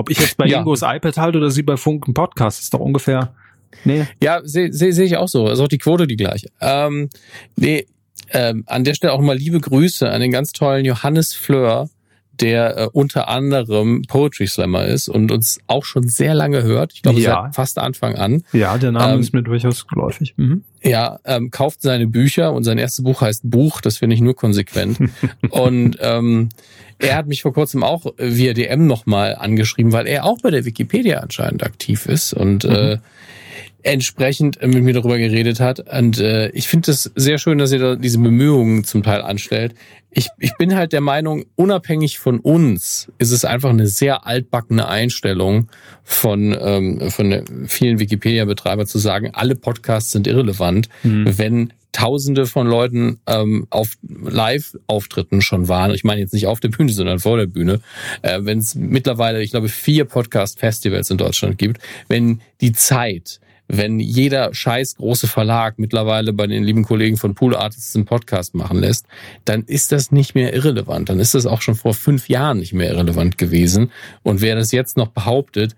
Ob 0.00 0.10
ich 0.10 0.18
jetzt 0.18 0.36
bei 0.36 0.46
ja. 0.46 0.58
Ingos 0.58 0.80
iPad 0.82 1.16
halte 1.18 1.38
oder 1.38 1.50
Sie 1.50 1.62
bei 1.62 1.76
Funk 1.76 2.06
einen 2.06 2.14
Podcast, 2.14 2.60
ist 2.60 2.72
doch 2.72 2.80
ungefähr 2.80 3.34
Nee. 3.84 4.06
Ja, 4.22 4.40
sehe 4.42 4.72
seh, 4.72 4.90
seh 4.90 5.04
ich 5.04 5.16
auch 5.16 5.28
so. 5.28 5.48
Ist 5.48 5.60
auch 5.60 5.68
die 5.68 5.78
Quote 5.78 6.06
die 6.06 6.16
gleiche. 6.16 6.48
Ähm, 6.60 7.08
nee, 7.56 7.86
ähm, 8.30 8.64
an 8.66 8.84
der 8.84 8.94
Stelle 8.94 9.12
auch 9.12 9.20
mal 9.20 9.36
liebe 9.36 9.60
Grüße 9.60 10.08
an 10.08 10.20
den 10.20 10.32
ganz 10.32 10.52
tollen 10.52 10.84
Johannes 10.84 11.34
Fleur, 11.34 11.88
der 12.40 12.76
äh, 12.76 12.88
unter 12.92 13.28
anderem 13.28 14.02
Poetry 14.02 14.46
Slammer 14.46 14.86
ist 14.86 15.08
und 15.08 15.30
uns 15.30 15.60
auch 15.66 15.84
schon 15.84 16.08
sehr 16.08 16.34
lange 16.34 16.62
hört. 16.62 16.92
Ich 16.94 17.02
glaube, 17.02 17.20
ja. 17.20 17.44
seit 17.44 17.54
fast 17.54 17.78
Anfang 17.78 18.16
an. 18.16 18.42
Ja, 18.52 18.78
der 18.78 18.92
Name 18.92 19.14
ähm, 19.14 19.20
ist 19.20 19.32
mir 19.32 19.42
durchaus 19.42 19.86
geläufig. 19.86 20.34
Mhm. 20.36 20.64
Ja, 20.82 21.18
ähm, 21.24 21.50
kauft 21.50 21.82
seine 21.82 22.06
Bücher 22.06 22.52
und 22.52 22.64
sein 22.64 22.78
erstes 22.78 23.04
Buch 23.04 23.20
heißt 23.20 23.50
Buch, 23.50 23.80
das 23.80 23.98
finde 23.98 24.14
ich 24.14 24.22
nur 24.22 24.34
konsequent. 24.34 24.98
und 25.50 25.98
ähm, 26.00 26.48
er 26.98 27.16
hat 27.16 27.26
mich 27.26 27.42
vor 27.42 27.52
kurzem 27.52 27.82
auch 27.82 28.06
via 28.16 28.52
DM 28.52 28.86
nochmal 28.86 29.36
angeschrieben, 29.36 29.92
weil 29.92 30.06
er 30.06 30.24
auch 30.24 30.38
bei 30.42 30.50
der 30.50 30.64
Wikipedia 30.64 31.20
anscheinend 31.20 31.62
aktiv 31.62 32.06
ist 32.06 32.32
und 32.32 32.64
mhm. 32.64 32.70
äh, 32.70 32.98
entsprechend 33.82 34.60
mit 34.62 34.82
mir 34.82 34.94
darüber 34.94 35.18
geredet 35.18 35.60
hat. 35.60 35.80
Und 35.92 36.18
äh, 36.18 36.48
ich 36.50 36.68
finde 36.68 36.90
es 36.90 37.10
sehr 37.14 37.38
schön, 37.38 37.58
dass 37.58 37.72
ihr 37.72 37.78
da 37.78 37.96
diese 37.96 38.18
Bemühungen 38.18 38.84
zum 38.84 39.02
Teil 39.02 39.22
anstellt. 39.22 39.74
Ich, 40.10 40.28
ich 40.38 40.56
bin 40.56 40.74
halt 40.74 40.92
der 40.92 41.00
Meinung, 41.00 41.44
unabhängig 41.54 42.18
von 42.18 42.40
uns 42.40 43.12
ist 43.18 43.30
es 43.30 43.44
einfach 43.44 43.70
eine 43.70 43.86
sehr 43.86 44.26
altbackene 44.26 44.88
Einstellung 44.88 45.68
von, 46.02 46.56
ähm, 46.60 47.10
von 47.10 47.44
vielen 47.66 48.00
Wikipedia-Betreiber 48.00 48.86
zu 48.86 48.98
sagen, 48.98 49.30
alle 49.32 49.54
Podcasts 49.54 50.10
sind 50.10 50.26
irrelevant, 50.26 50.88
mhm. 51.04 51.38
wenn 51.38 51.72
Tausende 51.92 52.46
von 52.46 52.68
Leuten 52.68 53.18
ähm, 53.26 53.66
auf 53.68 53.98
Live-Auftritten 54.02 55.42
schon 55.42 55.66
waren. 55.66 55.92
Ich 55.92 56.04
meine 56.04 56.20
jetzt 56.20 56.32
nicht 56.32 56.46
auf 56.46 56.60
der 56.60 56.68
Bühne, 56.68 56.92
sondern 56.92 57.18
vor 57.18 57.36
der 57.36 57.46
Bühne. 57.46 57.80
Äh, 58.22 58.40
wenn 58.42 58.60
es 58.60 58.76
mittlerweile, 58.76 59.42
ich 59.42 59.50
glaube, 59.50 59.68
vier 59.68 60.04
Podcast-Festivals 60.04 61.10
in 61.10 61.16
Deutschland 61.16 61.58
gibt, 61.58 61.80
wenn 62.06 62.42
die 62.60 62.72
Zeit 62.72 63.40
wenn 63.72 64.00
jeder 64.00 64.52
scheiß 64.52 64.96
große 64.96 65.28
Verlag 65.28 65.78
mittlerweile 65.78 66.32
bei 66.32 66.46
den 66.46 66.64
lieben 66.64 66.84
Kollegen 66.84 67.16
von 67.16 67.34
Pool 67.34 67.54
Artists 67.54 67.94
einen 67.94 68.04
Podcast 68.04 68.54
machen 68.54 68.78
lässt, 68.78 69.06
dann 69.44 69.62
ist 69.62 69.92
das 69.92 70.10
nicht 70.10 70.34
mehr 70.34 70.52
irrelevant. 70.54 71.08
Dann 71.08 71.20
ist 71.20 71.34
das 71.34 71.46
auch 71.46 71.62
schon 71.62 71.76
vor 71.76 71.94
fünf 71.94 72.28
Jahren 72.28 72.58
nicht 72.58 72.72
mehr 72.72 72.90
irrelevant 72.90 73.38
gewesen. 73.38 73.92
Und 74.22 74.40
wer 74.40 74.56
das 74.56 74.72
jetzt 74.72 74.96
noch 74.96 75.08
behauptet, 75.08 75.76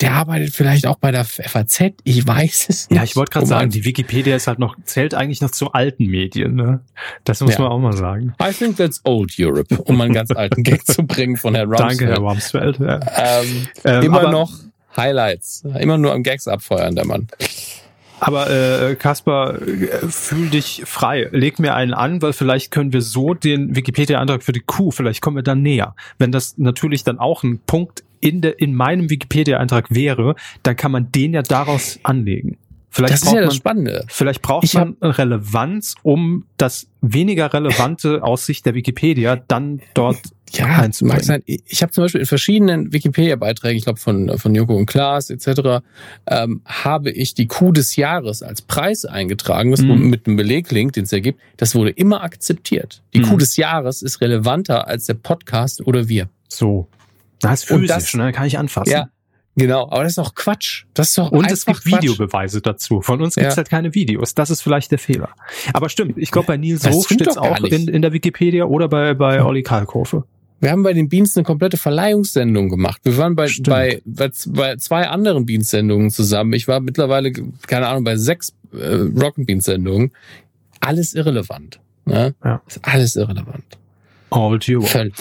der 0.00 0.12
arbeitet 0.12 0.54
vielleicht 0.54 0.86
auch 0.86 0.96
bei 0.96 1.10
der 1.10 1.24
FAZ, 1.24 1.94
ich 2.04 2.24
weiß 2.26 2.66
es 2.68 2.88
nicht. 2.88 2.96
Ja, 2.96 3.02
ich 3.02 3.16
wollte 3.16 3.32
gerade 3.32 3.46
sagen, 3.46 3.70
die 3.70 3.84
Wikipedia 3.84 4.36
ist 4.36 4.46
halt 4.46 4.60
noch, 4.60 4.76
zählt 4.84 5.12
eigentlich 5.12 5.40
noch 5.40 5.50
zu 5.50 5.72
alten 5.72 6.06
Medien, 6.06 6.54
ne? 6.54 6.80
Das 7.24 7.40
muss 7.40 7.54
ja. 7.54 7.62
man 7.62 7.72
auch 7.72 7.80
mal 7.80 7.92
sagen. 7.92 8.32
I 8.40 8.52
think 8.52 8.76
that's 8.76 9.00
old 9.04 9.34
Europe, 9.38 9.74
um 9.82 10.00
einen 10.00 10.14
ganz 10.14 10.30
alten 10.30 10.62
Gag 10.62 10.86
zu 10.86 11.02
bringen 11.02 11.36
von 11.36 11.56
Herrn 11.56 11.68
Rumsfeld. 11.68 11.90
Danke, 11.90 12.06
Herr 12.06 12.18
Rumsfeld. 12.18 12.78
Ja. 12.78 13.00
Ähm, 13.16 13.66
ähm, 13.84 14.02
immer 14.04 14.30
noch 14.30 14.52
Highlights. 14.98 15.64
Immer 15.78 15.96
nur 15.96 16.12
am 16.12 16.22
Gags 16.22 16.46
abfeuern, 16.48 16.94
der 16.94 17.06
Mann. 17.06 17.28
Aber 18.20 18.50
äh, 18.50 18.96
Kasper, 18.96 19.60
äh, 19.62 20.08
fühl 20.08 20.50
dich 20.50 20.82
frei. 20.84 21.28
Leg 21.30 21.58
mir 21.58 21.74
einen 21.74 21.94
an, 21.94 22.20
weil 22.20 22.32
vielleicht 22.32 22.70
können 22.70 22.92
wir 22.92 23.02
so 23.02 23.34
den 23.34 23.76
Wikipedia-Antrag 23.76 24.42
für 24.42 24.52
die 24.52 24.60
Kuh, 24.60 24.90
vielleicht 24.90 25.22
kommen 25.22 25.36
wir 25.36 25.42
dann 25.42 25.62
näher. 25.62 25.94
Wenn 26.18 26.32
das 26.32 26.58
natürlich 26.58 27.04
dann 27.04 27.18
auch 27.18 27.42
ein 27.42 27.60
Punkt 27.66 28.02
in, 28.20 28.40
der, 28.40 28.58
in 28.58 28.74
meinem 28.74 29.10
Wikipedia-Eintrag 29.10 29.94
wäre, 29.94 30.34
dann 30.62 30.76
kann 30.76 30.90
man 30.90 31.12
den 31.12 31.34
ja 31.34 31.42
daraus 31.42 32.00
anlegen. 32.02 32.58
Vielleicht 32.90 33.14
das 33.14 33.22
ist 33.22 33.32
ja 33.32 33.42
das 33.42 33.54
Spannende. 33.54 34.04
Vielleicht 34.08 34.42
braucht 34.42 34.64
ich 34.64 34.74
man 34.74 34.96
Relevanz, 35.00 35.94
um 36.02 36.46
das 36.56 36.88
weniger 37.00 37.52
relevante 37.52 38.22
aus 38.24 38.46
Sicht 38.46 38.66
der 38.66 38.74
Wikipedia 38.74 39.36
dann 39.36 39.80
dort 39.94 40.18
ja, 40.52 40.88
mag 41.02 41.24
sein. 41.24 41.42
Ich 41.44 41.82
habe 41.82 41.92
zum 41.92 42.04
Beispiel 42.04 42.20
in 42.20 42.26
verschiedenen 42.26 42.92
Wikipedia-Beiträgen, 42.92 43.76
ich 43.76 43.84
glaube 43.84 43.98
von, 43.98 44.38
von 44.38 44.54
Joko 44.54 44.76
und 44.76 44.86
Klaas 44.86 45.30
etc., 45.30 45.84
ähm, 46.26 46.62
habe 46.64 47.10
ich 47.10 47.34
die 47.34 47.46
Kuh 47.46 47.72
des 47.72 47.96
Jahres 47.96 48.42
als 48.42 48.62
Preis 48.62 49.04
eingetragen, 49.04 49.72
was 49.72 49.80
mhm. 49.80 50.08
mit 50.08 50.26
einem 50.26 50.36
Beleglink, 50.36 50.92
den 50.92 51.04
es 51.04 51.12
ergibt. 51.12 51.40
Das 51.56 51.74
wurde 51.74 51.90
immer 51.90 52.22
akzeptiert. 52.22 53.02
Die 53.14 53.20
mhm. 53.20 53.24
Kuh 53.24 53.36
des 53.36 53.56
Jahres 53.56 54.02
ist 54.02 54.20
relevanter 54.20 54.86
als 54.86 55.06
der 55.06 55.14
Podcast 55.14 55.86
oder 55.86 56.08
wir. 56.08 56.28
So. 56.48 56.88
Das 57.40 57.60
ist 57.60 57.68
physisch, 57.68 57.88
das, 57.88 58.14
ne? 58.14 58.32
kann 58.32 58.46
ich 58.46 58.58
anfassen. 58.58 58.90
Ja, 58.90 59.10
Genau, 59.58 59.88
aber 59.90 60.04
das 60.04 60.12
ist 60.12 60.18
doch 60.18 60.36
Quatsch. 60.36 60.84
Das 60.94 61.08
ist 61.08 61.18
doch 61.18 61.32
Und 61.32 61.50
es 61.50 61.66
gibt 61.66 61.82
Quatsch. 61.82 62.02
Videobeweise 62.02 62.60
dazu. 62.60 63.00
Von 63.00 63.20
uns 63.20 63.34
gibt's 63.34 63.54
ja. 63.54 63.56
halt 63.56 63.68
keine 63.68 63.92
Videos. 63.92 64.34
Das 64.34 64.50
ist 64.50 64.62
vielleicht 64.62 64.92
der 64.92 65.00
Fehler. 65.00 65.30
Aber 65.72 65.88
stimmt, 65.88 66.16
ich 66.16 66.30
glaube 66.30 66.46
bei 66.46 66.56
Nils 66.56 66.88
Hof 66.88 67.06
steht's 67.06 67.36
auch 67.36 67.58
in, 67.64 67.88
in 67.88 68.00
der 68.00 68.12
Wikipedia 68.12 68.66
oder 68.66 68.88
bei, 68.88 69.14
bei 69.14 69.42
Olli 69.42 69.64
Kalkofe. 69.64 70.24
Wir 70.60 70.70
haben 70.70 70.82
bei 70.82 70.92
den 70.92 71.08
Beans 71.08 71.36
eine 71.36 71.44
komplette 71.44 71.76
Verleihungssendung 71.76 72.68
gemacht. 72.68 73.00
Wir 73.04 73.16
waren 73.16 73.36
bei, 73.36 73.48
bei, 73.62 74.00
bei, 74.04 74.30
bei 74.46 74.76
zwei 74.76 75.08
anderen 75.08 75.46
Beans-Sendungen 75.46 76.10
zusammen. 76.10 76.52
Ich 76.52 76.66
war 76.66 76.80
mittlerweile, 76.80 77.32
keine 77.66 77.86
Ahnung, 77.86 78.04
bei 78.04 78.16
sechs 78.16 78.54
äh, 78.72 78.94
Rock 79.20 79.34
Beans-Sendungen. 79.36 80.10
Alles 80.80 81.14
irrelevant. 81.14 81.78
Ne? 82.04 82.34
Ja. 82.44 82.62
Ist 82.66 82.80
alles 82.82 83.16
irrelevant. 83.16 83.64
All 84.30 84.58
you 84.62 84.82
Völl. 84.82 85.12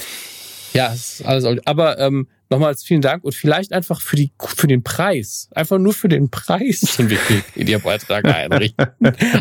Ja, 0.73 0.87
ist 0.87 1.25
alles 1.25 1.45
all 1.45 1.61
Aber 1.65 1.99
ähm, 1.99 2.27
nochmals 2.49 2.83
vielen 2.83 3.01
Dank 3.01 3.23
und 3.23 3.33
vielleicht 3.33 3.73
einfach 3.73 4.01
für 4.01 4.15
die 4.15 4.31
für 4.39 4.67
den 4.67 4.83
Preis, 4.83 5.49
einfach 5.51 5.77
nur 5.77 5.93
für 5.93 6.07
den 6.07 6.29
Preis 6.29 6.81
den 6.97 7.09
Wikipedia-Beitrag 7.09 8.25
einrichten. 8.25 8.87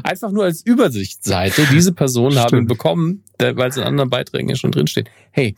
einfach 0.02 0.30
nur 0.30 0.44
als 0.44 0.64
Übersichtsseite. 0.64 1.66
Diese 1.72 1.92
Personen 1.92 2.38
haben 2.38 2.58
ihn 2.58 2.66
bekommen, 2.66 3.22
weil 3.38 3.68
es 3.68 3.76
in 3.76 3.82
anderen 3.82 4.10
Beiträgen 4.10 4.48
ja 4.48 4.56
schon 4.56 4.72
drinsteht. 4.72 5.08
Hey, 5.30 5.56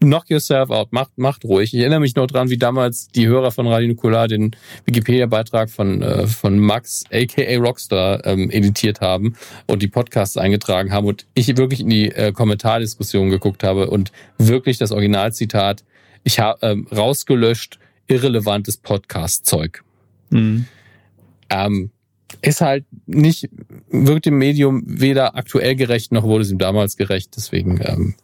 knock 0.00 0.30
yourself 0.30 0.70
out, 0.70 0.92
macht, 0.92 1.16
macht 1.18 1.44
ruhig. 1.44 1.74
Ich 1.74 1.80
erinnere 1.80 2.00
mich 2.00 2.16
noch 2.16 2.26
dran, 2.26 2.50
wie 2.50 2.56
damals 2.56 3.08
die 3.08 3.26
Hörer 3.26 3.50
von 3.50 3.66
Radio 3.66 3.88
Nukular 3.88 4.28
den 4.28 4.56
Wikipedia-Beitrag 4.86 5.70
von, 5.70 6.02
äh, 6.02 6.26
von 6.26 6.58
Max, 6.58 7.04
aka 7.12 7.56
Rockstar, 7.58 8.24
ähm, 8.26 8.50
editiert 8.50 9.00
haben 9.00 9.36
und 9.66 9.82
die 9.82 9.88
Podcasts 9.88 10.36
eingetragen 10.36 10.92
haben 10.92 11.06
und 11.06 11.26
ich 11.34 11.56
wirklich 11.56 11.80
in 11.80 11.90
die 11.90 12.10
äh, 12.10 12.32
Kommentardiskussion 12.32 13.30
geguckt 13.30 13.62
habe 13.62 13.90
und 13.90 14.10
wirklich 14.38 14.78
das 14.78 14.90
Originalzitat, 14.90 15.84
ich 16.24 16.40
habe 16.40 16.58
ähm, 16.66 16.86
rausgelöscht, 16.90 17.78
irrelevantes 18.06 18.78
Podcast-Zeug. 18.78 19.82
Mhm. 20.30 20.66
Ähm, 21.50 21.90
ist 22.42 22.60
halt 22.60 22.84
nicht, 23.06 23.48
wirkt 23.90 24.26
dem 24.26 24.38
Medium 24.38 24.82
weder 24.86 25.36
aktuell 25.36 25.74
gerecht, 25.74 26.12
noch 26.12 26.22
wurde 26.22 26.42
es 26.42 26.50
ihm 26.50 26.58
damals 26.58 26.96
gerecht. 26.96 27.32
Deswegen 27.36 27.80
ähm, 27.84 28.14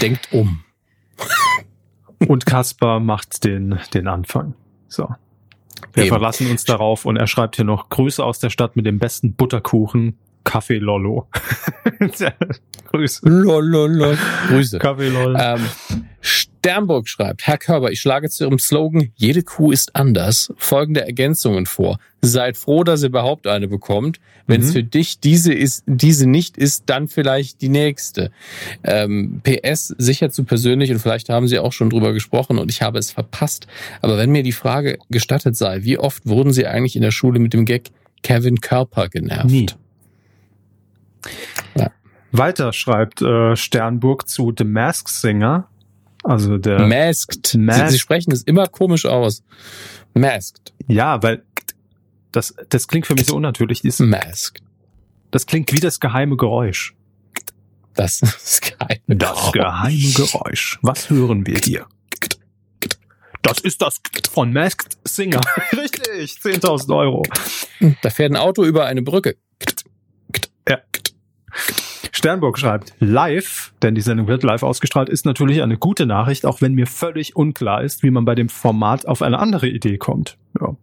denkt 0.00 0.28
um. 0.32 0.62
Und 2.28 2.46
Kaspar 2.46 3.00
macht 3.00 3.44
den, 3.44 3.78
den 3.94 4.06
Anfang. 4.08 4.54
So. 4.88 5.08
Wir 5.92 6.04
Eben. 6.04 6.10
verlassen 6.10 6.50
uns 6.50 6.64
darauf 6.64 7.06
und 7.06 7.16
er 7.16 7.26
schreibt 7.26 7.56
hier 7.56 7.64
noch 7.64 7.88
Grüße 7.88 8.22
aus 8.22 8.38
der 8.38 8.50
Stadt 8.50 8.76
mit 8.76 8.86
dem 8.86 8.98
besten 8.98 9.34
Butterkuchen. 9.34 10.18
Kaffee 10.44 10.78
Lollo. 10.78 11.28
Grüße. 12.90 13.28
Lololo. 13.28 14.14
Grüße. 14.48 14.78
Kaffee 14.78 15.08
Lollo. 15.08 15.38
Ähm, 15.38 15.60
Sternburg 16.60 17.08
schreibt, 17.08 17.46
Herr 17.46 17.56
Körber, 17.56 17.90
ich 17.90 18.00
schlage 18.00 18.28
zu 18.28 18.44
Ihrem 18.44 18.58
Slogan, 18.58 19.12
jede 19.16 19.42
Kuh 19.42 19.72
ist 19.72 19.96
anders, 19.96 20.52
folgende 20.58 21.00
Ergänzungen 21.00 21.64
vor. 21.64 21.98
Seid 22.20 22.58
froh, 22.58 22.84
dass 22.84 23.02
ihr 23.02 23.08
überhaupt 23.08 23.46
eine 23.46 23.66
bekommt. 23.66 24.20
Wenn 24.46 24.60
es 24.60 24.68
mhm. 24.68 24.72
für 24.72 24.82
dich 24.84 25.20
diese 25.20 25.54
ist, 25.54 25.84
diese 25.86 26.28
nicht 26.28 26.58
ist, 26.58 26.84
dann 26.86 27.08
vielleicht 27.08 27.62
die 27.62 27.70
nächste. 27.70 28.30
Ähm, 28.84 29.40
PS 29.42 29.94
sicher 29.96 30.28
zu 30.28 30.44
persönlich 30.44 30.90
und 30.90 30.98
vielleicht 30.98 31.30
haben 31.30 31.48
Sie 31.48 31.58
auch 31.58 31.72
schon 31.72 31.88
drüber 31.88 32.12
gesprochen 32.12 32.58
und 32.58 32.70
ich 32.70 32.82
habe 32.82 32.98
es 32.98 33.10
verpasst. 33.10 33.66
Aber 34.02 34.18
wenn 34.18 34.30
mir 34.30 34.42
die 34.42 34.52
Frage 34.52 34.98
gestattet 35.08 35.56
sei, 35.56 35.84
wie 35.84 35.96
oft 35.96 36.26
wurden 36.26 36.52
Sie 36.52 36.66
eigentlich 36.66 36.94
in 36.94 37.02
der 37.02 37.10
Schule 37.10 37.38
mit 37.38 37.54
dem 37.54 37.64
Gag 37.64 37.90
Kevin 38.22 38.60
Körper 38.60 39.08
genervt? 39.08 39.46
Nie. 39.46 39.66
Ja. 41.74 41.90
Weiter 42.32 42.74
schreibt 42.74 43.22
äh, 43.22 43.56
Sternburg 43.56 44.28
zu 44.28 44.52
The 44.56 44.64
Mask 44.64 45.08
Singer. 45.08 45.68
Also 46.22 46.58
der 46.58 46.86
Masked. 46.86 47.54
Masked. 47.54 47.88
Sie, 47.88 47.92
Sie 47.94 47.98
sprechen 47.98 48.32
es 48.32 48.42
immer 48.42 48.66
komisch 48.66 49.06
aus. 49.06 49.42
Masked. 50.14 50.72
Ja, 50.86 51.22
weil 51.22 51.42
das, 52.32 52.54
das 52.68 52.88
klingt 52.88 53.06
für 53.06 53.14
mich 53.14 53.26
so 53.26 53.36
unnatürlich. 53.36 53.80
Dieses 53.82 54.00
Masked. 54.00 54.62
Das 55.30 55.46
klingt 55.46 55.72
wie 55.72 55.80
das 55.80 56.00
geheime 56.00 56.36
Geräusch. 56.36 56.94
Das, 57.94 58.20
das 58.20 58.60
geheime 58.60 59.16
Das 59.16 59.52
geheime 59.52 60.12
Geräusch. 60.14 60.78
Was 60.82 61.10
hören 61.10 61.46
wir 61.46 61.58
hier? 61.58 61.86
Das 63.42 63.58
ist 63.58 63.80
das 63.80 64.00
von 64.30 64.52
Masked 64.52 64.98
Singer. 65.04 65.40
Richtig, 65.72 66.38
10.000 66.42 66.94
Euro. 66.96 67.22
Da 68.02 68.10
fährt 68.10 68.32
ein 68.32 68.36
Auto 68.36 68.64
über 68.64 68.86
eine 68.86 69.02
Brücke. 69.02 69.36
Ja. 70.68 70.78
Sternburg 72.20 72.58
schreibt, 72.58 72.92
live, 73.00 73.72
denn 73.80 73.94
die 73.94 74.02
Sendung 74.02 74.28
wird 74.28 74.42
live 74.42 74.62
ausgestrahlt, 74.62 75.08
ist 75.08 75.24
natürlich 75.24 75.62
eine 75.62 75.78
gute 75.78 76.04
Nachricht, 76.04 76.44
auch 76.44 76.60
wenn 76.60 76.74
mir 76.74 76.86
völlig 76.86 77.34
unklar 77.34 77.82
ist, 77.82 78.02
wie 78.02 78.10
man 78.10 78.26
bei 78.26 78.34
dem 78.34 78.50
Format 78.50 79.08
auf 79.08 79.22
eine 79.22 79.38
andere 79.38 79.68
Idee 79.68 79.96
kommt. 79.96 80.36
Ja, 80.60 80.76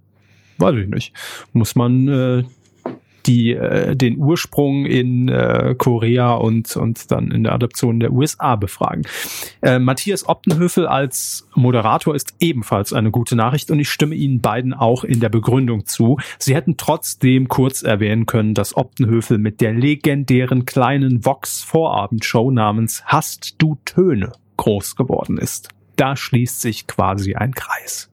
weiß 0.57 0.75
ich 0.77 0.87
nicht. 0.87 1.13
Muss 1.53 1.75
man 1.75 2.07
äh, 2.07 2.43
die 3.27 3.51
äh, 3.53 3.95
den 3.95 4.17
Ursprung 4.17 4.85
in 4.85 5.27
äh, 5.27 5.75
Korea 5.77 6.33
und 6.33 6.75
und 6.75 7.11
dann 7.11 7.31
in 7.31 7.43
der 7.43 7.53
Adaption 7.53 7.99
der 7.99 8.11
USA 8.11 8.55
befragen. 8.55 9.03
Äh, 9.61 9.79
Matthias 9.79 10.27
Optenhöfel 10.27 10.87
als 10.87 11.47
Moderator 11.53 12.15
ist 12.15 12.35
ebenfalls 12.39 12.93
eine 12.93 13.11
gute 13.11 13.35
Nachricht 13.35 13.69
und 13.69 13.79
ich 13.79 13.89
stimme 13.89 14.15
Ihnen 14.15 14.41
beiden 14.41 14.73
auch 14.73 15.03
in 15.03 15.19
der 15.19 15.29
Begründung 15.29 15.85
zu. 15.85 16.17
Sie 16.39 16.55
hätten 16.55 16.77
trotzdem 16.77 17.47
kurz 17.47 17.83
erwähnen 17.83 18.25
können, 18.25 18.53
dass 18.53 18.75
Optenhöfel 18.75 19.37
mit 19.37 19.61
der 19.61 19.73
legendären 19.73 20.65
kleinen 20.65 21.25
Vox 21.25 21.63
Vorabendshow 21.63 22.51
namens 22.51 23.03
Hast 23.05 23.55
du 23.57 23.77
Töne 23.85 24.31
groß 24.57 24.95
geworden 24.95 25.37
ist. 25.37 25.69
Da 25.95 26.15
schließt 26.15 26.61
sich 26.61 26.87
quasi 26.87 27.35
ein 27.35 27.53
Kreis. 27.53 28.09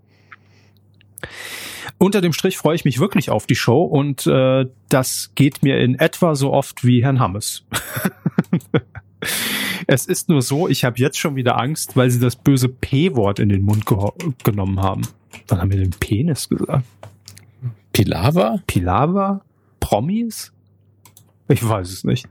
Unter 1.99 2.21
dem 2.21 2.33
Strich 2.33 2.57
freue 2.59 2.75
ich 2.75 2.85
mich 2.85 2.99
wirklich 2.99 3.31
auf 3.31 3.47
die 3.47 3.55
Show 3.55 3.83
und 3.83 4.27
äh, 4.27 4.67
das 4.89 5.31
geht 5.35 5.63
mir 5.63 5.79
in 5.79 5.99
etwa 5.99 6.35
so 6.35 6.53
oft 6.53 6.85
wie 6.85 7.05
Herrn 7.05 7.21
Hammes. 7.21 7.65
es 9.87 10.07
ist 10.07 10.29
nur 10.29 10.43
so, 10.43 10.69
ich 10.69 10.85
habe 10.85 10.99
jetzt 10.99 11.19
schon 11.19 11.37
wieder 11.37 11.59
Angst, 11.59 11.97
weil 11.97 12.11
sie 12.11 12.21
das 12.21 12.37
böse 12.37 12.69
P-Wort 12.69 13.39
in 13.39 13.49
den 13.49 13.63
Mund 13.63 13.85
genommen 14.43 14.81
haben. 14.81 15.03
Wann 15.49 15.61
haben 15.61 15.71
wir 15.71 15.79
den 15.79 15.91
Penis 15.91 16.49
gesagt? 16.49 16.85
Pilava? 17.93 18.59
Pilava? 18.67 19.43
Promis? 19.81 20.53
Ich 21.49 21.67
weiß 21.67 21.91
es 21.91 22.05
nicht. 22.05 22.27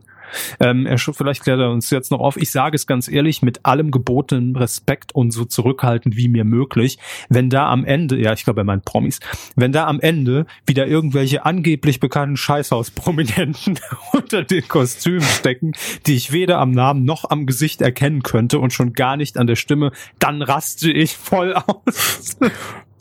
Ähm, 0.59 0.85
er, 0.85 0.97
vielleicht 0.97 1.43
klärt 1.43 1.59
er 1.59 1.71
uns 1.71 1.89
jetzt 1.89 2.11
noch 2.11 2.19
auf. 2.19 2.37
Ich 2.37 2.51
sage 2.51 2.75
es 2.75 2.87
ganz 2.87 3.07
ehrlich, 3.07 3.41
mit 3.41 3.65
allem 3.65 3.91
gebotenen 3.91 4.55
Respekt 4.55 5.13
und 5.15 5.31
so 5.31 5.45
zurückhaltend 5.45 6.15
wie 6.15 6.27
mir 6.27 6.43
möglich, 6.43 6.97
wenn 7.29 7.49
da 7.49 7.69
am 7.69 7.85
Ende, 7.85 8.19
ja, 8.19 8.33
ich 8.33 8.43
glaube, 8.43 8.61
er 8.61 8.65
meint 8.65 8.85
Promis, 8.85 9.19
wenn 9.55 9.71
da 9.71 9.87
am 9.87 9.99
Ende 9.99 10.45
wieder 10.65 10.87
irgendwelche 10.87 11.45
angeblich 11.45 11.99
bekannten 11.99 12.37
Scheißhaus-Prominenten 12.37 13.79
unter 14.13 14.43
den 14.43 14.67
Kostümen 14.67 15.21
stecken, 15.21 15.73
die 16.05 16.15
ich 16.15 16.31
weder 16.31 16.59
am 16.59 16.71
Namen 16.71 17.05
noch 17.05 17.29
am 17.29 17.45
Gesicht 17.45 17.81
erkennen 17.81 18.23
könnte 18.23 18.59
und 18.59 18.73
schon 18.73 18.93
gar 18.93 19.17
nicht 19.17 19.37
an 19.37 19.47
der 19.47 19.55
Stimme, 19.55 19.91
dann 20.19 20.41
raste 20.41 20.91
ich 20.91 21.15
voll 21.15 21.53
aus. 21.53 22.37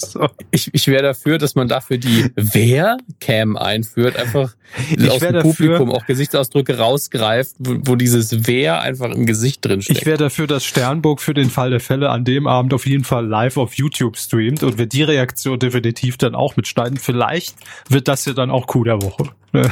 So. 0.03 0.29
Ich, 0.51 0.71
ich 0.73 0.89
wäre 0.89 1.03
dafür, 1.03 1.39
dass 1.39 1.55
man 1.55 1.69
dafür 1.69 1.99
die 1.99 2.31
Wer-Cam 2.37 3.57
einführt, 3.57 4.17
einfach 4.17 4.55
ich 4.97 5.11
aus 5.11 5.21
dem 5.21 5.41
Publikum 5.41 5.89
dafür, 5.89 6.03
auch 6.03 6.07
Gesichtsausdrücke 6.07 6.79
rausgreift, 6.79 7.57
wo, 7.59 7.77
wo 7.85 7.97
dieses 7.97 8.47
Wer 8.47 8.81
einfach 8.81 9.11
im 9.11 9.27
Gesicht 9.27 9.65
drin 9.65 9.83
steckt. 9.83 10.01
Ich 10.01 10.07
wäre 10.07 10.19
dafür, 10.19 10.47
dass 10.47 10.65
Sternburg 10.65 11.21
für 11.21 11.35
den 11.35 11.51
Fall 11.51 11.71
der 11.71 11.81
Fälle 11.81 12.11
an 12.11 12.25
dem 12.25 12.47
Abend 12.47 12.75
auf 12.75 12.87
jeden 12.87 13.05
Fall 13.05 13.27
live 13.27 13.57
auf 13.57 13.75
YouTube 13.75 14.17
streamt 14.17 14.63
und 14.63 14.79
wir 14.79 14.87
die 14.87 15.03
Reaktion 15.03 15.59
definitiv 15.59 16.17
dann 16.17 16.35
auch 16.35 16.57
mitschneiden. 16.57 16.99
Vielleicht 16.99 17.57
wird 17.89 18.09
das 18.09 18.25
ja 18.25 18.33
dann 18.33 18.51
auch 18.51 18.67
Coup 18.67 18.85
der 18.85 19.03
Woche. 19.03 19.31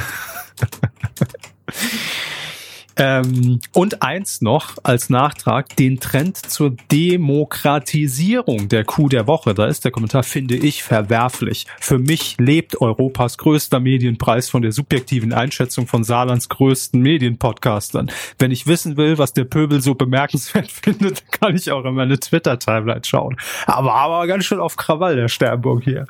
Ähm, 3.01 3.59
und 3.73 4.03
eins 4.03 4.41
noch 4.41 4.75
als 4.83 5.09
Nachtrag, 5.09 5.75
den 5.75 5.99
Trend 5.99 6.37
zur 6.37 6.75
Demokratisierung 6.91 8.69
der 8.69 8.83
Kuh 8.83 9.09
der 9.09 9.25
Woche, 9.25 9.55
da 9.55 9.65
ist 9.65 9.85
der 9.85 9.91
Kommentar, 9.91 10.21
finde 10.21 10.55
ich 10.55 10.83
verwerflich. 10.83 11.65
Für 11.79 11.97
mich 11.97 12.35
lebt 12.37 12.79
Europas 12.79 13.39
größter 13.39 13.79
Medienpreis 13.79 14.49
von 14.49 14.61
der 14.61 14.71
subjektiven 14.71 15.33
Einschätzung 15.33 15.87
von 15.87 16.03
Saarlands 16.03 16.47
größten 16.49 17.01
Medienpodcastern. 17.01 18.11
Wenn 18.37 18.51
ich 18.51 18.67
wissen 18.67 18.97
will, 18.97 19.17
was 19.17 19.33
der 19.33 19.45
Pöbel 19.45 19.81
so 19.81 19.95
bemerkenswert 19.95 20.71
findet, 20.71 21.31
kann 21.31 21.55
ich 21.55 21.71
auch 21.71 21.83
in 21.85 21.95
meine 21.95 22.19
Twitter-Timeline 22.19 23.01
schauen. 23.03 23.35
Aber 23.65 23.95
aber 23.95 24.27
ganz 24.27 24.45
schön 24.45 24.59
auf 24.59 24.75
Krawall, 24.77 25.15
der 25.15 25.27
Sternburg 25.27 25.83
hier. 25.83 26.05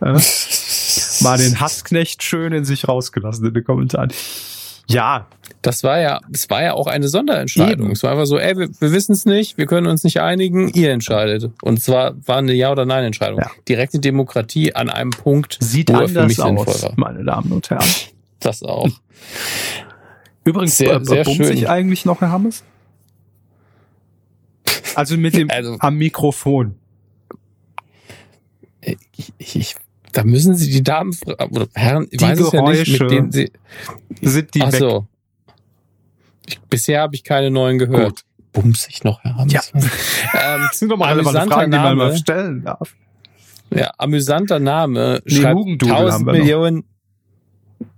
Äh, 0.00 0.18
mal 1.20 1.38
den 1.38 1.60
Hassknecht 1.60 2.24
schön 2.24 2.52
in 2.52 2.64
sich 2.64 2.88
rausgelassen 2.88 3.46
in 3.46 3.54
den 3.54 3.62
Kommentaren. 3.62 4.10
Ja, 4.88 5.26
das 5.62 5.84
war 5.84 6.00
ja, 6.00 6.20
das 6.28 6.50
war 6.50 6.62
ja 6.62 6.74
auch 6.74 6.86
eine 6.86 7.08
Sonderentscheidung. 7.08 7.86
Eben. 7.86 7.92
Es 7.92 8.02
war 8.02 8.10
einfach 8.10 8.26
so, 8.26 8.38
ey, 8.38 8.56
wir, 8.56 8.68
wir 8.80 8.92
wissen 8.92 9.12
es 9.12 9.24
nicht, 9.24 9.56
wir 9.58 9.66
können 9.66 9.86
uns 9.86 10.02
nicht 10.02 10.20
einigen, 10.20 10.68
ihr 10.68 10.90
entscheidet. 10.92 11.50
Und 11.62 11.82
zwar 11.82 12.14
war 12.26 12.38
eine 12.38 12.52
Ja- 12.52 12.72
oder 12.72 12.84
Nein-Entscheidung. 12.84 13.38
Ja. 13.40 13.50
Direkte 13.68 14.00
Demokratie 14.00 14.74
an 14.74 14.90
einem 14.90 15.10
Punkt, 15.10 15.58
sieht 15.60 15.90
wo 15.90 15.94
anders 15.94 16.10
für 16.12 16.26
mich 16.26 16.40
aus, 16.40 16.82
war. 16.82 16.92
meine 16.96 17.24
Damen 17.24 17.52
und 17.52 17.70
Herren. 17.70 17.88
Das 18.40 18.62
auch. 18.62 18.88
Übrigens, 20.44 20.76
sehr, 20.76 20.96
äh, 20.96 21.04
sehr 21.04 21.24
schön. 21.24 21.44
sich 21.44 21.68
eigentlich 21.68 22.04
noch, 22.04 22.20
Herr 22.20 22.32
Hammes? 22.32 22.64
Also 24.96 25.16
mit 25.16 25.36
dem 25.36 25.50
also, 25.50 25.76
am 25.78 25.96
Mikrofon. 25.96 26.74
Ich, 28.80 29.32
ich, 29.38 29.56
ich 29.56 29.76
da 30.12 30.24
müssen 30.24 30.54
Sie 30.54 30.70
die 30.70 30.82
Damen 30.82 31.16
oder 31.50 31.66
Herren, 31.74 32.06
ich 32.10 32.18
die 32.18 32.24
weiß 32.24 32.38
Geräusche 32.38 32.82
es 32.82 32.86
ja 32.86 32.92
nicht, 32.92 33.00
mit 33.00 33.10
denen 33.10 33.32
Sie 33.32 33.52
sind 34.20 34.54
die 34.54 34.62
Ach 34.62 34.72
so. 34.72 35.06
Ich, 36.46 36.60
bisher 36.60 37.00
habe 37.02 37.14
ich 37.14 37.24
keine 37.24 37.50
neuen 37.50 37.78
gehört. 37.78 38.10
Gut. 38.10 38.24
Bums 38.52 38.86
ich 38.88 39.02
noch, 39.02 39.22
Herr 39.24 39.36
Hammes. 39.36 39.52
Ja. 39.52 39.62
ähm, 39.74 40.66
das 40.68 40.78
sind 40.78 40.90
doch 40.90 40.98
mal 40.98 41.12
relevante 41.12 41.48
Fragen, 41.48 41.70
Name, 41.70 41.90
die 41.90 41.96
man 41.96 42.08
mal 42.08 42.16
stellen 42.16 42.62
darf. 42.62 42.94
Ja, 43.70 43.90
amüsanter 43.96 44.58
Name. 44.58 45.22
Nee, 45.24 45.34
schreibt 45.34 45.82
1000 45.82 46.26
Millionen. 46.26 46.84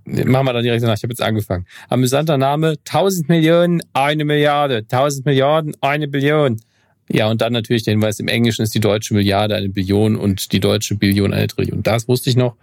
Machen 0.05 0.45
wir 0.45 0.53
dann 0.53 0.63
direkt 0.63 0.83
danach. 0.83 0.95
Ich 0.95 1.03
habe 1.03 1.11
jetzt 1.11 1.21
angefangen. 1.21 1.65
Amüsanter 1.89 2.37
Name. 2.37 2.75
1000 2.87 3.27
Millionen, 3.27 3.81
eine 3.91 4.23
Milliarde. 4.23 4.77
1000 4.89 5.25
Milliarden, 5.25 5.75
eine 5.81 6.07
Billion. 6.07 6.61
Ja, 7.09 7.29
und 7.29 7.41
dann 7.41 7.53
natürlich 7.53 7.83
der 7.83 7.93
Hinweis, 7.93 8.19
im 8.19 8.27
Englischen 8.27 8.63
ist 8.63 8.73
die 8.73 8.79
deutsche 8.79 9.13
Milliarde 9.13 9.55
eine 9.55 9.69
Billion 9.69 10.15
und 10.15 10.51
die 10.51 10.59
deutsche 10.59 10.95
Billion 10.95 11.33
eine 11.33 11.47
Trillion. 11.47 11.83
Das 11.83 12.07
wusste 12.07 12.29
ich 12.29 12.35
noch. 12.35 12.55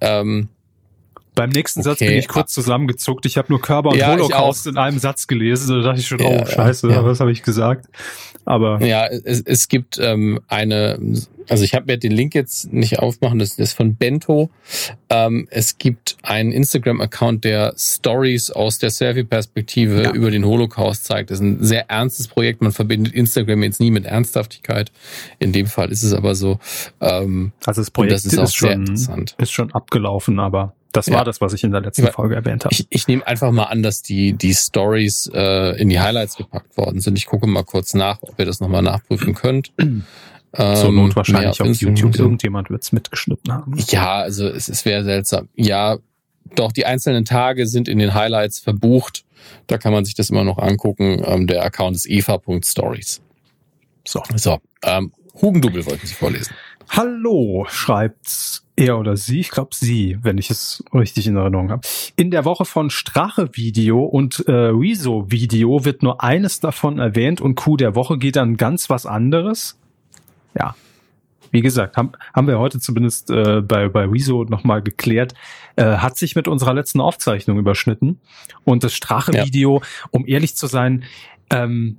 Ähm, 0.00 0.48
beim 1.34 1.50
nächsten 1.50 1.80
okay. 1.80 1.88
Satz 1.88 1.98
bin 2.00 2.12
ich 2.12 2.28
kurz 2.28 2.52
zusammengezuckt. 2.52 3.24
Ich 3.26 3.38
habe 3.38 3.48
nur 3.50 3.60
Körper 3.60 3.90
und 3.90 3.96
ja, 3.96 4.12
Holocaust 4.12 4.66
in 4.66 4.76
einem 4.76 4.98
Satz 4.98 5.26
gelesen. 5.26 5.68
Da 5.68 5.88
dachte 5.88 6.00
ich 6.00 6.06
schon, 6.06 6.18
ja, 6.18 6.42
oh 6.42 6.46
scheiße, 6.46 6.90
ja. 6.90 7.04
was 7.04 7.20
habe 7.20 7.32
ich 7.32 7.42
gesagt? 7.42 7.86
Aber 8.44 8.82
ja, 8.84 9.06
es, 9.06 9.40
es 9.42 9.68
gibt 9.68 9.98
ähm, 9.98 10.40
eine, 10.48 10.98
also 11.48 11.64
ich 11.64 11.74
habe 11.74 11.86
mir 11.86 11.96
den 11.96 12.12
Link 12.12 12.34
jetzt 12.34 12.72
nicht 12.72 12.98
aufmachen, 12.98 13.38
das 13.38 13.52
ist 13.58 13.72
von 13.72 13.94
Bento. 13.94 14.50
Ähm, 15.10 15.46
es 15.50 15.78
gibt 15.78 16.16
einen 16.22 16.52
Instagram-Account, 16.52 17.44
der 17.44 17.74
Stories 17.78 18.50
aus 18.50 18.78
der 18.78 18.90
Selfie-Perspektive 18.90 20.10
über 20.10 20.30
den 20.30 20.44
Holocaust 20.44 21.04
zeigt. 21.04 21.30
Das 21.30 21.38
ist 21.38 21.44
ein 21.44 21.64
sehr 21.64 21.88
ernstes 21.88 22.28
Projekt. 22.28 22.62
Man 22.62 22.72
verbindet 22.72 23.14
Instagram 23.14 23.62
jetzt 23.62 23.80
nie 23.80 23.90
mit 23.90 24.04
Ernsthaftigkeit. 24.04 24.90
In 25.38 25.52
dem 25.52 25.66
Fall 25.66 25.92
ist 25.92 26.02
es 26.02 26.12
aber 26.12 26.34
so. 26.34 26.58
Ähm, 27.00 27.52
also 27.64 27.80
das 27.80 27.90
Projekt 27.90 28.14
das 28.14 28.26
ist, 28.26 28.34
ist, 28.34 28.56
schon, 28.56 28.94
ist 29.38 29.52
schon 29.52 29.72
abgelaufen, 29.72 30.40
aber 30.40 30.74
das 30.92 31.08
war 31.10 31.18
ja. 31.18 31.24
das, 31.24 31.40
was 31.40 31.52
ich 31.52 31.64
in 31.64 31.72
der 31.72 31.80
letzten 31.80 32.06
Folge 32.08 32.34
erwähnt 32.34 32.64
habe. 32.64 32.74
Ich, 32.74 32.86
ich 32.90 33.08
nehme 33.08 33.26
einfach 33.26 33.50
mal 33.50 33.64
an, 33.64 33.82
dass 33.82 34.02
die, 34.02 34.34
die 34.34 34.54
Stories 34.54 35.30
äh, 35.32 35.80
in 35.80 35.88
die 35.88 35.98
Highlights 36.00 36.36
gepackt 36.36 36.76
worden 36.76 37.00
sind. 37.00 37.18
Ich 37.18 37.26
gucke 37.26 37.46
mal 37.46 37.64
kurz 37.64 37.94
nach, 37.94 38.18
ob 38.22 38.38
ihr 38.38 38.44
das 38.44 38.60
nochmal 38.60 38.82
nachprüfen 38.82 39.34
könnt. 39.34 39.72
Zur 40.54 40.92
Not 40.92 41.10
ähm, 41.10 41.16
wahrscheinlich 41.16 41.58
ja, 41.58 41.64
auf 41.64 41.80
YouTube. 41.80 42.14
Irgendjemand 42.18 42.68
wird's 42.68 42.92
mitgeschnitten 42.92 43.50
haben. 43.50 43.74
Ja, 43.88 44.16
also 44.16 44.46
es, 44.46 44.68
es 44.68 44.84
wäre 44.84 45.02
seltsam. 45.02 45.48
Ja, 45.54 45.96
doch 46.54 46.72
die 46.72 46.84
einzelnen 46.84 47.24
Tage 47.24 47.66
sind 47.66 47.88
in 47.88 47.98
den 47.98 48.12
Highlights 48.12 48.58
verbucht. 48.58 49.24
Da 49.66 49.78
kann 49.78 49.94
man 49.94 50.04
sich 50.04 50.14
das 50.14 50.28
immer 50.28 50.44
noch 50.44 50.58
angucken. 50.58 51.22
Ähm, 51.24 51.46
der 51.46 51.64
Account 51.64 51.96
ist 51.96 52.06
eva.stories. 52.06 53.22
So. 54.06 54.22
So. 54.36 54.58
Ähm, 54.84 55.12
Hugendubel 55.40 55.86
wollten 55.86 56.06
Sie 56.06 56.14
vorlesen. 56.14 56.54
Hallo, 56.90 57.66
schreibt 57.70 58.61
er 58.82 58.98
oder 58.98 59.16
sie, 59.16 59.40
ich 59.40 59.50
glaube 59.50 59.70
sie, 59.74 60.18
wenn 60.22 60.38
ich 60.38 60.50
es 60.50 60.82
richtig 60.92 61.26
in 61.26 61.36
Erinnerung 61.36 61.70
habe. 61.70 61.82
In 62.16 62.30
der 62.30 62.44
Woche 62.44 62.64
von 62.64 62.90
Strache 62.90 63.50
Video 63.52 64.00
und 64.00 64.44
äh, 64.48 64.52
Rezo 64.52 65.30
Video 65.30 65.84
wird 65.84 66.02
nur 66.02 66.22
eines 66.22 66.60
davon 66.60 66.98
erwähnt 66.98 67.40
und 67.40 67.54
Coup 67.54 67.78
der 67.78 67.94
Woche 67.94 68.18
geht 68.18 68.36
dann 68.36 68.56
ganz 68.56 68.90
was 68.90 69.06
anderes. 69.06 69.78
Ja, 70.58 70.74
wie 71.52 71.62
gesagt, 71.62 71.96
haben, 71.96 72.12
haben 72.34 72.46
wir 72.46 72.58
heute 72.58 72.80
zumindest 72.80 73.30
äh, 73.30 73.60
bei, 73.60 73.88
bei 73.88 74.04
Rezo 74.04 74.44
nochmal 74.44 74.82
geklärt, 74.82 75.34
äh, 75.76 75.84
hat 75.84 76.16
sich 76.16 76.34
mit 76.34 76.48
unserer 76.48 76.74
letzten 76.74 77.00
Aufzeichnung 77.00 77.58
überschnitten. 77.58 78.20
Und 78.64 78.84
das 78.84 78.94
Strache-Video, 78.94 79.80
ja. 79.80 80.08
um 80.10 80.26
ehrlich 80.26 80.56
zu 80.56 80.66
sein, 80.66 81.04
ähm, 81.50 81.98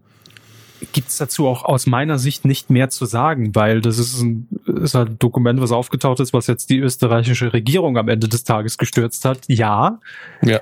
gibt 0.92 1.10
es 1.10 1.18
dazu 1.18 1.48
auch 1.48 1.64
aus 1.64 1.88
meiner 1.88 2.20
Sicht 2.20 2.46
nicht 2.46 2.70
mehr 2.70 2.90
zu 2.90 3.06
sagen, 3.06 3.56
weil 3.56 3.82
das 3.82 4.00
ist 4.00 4.22
ein, 4.22 4.48
ist 4.84 4.96
halt 4.96 5.10
ein 5.10 5.20
Dokument, 5.20 5.60
was 5.62 5.72
aufgetaucht 5.72 6.20
ist, 6.20 6.34
was 6.34 6.48
jetzt 6.48 6.70
die 6.70 6.78
österreichische 6.78 7.54
Regierung 7.54 7.98
am 7.98 8.10
Ende 8.10 8.28
des 8.28 8.44
Tages 8.44 8.78
gestürzt 8.78 9.26
hat. 9.26 9.40
Ja. 9.48 10.00
Ja. 10.44 10.62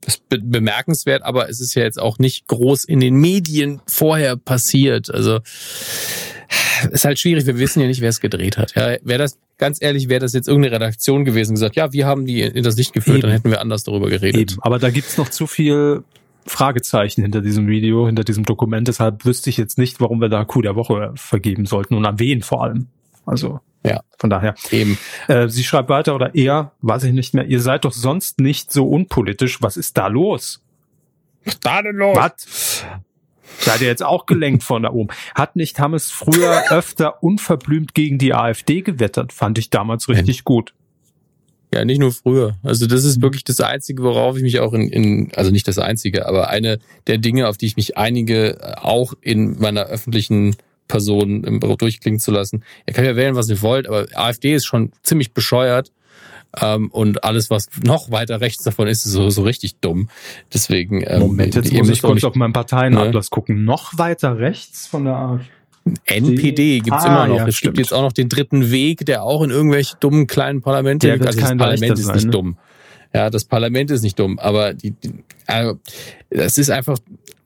Das 0.00 0.14
ist 0.14 0.28
be 0.28 0.38
bemerkenswert, 0.38 1.22
aber 1.22 1.48
es 1.48 1.60
ist 1.60 1.74
ja 1.74 1.82
jetzt 1.82 2.00
auch 2.00 2.18
nicht 2.18 2.46
groß 2.46 2.84
in 2.84 3.00
den 3.00 3.14
Medien 3.14 3.80
vorher 3.86 4.36
passiert. 4.36 5.12
Also 5.12 5.40
ist 6.90 7.04
halt 7.04 7.18
schwierig. 7.18 7.46
Wir 7.46 7.58
wissen 7.58 7.80
ja 7.80 7.86
nicht, 7.86 8.00
wer 8.00 8.08
es 8.08 8.20
gedreht 8.20 8.56
hat. 8.56 8.74
Ja, 8.74 8.96
wäre 9.02 9.18
das 9.18 9.38
ganz 9.58 9.82
ehrlich, 9.82 10.08
wäre 10.08 10.20
das 10.20 10.32
jetzt 10.32 10.48
irgendeine 10.48 10.76
Redaktion 10.76 11.24
gewesen, 11.24 11.54
gesagt, 11.54 11.76
ja, 11.76 11.92
wir 11.92 12.06
haben 12.06 12.24
die 12.24 12.40
in 12.40 12.62
das 12.62 12.76
Licht 12.76 12.92
geführt, 12.92 13.18
Eben. 13.18 13.22
dann 13.22 13.30
hätten 13.32 13.50
wir 13.50 13.60
anders 13.60 13.84
darüber 13.84 14.08
geredet. 14.08 14.52
Eben. 14.52 14.62
Aber 14.62 14.78
da 14.78 14.90
gibt's 14.90 15.18
noch 15.18 15.28
zu 15.28 15.46
viel 15.46 16.04
Fragezeichen 16.46 17.22
hinter 17.22 17.40
diesem 17.42 17.66
Video, 17.66 18.06
hinter 18.06 18.24
diesem 18.24 18.44
Dokument. 18.44 18.88
Deshalb 18.88 19.24
wüsste 19.24 19.50
ich 19.50 19.56
jetzt 19.56 19.78
nicht, 19.78 20.00
warum 20.00 20.20
wir 20.20 20.28
da 20.28 20.44
Coup 20.44 20.62
der 20.62 20.76
Woche 20.76 21.12
vergeben 21.16 21.66
sollten 21.66 21.94
und 21.94 22.06
an 22.06 22.18
wen 22.18 22.42
vor 22.42 22.62
allem. 22.62 22.86
Also 23.28 23.60
ja, 23.84 24.00
von 24.18 24.30
daher. 24.30 24.54
Eben. 24.70 24.98
Äh, 25.28 25.48
sie 25.48 25.62
schreibt 25.62 25.88
weiter 25.88 26.14
oder 26.14 26.34
eher, 26.34 26.72
weiß 26.80 27.04
ich 27.04 27.12
nicht 27.12 27.34
mehr, 27.34 27.46
ihr 27.46 27.60
seid 27.60 27.84
doch 27.84 27.92
sonst 27.92 28.40
nicht 28.40 28.72
so 28.72 28.88
unpolitisch. 28.88 29.62
Was 29.62 29.76
ist 29.76 29.96
da 29.96 30.08
los? 30.08 30.62
Was 31.44 31.54
ist 31.54 31.66
da 31.66 31.82
denn 31.82 31.96
los? 31.96 32.16
Was? 32.16 32.84
Seid 33.60 33.80
ihr 33.80 33.88
jetzt 33.88 34.02
auch 34.02 34.26
gelenkt 34.26 34.62
von 34.62 34.82
da 34.82 34.90
oben? 34.90 35.08
Hat 35.34 35.56
nicht 35.56 35.78
Hammes 35.78 36.10
früher 36.10 36.64
öfter 36.70 37.22
unverblümt 37.22 37.94
gegen 37.94 38.18
die 38.18 38.34
AfD 38.34 38.82
gewettert? 38.82 39.32
Fand 39.32 39.58
ich 39.58 39.70
damals 39.70 40.08
richtig 40.08 40.44
gut. 40.44 40.74
Ja, 41.72 41.84
nicht 41.84 41.98
nur 41.98 42.12
früher. 42.12 42.56
Also 42.62 42.86
das 42.86 43.04
ist 43.04 43.20
wirklich 43.20 43.44
das 43.44 43.60
Einzige, 43.60 44.02
worauf 44.02 44.36
ich 44.36 44.42
mich 44.42 44.60
auch 44.60 44.72
in, 44.72 44.88
in, 44.88 45.32
also 45.36 45.50
nicht 45.50 45.68
das 45.68 45.78
Einzige, 45.78 46.26
aber 46.26 46.48
eine 46.48 46.78
der 47.06 47.18
Dinge, 47.18 47.46
auf 47.46 47.58
die 47.58 47.66
ich 47.66 47.76
mich 47.76 47.98
einige 47.98 48.58
äh, 48.60 48.74
auch 48.76 49.12
in 49.20 49.58
meiner 49.58 49.84
öffentlichen 49.84 50.56
Person 50.88 51.44
im 51.44 51.60
durchklingen 51.60 52.18
zu 52.18 52.30
lassen. 52.30 52.64
Ihr 52.86 52.94
könnt 52.94 53.06
ja 53.06 53.16
wählen, 53.16 53.36
was 53.36 53.48
ihr 53.48 53.62
wollt, 53.62 53.86
aber 53.86 54.06
AfD 54.14 54.54
ist 54.54 54.66
schon 54.66 54.92
ziemlich 55.02 55.32
bescheuert. 55.32 55.92
Ähm, 56.60 56.88
und 56.90 57.24
alles, 57.24 57.50
was 57.50 57.68
noch 57.84 58.10
weiter 58.10 58.40
rechts 58.40 58.64
davon 58.64 58.88
ist, 58.88 59.04
ist 59.04 59.12
so, 59.12 59.28
so 59.28 59.42
richtig 59.42 59.76
dumm. 59.80 60.08
Deswegen. 60.52 61.04
Ähm, 61.06 61.20
Moment, 61.20 61.54
jetzt 61.54 61.72
muss 61.72 61.90
ich 61.90 62.00
kurz 62.00 62.24
auf 62.24 62.34
meinen 62.34 62.54
Parteienatlas 62.54 63.26
ne? 63.26 63.30
gucken. 63.30 63.64
Noch 63.64 63.98
weiter 63.98 64.38
rechts 64.38 64.86
von 64.86 65.04
der 65.04 65.16
AfD. 65.16 65.50
NPD 66.04 66.80
gibt's 66.80 67.04
ah, 67.04 67.06
immer 67.06 67.26
noch. 67.28 67.36
Ja, 67.38 67.46
es 67.46 67.56
stimmt. 67.56 67.76
gibt 67.76 67.86
jetzt 67.86 67.94
auch 67.94 68.02
noch 68.02 68.12
den 68.12 68.28
dritten 68.28 68.70
Weg, 68.70 69.06
der 69.06 69.22
auch 69.22 69.42
in 69.42 69.50
irgendwelche 69.50 69.96
dummen 70.00 70.26
kleinen 70.26 70.60
Parlamente 70.62 71.06
der 71.06 71.26
Also 71.26 71.40
das 71.40 71.56
Parlament 71.56 71.98
ist 71.98 72.06
sein, 72.06 72.14
nicht 72.16 72.24
ne? 72.26 72.30
dumm. 72.30 72.56
Ja, 73.14 73.30
das 73.30 73.44
Parlament 73.44 73.90
ist 73.90 74.02
nicht 74.02 74.18
dumm, 74.18 74.38
aber 74.38 74.74
die, 74.74 74.90
die 74.90 75.14
also, 75.46 75.78
es 76.28 76.58
ist 76.58 76.70
einfach 76.70 76.98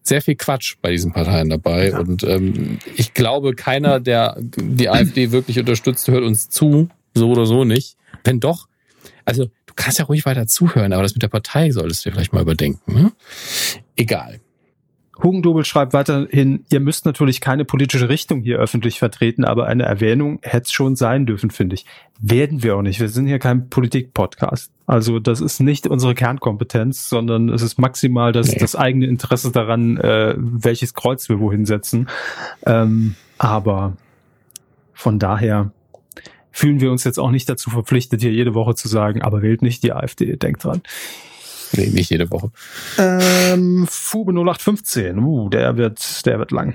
sehr 0.03 0.23
viel 0.23 0.37
Quatsch 0.37 0.77
bei 0.83 0.91
diesen 0.91 1.13
Parteien 1.13 1.51
dabei. 1.51 1.91
Ja. 1.91 1.99
Und 1.99 2.25
ähm, 2.25 2.79
ich 2.97 3.15
glaube, 3.15 3.55
keiner, 3.55 4.01
der 4.01 4.37
die 4.41 4.89
AfD 4.89 5.31
wirklich 5.31 5.59
unterstützt, 5.59 6.09
hört 6.09 6.25
uns 6.25 6.49
zu, 6.49 6.89
so 7.15 7.31
oder 7.31 7.47
so 7.47 7.65
nicht. 7.65 7.97
Wenn 8.25 8.41
doch, 8.41 8.69
also 9.25 9.45
du 9.45 9.75
kannst 9.77 9.99
ja 9.99 10.05
ruhig 10.05 10.27
weiter 10.27 10.47
zuhören, 10.47 10.93
aber 10.93 11.03
das 11.03 11.15
mit 11.15 11.23
der 11.23 11.29
Partei 11.29 11.71
solltest 11.71 12.05
du 12.05 12.11
vielleicht 12.11 12.33
mal 12.33 12.43
überdenken. 12.43 12.93
Ne? 12.93 13.13
Egal. 13.97 14.41
Hugendubel 15.23 15.65
schreibt 15.65 15.93
weiterhin, 15.93 16.65
ihr 16.71 16.81
müsst 16.81 17.05
natürlich 17.05 17.41
keine 17.41 17.65
politische 17.65 18.09
Richtung 18.09 18.41
hier 18.41 18.59
öffentlich 18.59 18.99
vertreten, 18.99 19.45
aber 19.45 19.67
eine 19.67 19.85
Erwähnung 19.85 20.41
hätte 20.43 20.65
es 20.65 20.73
schon 20.73 20.97
sein 20.97 21.27
dürfen, 21.27 21.51
finde 21.51 21.75
ich. 21.75 21.85
Werden 22.21 22.63
wir 22.63 22.77
auch 22.77 22.83
nicht. 22.83 22.99
Wir 22.99 23.09
sind 23.09 23.27
hier 23.27 23.39
kein 23.39 23.69
Politik-Podcast. 23.69 24.73
Also 24.93 25.21
das 25.21 25.41
ist 25.41 25.59
nicht 25.59 25.87
unsere 25.87 26.15
Kernkompetenz, 26.15 27.09
sondern 27.09 27.49
es 27.49 27.63
ist 27.63 27.79
maximal 27.79 28.31
das, 28.31 28.49
nee. 28.49 28.59
das 28.59 28.77
eigene 28.77 29.07
Interesse 29.07 29.51
daran, 29.51 29.97
äh, 29.97 30.35
welches 30.37 30.93
Kreuz 30.93 31.31
wir 31.31 31.41
wohin 31.41 31.65
setzen. 31.65 32.11
Ähm, 32.67 33.15
aber 33.39 33.97
von 34.93 35.19
daher 35.19 35.73
fühlen 36.51 36.83
wir 36.83 36.93
uns 36.93 37.05
jetzt 37.05 37.19
auch 37.19 37.31
nicht 37.31 37.49
dazu 37.49 37.71
verpflichtet, 37.71 38.21
hier 38.21 38.33
jede 38.33 38.53
Woche 38.53 38.75
zu 38.75 38.87
sagen, 38.87 39.23
aber 39.23 39.41
wählt 39.41 39.63
nicht 39.63 39.83
die 39.83 39.95
AfD, 39.95 40.37
denkt 40.37 40.63
dran. 40.63 40.83
Nee, 41.75 41.87
nicht 41.87 42.11
jede 42.11 42.31
Woche. 42.31 42.51
Ähm, 42.99 43.87
Fube 43.89 44.33
0815, 44.33 45.19
uh, 45.19 45.49
der 45.49 45.79
wird, 45.79 46.27
der 46.27 46.39
wird 46.39 46.51
lang. 46.51 46.75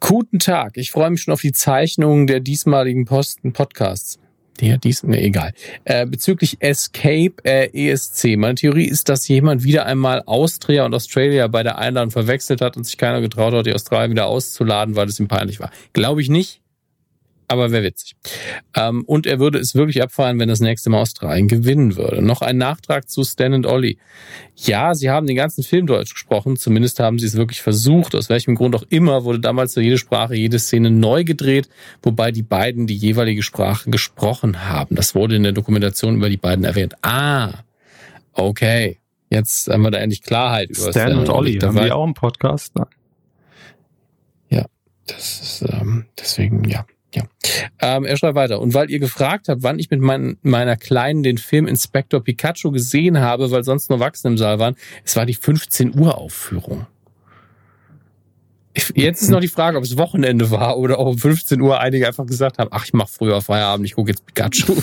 Guten 0.00 0.38
Tag, 0.38 0.76
ich 0.76 0.90
freue 0.90 1.08
mich 1.08 1.22
schon 1.22 1.32
auf 1.32 1.40
die 1.40 1.52
Zeichnung 1.52 2.26
der 2.26 2.40
diesmaligen 2.40 3.06
Posten 3.06 3.54
Podcasts. 3.54 4.18
Der 4.60 4.78
dies, 4.78 5.02
nee, 5.02 5.24
egal. 5.24 5.52
Äh, 5.84 6.06
bezüglich 6.06 6.56
Escape 6.60 7.34
äh, 7.44 7.70
ESC. 7.72 8.36
Meine 8.36 8.56
Theorie 8.56 8.86
ist, 8.86 9.08
dass 9.08 9.28
jemand 9.28 9.62
wieder 9.62 9.86
einmal 9.86 10.22
Austria 10.26 10.84
und 10.84 10.94
Australia 10.94 11.46
bei 11.46 11.62
der 11.62 11.78
Einladung 11.78 12.10
verwechselt 12.10 12.60
hat 12.60 12.76
und 12.76 12.84
sich 12.84 12.98
keiner 12.98 13.20
getraut 13.20 13.54
hat, 13.54 13.66
die 13.66 13.74
Australier 13.74 14.10
wieder 14.10 14.26
auszuladen, 14.26 14.96
weil 14.96 15.08
es 15.08 15.20
ihm 15.20 15.28
peinlich 15.28 15.60
war. 15.60 15.70
Glaube 15.92 16.20
ich 16.20 16.28
nicht 16.28 16.60
aber 17.48 17.72
wäre 17.72 17.84
witzig. 17.84 18.14
Ähm, 18.76 19.04
und 19.04 19.26
er 19.26 19.40
würde 19.40 19.58
es 19.58 19.74
wirklich 19.74 20.02
abfallen, 20.02 20.38
wenn 20.38 20.48
das 20.48 20.60
nächste 20.60 20.90
Mal 20.90 21.00
Australien 21.00 21.48
gewinnen 21.48 21.96
würde. 21.96 22.22
Noch 22.22 22.42
ein 22.42 22.58
Nachtrag 22.58 23.08
zu 23.08 23.24
Stan 23.24 23.54
und 23.54 23.66
Ollie. 23.66 23.96
Ja, 24.54 24.94
sie 24.94 25.10
haben 25.10 25.26
den 25.26 25.36
ganzen 25.36 25.64
Film 25.64 25.86
Deutsch 25.86 26.12
gesprochen, 26.12 26.56
zumindest 26.56 27.00
haben 27.00 27.18
sie 27.18 27.26
es 27.26 27.36
wirklich 27.36 27.62
versucht. 27.62 28.14
Aus 28.14 28.28
welchem 28.28 28.54
Grund 28.54 28.76
auch 28.76 28.84
immer 28.90 29.24
wurde 29.24 29.40
damals 29.40 29.74
für 29.74 29.82
jede 29.82 29.98
Sprache, 29.98 30.34
jede 30.34 30.58
Szene 30.58 30.90
neu 30.90 31.24
gedreht, 31.24 31.68
wobei 32.02 32.32
die 32.32 32.42
beiden 32.42 32.86
die 32.86 32.96
jeweilige 32.96 33.42
Sprache 33.42 33.90
gesprochen 33.90 34.68
haben. 34.68 34.94
Das 34.94 35.14
wurde 35.14 35.36
in 35.36 35.42
der 35.42 35.52
Dokumentation 35.52 36.16
über 36.16 36.28
die 36.28 36.36
beiden 36.36 36.64
erwähnt. 36.64 36.94
Ah, 37.02 37.64
okay. 38.32 38.98
Jetzt 39.30 39.68
haben 39.68 39.82
wir 39.82 39.90
da 39.90 39.98
endlich 39.98 40.22
Klarheit 40.22 40.70
über 40.70 40.90
Stan, 40.90 41.08
Stan 41.08 41.18
und 41.18 41.28
Ollie. 41.28 41.58
Haben 41.60 41.76
die 41.76 41.92
auch 41.92 42.04
einen 42.04 42.14
Podcast? 42.14 42.74
Nein. 42.74 42.86
Ja, 44.50 44.66
das 45.06 45.40
ist 45.40 45.64
ähm, 45.70 46.06
deswegen, 46.18 46.64
ja. 46.64 46.86
Ja. 47.18 47.96
Ähm, 47.96 48.04
er 48.04 48.16
schreibt 48.16 48.34
weiter. 48.34 48.60
Und 48.60 48.74
weil 48.74 48.90
ihr 48.90 48.98
gefragt 48.98 49.48
habt, 49.48 49.62
wann 49.62 49.78
ich 49.78 49.90
mit 49.90 50.00
mein, 50.00 50.38
meiner 50.42 50.76
Kleinen 50.76 51.22
den 51.22 51.38
Film 51.38 51.66
Inspector 51.66 52.22
Pikachu 52.22 52.70
gesehen 52.70 53.20
habe, 53.20 53.50
weil 53.50 53.64
sonst 53.64 53.90
nur 53.90 53.98
Erwachsene 53.98 54.32
im 54.32 54.38
Saal 54.38 54.58
waren, 54.58 54.76
es 55.04 55.16
war 55.16 55.26
die 55.26 55.34
15 55.34 55.98
Uhr 55.98 56.18
Aufführung. 56.18 56.86
Jetzt 58.94 59.22
ist 59.22 59.30
noch 59.30 59.40
die 59.40 59.48
Frage, 59.48 59.76
ob 59.76 59.84
es 59.84 59.96
Wochenende 59.96 60.50
war 60.50 60.78
oder 60.78 60.98
ob 61.00 61.08
um 61.08 61.18
15 61.18 61.60
Uhr 61.60 61.80
einige 61.80 62.06
einfach 62.06 62.26
gesagt 62.26 62.58
haben, 62.58 62.68
ach, 62.72 62.84
ich 62.84 62.92
mache 62.92 63.10
früher 63.10 63.40
Feierabend, 63.42 63.86
ich 63.86 63.94
gucke 63.94 64.10
jetzt 64.10 64.24
Pikachu. 64.24 64.76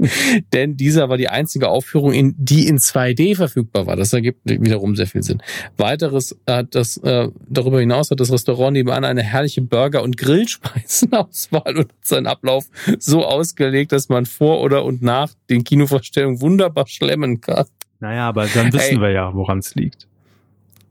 Denn 0.52 0.76
dieser 0.76 1.08
war 1.08 1.16
die 1.16 1.28
einzige 1.28 1.68
Aufführung, 1.68 2.12
in, 2.12 2.34
die 2.38 2.66
in 2.66 2.78
2D 2.78 3.36
verfügbar 3.36 3.86
war. 3.86 3.96
Das 3.96 4.12
ergibt 4.12 4.40
wiederum 4.44 4.96
sehr 4.96 5.06
viel 5.06 5.22
Sinn. 5.22 5.42
Weiteres 5.76 6.36
hat 6.46 6.74
das, 6.74 6.96
äh, 6.98 7.28
darüber 7.48 7.80
hinaus 7.80 8.10
hat 8.10 8.20
das 8.20 8.32
Restaurant 8.32 8.72
nebenan 8.72 9.04
eine 9.04 9.22
herrliche 9.22 9.62
Burger- 9.62 10.02
und 10.02 10.16
Grillspeisenauswahl 10.16 11.76
und 11.78 11.92
seinen 12.02 12.26
Ablauf 12.26 12.66
so 12.98 13.24
ausgelegt, 13.24 13.92
dass 13.92 14.08
man 14.08 14.26
vor 14.26 14.60
oder 14.60 14.84
und 14.84 15.02
nach 15.02 15.32
den 15.48 15.64
Kinovorstellungen 15.64 16.40
wunderbar 16.40 16.86
schlemmen 16.86 17.40
kann. 17.40 17.66
Naja, 18.00 18.28
aber 18.28 18.46
dann 18.46 18.72
wissen 18.72 18.96
Ey. 18.96 19.00
wir 19.00 19.10
ja, 19.10 19.34
woran 19.34 19.58
es 19.58 19.74
liegt. 19.74 20.06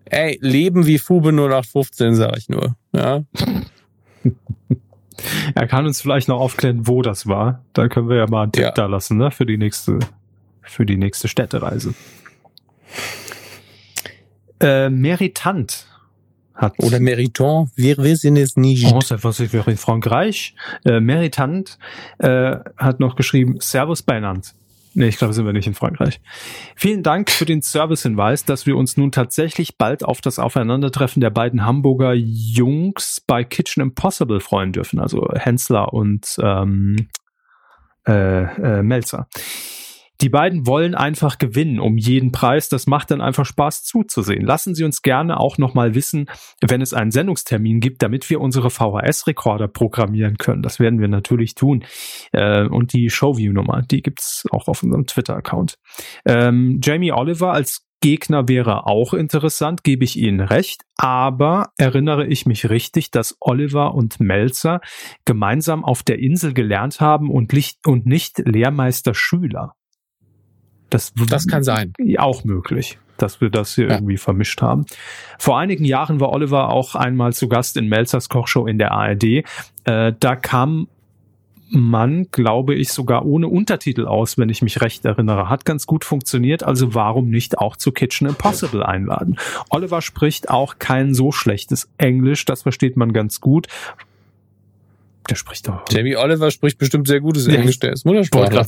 Ey, 0.06 0.38
Leben 0.41 0.86
wie 0.86 0.98
Fube 0.98 1.30
0815, 1.30 2.15
sag 2.15 2.38
ich 2.38 2.49
nur. 2.49 2.76
Ja. 2.94 3.23
er 5.56 5.68
kann 5.68 5.86
uns 5.86 6.02
vielleicht 6.02 6.28
noch 6.28 6.40
aufklären, 6.40 6.88
wo 6.88 7.02
das 7.02 7.28
war. 7.28 7.64
Da 7.74 7.88
können 7.88 8.10
wir 8.10 8.18
ja 8.18 8.28
mal 8.28 8.44
einen 8.44 8.52
Tipp 8.52 8.64
ja. 8.64 8.72
da 8.72 8.86
lassen, 8.86 9.18
ne? 9.18 9.32
Für 9.32 9.46
die 9.46 9.58
nächste, 9.58 10.00
für 10.62 10.86
die 10.86 10.98
nächste 10.98 11.28
Städtereise. 11.28 11.94
Äh, 14.60 14.90
Meritant 14.90 15.88
hat. 16.54 16.74
Oder 16.80 17.00
Meritant, 17.00 17.70
wir 17.76 17.98
wissen 17.98 18.36
es 18.36 18.58
nicht. 18.58 18.86
Oh, 18.86 19.00
was 19.00 19.40
ich 19.40 19.54
in 19.54 19.78
Frankreich. 19.78 20.56
Äh, 20.86 21.00
Meritant 21.00 21.78
äh, 22.18 22.58
hat 22.78 23.00
noch 23.00 23.16
geschrieben, 23.16 23.58
Servus 23.60 24.02
Beinand. 24.02 24.54
Nee, 24.94 25.07
ich 25.07 25.18
glaube, 25.18 25.34
sind 25.34 25.45
wir 25.45 25.53
nicht 25.53 25.68
in 25.68 25.76
Frankreich. 25.76 26.20
Vielen 26.76 27.03
Dank 27.03 27.30
für 27.30 27.45
den 27.45 27.61
Servicehinweis, 27.61 28.45
dass 28.45 28.66
wir 28.66 28.76
uns 28.76 28.98
nun 28.98 29.11
tatsächlich 29.11 29.78
bald 29.78 30.03
auf 30.03 30.20
das 30.22 30.40
Aufeinandertreffen 30.40 31.22
der 31.22 31.30
beiden 31.30 31.66
Hamburger 31.66 32.14
Jungs 32.14 33.22
bei 33.26 33.44
Kitchen 33.44 33.82
Impossible 33.82 34.40
freuen 34.40 34.72
dürfen, 34.72 34.99
also 34.99 35.28
Hensler 35.36 35.94
und 35.94 36.38
ähm, 36.41 37.10
äh, 38.07 38.44
äh, 38.44 38.84
Melzer. 38.84 39.28
Die 40.22 40.30
beiden 40.30 40.68
wollen 40.68 40.96
einfach 40.96 41.38
gewinnen 41.38 41.80
um 41.80 41.98
jeden 41.98 42.32
Preis. 42.32 42.70
Das 42.70 42.88
macht 42.88 43.12
dann 43.12 43.22
einfach 43.22 43.46
Spaß 43.46 43.84
zuzusehen. 43.84 44.46
Lassen 44.46 44.76
Sie 44.76 44.84
uns 44.84 45.02
gerne 45.02 45.40
auch 45.40 45.58
nochmal 45.58 45.96
wissen, 45.96 46.30
wenn 46.62 46.82
es 46.82 46.94
einen 46.94 47.12
Sendungstermin 47.12 47.80
gibt, 47.80 48.04
damit 48.04 48.30
wir 48.30 48.41
unsere 48.41 48.70
VHS-Rekorder 48.70 49.68
programmieren 49.68 50.38
können. 50.38 50.62
Das 50.62 50.80
werden 50.80 51.00
wir 51.00 51.08
natürlich 51.08 51.56
tun. 51.56 51.86
Äh, 52.32 52.68
und 52.68 52.94
die 52.94 53.10
Showview-Nummer, 53.10 53.82
die 53.84 54.02
gibt's 54.02 54.46
auch 54.52 54.68
auf 54.68 54.84
unserem 54.84 55.06
Twitter-Account. 55.06 55.76
Ähm, 56.26 56.80
Jamie 56.84 57.12
Oliver 57.12 57.54
als 57.54 57.86
Gegner 58.02 58.48
wäre 58.48 58.88
auch 58.88 59.14
interessant, 59.14 59.84
gebe 59.84 60.06
ich 60.06 60.18
Ihnen 60.18 60.40
recht. 60.40 60.84
Aber 60.96 61.72
erinnere 61.78 62.28
ich 62.28 62.46
mich 62.46 62.70
richtig, 62.70 63.12
dass 63.12 63.36
Oliver 63.40 63.94
und 63.94 64.20
Melzer 64.20 64.80
gemeinsam 65.26 65.84
auf 65.84 66.04
der 66.04 66.20
Insel 66.20 66.54
gelernt 66.54 67.02
haben 67.02 67.30
und, 67.30 67.54
und 67.86 68.06
nicht 68.06 68.40
Lehrmeister-Schüler. 68.40 69.74
Das, 70.90 71.14
das 71.30 71.48
kann 71.48 71.64
sein. 71.64 71.94
Auch 72.18 72.44
möglich, 72.44 72.98
dass 73.18 73.41
wir 73.41 73.49
das 73.49 73.76
hier 73.76 73.88
ja. 73.88 73.95
irgendwie 73.95 74.18
vermischt 74.18 74.61
haben. 74.61 74.86
Vor 75.38 75.60
einigen 75.60 75.86
Jahren 75.86 76.20
war 76.20 76.32
Oliver 76.32 76.70
auch 76.70 76.95
einmal 76.95 77.34
zu 77.34 77.48
Gast 77.48 77.78
in 77.78 77.88
Melzers 77.88 78.30
Kochshow 78.30 78.66
in 78.66 78.78
der 78.78 78.91
ARD. 78.91 79.24
Äh, 79.84 80.14
da 80.20 80.36
kam 80.36 80.88
man, 81.72 82.28
glaube 82.32 82.76
ich, 82.76 82.91
sogar 82.91 83.26
ohne 83.26 83.48
Untertitel 83.48 84.06
aus, 84.06 84.38
wenn 84.38 84.49
ich 84.49 84.61
mich 84.61 84.82
recht 84.82 85.06
erinnere. 85.06 85.49
Hat 85.49 85.66
ganz 85.66 85.86
gut 85.86 86.03
funktioniert, 86.03 86.64
also 86.64 86.95
warum 86.95 87.30
nicht 87.30 87.57
auch 87.60 87.76
zu 87.76 87.91
Kitchen 87.91 88.28
Impossible 88.28 88.84
einladen? 88.84 89.38
Oliver 89.70 90.02
spricht 90.02 90.49
auch 90.49 90.80
kein 90.80 91.14
so 91.14 91.32
schlechtes 91.32 91.90
Englisch, 91.98 92.45
das 92.45 92.64
versteht 92.64 92.98
man 92.98 93.14
ganz 93.14 93.40
gut. 93.40 93.68
Der 95.30 95.35
spricht 95.35 95.68
doch. 95.68 95.84
Jamie 95.91 96.15
Oliver 96.15 96.49
spricht 96.49 96.80
bestimmt 96.80 97.07
sehr 97.07 97.19
gutes 97.19 97.47
Englisch, 97.47 97.77
der 97.80 97.93
ist 97.93 98.06
Muttersprachler. 98.06 98.65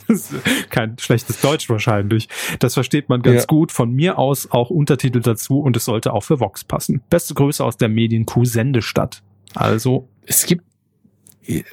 Kein 0.70 0.96
schlechtes 0.98 1.40
Deutsch 1.40 1.68
wahrscheinlich. 1.68 2.28
Das 2.58 2.74
versteht 2.74 3.08
man 3.10 3.20
ganz 3.20 3.42
ja. 3.42 3.46
gut. 3.46 3.70
Von 3.70 3.92
mir 3.92 4.18
aus 4.18 4.50
auch 4.50 4.70
Untertitel 4.70 5.20
dazu 5.20 5.60
und 5.60 5.76
es 5.76 5.84
sollte 5.84 6.14
auch 6.14 6.22
für 6.22 6.40
Vox 6.40 6.64
passen. 6.64 7.02
Beste 7.10 7.34
Grüße 7.34 7.62
aus 7.62 7.76
der 7.76 7.88
Medienkuh 7.88 8.44
Sendestadt. 8.44 9.22
Also. 9.54 10.08
Es 10.24 10.46
gibt, 10.46 10.64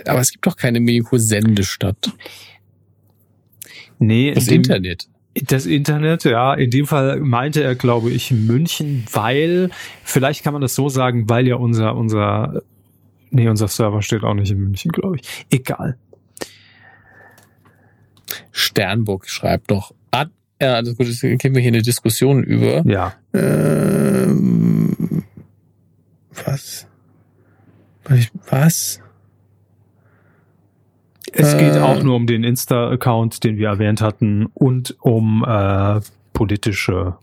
aber 0.06 0.20
es 0.20 0.32
gibt 0.32 0.46
doch 0.46 0.58
keine 0.58 0.82
Medienkuh 0.82 1.18
Sendestadt. 1.18 2.12
Nee. 4.00 4.34
Das 4.34 4.46
dem, 4.46 4.58
Internet. 4.58 5.08
Das 5.46 5.66
Internet, 5.66 6.26
ja, 6.26 6.54
in 6.54 6.72
dem 6.72 6.86
Fall 6.86 7.20
meinte 7.20 7.64
er, 7.64 7.76
glaube 7.76 8.10
ich, 8.10 8.32
München, 8.32 9.06
weil, 9.14 9.70
vielleicht 10.04 10.44
kann 10.44 10.52
man 10.52 10.64
das 10.64 10.74
so 10.76 10.90
sagen, 10.90 11.30
weil 11.30 11.48
ja 11.48 11.56
unser, 11.56 11.96
unser 11.96 12.64
Nee, 13.30 13.48
unser 13.50 13.68
Server 13.68 14.02
steht 14.02 14.24
auch 14.24 14.34
nicht 14.34 14.52
in 14.52 14.60
München, 14.60 14.92
glaube 14.92 15.18
ich. 15.18 15.46
Egal. 15.50 15.98
Sternburg 18.52 19.30
schreibt 19.30 19.72
doch. 19.72 19.94
Ah, 20.12 20.26
ja, 20.62 20.74
also 20.76 20.96
gut, 20.96 21.08
jetzt 21.08 21.22
gehen 21.22 21.54
wir 21.54 21.62
hier 21.62 21.72
eine 21.72 21.82
Diskussion 21.82 22.44
über. 22.44 22.84
Ja. 22.86 23.14
Ähm, 23.34 25.24
was? 26.46 26.88
Was? 28.50 29.02
Es 31.34 31.54
äh, 31.54 31.58
geht 31.58 31.78
auch 31.78 32.02
nur 32.02 32.16
um 32.16 32.26
den 32.26 32.44
Insta-Account, 32.44 33.44
den 33.44 33.58
wir 33.58 33.68
erwähnt 33.68 34.02
hatten, 34.02 34.48
und 34.54 34.96
um 35.02 35.44
äh, 35.48 36.00
politische 36.34 37.18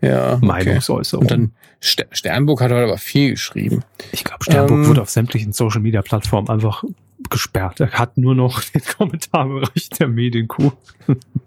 ja, 0.00 0.38
Meinungsäußerung. 0.40 1.22
Und 1.22 1.30
dann 1.30 1.52
Sternburg 1.80 2.60
hat 2.60 2.72
heute 2.72 2.84
aber 2.84 2.98
viel 2.98 3.32
geschrieben. 3.32 3.84
Ich 4.12 4.24
glaube, 4.24 4.44
Sternburg 4.44 4.78
ähm, 4.78 4.86
wurde 4.88 5.02
auf 5.02 5.10
sämtlichen 5.10 5.52
Social 5.52 5.80
Media 5.80 6.02
Plattformen 6.02 6.48
einfach 6.48 6.84
gesperrt. 7.30 7.80
Er 7.80 7.92
hat 7.92 8.18
nur 8.18 8.34
noch 8.34 8.62
den 8.62 8.82
Kommentarbereich 8.98 9.88
der 9.90 10.08
Medienkuh. 10.08 10.72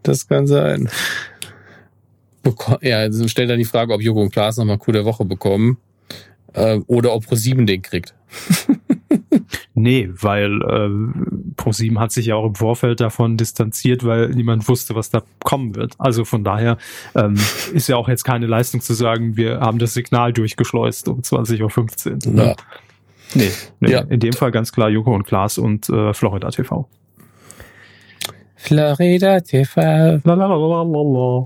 Das 0.04 0.28
kann 0.28 0.48
sein. 0.48 0.90
ja, 2.82 2.98
also 3.00 3.28
stellt 3.28 3.50
dann 3.50 3.60
die 3.60 3.66
Frage, 3.66 3.94
ob 3.94 4.02
Joko 4.02 4.22
und 4.22 4.32
Klaas 4.32 4.58
nochmal 4.58 4.78
Kuh 4.78 4.92
der 4.92 5.06
Woche 5.06 5.26
bekommen. 5.26 5.78
Äh, 6.54 6.80
oder 6.88 7.14
ob 7.14 7.26
ProSieben 7.26 7.68
den 7.68 7.82
kriegt. 7.82 8.14
nee, 9.74 10.10
weil 10.14 10.62
äh, 10.62 11.54
ProSieben 11.56 12.00
hat 12.00 12.12
sich 12.12 12.28
ja 12.28 12.36
auch 12.36 12.46
im 12.46 12.56
Vorfeld 12.56 13.00
davon 13.00 13.38
distanziert, 13.38 14.06
weil 14.06 14.30
niemand 14.30 14.68
wusste, 14.68 14.96
was 14.96 15.10
da 15.10 15.24
kommen 15.44 15.76
wird. 15.76 15.96
Also 15.98 16.26
von 16.26 16.44
daher 16.44 16.78
ähm, 17.16 17.36
ist 17.74 17.88
ja 17.88 17.98
auch 17.98 18.08
jetzt 18.10 18.24
keine 18.24 18.48
Leistung 18.48 18.82
zu 18.82 18.94
sagen, 18.94 19.38
wir 19.38 19.60
haben 19.60 19.80
das 19.80 19.94
Signal 19.94 20.34
durchgeschleust 20.34 21.08
um 21.08 21.22
20.15 21.22 22.28
Uhr. 22.28 22.34
Ne? 22.34 22.46
Ja. 22.46 22.56
Nee, 23.36 23.52
nee 23.80 23.92
ja. 23.92 24.02
in 24.02 24.20
dem 24.20 24.34
Fall 24.34 24.52
ganz 24.52 24.72
klar 24.72 24.90
Joko 24.90 25.14
und 25.14 25.24
Klaas 25.24 25.58
und 25.58 25.90
äh, 25.90 26.14
Florida 26.14 26.50
TV. 26.50 26.88
Florida 28.62 29.40
TV. 29.40 30.20
Lalalala. 30.26 31.46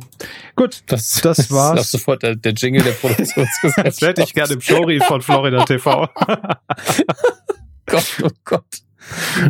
Gut, 0.55 0.83
das, 0.87 1.21
das 1.21 1.51
war's. 1.51 1.75
Das 1.75 1.85
ist 1.85 1.91
sofort 1.91 2.23
der, 2.23 2.35
der 2.35 2.53
Jingle 2.53 2.81
der 2.81 2.91
Produktionsgesellschaft. 2.91 3.85
das 3.85 4.01
hätte 4.01 4.23
ich 4.23 4.33
gerne 4.33 4.53
im 4.53 4.61
Showreel 4.61 4.99
von 5.01 5.21
Florida 5.21 5.63
TV. 5.63 6.09
Gott, 7.85 8.05
oh 8.23 8.29
Gott. 8.43 8.65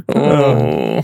Oh. 0.08 1.04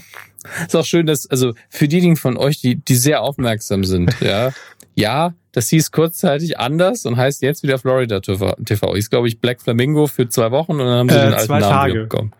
Ist 0.67 0.75
auch 0.75 0.85
schön, 0.85 1.05
dass, 1.05 1.27
also 1.27 1.53
für 1.69 1.87
diejenigen 1.87 2.17
von 2.17 2.35
euch, 2.37 2.59
die, 2.59 2.75
die 2.75 2.95
sehr 2.95 3.21
aufmerksam 3.21 3.85
sind, 3.85 4.13
ja, 4.19 4.51
ja, 4.95 5.33
das 5.53 5.69
hieß 5.69 5.91
kurzzeitig 5.91 6.59
anders 6.59 7.05
und 7.05 7.15
heißt 7.15 7.41
jetzt 7.41 7.63
wieder 7.63 7.79
Florida 7.79 8.19
TV. 8.19 8.93
Ist, 8.95 9.09
glaube 9.09 9.29
ich, 9.29 9.39
Black 9.39 9.61
Flamingo 9.61 10.07
für 10.07 10.27
zwei 10.27 10.51
Wochen 10.51 10.73
und 10.73 10.79
dann 10.79 10.89
haben 10.89 11.09
sie 11.09 11.15
äh, 11.15 11.25
den 11.25 11.33
alten 11.33 11.59
Namen 11.59 11.93
bekommen. 11.93 12.33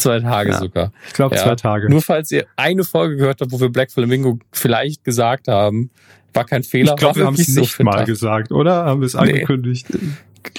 Zwei 0.00 0.20
Tage 0.20 0.50
ja, 0.50 0.58
sogar. 0.58 0.92
Ich 1.06 1.12
glaube 1.12 1.36
ja. 1.36 1.42
zwei 1.42 1.54
Tage. 1.54 1.90
Nur 1.90 2.02
falls 2.02 2.30
ihr 2.30 2.46
eine 2.56 2.84
Folge 2.84 3.16
gehört 3.16 3.40
habt, 3.40 3.52
wo 3.52 3.60
wir 3.60 3.68
Black 3.68 3.92
Flamingo 3.92 4.38
vielleicht 4.52 5.04
gesagt 5.04 5.48
haben, 5.48 5.90
war 6.32 6.44
kein 6.44 6.62
Fehler. 6.62 6.92
Ich 6.92 6.98
glaube, 6.98 7.20
wir 7.20 7.26
haben 7.26 7.34
es 7.34 7.48
nicht 7.48 7.76
so 7.76 7.82
mal 7.82 8.04
gesagt, 8.04 8.52
oder? 8.52 8.84
Haben 8.84 9.00
wir 9.00 9.06
es 9.06 9.14
nee. 9.14 9.20
angekündigt? 9.20 9.86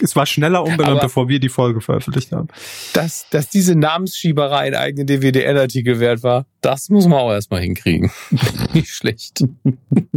Es 0.02 0.16
war 0.16 0.26
schneller 0.26 0.64
umbenannt, 0.64 0.92
Aber 0.92 1.02
bevor 1.02 1.28
wir 1.28 1.40
die 1.40 1.50
Folge 1.50 1.82
veröffentlicht 1.82 2.32
haben. 2.32 2.50
Dass, 2.94 3.28
dass 3.32 3.50
diese 3.50 3.76
Namensschieberei 3.76 4.68
ein 4.68 4.76
eigenen 4.76 5.08
DWDL-Artikel 5.08 6.00
wert 6.00 6.22
war, 6.22 6.46
das 6.62 6.90
muss 6.90 7.08
man 7.08 7.20
auch 7.20 7.32
erstmal 7.32 7.62
hinkriegen. 7.62 8.12
nicht 8.74 8.90
schlecht. 8.90 9.44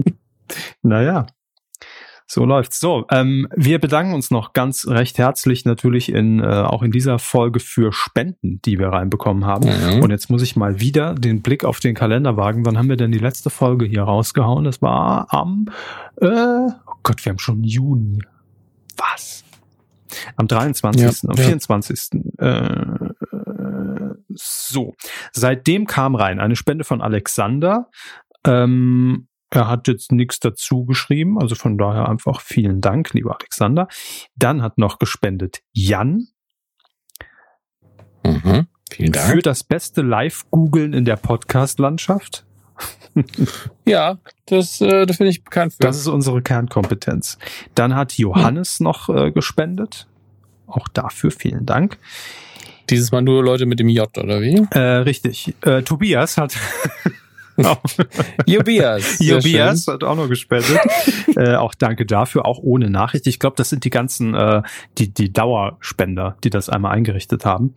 naja. 0.83 1.27
So 2.35 2.45
läuft's. 2.45 2.81
So, 2.81 3.07
ähm, 3.13 3.47
wir 3.55 3.79
bedanken 3.79 4.13
uns 4.13 4.33
noch 4.33 4.55
ganz 4.55 4.89
recht 4.89 5.19
herzlich 5.19 5.65
natürlich 5.65 6.11
in 6.11 6.41
äh, 6.41 6.47
auch 6.47 6.83
in 6.83 6.91
dieser 6.91 7.21
Folge 7.21 7.61
für 7.61 7.93
Spenden, 7.93 8.61
die 8.65 8.81
wir 8.81 8.89
reinbekommen 8.89 9.47
haben. 9.47 9.69
Mhm. 9.69 10.03
Und 10.03 10.11
jetzt 10.11 10.31
muss 10.31 10.43
ich 10.43 10.57
mal 10.57 10.81
wieder 10.81 11.15
den 11.15 11.43
Blick 11.43 11.65
auf 11.65 11.79
den 11.79 11.95
Kalender 11.95 12.37
wagen. 12.37 12.67
Wann 12.67 12.77
haben 12.77 12.89
wir 12.89 12.97
denn 12.97 13.13
die 13.13 13.21
letzte 13.21 13.51
Folge 13.51 13.85
hier 13.85 14.03
rausgehauen? 14.03 14.65
Das 14.65 14.83
war 14.83 15.33
am 15.33 15.67
äh, 16.21 16.27
oh 16.27 16.95
Gott, 17.05 17.25
wir 17.25 17.31
haben 17.31 17.39
schon 17.39 17.63
Juni. 17.63 18.21
Was? 18.97 19.45
Am 20.35 20.49
23., 20.49 21.03
ja, 21.03 21.31
am 21.31 21.37
24. 21.37 22.21
Ja. 22.41 22.49
Äh, 22.49 24.15
so, 24.35 24.95
seitdem 25.31 25.87
kam 25.87 26.17
rein 26.17 26.41
eine 26.41 26.57
Spende 26.57 26.83
von 26.83 27.01
Alexander. 27.01 27.91
Ähm, 28.45 29.29
er 29.55 29.69
hat 29.69 29.89
jetzt 29.89 30.13
nichts 30.13 30.41
dazu 30.41 30.85
geschrieben, 30.85 31.41
also 31.41 31.55
von 31.55 31.79
daher 31.79 32.09
einfach 32.09 32.41
vielen 32.41 32.81
Dank, 32.81 33.15
lieber 33.15 33.37
Alexander. 33.39 33.89
Dann 34.37 34.63
hat 34.63 34.79
noch 34.79 34.99
gespendet 34.99 35.63
Jan. 35.73 36.29
Mhm, 38.25 38.67
vielen 38.91 39.13
Dank. 39.13 39.31
Für 39.31 39.43
das 39.43 39.63
beste 39.63 40.03
Live-Googeln 40.03 40.93
in 40.93 41.05
der 41.05 41.17
Podcast-Landschaft. 41.17 42.45
ja, 43.87 44.19
das, 44.47 44.81
äh, 44.81 45.07
das 45.07 45.19
finde 45.19 45.31
ich 45.31 45.45
bekannt 45.45 45.75
für. 45.75 45.83
Das 45.83 45.99
ist 45.99 46.09
unsere 46.09 46.43
Kernkompetenz. 46.43 47.39
Dann 47.77 47.95
hat 47.95 48.19
Johannes 48.19 48.79
hm. 48.79 48.85
noch 48.85 49.09
äh, 49.09 49.31
gespendet. 49.31 50.09
Auch 50.67 50.89
dafür 50.89 51.31
vielen 51.31 51.67
Dank. 51.67 51.99
Dieses 52.91 53.13
Mal 53.13 53.23
nur 53.23 53.45
Leute 53.45 53.67
mit 53.67 53.79
dem 53.79 53.89
J, 53.89 54.19
oder 54.19 54.41
wie? 54.41 54.67
Äh, 54.71 54.79
richtig. 54.79 55.55
Äh, 55.63 55.83
Tobias 55.83 56.37
hat 56.37 56.57
Jobias. 58.47 59.19
Jobias 59.21 59.87
hat 59.87 60.03
auch 60.05 60.17
noch 60.17 60.29
gespendet. 60.29 60.79
äh, 61.37 61.55
auch 61.55 61.75
danke 61.75 62.07
dafür, 62.07 62.47
auch 62.47 62.59
ohne 62.59 62.91
Nachricht. 62.91 63.27
Ich 63.27 63.39
glaube, 63.39 63.57
das 63.57 63.71
sind 63.71 63.85
die 63.85 63.91
ganzen, 63.91 64.35
äh, 64.35 64.63
die, 64.99 65.13
die 65.13 65.33
Dauerspender, 65.33 66.37
die 66.43 66.51
das 66.51 66.69
einmal 66.69 66.93
eingerichtet 66.93 67.45
haben. 67.45 67.75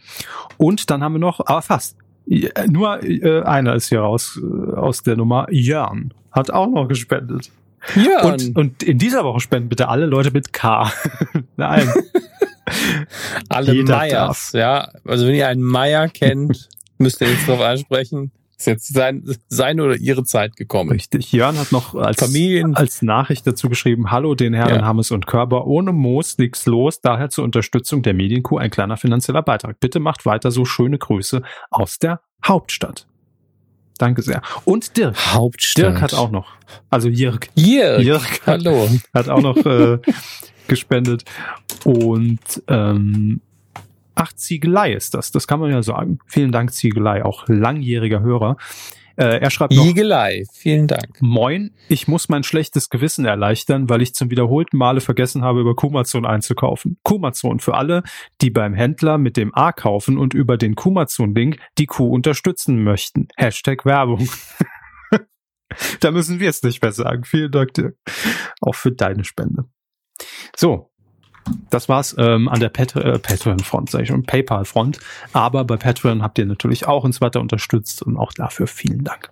Und 0.58 0.90
dann 0.90 1.04
haben 1.04 1.14
wir 1.14 1.20
noch, 1.20 1.40
aber 1.46 1.62
fast, 1.62 1.98
nur 2.68 3.04
äh, 3.04 3.42
einer 3.44 3.76
ist 3.76 3.90
hier 3.90 4.02
raus 4.02 4.40
äh, 4.42 4.76
aus 4.76 5.04
der 5.04 5.16
Nummer. 5.16 5.48
Jörn 5.50 6.14
hat 6.32 6.52
auch 6.52 6.68
noch 6.68 6.88
gespendet. 6.88 7.52
Jörn. 7.96 8.26
Und, 8.26 8.56
und 8.56 8.84
in 8.84 8.98
dieser 8.98 9.24
Woche 9.24 9.40
spenden 9.40 9.70
bitte 9.70 9.88
alle 9.88 10.06
Leute 10.06 10.32
mit 10.32 10.52
K. 10.52 10.92
Nein. 11.56 11.90
alle 13.50 13.84
Meyers, 13.84 14.52
ja. 14.54 14.92
Also 15.06 15.26
wenn 15.26 15.36
ihr 15.36 15.48
einen 15.48 15.62
Meier 15.64 16.10
kennt, 16.10 16.70
müsst 16.98 17.22
ihr 17.22 17.30
jetzt 17.30 17.48
drauf 17.48 17.62
ansprechen. 17.62 18.32
Ist 18.58 18.66
jetzt 18.66 18.94
sein, 18.94 19.24
seine 19.50 19.84
oder 19.84 19.96
ihre 19.96 20.24
Zeit 20.24 20.56
gekommen. 20.56 20.90
Richtig. 20.90 21.32
Jörn 21.32 21.60
hat 21.60 21.72
noch 21.72 21.94
als, 21.94 22.18
Familien. 22.18 22.76
als 22.76 23.04
Nachricht 23.04 23.46
dazu 23.46 23.70
geschrieben, 23.70 24.10
Hallo 24.10 24.34
den 24.34 24.56
Herren 24.56 24.80
ja. 24.80 24.86
Hammes 24.86 25.12
und 25.12 25.28
Körber. 25.28 25.68
Ohne 25.68 25.92
Moos 25.92 26.40
nichts 26.40 26.66
los, 26.66 27.00
daher 27.00 27.30
zur 27.30 27.44
Unterstützung 27.44 28.02
der 28.02 28.16
Medienkuh 28.16 28.58
ein 28.58 28.72
kleiner 28.72 28.98
finanzieller 28.98 29.44
Beitrag. 29.44 29.80
Bitte 29.80 30.00
macht 30.00 30.26
weiter 30.26 30.50
so 30.50 30.66
schöne 30.66 30.98
Grüße 30.98 31.44
aus 31.70 32.00
der 32.00 32.22
Hauptstadt. 32.44 33.06
Danke 34.00 34.24
sehr. 34.24 34.42
Und 34.66 34.98
Dirk. 34.98 35.16
Hauptstadt. 35.34 35.86
Dirk 35.86 36.02
hat 36.02 36.14
auch 36.16 36.32
noch. 36.32 36.48
Also 36.90 37.10
Jirk. 37.10 37.50
Jirk. 37.56 38.02
Jirk 38.02 38.42
hat, 38.48 38.66
Hallo. 38.66 38.90
Hat 39.14 39.30
auch 39.30 39.42
noch 39.42 39.58
äh, 39.58 40.00
gespendet. 40.68 41.26
Und 41.84 42.40
ähm, 42.68 43.42
Ach, 44.20 44.34
Ziegelei 44.34 44.94
ist 44.94 45.14
das. 45.14 45.32
Das 45.32 45.48
kann 45.48 45.60
man 45.60 45.70
ja 45.70 45.84
sagen. 45.84 46.18
Vielen 46.26 46.52
Dank, 46.52 46.74
Ziegelei, 46.74 47.24
auch 47.24 47.48
langjähriger 47.48 48.22
Hörer. 48.22 48.58
Äh, 49.16 49.40
er 49.40 49.52
schreibt 49.52 49.74
noch, 49.74 49.84
Ziegelei, 49.84 50.44
vielen 50.52 50.88
Dank. 50.88 51.22
Moin, 51.22 51.72
ich 51.88 52.08
muss 52.08 52.28
mein 52.28 52.42
schlechtes 52.44 52.90
Gewissen 52.90 53.26
erleichtern, 53.26 53.90
weil 53.90 54.02
ich 54.02 54.16
zum 54.16 54.32
wiederholten 54.32 54.78
Male 54.78 55.02
vergessen 55.02 55.44
habe, 55.44 55.62
über 55.62 55.76
Kumazon 55.76 56.26
einzukaufen. 56.26 56.98
Kumazon 57.04 57.60
für 57.60 57.76
alle, 57.76 58.02
die 58.42 58.50
beim 58.50 58.74
Händler 58.74 59.20
mit 59.20 59.38
dem 59.38 59.54
A 59.54 59.72
kaufen 59.72 60.18
und 60.18 60.34
über 60.34 60.58
den 60.58 60.74
Kumazon-Link 60.74 61.60
die 61.78 61.86
Kuh 61.86 62.12
unterstützen 62.12 62.84
möchten. 62.84 63.28
Hashtag 63.38 63.86
Werbung. 63.86 64.28
da 66.00 66.10
müssen 66.10 66.40
wir 66.40 66.50
es 66.50 66.64
nicht 66.64 66.82
mehr 66.82 66.92
sagen. 66.92 67.24
Vielen 67.24 67.52
Dank 67.52 67.76
dir. 67.76 67.94
Auch 68.62 68.76
für 68.76 68.92
deine 68.92 69.24
Spende. 69.24 69.66
So, 70.56 70.92
das 71.70 71.90
war's 71.90 72.16
ähm, 72.18 72.48
an 72.48 72.60
der 72.60 72.70
Pat 72.70 72.96
äh, 72.96 73.20
Patreon-Front, 73.20 73.92
sage 73.92 74.04
ich 74.04 74.10
schon, 74.10 74.24
PayPal-Front. 74.24 75.00
Aber 75.34 75.64
bei 75.64 75.78
Patreon 75.78 76.22
habt 76.22 76.40
ihr 76.40 76.46
natürlich 76.46 76.88
auch 76.88 77.04
uns 77.04 77.22
weiter 77.22 77.42
unterstützt 77.42 78.02
und 78.02 78.18
auch 78.18 78.34
dafür 78.34 78.68
vielen 78.68 79.04
Dank. 79.04 79.30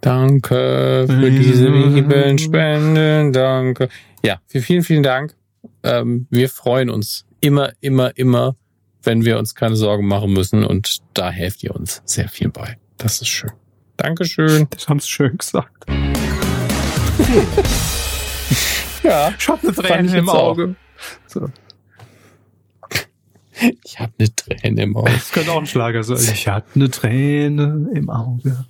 Danke 0.00 1.06
für 1.08 1.30
diese 1.30 1.68
lieben 1.68 2.38
Spenden, 2.38 3.32
danke. 3.32 3.88
Ja, 4.24 4.40
vielen, 4.46 4.82
vielen 4.82 5.04
Dank. 5.04 5.36
Ähm, 5.84 6.26
wir 6.30 6.48
freuen 6.48 6.90
uns 6.90 7.24
immer, 7.40 7.72
immer, 7.80 8.16
immer, 8.16 8.56
wenn 9.02 9.24
wir 9.24 9.38
uns 9.38 9.54
keine 9.54 9.76
Sorgen 9.76 10.06
machen 10.06 10.32
müssen 10.32 10.64
und 10.64 10.98
da 11.14 11.30
helft 11.30 11.62
ihr 11.62 11.74
uns 11.74 12.02
sehr 12.04 12.28
viel 12.28 12.48
bei. 12.48 12.78
Das 12.98 13.20
ist 13.20 13.28
schön. 13.28 13.52
Dankeschön. 13.96 14.66
Das 14.70 14.88
haben 14.88 14.98
Sie 14.98 15.08
schön 15.08 15.38
gesagt. 15.38 15.86
Ja. 19.02 19.32
Ich 19.38 19.48
habe 19.48 19.62
eine 19.62 19.72
Träne 19.74 20.16
im 20.18 20.28
Auge. 20.28 20.74
So. 21.26 21.48
Ich 23.84 24.00
habe 24.00 24.12
eine 24.18 24.34
Träne 24.34 24.82
im 24.82 24.96
Auge. 24.96 25.12
Das 25.12 25.30
könnte 25.32 25.52
auch 25.52 25.58
ein 25.58 25.66
Schlager 25.66 26.02
sein. 26.02 26.18
Ich 26.18 26.48
habe 26.48 26.66
eine 26.74 26.90
Träne 26.90 27.90
im 27.92 28.10
Auge. 28.10 28.64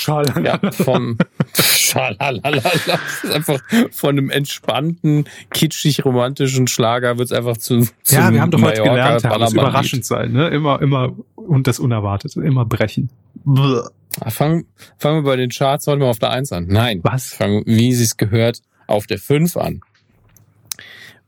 Schalalala. 0.00 0.60
Ja, 0.62 0.72
vom 0.72 1.18
Schalalala. 1.54 2.60
Das 2.86 3.24
ist 3.24 3.32
einfach 3.32 3.60
von 3.90 4.10
einem 4.10 4.30
entspannten, 4.30 5.24
kitschig 5.50 6.04
romantischen 6.04 6.66
Schlager 6.66 7.18
wird 7.18 7.30
es 7.30 7.32
einfach 7.32 7.56
zu, 7.56 7.86
Ja, 8.06 8.32
wir 8.32 8.40
haben 8.40 8.50
doch 8.50 8.62
heute 8.62 8.82
gelernt, 8.82 9.24
das 9.24 9.52
überraschend 9.52 10.04
sein, 10.04 10.32
ne? 10.32 10.48
Immer, 10.48 10.80
immer 10.80 11.14
und 11.34 11.66
das 11.66 11.78
Unerwartete, 11.78 12.40
immer 12.42 12.64
brechen. 12.64 13.10
Ah, 14.20 14.30
fangen, 14.30 14.66
fangen 14.98 15.24
wir 15.24 15.30
bei 15.30 15.36
den 15.36 15.50
Charts 15.50 15.86
heute 15.86 16.00
mal 16.00 16.10
auf 16.10 16.18
der 16.18 16.30
1 16.30 16.52
an. 16.52 16.66
Nein. 16.68 17.00
Was? 17.02 17.32
Fangen, 17.32 17.62
wie 17.66 17.92
sie 17.92 18.04
es 18.04 18.16
gehört, 18.16 18.60
auf 18.86 19.06
der 19.06 19.18
5 19.18 19.56
an. 19.56 19.80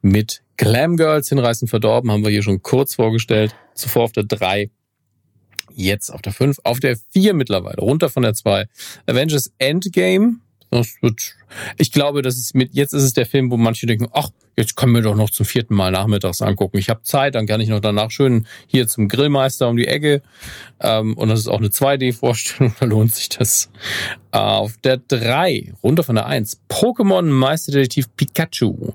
Mit 0.01 0.43
Glam 0.57 0.97
Girls 0.97 1.29
hinreißend 1.29 1.71
verdorben 1.71 2.11
haben 2.11 2.25
wir 2.25 2.31
hier 2.31 2.43
schon 2.43 2.63
kurz 2.63 2.95
vorgestellt. 2.95 3.55
Zuvor 3.75 4.05
auf 4.05 4.13
der 4.13 4.25
3. 4.25 4.71
Jetzt 5.75 6.11
auf 6.11 6.23
der 6.23 6.33
5. 6.33 6.61
Auf 6.65 6.81
der 6.81 6.97
4 7.13 7.35
mittlerweile. 7.35 7.81
Runter 7.81 8.09
von 8.09 8.23
der 8.23 8.35
2. 8.35 8.67
Avengers 9.07 9.53
Endgame 9.59 10.37
das 10.73 10.97
wird, 11.03 11.35
ich 11.77 11.93
glaube, 11.93 12.23
das 12.23 12.39
ist 12.39 12.55
mit, 12.55 12.73
jetzt 12.73 12.95
ist 12.95 13.03
es 13.03 13.13
der 13.13 13.27
Film, 13.27 13.51
wo 13.51 13.59
manche 13.59 13.85
denken, 13.85 14.09
ach, 14.13 14.31
jetzt 14.57 14.75
können 14.75 14.95
wir 14.95 15.03
doch 15.03 15.15
noch 15.15 15.29
zum 15.29 15.45
vierten 15.45 15.75
Mal 15.75 15.91
nachmittags 15.91 16.41
angucken. 16.41 16.79
Ich 16.79 16.89
habe 16.89 17.03
Zeit, 17.03 17.35
dann 17.35 17.47
kann 17.47 17.61
ich 17.61 17.69
noch 17.69 17.81
danach 17.81 18.11
schön 18.11 18.47
hier 18.67 18.89
zum 18.89 19.09
Grillmeister 19.09 19.69
um 19.69 19.77
die 19.77 19.87
Ecke. 19.87 20.23
Ähm, 20.81 21.15
und 21.19 21.29
das 21.29 21.41
ist 21.41 21.49
auch 21.49 21.59
eine 21.59 21.69
2D-Vorstellung, 21.69 22.75
da 22.81 22.87
lohnt 22.87 23.15
sich 23.15 23.29
das. 23.29 23.71
Äh, 24.33 24.39
auf 24.39 24.79
der 24.79 24.97
3, 24.97 25.75
runter 25.83 26.05
von 26.05 26.15
der 26.15 26.25
1, 26.25 26.63
Pokémon 26.71 27.25
Meisterdetektiv 27.25 28.07
Pikachu. 28.17 28.93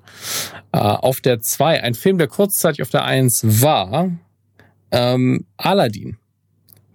Äh, 0.71 0.79
auf 0.79 1.21
der 1.21 1.41
2, 1.41 1.83
ein 1.83 1.93
Film, 1.93 2.17
der 2.17 2.27
kurzzeitig 2.27 2.81
auf 2.81 2.89
der 2.89 3.05
1 3.05 3.61
war, 3.61 4.09
ähm, 4.89 5.45
Aladdin 5.57 6.17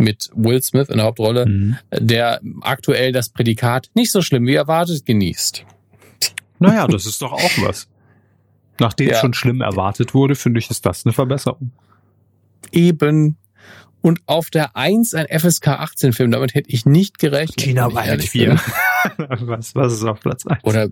mit 0.02 0.30
Will 0.34 0.62
Smith 0.62 0.88
in 0.88 0.96
der 0.96 1.06
Hauptrolle, 1.06 1.46
mhm. 1.46 1.76
der 1.92 2.40
aktuell 2.60 3.12
das 3.12 3.28
Prädikat 3.28 3.90
nicht 3.94 4.12
so 4.12 4.22
schlimm 4.22 4.46
wie 4.46 4.54
erwartet 4.54 5.06
genießt. 5.06 5.64
Naja, 6.58 6.86
das 6.86 7.06
ist 7.06 7.20
doch 7.22 7.32
auch 7.32 7.50
was. 7.58 7.88
Nachdem 8.78 9.10
ja. 9.10 9.16
schon 9.20 9.34
schlimm 9.34 9.60
erwartet 9.60 10.14
wurde, 10.14 10.34
finde 10.34 10.58
ich, 10.60 10.70
ist 10.70 10.86
das 10.86 11.04
eine 11.04 11.12
Verbesserung. 11.12 11.72
Eben. 12.70 13.36
Und 14.00 14.20
auf 14.26 14.50
der 14.50 14.76
1 14.76 15.14
ein 15.14 15.26
FSK 15.28 15.68
18 15.68 16.12
Film, 16.12 16.32
damit 16.32 16.54
hätte 16.54 16.70
ich 16.70 16.86
nicht 16.86 17.18
gerechnet. 17.18 17.60
China 17.60 17.92
Wild 17.92 18.24
4. 18.24 18.56
was, 19.28 19.74
was 19.76 19.92
ist 19.92 20.04
auf 20.04 20.20
Platz 20.20 20.44
1? 20.44 20.64
Oder 20.64 20.88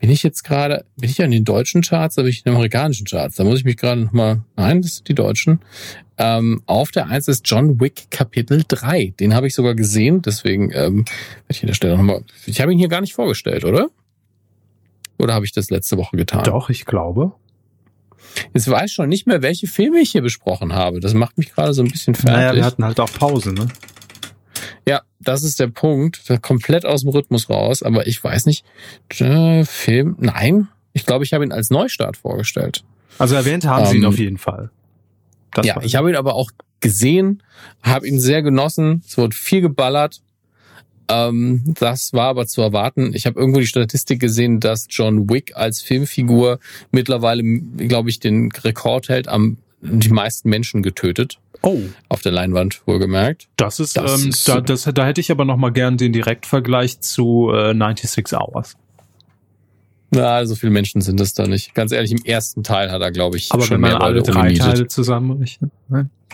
bin 0.00 0.10
ich 0.10 0.22
jetzt 0.22 0.42
gerade, 0.44 0.86
bin 0.96 1.10
ich 1.10 1.22
an 1.22 1.30
den 1.30 1.44
deutschen 1.44 1.82
Charts 1.82 2.16
oder 2.16 2.24
bin 2.24 2.30
ich 2.30 2.38
in 2.38 2.44
den 2.44 2.54
amerikanischen 2.54 3.06
Charts? 3.06 3.36
Da 3.36 3.44
muss 3.44 3.58
ich 3.60 3.64
mich 3.64 3.76
gerade 3.76 4.00
nochmal, 4.00 4.40
nein, 4.56 4.80
das 4.80 4.96
sind 4.96 5.08
die 5.08 5.14
deutschen. 5.14 5.60
Ähm, 6.16 6.62
auf 6.66 6.90
der 6.90 7.08
1 7.08 7.28
ist 7.28 7.48
John 7.48 7.80
Wick 7.80 8.10
Kapitel 8.10 8.64
3. 8.66 9.14
Den 9.20 9.34
habe 9.34 9.46
ich 9.46 9.54
sogar 9.54 9.74
gesehen, 9.74 10.22
deswegen 10.22 10.70
ähm, 10.72 11.04
werde 11.04 11.50
ich 11.50 11.62
an 11.62 11.66
der 11.66 11.74
Stelle 11.74 11.96
nochmal, 11.98 12.24
ich 12.46 12.62
habe 12.62 12.72
ihn 12.72 12.78
hier 12.78 12.88
gar 12.88 13.02
nicht 13.02 13.12
vorgestellt, 13.12 13.64
oder? 13.64 13.88
Oder 15.18 15.34
habe 15.34 15.44
ich 15.44 15.52
das 15.52 15.68
letzte 15.68 15.98
Woche 15.98 16.16
getan? 16.16 16.44
Doch, 16.44 16.70
ich 16.70 16.86
glaube. 16.86 17.32
Jetzt 18.54 18.70
weiß 18.70 18.86
ich 18.86 18.94
schon 18.94 19.08
nicht 19.10 19.26
mehr, 19.26 19.42
welche 19.42 19.66
Filme 19.66 20.00
ich 20.00 20.12
hier 20.12 20.22
besprochen 20.22 20.72
habe. 20.72 21.00
Das 21.00 21.12
macht 21.12 21.36
mich 21.36 21.52
gerade 21.52 21.74
so 21.74 21.82
ein 21.82 21.90
bisschen 21.90 22.14
fertig. 22.14 22.36
Naja, 22.36 22.54
wir 22.54 22.64
hatten 22.64 22.84
halt 22.84 23.00
auch 23.00 23.12
Pause, 23.12 23.52
ne? 23.52 23.68
Ja, 24.88 25.02
das 25.20 25.42
ist 25.42 25.60
der 25.60 25.68
Punkt. 25.68 26.22
Komplett 26.42 26.86
aus 26.86 27.02
dem 27.02 27.10
Rhythmus 27.10 27.50
raus. 27.50 27.82
Aber 27.82 28.06
ich 28.06 28.22
weiß 28.22 28.46
nicht. 28.46 28.64
Äh, 29.18 29.64
Film? 29.64 30.16
Nein. 30.18 30.68
Ich 30.92 31.06
glaube, 31.06 31.24
ich 31.24 31.32
habe 31.32 31.44
ihn 31.44 31.52
als 31.52 31.70
Neustart 31.70 32.16
vorgestellt. 32.16 32.82
Also 33.18 33.34
erwähnt 33.34 33.64
haben 33.66 33.84
ähm, 33.84 33.90
Sie 33.90 33.96
ihn 33.98 34.02
ähm, 34.02 34.08
auf 34.08 34.18
jeden 34.18 34.38
Fall. 34.38 34.70
Das 35.52 35.66
ja, 35.66 35.80
ich 35.82 35.96
habe 35.96 36.10
ihn 36.10 36.16
aber 36.16 36.34
auch 36.34 36.50
gesehen, 36.80 37.42
habe 37.82 38.08
ihn 38.08 38.18
sehr 38.18 38.42
genossen. 38.42 39.02
Es 39.06 39.18
wurde 39.18 39.36
viel 39.36 39.60
geballert. 39.60 40.22
Ähm, 41.08 41.62
das 41.78 42.12
war 42.12 42.28
aber 42.28 42.46
zu 42.46 42.62
erwarten. 42.62 43.12
Ich 43.14 43.26
habe 43.26 43.38
irgendwo 43.38 43.60
die 43.60 43.66
Statistik 43.66 44.20
gesehen, 44.20 44.60
dass 44.60 44.86
John 44.88 45.28
Wick 45.28 45.56
als 45.56 45.82
Filmfigur 45.82 46.60
mittlerweile, 46.92 47.42
glaube 47.42 48.10
ich, 48.10 48.20
den 48.20 48.50
Rekord 48.52 49.08
hält 49.08 49.28
am 49.28 49.58
die 49.82 50.10
meisten 50.10 50.48
Menschen 50.48 50.82
getötet. 50.82 51.38
Oh. 51.62 51.80
Auf 52.08 52.22
der 52.22 52.32
Leinwand, 52.32 52.82
wohlgemerkt. 52.86 53.48
Das 53.56 53.80
ist, 53.80 53.96
das 53.96 54.22
ähm, 54.22 54.30
ist 54.30 54.48
da, 54.48 54.60
das, 54.60 54.84
da 54.84 55.06
hätte 55.06 55.20
ich 55.20 55.30
aber 55.30 55.44
noch 55.44 55.56
mal 55.56 55.70
gern 55.70 55.96
den 55.96 56.12
Direktvergleich 56.12 57.00
zu 57.00 57.50
äh, 57.52 57.74
96 57.74 58.32
Hours. 58.32 58.76
Na, 60.12 60.44
so 60.44 60.56
viele 60.56 60.72
Menschen 60.72 61.02
sind 61.02 61.20
es 61.20 61.34
da 61.34 61.46
nicht. 61.46 61.74
Ganz 61.74 61.92
ehrlich, 61.92 62.10
im 62.10 62.24
ersten 62.24 62.64
Teil 62.64 62.90
hat 62.90 63.00
er, 63.00 63.12
glaube 63.12 63.36
ich, 63.36 63.52
aber 63.52 63.62
schon 63.62 63.82
wenn 63.82 63.92
man 63.92 64.02
alle 64.02 64.22
drei 64.22 64.54
Teile 64.54 64.88
zusammenrechnet. 64.88 65.70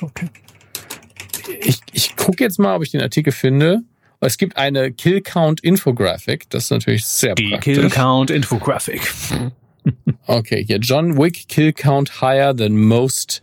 Okay. 0.00 0.28
Ich, 1.60 1.80
ich 1.92 2.16
gucke 2.16 2.42
jetzt 2.42 2.58
mal, 2.58 2.76
ob 2.76 2.82
ich 2.82 2.90
den 2.90 3.02
Artikel 3.02 3.32
finde. 3.32 3.82
Es 4.20 4.38
gibt 4.38 4.56
eine 4.56 4.92
Kill 4.92 5.20
Count 5.20 5.60
Infographic. 5.60 6.48
Das 6.50 6.64
ist 6.64 6.70
natürlich 6.70 7.04
sehr 7.04 7.34
Die 7.34 7.50
praktisch. 7.50 7.74
Kill 7.78 7.90
Count 7.90 8.30
Infographic. 8.30 9.12
okay, 10.26 10.64
hier 10.64 10.78
John 10.78 11.18
Wick 11.18 11.48
Kill 11.48 11.72
Count 11.72 12.22
higher 12.22 12.56
than 12.56 12.78
most 12.78 13.42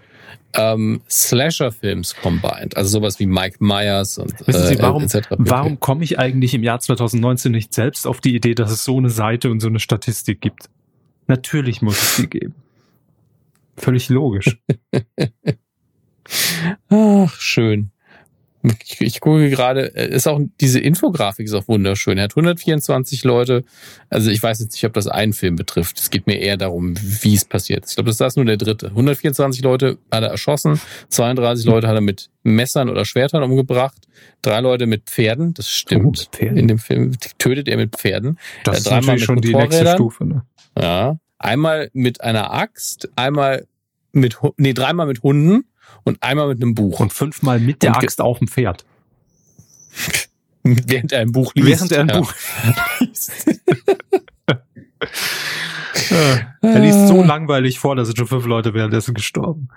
ähm, 0.56 1.02
Slasher-Films 1.10 2.16
combined. 2.16 2.78
Also 2.78 3.00
sowas 3.00 3.20
wie 3.20 3.26
Mike 3.26 3.58
Myers 3.60 4.18
und 4.18 4.48
Wissen 4.48 4.68
Sie, 4.68 4.80
warum, 4.80 5.04
äh, 5.04 5.22
warum 5.30 5.80
komme 5.80 6.04
ich 6.04 6.20
eigentlich 6.20 6.54
im 6.54 6.64
Jahr 6.64 6.80
2019 6.80 7.52
nicht 7.52 7.74
selbst 7.74 8.06
auf 8.06 8.22
die 8.22 8.36
Idee, 8.36 8.56
dass 8.56 8.72
es 8.72 8.84
so 8.84 8.98
eine 8.98 9.10
Seite 9.10 9.50
und 9.50 9.60
so 9.60 9.68
eine 9.68 9.80
Statistik 9.80 10.42
gibt? 10.42 10.70
Natürlich 11.28 11.82
muss 11.82 12.02
es 12.02 12.16
die 12.18 12.28
geben. 12.28 12.56
Völlig 13.78 14.10
logisch. 14.10 14.58
Ach, 16.90 17.36
schön. 17.40 17.93
Ich, 18.64 19.02
ich 19.02 19.19
gucke 19.19 19.49
gerade, 19.49 19.94
äh, 19.95 20.15
ist 20.15 20.27
auch 20.27 20.40
diese 20.61 20.80
Infografik 20.80 21.45
ist 21.45 21.53
auch 21.53 21.68
wunderschön. 21.68 22.18
Er 22.18 22.26
hat 22.26 22.31
124 22.31 23.23
Leute. 23.26 23.65
Also 24.10 24.31
ich 24.31 24.41
weiß 24.41 24.61
jetzt 24.61 24.73
nicht, 24.73 24.85
ob 24.85 24.94
das 24.94 25.07
einen 25.07 25.34
Film 25.34 25.57
betrifft. 25.57 25.99
Es 25.99 26.10
geht 26.10 26.27
mir 26.27 26.40
eher 26.40 26.56
darum, 26.56 26.95
wie 26.98 27.35
es 27.35 27.44
passiert. 27.44 27.85
Ich 27.88 27.95
glaube, 27.95 28.10
das 28.10 28.22
ist 28.22 28.38
nur 28.38 28.45
der 28.45 28.57
dritte. 28.57 28.88
124 28.88 29.61
Leute 29.64 29.98
hat 30.11 30.23
er 30.23 30.30
erschossen, 30.30 30.80
32 31.10 31.65
Leute 31.65 31.88
hat 31.88 31.95
er 31.95 32.02
mit 32.02 32.30
Messern 32.44 32.90
oder 32.90 33.03
Schwertern 33.03 33.44
umgebracht, 33.44 34.07
drei 34.41 34.61
Leute 34.61 34.85
mit 34.85 35.10
Pferden. 35.10 35.53
Das 35.53 35.69
stimmt. 35.69 36.30
Oh, 36.34 36.44
In 36.44 36.68
dem 36.69 36.80
Film 36.80 37.18
tötet 37.38 37.68
er 37.68 37.77
mit 37.77 37.95
Pferden. 37.98 38.40
Das 38.64 38.80
ist 38.80 38.90
natürlich 38.90 39.26
schon 39.26 39.41
die 39.41 39.53
nächste 39.53 39.88
Stufe. 39.88 40.26
Ne? 40.26 40.44
Ja, 40.80 41.18
einmal 41.38 41.90
mit 41.94 42.22
einer 42.22 42.53
Axt, 42.53 43.10
einmal 43.18 43.68
mit 44.14 44.38
nee 44.57 44.73
dreimal 44.73 45.07
mit 45.07 45.22
Hunden 45.23 45.65
und 46.03 46.22
einmal 46.22 46.48
mit 46.49 46.61
einem 46.61 46.76
Buch. 46.76 46.99
Und 46.99 47.14
fünfmal 47.14 47.60
mit 47.60 47.84
der 47.84 47.95
Axt 47.98 48.22
auf 48.22 48.40
dem 48.40 48.48
Pferd. 48.48 48.86
Während 50.64 51.11
er 51.11 51.20
ein 51.20 51.32
Buch 51.32 51.53
liest. 51.56 51.68
Während 51.68 51.91
er 51.91 52.02
ein 52.02 52.10
ja. 52.10 52.20
Buch 52.20 52.34
liest. 52.99 53.48
er 56.61 56.80
liest 56.80 57.07
so 57.07 57.24
langweilig 57.24 57.80
vor, 57.80 57.95
dass 57.95 58.07
sind 58.07 58.18
schon 58.18 58.28
fünf 58.28 58.45
Leute 58.45 58.74
währenddessen 58.74 59.14
gestorben. 59.14 59.70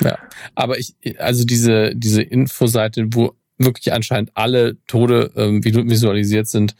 Ja, 0.00 0.18
aber 0.54 0.78
ich, 0.78 0.94
also 1.18 1.44
diese, 1.44 1.94
diese 1.94 2.22
Infoseite, 2.22 3.06
wo 3.10 3.34
wirklich 3.58 3.92
anscheinend 3.92 4.30
alle 4.34 4.76
Tode 4.86 5.32
ähm, 5.36 5.64
visualisiert 5.64 6.46
sind, 6.46 6.76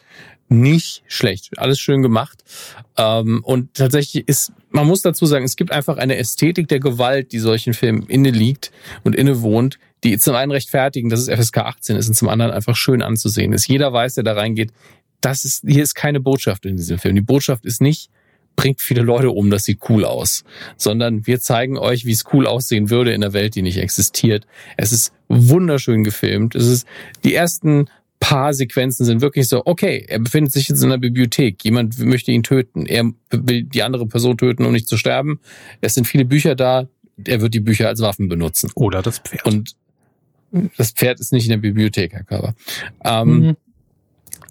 nicht 0.48 1.02
schlecht. 1.06 1.58
Alles 1.58 1.78
schön 1.78 2.02
gemacht. 2.02 2.42
Ähm, 2.96 3.42
und 3.44 3.74
tatsächlich 3.74 4.26
ist, 4.28 4.52
man 4.70 4.86
muss 4.86 5.02
dazu 5.02 5.26
sagen, 5.26 5.44
es 5.44 5.56
gibt 5.56 5.72
einfach 5.72 5.96
eine 5.96 6.16
Ästhetik 6.16 6.68
der 6.68 6.80
Gewalt, 6.80 7.32
die 7.32 7.38
solchen 7.38 7.74
Filmen 7.74 8.06
inne 8.06 8.30
liegt 8.30 8.72
und 9.04 9.14
inne 9.14 9.42
wohnt, 9.42 9.78
die 10.04 10.16
zum 10.18 10.34
einen 10.34 10.52
rechtfertigen, 10.52 11.10
dass 11.10 11.20
es 11.20 11.28
FSK 11.28 11.58
18 11.58 11.96
ist 11.96 12.08
und 12.08 12.14
zum 12.14 12.28
anderen 12.28 12.52
einfach 12.52 12.76
schön 12.76 13.02
anzusehen 13.02 13.52
ist. 13.52 13.68
Jeder 13.68 13.92
weiß, 13.92 14.14
der 14.14 14.24
da 14.24 14.34
reingeht, 14.34 14.72
das 15.20 15.44
ist, 15.44 15.64
hier 15.66 15.82
ist 15.82 15.94
keine 15.94 16.20
Botschaft 16.20 16.64
in 16.64 16.76
diesem 16.76 16.98
Film. 16.98 17.16
Die 17.16 17.20
Botschaft 17.20 17.66
ist 17.66 17.80
nicht, 17.80 18.10
bringt 18.54 18.80
viele 18.80 19.02
Leute 19.02 19.30
um, 19.30 19.50
das 19.50 19.64
sieht 19.64 19.80
cool 19.88 20.04
aus, 20.04 20.44
sondern 20.76 21.26
wir 21.26 21.40
zeigen 21.40 21.78
euch, 21.78 22.04
wie 22.04 22.12
es 22.12 22.24
cool 22.32 22.46
aussehen 22.46 22.90
würde 22.90 23.12
in 23.12 23.22
einer 23.22 23.32
Welt, 23.32 23.54
die 23.54 23.62
nicht 23.62 23.78
existiert. 23.78 24.46
Es 24.76 24.92
ist 24.92 25.12
wunderschön 25.28 26.04
gefilmt. 26.04 26.54
Es 26.54 26.66
ist 26.66 26.86
die 27.24 27.34
ersten 27.34 27.88
paar 28.20 28.52
Sequenzen 28.52 29.06
sind 29.06 29.20
wirklich 29.20 29.48
so, 29.48 29.62
okay, 29.64 30.04
er 30.08 30.18
befindet 30.18 30.52
sich 30.52 30.68
jetzt 30.68 30.82
in 30.82 30.90
der 30.90 30.98
Bibliothek, 30.98 31.64
jemand 31.64 31.98
möchte 31.98 32.32
ihn 32.32 32.42
töten, 32.42 32.86
er 32.86 33.10
will 33.30 33.62
die 33.62 33.82
andere 33.82 34.06
Person 34.06 34.36
töten, 34.36 34.64
um 34.64 34.72
nicht 34.72 34.88
zu 34.88 34.96
sterben. 34.96 35.40
Es 35.80 35.94
sind 35.94 36.06
viele 36.06 36.24
Bücher 36.24 36.54
da, 36.54 36.88
er 37.24 37.40
wird 37.40 37.54
die 37.54 37.60
Bücher 37.60 37.88
als 37.88 38.00
Waffen 38.00 38.28
benutzen. 38.28 38.70
Oder 38.74 39.02
das 39.02 39.18
Pferd. 39.18 39.44
Und 39.46 39.76
das 40.76 40.92
Pferd 40.92 41.20
ist 41.20 41.32
nicht 41.32 41.44
in 41.44 41.50
der 41.50 41.58
Bibliothek, 41.58 42.12
Herr 42.12 42.24
Körber. 42.24 42.54
Ähm, 43.04 43.40
mhm. 43.40 43.56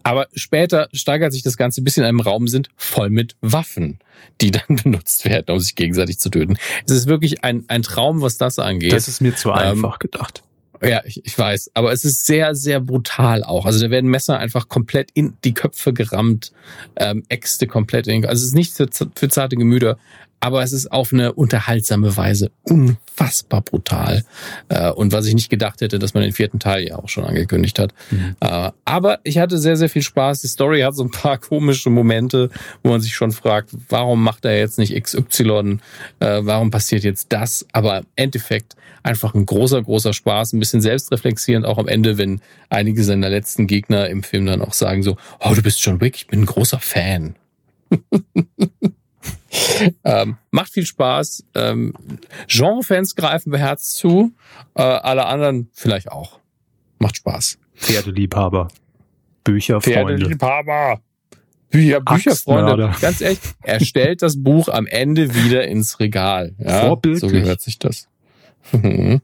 Aber 0.04 0.28
später 0.34 0.88
steigert 0.94 1.34
sich 1.34 1.44
das 1.44 1.58
Ganze, 1.58 1.82
bis 1.82 1.96
sie 1.96 2.02
in 2.02 2.08
einem 2.08 2.22
Raum 2.22 2.48
sind, 2.48 2.70
voll 2.78 3.10
mit 3.10 3.36
Waffen, 3.42 4.00
die 4.40 4.52
dann 4.52 4.78
benutzt 4.84 5.26
werden, 5.26 5.54
um 5.54 5.60
sich 5.60 5.76
gegenseitig 5.76 6.20
zu 6.20 6.30
töten. 6.30 6.58
Es 6.86 6.94
ist 6.94 7.08
wirklich 7.08 7.44
ein, 7.44 7.66
ein 7.68 7.82
Traum, 7.82 8.22
was 8.22 8.38
das 8.38 8.58
angeht. 8.60 8.94
Das 8.94 9.08
ist 9.08 9.20
mir 9.20 9.36
zu 9.36 9.50
ähm, 9.50 9.56
einfach 9.56 10.00
gedacht. 10.00 10.44
Ja, 10.82 11.02
ich, 11.06 11.26
ich 11.26 11.38
weiß. 11.38 11.72
Aber 11.74 11.92
es 11.92 12.04
ist 12.06 12.26
sehr, 12.26 12.56
sehr 12.56 12.80
brutal 12.80 13.44
auch. 13.44 13.66
Also 13.66 13.80
da 13.80 13.90
werden 13.90 14.10
Messer 14.10 14.38
einfach 14.38 14.68
komplett 14.68 15.10
in 15.14 15.38
die 15.44 15.54
Köpfe 15.54 15.94
gerammt, 15.94 16.52
ähm, 16.96 17.24
Äxte 17.30 17.68
komplett 17.68 18.08
in. 18.08 18.26
Also 18.26 18.42
es 18.42 18.50
ist 18.50 18.56
nicht 18.56 18.74
für, 18.74 18.88
für 18.92 19.30
zarte 19.30 19.56
Gemüter, 19.56 19.98
aber 20.40 20.62
es 20.62 20.72
ist 20.72 20.92
auf 20.92 21.12
eine 21.12 21.34
unterhaltsame 21.34 22.16
Weise 22.16 22.52
unfassbar 22.64 23.62
brutal. 23.62 24.24
Äh, 24.70 24.92
und 24.92 25.12
was 25.12 25.26
ich 25.26 25.34
nicht 25.34 25.50
gedacht 25.50 25.82
hätte, 25.82 25.98
dass 26.00 26.14
man 26.14 26.24
den 26.24 26.32
vierten 26.32 26.60
Teil 26.60 26.88
ja 26.88 26.98
auch 26.98 27.10
schon 27.10 27.24
angekündigt 27.24 27.80
hat. 27.80 27.94
Mhm. 28.12 28.36
Äh, 28.40 28.72
aber 28.86 29.20
ich 29.24 29.40
hatte 29.40 29.58
sehr, 29.58 29.78
sehr 29.78 29.90
viel 29.90 30.04
Spaß. 30.04 30.42
Die 30.42 30.48
Story 30.48 30.82
hat 30.82 30.96
so 30.96 31.04
ein 31.04 31.12
paar 31.12 31.38
komische 31.40 31.90
Momente, 31.90 32.50
wo 32.84 32.92
man 32.92 33.02
sich 33.02 33.16
schon 33.16 33.32
fragt, 33.32 33.72
warum 33.90 34.24
macht 34.24 34.46
er 34.46 34.58
jetzt 34.58 34.78
nicht 34.78 34.96
XY? 35.02 35.80
Äh, 36.20 36.40
warum 36.42 36.70
passiert 36.70 37.04
jetzt 37.04 37.34
das? 37.34 37.66
Aber 37.72 38.00
im 38.00 38.06
Endeffekt 38.16 38.76
einfach 39.02 39.34
ein 39.34 39.46
großer, 39.46 39.82
großer 39.82 40.14
Spaß, 40.14 40.54
ein 40.54 40.60
bisschen 40.60 40.82
selbstreflexierend 40.82 41.66
auch 41.66 41.78
am 41.78 41.88
Ende, 41.88 42.18
wenn 42.18 42.42
einige 42.70 43.04
seiner 43.04 43.30
letzten 43.30 43.66
Gegner 43.66 44.10
im 44.10 44.22
Film 44.22 44.46
dann 44.46 44.62
auch 44.62 44.74
sagen 44.74 45.02
so, 45.02 45.18
oh, 45.40 45.54
du 45.56 45.62
bist 45.64 45.84
John 45.84 46.02
Wick, 46.02 46.16
ich 46.16 46.28
bin 46.28 46.42
ein 46.42 46.46
großer 46.46 46.80
Fan. 46.80 47.36
ähm, 50.04 50.38
macht 50.52 50.74
viel 50.74 50.86
Spaß. 50.86 51.46
Ähm, 51.56 51.94
Genre-Fans 52.48 53.16
greifen 53.16 53.52
beherzt 53.52 53.96
zu, 53.96 54.34
äh, 54.76 54.82
alle 54.82 55.26
anderen 55.26 55.70
vielleicht 55.74 56.12
auch. 56.12 56.40
Macht 57.00 57.18
Spaß. 57.18 57.58
Pferdeliebhaber. 57.76 58.70
Bücherfreunde. 59.44 60.18
Pferdeliebhaber. 60.18 61.02
Bücher, 61.70 62.02
Bücherfreunde. 62.02 62.94
Ganz 63.02 63.22
ehrlich, 63.22 63.40
er 63.64 63.80
stellt 63.84 64.22
das 64.22 64.42
Buch 64.42 64.70
am 64.70 64.88
Ende 64.88 65.34
wieder 65.36 65.68
ins 65.68 66.00
Regal. 66.00 66.56
Ja, 66.58 66.88
Vorbildlich. 66.88 67.22
So 67.22 67.28
gehört 67.28 67.62
sich 67.62 67.78
das. 67.78 68.08
Mhm. 68.72 69.22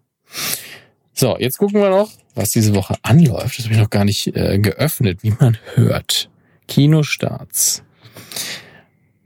so, 1.14 1.38
jetzt 1.38 1.58
gucken 1.58 1.82
wir 1.82 1.90
noch, 1.90 2.10
was 2.36 2.52
diese 2.52 2.76
Woche 2.76 2.96
anläuft. 3.02 3.58
Das 3.58 3.66
habe 3.66 3.76
ich 3.76 3.82
noch 3.82 3.90
gar 3.90 4.06
nicht 4.06 4.28
äh, 4.36 4.60
geöffnet, 4.60 5.24
wie 5.24 5.34
man 5.40 5.58
hört. 5.76 6.30
Kinostarts. 6.68 7.84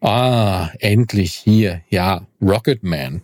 Ah, 0.07 0.71
endlich 0.79 1.33
hier. 1.33 1.81
Ja, 1.89 2.25
Rocketman 2.41 3.23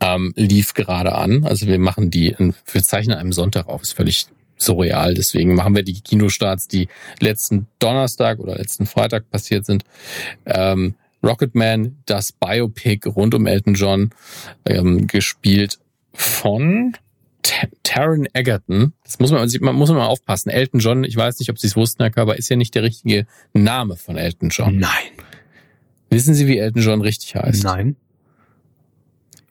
ähm, 0.00 0.32
lief 0.34 0.72
gerade 0.72 1.14
an. 1.14 1.44
Also 1.44 1.66
wir 1.66 1.78
machen 1.78 2.10
die, 2.10 2.34
wir 2.38 2.82
zeichnen 2.82 3.18
einem 3.18 3.32
Sonntag 3.32 3.68
auf. 3.68 3.82
Ist 3.82 3.92
völlig 3.92 4.28
surreal. 4.56 5.12
Deswegen 5.12 5.54
machen 5.54 5.76
wir 5.76 5.82
die 5.82 6.00
Kinostarts, 6.00 6.68
die 6.68 6.88
letzten 7.20 7.66
Donnerstag 7.80 8.38
oder 8.38 8.56
letzten 8.56 8.86
Freitag 8.86 9.28
passiert 9.28 9.66
sind. 9.66 9.84
Ähm, 10.46 10.94
Rocketman, 11.22 11.98
das 12.06 12.32
Biopic 12.32 13.06
rund 13.06 13.34
um 13.34 13.46
Elton 13.46 13.74
John, 13.74 14.10
ähm, 14.64 15.06
gespielt 15.06 15.80
von 16.14 16.96
Taron 17.82 18.26
Egerton. 18.32 18.94
Das 19.04 19.18
muss 19.18 19.32
man, 19.32 19.46
man 19.60 19.74
muss 19.74 19.90
man 19.90 19.98
mal 19.98 20.06
aufpassen. 20.06 20.48
Elton 20.48 20.80
John, 20.80 21.04
ich 21.04 21.14
weiß 21.14 21.38
nicht, 21.40 21.50
ob 21.50 21.58
Sie 21.58 21.66
es 21.66 21.76
wussten, 21.76 22.02
Herr 22.02 22.10
Körber, 22.10 22.38
ist 22.38 22.48
ja 22.48 22.56
nicht 22.56 22.74
der 22.74 22.84
richtige 22.84 23.26
Name 23.52 23.96
von 23.96 24.16
Elton 24.16 24.48
John. 24.48 24.78
Nein. 24.78 25.27
Wissen 26.10 26.34
Sie, 26.34 26.46
wie 26.46 26.58
Elton 26.58 26.82
John 26.82 27.00
richtig 27.00 27.34
heißt? 27.34 27.64
Nein. 27.64 27.96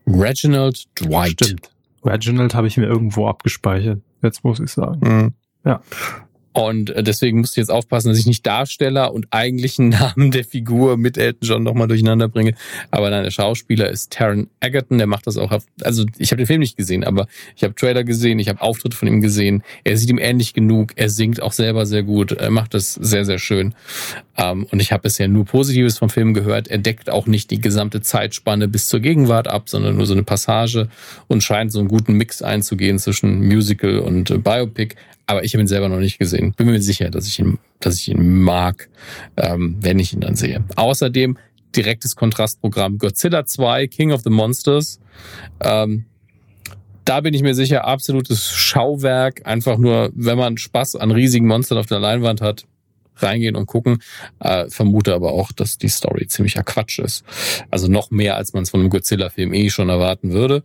Reginald 0.07 0.85
Dwight. 0.99 1.43
Stimmt. 1.43 1.69
Reginald 2.03 2.55
habe 2.55 2.67
ich 2.67 2.77
mir 2.77 2.85
irgendwo 2.85 3.27
abgespeichert. 3.27 4.01
Jetzt 4.21 4.43
muss 4.43 4.59
ich 4.59 4.71
sagen. 4.71 4.99
Mhm. 5.01 5.33
Ja. 5.65 5.81
Und 6.57 6.89
äh, 6.89 7.03
deswegen 7.03 7.41
musst 7.41 7.55
du 7.55 7.61
jetzt 7.61 7.69
aufpassen, 7.69 8.09
dass 8.09 8.17
ich 8.17 8.25
nicht 8.25 8.43
Darsteller 8.43 9.13
und 9.13 9.27
eigentlichen 9.29 9.89
Namen 9.89 10.31
der 10.31 10.43
Figur 10.43 10.97
mit 10.97 11.15
Elton 11.15 11.47
John 11.47 11.63
nochmal 11.63 11.87
durcheinander 11.87 12.29
bringe. 12.29 12.55
Aber 12.89 13.11
nein, 13.11 13.23
der 13.23 13.29
Schauspieler 13.29 13.91
ist 13.91 14.11
Taron 14.11 14.49
Egerton, 14.59 14.97
der 14.97 15.05
macht 15.05 15.27
das 15.27 15.37
auch. 15.37 15.51
Auf, 15.51 15.65
also 15.83 16.05
ich 16.17 16.31
habe 16.31 16.41
den 16.41 16.47
Film 16.47 16.61
nicht 16.61 16.75
gesehen, 16.75 17.03
aber 17.03 17.27
ich 17.55 17.63
habe 17.63 17.75
Trailer 17.75 18.03
gesehen, 18.03 18.39
ich 18.39 18.49
habe 18.49 18.59
Auftritte 18.59 18.97
von 18.97 19.07
ihm 19.07 19.21
gesehen. 19.21 19.61
Er 19.83 19.97
sieht 19.97 20.09
ihm 20.09 20.17
ähnlich 20.17 20.55
genug, 20.55 20.93
er 20.95 21.11
singt 21.11 21.43
auch 21.43 21.51
selber 21.51 21.85
sehr 21.85 22.01
gut, 22.01 22.31
er 22.31 22.49
macht 22.49 22.73
das 22.73 22.95
sehr, 22.95 23.23
sehr 23.23 23.37
schön. 23.37 23.75
Um, 24.39 24.65
und 24.65 24.79
ich 24.79 24.91
habe 24.91 25.01
bisher 25.01 25.27
nur 25.27 25.45
Positives 25.45 25.97
vom 25.97 26.11
Film 26.11 26.35
gehört. 26.35 26.67
Er 26.67 26.77
deckt 26.77 27.09
auch 27.09 27.25
nicht 27.25 27.49
die 27.49 27.59
gesamte 27.59 28.01
Zeitspanne 28.01 28.67
bis 28.67 28.87
zur 28.87 28.99
Gegenwart 28.99 29.47
ab, 29.47 29.67
sondern 29.67 29.97
nur 29.97 30.05
so 30.05 30.13
eine 30.13 30.21
Passage 30.21 30.89
und 31.27 31.41
scheint 31.41 31.71
so 31.71 31.79
einen 31.79 31.87
guten 31.87 32.13
Mix 32.13 32.43
einzugehen 32.43 32.99
zwischen 32.99 33.47
Musical 33.47 33.97
und 33.97 34.29
äh, 34.29 34.37
Biopic. 34.37 34.95
Aber 35.25 35.43
ich 35.43 35.55
habe 35.55 35.63
ihn 35.63 35.67
selber 35.67 35.89
noch 35.89 35.99
nicht 35.99 36.19
gesehen. 36.19 36.53
Bin 36.53 36.67
mir 36.67 36.79
sicher, 36.81 37.09
dass 37.09 37.25
ich 37.25 37.39
ihn, 37.39 37.57
dass 37.79 37.95
ich 37.95 38.09
ihn 38.09 38.41
mag, 38.41 38.89
ähm, 39.37 39.77
wenn 39.81 39.97
ich 39.97 40.13
ihn 40.13 40.21
dann 40.21 40.35
sehe. 40.35 40.63
Außerdem 40.75 41.37
direktes 41.75 42.15
Kontrastprogramm 42.15 42.99
Godzilla 42.99 43.45
2, 43.45 43.87
King 43.87 44.11
of 44.11 44.21
the 44.21 44.29
Monsters. 44.29 44.99
Ähm, 45.61 46.05
da 47.05 47.21
bin 47.21 47.33
ich 47.33 47.41
mir 47.41 47.55
sicher, 47.55 47.85
absolutes 47.85 48.51
Schauwerk. 48.51 49.47
Einfach 49.47 49.79
nur, 49.79 50.11
wenn 50.13 50.37
man 50.37 50.57
Spaß 50.57 50.95
an 50.95 51.09
riesigen 51.09 51.47
Monstern 51.47 51.79
auf 51.79 51.87
der 51.87 51.99
Leinwand 51.99 52.41
hat, 52.41 52.65
reingehen 53.21 53.55
und 53.55 53.65
gucken. 53.65 53.99
Äh, 54.39 54.69
vermute 54.69 55.13
aber 55.13 55.31
auch, 55.33 55.51
dass 55.51 55.77
die 55.77 55.89
Story 55.89 56.27
ziemlicher 56.27 56.63
Quatsch 56.63 56.99
ist. 56.99 57.23
Also 57.71 57.87
noch 57.87 58.11
mehr, 58.11 58.35
als 58.35 58.53
man 58.53 58.63
es 58.63 58.69
von 58.69 58.79
einem 58.79 58.89
Godzilla-Film 58.89 59.53
eh 59.53 59.69
schon 59.69 59.89
erwarten 59.89 60.31
würde. 60.31 60.63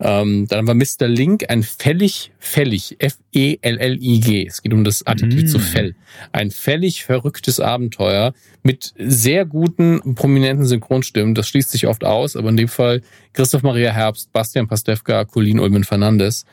Ähm, 0.00 0.46
dann 0.48 0.66
war 0.66 0.74
Mr. 0.74 1.08
Link 1.08 1.50
ein 1.50 1.62
fällig, 1.62 2.32
fällig, 2.38 2.96
F-E-L-L-I-G. 2.98 4.46
Es 4.46 4.62
geht 4.62 4.72
um 4.72 4.84
das 4.84 5.06
Adjektiv 5.06 5.44
mm. 5.44 5.46
zu 5.46 5.58
Fell. 5.58 5.94
Ein 6.32 6.50
fällig 6.50 7.04
verrücktes 7.04 7.60
Abenteuer 7.60 8.32
mit 8.62 8.94
sehr 8.98 9.44
guten, 9.44 10.14
prominenten 10.14 10.66
Synchronstimmen. 10.66 11.34
Das 11.34 11.48
schließt 11.48 11.70
sich 11.70 11.86
oft 11.86 12.04
aus, 12.04 12.36
aber 12.36 12.48
in 12.48 12.56
dem 12.56 12.68
Fall 12.68 13.02
Christoph 13.32 13.62
Maria 13.62 13.92
Herbst, 13.92 14.32
Bastian 14.32 14.68
Pastewka, 14.68 15.24
Colin 15.24 15.60
Ulmen 15.60 15.84
Fernandes 15.84 16.44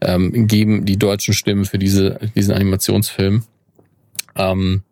ähm, 0.00 0.46
geben 0.46 0.84
die 0.84 0.98
deutschen 0.98 1.34
Stimmen 1.34 1.64
für 1.64 1.78
diese, 1.78 2.18
diesen 2.34 2.54
Animationsfilm. 2.54 3.44
Ähm, 4.36 4.82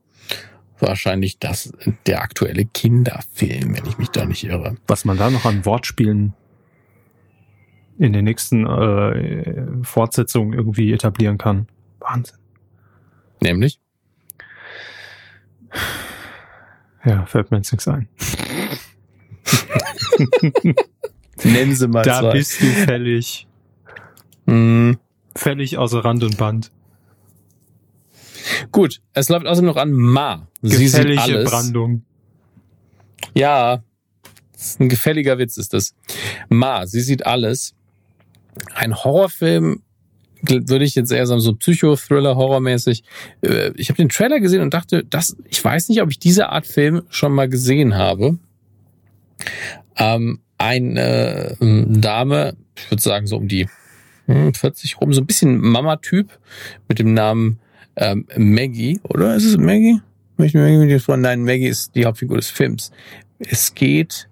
wahrscheinlich 0.78 1.38
das 1.38 1.72
der 2.06 2.22
aktuelle 2.22 2.64
Kinderfilm, 2.64 3.76
wenn 3.76 3.86
ich 3.86 3.98
mich 3.98 4.08
da 4.08 4.24
nicht 4.26 4.44
irre. 4.44 4.76
Was 4.86 5.04
man 5.04 5.16
da 5.16 5.30
noch 5.30 5.44
an 5.44 5.64
Wortspielen 5.64 6.34
in 7.98 8.12
den 8.12 8.24
nächsten 8.24 8.66
äh, 8.66 9.84
Fortsetzungen 9.84 10.52
irgendwie 10.52 10.92
etablieren 10.92 11.36
kann. 11.36 11.66
Wahnsinn. 11.98 12.38
Nämlich? 13.40 13.80
Ja, 17.04 17.26
fällt 17.26 17.50
mir 17.50 17.56
jetzt 17.58 17.72
nichts 17.72 17.88
ein. 17.88 18.08
Nennen 21.44 21.74
Sie 21.74 21.88
mal 21.88 22.02
Da 22.02 22.20
zwei. 22.20 22.32
bist 22.32 22.60
du 22.60 22.66
fällig. 22.66 23.46
Mm. 24.46 24.92
Völlig 25.34 25.78
außer 25.78 26.04
Rand 26.04 26.24
und 26.24 26.36
Band. 26.36 26.72
Gut, 28.72 29.00
es 29.12 29.28
läuft 29.28 29.46
außerdem 29.46 29.66
noch 29.66 29.76
an 29.76 29.92
Ma. 29.92 30.48
Sie 30.62 30.84
Gefällige 30.84 31.22
sieht 31.22 31.34
alles. 31.34 31.50
Brandung. 31.50 32.02
Ja, 33.34 33.82
ein 34.80 34.88
gefälliger 34.88 35.38
Witz 35.38 35.56
ist 35.56 35.72
das. 35.74 35.94
Ma, 36.48 36.86
sie 36.86 37.00
sieht 37.00 37.26
alles. 37.26 37.74
Ein 38.74 38.94
Horrorfilm 38.94 39.82
würde 40.42 40.84
ich 40.84 40.94
jetzt 40.94 41.10
eher 41.10 41.26
sagen, 41.26 41.40
so 41.40 41.54
Psychothriller, 41.54 42.36
horrormäßig. 42.36 43.02
Äh, 43.42 43.72
Ich 43.76 43.88
habe 43.88 43.96
den 43.96 44.08
Trailer 44.08 44.40
gesehen 44.40 44.62
und 44.62 44.72
dachte, 44.74 45.04
das, 45.04 45.36
ich 45.48 45.62
weiß 45.64 45.88
nicht, 45.88 46.00
ob 46.02 46.10
ich 46.10 46.18
diese 46.18 46.48
Art 46.50 46.66
Film 46.66 47.02
schon 47.08 47.32
mal 47.32 47.48
gesehen 47.48 47.96
habe. 47.96 48.38
Ähm, 49.96 50.40
eine 50.58 51.56
ähm, 51.60 52.00
Dame, 52.00 52.56
ich 52.76 52.90
würde 52.90 53.02
sagen 53.02 53.26
so 53.26 53.36
um 53.36 53.48
die 53.48 53.68
hm, 54.26 54.54
40 54.54 55.00
rum, 55.00 55.12
so 55.12 55.20
ein 55.20 55.26
bisschen 55.26 55.58
Mama-Typ 55.60 56.38
mit 56.88 56.98
dem 56.98 57.14
Namen 57.14 57.58
ähm, 57.98 58.26
Maggie, 58.36 59.00
oder? 59.02 59.36
Ist 59.36 59.44
es 59.44 59.56
Maggie? 59.56 60.00
Möchte 60.36 60.58
Maggie 60.58 60.76
mit 60.76 60.90
dir? 60.90 61.16
Nein, 61.16 61.44
Maggie 61.44 61.66
ist 61.66 61.94
die 61.94 62.04
Hauptfigur 62.04 62.36
des 62.36 62.48
Films. 62.48 62.90
Es 63.38 63.74
geht, 63.74 64.28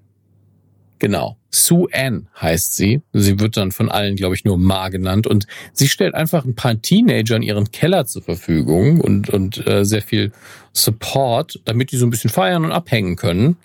genau, 0.99 1.37
Sue 1.51 1.89
Ann 1.93 2.29
heißt 2.41 2.77
sie. 2.77 3.03
Sie 3.13 3.41
wird 3.41 3.57
dann 3.57 3.73
von 3.73 3.91
allen, 3.91 4.17
glaube 4.17 4.35
ich, 4.35 4.45
nur 4.45 4.59
Ma 4.59 4.89
genannt. 4.89 5.27
Und 5.27 5.47
sie 5.73 5.89
stellt 5.89 6.15
einfach 6.15 6.45
ein 6.45 6.55
paar 6.55 6.81
Teenagern 6.81 7.43
ihren 7.43 7.71
Keller 7.71 8.07
zur 8.07 8.23
Verfügung 8.23 9.01
und, 9.01 9.31
und 9.31 9.67
äh, 9.67 9.85
sehr 9.85 10.03
viel 10.03 10.33
Support, 10.73 11.61
damit 11.65 11.93
die 11.93 11.97
so 11.97 12.07
ein 12.07 12.11
bisschen 12.11 12.31
feiern 12.31 12.65
und 12.65 12.73
abhängen 12.73 13.17
können. 13.17 13.57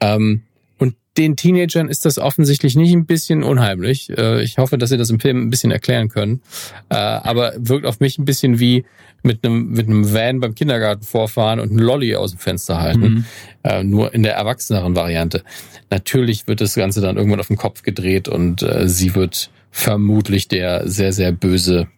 Ähm, 0.00 0.42
und 0.78 0.94
den 1.16 1.36
Teenagern 1.36 1.88
ist 1.88 2.04
das 2.04 2.18
offensichtlich 2.18 2.76
nicht 2.76 2.92
ein 2.92 3.06
bisschen 3.06 3.42
unheimlich. 3.42 4.10
Äh, 4.10 4.42
ich 4.42 4.58
hoffe, 4.58 4.76
dass 4.76 4.90
sie 4.90 4.98
das 4.98 5.10
im 5.10 5.18
Film 5.18 5.42
ein 5.42 5.50
bisschen 5.50 5.70
erklären 5.70 6.08
können. 6.08 6.42
Äh, 6.90 6.96
aber 6.96 7.54
wirkt 7.56 7.86
auf 7.86 8.00
mich 8.00 8.18
ein 8.18 8.24
bisschen 8.26 8.60
wie 8.60 8.84
mit 9.22 9.44
einem, 9.44 9.70
mit 9.70 9.86
einem 9.86 10.12
Van 10.12 10.40
beim 10.40 10.54
Kindergarten 10.54 11.02
vorfahren 11.02 11.60
und 11.60 11.70
einen 11.70 11.78
Lolly 11.78 12.14
aus 12.16 12.32
dem 12.32 12.38
Fenster 12.38 12.80
halten. 12.80 13.00
Mhm. 13.00 13.24
Äh, 13.64 13.82
nur 13.82 14.14
in 14.14 14.22
der 14.22 14.34
erwachseneren 14.34 14.94
Variante. 14.94 15.42
Natürlich 15.90 16.46
wird 16.46 16.60
das 16.60 16.74
Ganze 16.74 17.00
dann 17.00 17.16
irgendwann 17.16 17.40
auf 17.40 17.48
den 17.48 17.56
Kopf 17.56 17.82
gedreht 17.82 18.28
und 18.28 18.62
äh, 18.62 18.88
sie 18.88 19.14
wird 19.14 19.50
vermutlich 19.70 20.48
der 20.48 20.88
sehr, 20.88 21.12
sehr 21.12 21.32
böse 21.32 21.88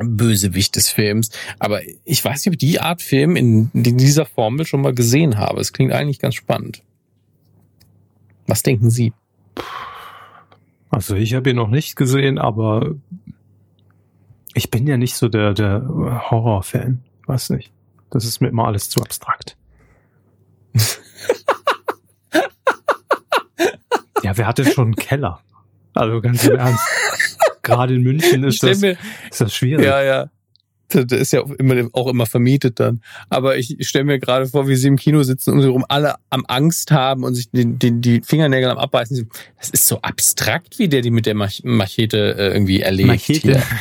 Bösewicht 0.00 0.76
des 0.76 0.90
Films. 0.90 1.30
Aber 1.58 1.80
ich 2.04 2.24
weiß 2.24 2.44
nicht, 2.44 2.48
ob 2.48 2.52
ich 2.54 2.58
die 2.70 2.80
Art 2.80 3.02
Film 3.02 3.34
in, 3.34 3.70
in 3.74 3.98
dieser 3.98 4.26
Formel 4.26 4.64
schon 4.64 4.80
mal 4.80 4.94
gesehen 4.94 5.38
habe. 5.38 5.60
Es 5.60 5.72
klingt 5.72 5.92
eigentlich 5.92 6.20
ganz 6.20 6.36
spannend. 6.36 6.82
Was 8.46 8.62
denken 8.62 8.90
Sie? 8.90 9.12
Also 10.90 11.16
ich 11.16 11.34
habe 11.34 11.50
ihn 11.50 11.56
noch 11.56 11.68
nicht 11.68 11.96
gesehen, 11.96 12.38
aber 12.38 12.94
ich 14.58 14.70
bin 14.70 14.86
ja 14.86 14.96
nicht 14.96 15.14
so 15.16 15.28
der, 15.28 15.54
der 15.54 15.82
Horror-Fan. 15.88 17.02
Weiß 17.26 17.50
nicht. 17.50 17.72
Das 18.10 18.24
ist 18.24 18.40
mir 18.40 18.48
immer 18.48 18.66
alles 18.66 18.90
zu 18.90 19.00
abstrakt. 19.00 19.56
ja, 24.22 24.36
wer 24.36 24.46
hatte 24.46 24.64
schon 24.64 24.86
einen 24.88 24.96
Keller? 24.96 25.40
Also 25.94 26.20
ganz 26.20 26.44
im 26.44 26.56
Ernst. 26.56 26.82
Gerade 27.62 27.94
in 27.94 28.02
München 28.02 28.44
ist 28.44 28.62
das, 28.62 28.80
mir- 28.80 28.96
ist 29.30 29.40
das 29.40 29.54
schwierig. 29.54 29.84
Ja, 29.84 30.02
ja. 30.02 30.30
Das 30.90 31.04
ist 31.12 31.32
ja 31.34 31.42
auch 31.42 31.50
immer, 31.50 31.86
auch 31.92 32.06
immer 32.08 32.24
vermietet 32.24 32.80
dann. 32.80 33.02
Aber 33.28 33.58
ich 33.58 33.76
stelle 33.86 34.04
mir 34.06 34.18
gerade 34.18 34.46
vor, 34.46 34.68
wie 34.68 34.76
sie 34.76 34.88
im 34.88 34.96
Kino 34.96 35.22
sitzen 35.22 35.52
und 35.52 35.60
sie 35.60 35.68
rum 35.68 35.84
alle 35.88 36.14
am 36.30 36.44
Angst 36.48 36.92
haben 36.92 37.24
und 37.24 37.34
sich 37.34 37.50
den, 37.50 37.78
den, 37.78 38.00
die 38.00 38.22
Fingernägel 38.22 38.70
am 38.70 38.78
Abbeißen. 38.78 39.28
Das 39.58 39.68
ist 39.68 39.86
so 39.86 40.00
abstrakt, 40.00 40.78
wie 40.78 40.88
der 40.88 41.02
die 41.02 41.10
mit 41.10 41.26
der 41.26 41.34
Mach 41.34 41.52
Machete 41.62 42.36
äh, 42.38 42.52
irgendwie 42.54 42.80
erlegt. 42.80 43.08
Machete. 43.08 43.40
Hier. 43.40 43.62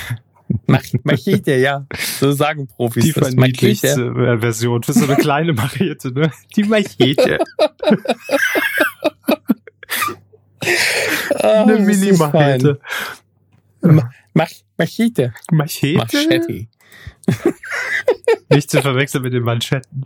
Mach 0.65 0.84
Machete, 1.03 1.56
ja. 1.56 1.86
So 2.19 2.32
sagen 2.32 2.68
Profis. 2.68 3.03
Die 3.03 3.14
verniedlichste 3.14 4.14
Version 4.40 4.84
für 4.84 4.94
so 4.94 5.06
eine 5.06 5.15
kleine 5.18 5.53
Machete, 5.53 6.11
ne? 6.11 6.32
Die 6.56 6.64
Machete. 6.64 7.40
Ah, 11.40 11.64
Eine 11.64 11.78
das 11.78 11.88
ist 11.88 12.02
Mini-Machete. 12.02 12.80
Mach 13.82 14.49
Machete. 14.78 15.34
Machete? 15.52 15.98
Machete. 15.98 16.68
Nicht 18.49 18.72
zu 18.72 18.82
verwechseln 18.82 19.24
mit 19.24 19.34
den 19.34 19.44
Manschetten. 19.44 20.03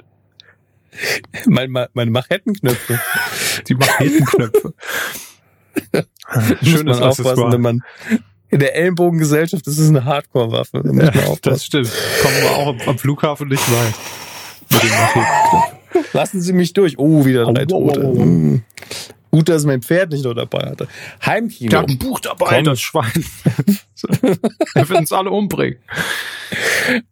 Mein, 1.48 1.72
Ma- 1.72 1.88
meine 1.94 2.12
Machettenknöpfe. 2.12 3.00
Die 3.68 3.76
Machetenknöpfe. 3.76 4.74
Schönes 6.62 6.62
Schönes 6.70 7.00
aufpassen, 7.02 7.52
wenn 7.52 7.62
man 7.62 7.84
in 8.52 8.60
der 8.60 8.76
Ellenbogengesellschaft, 8.76 9.66
das 9.66 9.78
ist 9.78 9.90
eine 9.90 10.06
Hardcore-Waffe. 10.06 10.82
Da 10.84 11.06
Ja, 11.06 11.36
das 11.42 11.66
stimmt. 11.66 11.90
Kommen 12.22 12.36
wir 12.42 12.52
auch 12.52 12.68
am, 12.68 12.82
am 12.86 12.98
Flughafen 12.98 13.48
nicht 13.48 13.64
weit. 13.72 13.94
Lassen 16.14 16.42
Sie 16.42 16.54
mich 16.54 16.74
durch. 16.74 17.00
Oh, 17.00 17.26
wieder 17.26 17.46
drei 17.46 17.64
au, 17.64 17.66
Tote. 17.66 18.02
au, 18.02 18.12
au. 18.12 18.16
Hm. 18.16 18.64
Gut, 19.32 19.48
dass 19.48 19.64
mein 19.64 19.82
Pferd 19.82 20.12
nicht 20.12 20.26
noch 20.26 20.34
dabei 20.34 20.70
hatte. 20.72 20.90
Heimkino. 21.26 21.70
Der 21.70 21.80
hat 21.80 21.90
ein 21.90 21.98
Buch 21.98 22.20
dabei, 22.20 22.56
Komm. 22.58 22.66
das 22.66 22.82
Schwein. 22.82 23.24
Er 24.74 24.90
wird 24.90 25.00
uns 25.00 25.14
alle 25.14 25.30
umbringen. 25.30 25.78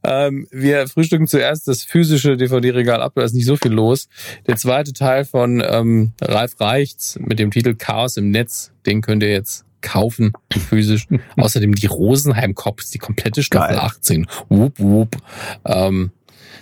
Ähm, 0.04 0.48
wir 0.52 0.88
frühstücken 0.88 1.28
zuerst 1.28 1.68
das 1.70 1.84
physische 1.84 2.36
DVD-Regal 2.36 3.02
ab, 3.02 3.14
da 3.16 3.22
ist 3.22 3.34
nicht 3.34 3.46
so 3.46 3.56
viel 3.56 3.72
los. 3.72 4.10
Der 4.48 4.58
zweite 4.58 4.92
Teil 4.92 5.24
von 5.24 5.64
ähm, 5.66 6.12
Ralf 6.20 6.60
Reichts 6.60 7.18
mit 7.22 7.40
dem 7.40 7.52
Titel 7.52 7.76
Chaos 7.76 8.18
im 8.18 8.32
Netz, 8.32 8.72
den 8.86 9.02
könnt 9.02 9.24
ihr 9.24 9.30
jetzt 9.32 9.64
kaufen, 9.82 10.34
physisch. 10.52 11.08
Außerdem 11.38 11.76
die 11.76 11.88
Rosenheim 11.88 12.56
Cops, 12.56 12.90
die 12.92 12.98
komplette 12.98 13.44
Staffel 13.44 13.76
Geil. 13.76 13.86
18. 13.86 14.28
Whoop, 14.50 14.80
whoop. 14.80 15.18
Ähm, 15.66 16.12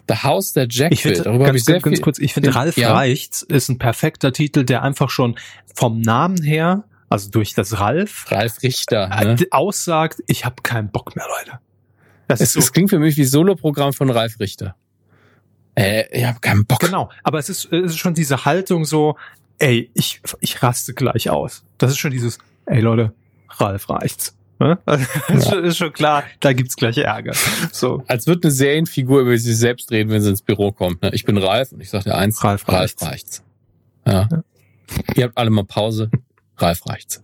The 0.09 0.15
House 0.23 0.53
That 0.53 0.73
Jack 0.73 0.91
Ich 0.91 1.03
Built. 1.03 1.19
Darüber 1.19 1.33
habe 1.33 1.45
ganz, 1.45 1.59
ich 1.59 1.65
sehr 1.65 1.79
ganz, 1.79 2.01
kurz, 2.01 2.19
ich 2.19 2.33
finde, 2.33 2.55
Ralf 2.55 2.77
Ja. 2.77 2.93
Reichts 2.93 3.41
ist 3.41 3.69
ein 3.69 3.77
perfekter 3.77 4.31
Titel, 4.31 4.63
der 4.63 4.83
einfach 4.83 5.09
schon 5.09 5.37
vom 5.73 6.01
Namen 6.01 6.41
her, 6.41 6.85
also 7.09 7.29
durch 7.29 7.53
das 7.53 7.79
Ralf, 7.79 8.25
Ralf 8.31 8.63
Richter. 8.63 9.07
Ne? 9.09 9.37
äh, 9.39 9.45
aussagt, 9.51 10.21
ich 10.27 10.45
habe 10.45 10.61
keinen 10.63 10.89
Bock 10.91 11.15
mehr, 11.15 11.25
Leute. 11.39 11.59
Das 12.27 12.41
Es, 12.41 12.49
ist 12.49 12.55
es 12.57 12.65
so, 12.67 12.71
klingt 12.71 12.89
für 12.89 12.99
mich 12.99 13.17
wie 13.17 13.25
Soloprogramm 13.25 13.93
von 13.93 14.09
Ralf 14.09 14.39
Richter. 14.39 14.75
Äh, 15.75 16.05
ich 16.11 16.25
habe 16.25 16.39
keinen 16.39 16.65
Bock. 16.65 16.79
genau. 16.79 17.09
Aber 17.23 17.39
es 17.39 17.49
ist, 17.49 17.65
es 17.71 17.91
ist 17.91 17.97
schon 17.97 18.13
diese 18.13 18.45
Haltung 18.45 18.85
so, 18.85 19.17
ey, 19.59 19.91
ich, 19.93 20.21
ich 20.39 20.63
raste 20.63 20.93
gleich 20.93 21.29
aus. 21.29 21.63
Das 21.77 21.91
ist 21.91 21.97
schon 21.97 22.11
dieses, 22.11 22.39
ey 22.67 22.81
Leute, 22.81 23.13
Ralf 23.49 23.89
reicht's. 23.89 24.35
Ne? 24.59 24.77
Also, 24.85 25.03
ist, 25.29 25.45
Ja. 25.45 25.51
schon, 25.51 25.63
ist 25.65 25.77
schon 25.77 25.93
klar, 25.93 26.23
da 26.39 26.53
gibt's 26.53 26.75
gleich 26.75 26.97
Ärger. 26.97 27.33
So. 27.71 28.03
Als 28.07 28.25
würde 28.27 28.47
eine 28.47 28.51
Serienfigur 28.51 29.21
über 29.21 29.37
sich 29.37 29.55
selbst 29.57 29.91
reden, 29.91 30.09
wenn 30.09 30.21
sie 30.21 30.29
ins 30.31 30.41
Büro 30.41 30.71
kommt. 30.71 31.01
ne? 31.03 31.11
Ich 31.13 31.25
bin 31.25 31.37
Ralf 31.37 31.71
und 31.73 31.81
ich 31.81 31.89
sage 31.89 32.05
dir 32.05 32.15
eins, 32.15 32.43
Ralf 32.43 32.67
Ralf 32.67 32.79
reicht's. 32.79 33.03
reicht's. 33.05 33.43
Ja. 34.07 34.27
Ihr 35.15 35.25
habt 35.25 35.37
alle 35.37 35.49
mal 35.51 35.63
Pause, 35.65 36.09
Ralf 36.57 36.87
reicht's. 36.87 37.23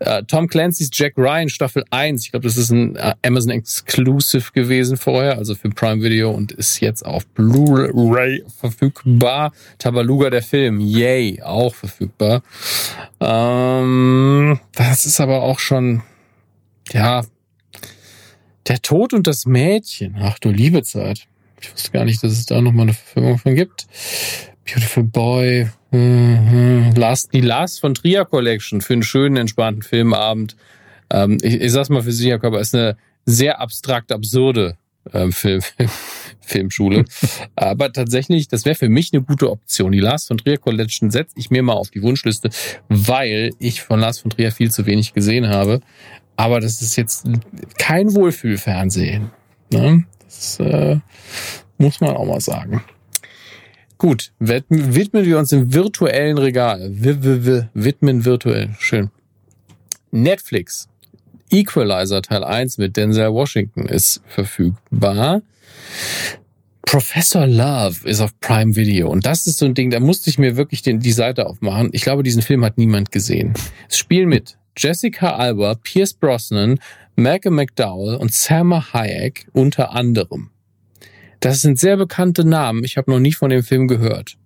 Äh, 0.00 0.22
Tom 0.24 0.48
Clancy's 0.48 0.90
Jack 0.92 1.16
Ryan 1.16 1.48
Staffel 1.48 1.84
1, 1.90 2.24
ich 2.24 2.30
glaube, 2.30 2.46
das 2.46 2.56
ist 2.56 2.70
ein 2.70 2.96
äh, 2.96 3.14
Amazon 3.24 3.50
Exclusive 3.50 4.52
gewesen 4.52 4.96
vorher, 4.96 5.36
also 5.36 5.54
für 5.54 5.68
Prime 5.68 6.02
Video 6.02 6.30
und 6.30 6.52
ist 6.52 6.80
jetzt 6.80 7.04
auf 7.04 7.26
Blu-ray 7.28 8.44
verfügbar. 8.58 9.52
Tabaluga 9.78 10.30
der 10.30 10.42
Film, 10.42 10.80
yay, 10.80 11.42
auch 11.42 11.74
verfügbar. 11.74 12.42
Ähm, 13.20 14.58
das 14.74 15.04
ist 15.04 15.20
aber 15.20 15.42
auch 15.42 15.58
schon, 15.58 16.02
ja, 16.92 17.24
der 18.68 18.80
Tod 18.82 19.12
und 19.12 19.26
das 19.26 19.46
Mädchen. 19.46 20.16
Ach 20.20 20.38
du 20.38 20.50
liebe 20.50 20.82
Zeit. 20.82 21.26
Ich 21.60 21.72
wusste 21.72 21.90
gar 21.90 22.04
nicht, 22.04 22.22
dass 22.22 22.32
es 22.32 22.46
da 22.46 22.60
nochmal 22.60 22.84
eine 22.84 22.94
Verfilmung 22.94 23.38
von 23.38 23.54
gibt. 23.54 23.86
Beautiful 24.64 25.04
Boy. 25.04 25.68
Mhm. 25.90 26.92
Last, 26.96 27.32
die 27.32 27.40
Last 27.40 27.80
von 27.80 27.94
Trier 27.94 28.24
Collection 28.24 28.80
für 28.80 28.92
einen 28.92 29.02
schönen, 29.02 29.36
entspannten 29.36 29.82
Filmabend. 29.82 30.56
Ähm, 31.10 31.38
ich, 31.42 31.60
ich 31.60 31.72
sag's 31.72 31.88
mal 31.88 32.02
für 32.02 32.12
sicher, 32.12 32.38
aber 32.42 32.60
ist 32.60 32.74
eine 32.74 32.96
sehr 33.24 33.60
abstrakt 33.60 34.12
absurde 34.12 34.76
ähm, 35.12 35.32
Film, 35.32 35.62
Filmschule. 36.40 37.04
Aber 37.56 37.92
tatsächlich, 37.92 38.48
das 38.48 38.64
wäre 38.64 38.74
für 38.74 38.88
mich 38.88 39.12
eine 39.12 39.22
gute 39.22 39.50
Option. 39.50 39.92
Die 39.92 40.00
Lars 40.00 40.26
von 40.26 40.38
Trier 40.38 40.58
Collection 40.58 41.10
setze 41.10 41.34
ich 41.38 41.50
mir 41.50 41.62
mal 41.62 41.74
auf 41.74 41.90
die 41.90 42.02
Wunschliste, 42.02 42.50
weil 42.88 43.50
ich 43.58 43.82
von 43.82 44.00
Lars 44.00 44.20
von 44.20 44.30
Trier 44.30 44.52
viel 44.52 44.70
zu 44.70 44.86
wenig 44.86 45.12
gesehen 45.12 45.48
habe. 45.48 45.80
Aber 46.36 46.60
das 46.60 46.80
ist 46.80 46.96
jetzt 46.96 47.26
kein 47.78 48.14
Wohlfühlfernsehen. 48.14 49.30
Ne? 49.72 50.04
Das 50.24 50.58
äh, 50.60 50.98
muss 51.78 52.00
man 52.00 52.16
auch 52.16 52.26
mal 52.26 52.40
sagen. 52.40 52.82
Gut, 54.00 54.32
widmen 54.38 55.26
wir 55.26 55.38
uns 55.38 55.52
im 55.52 55.74
virtuellen 55.74 56.38
Regal. 56.38 56.90
Widmen 56.90 58.24
virtuell. 58.24 58.70
Schön. 58.78 59.10
Netflix 60.10 60.88
Equalizer 61.50 62.22
Teil 62.22 62.42
1 62.42 62.78
mit 62.78 62.96
Denzel 62.96 63.30
Washington 63.30 63.84
ist 63.84 64.22
verfügbar. 64.26 65.42
Professor 66.80 67.46
Love 67.46 68.08
ist 68.08 68.22
auf 68.22 68.30
Prime 68.40 68.74
Video. 68.74 69.10
Und 69.10 69.26
das 69.26 69.46
ist 69.46 69.58
so 69.58 69.66
ein 69.66 69.74
Ding, 69.74 69.90
da 69.90 70.00
musste 70.00 70.30
ich 70.30 70.38
mir 70.38 70.56
wirklich 70.56 70.80
den, 70.80 71.00
die 71.00 71.12
Seite 71.12 71.46
aufmachen. 71.46 71.90
Ich 71.92 72.00
glaube, 72.00 72.22
diesen 72.22 72.40
Film 72.40 72.64
hat 72.64 72.78
niemand 72.78 73.12
gesehen. 73.12 73.52
Es 73.86 73.98
spielen 73.98 74.30
mit 74.30 74.56
Jessica 74.78 75.36
Alba, 75.36 75.74
Pierce 75.74 76.14
Brosnan, 76.14 76.80
Malcolm 77.16 77.56
McDowell 77.56 78.16
und 78.16 78.32
Salma 78.32 78.94
Hayek 78.94 79.46
unter 79.52 79.90
anderem. 79.92 80.48
Das 81.40 81.62
sind 81.62 81.78
sehr 81.78 81.96
bekannte 81.96 82.44
Namen. 82.44 82.84
Ich 82.84 82.96
habe 82.96 83.10
noch 83.10 83.18
nie 83.18 83.32
von 83.32 83.50
dem 83.50 83.62
Film 83.62 83.88
gehört. 83.88 84.36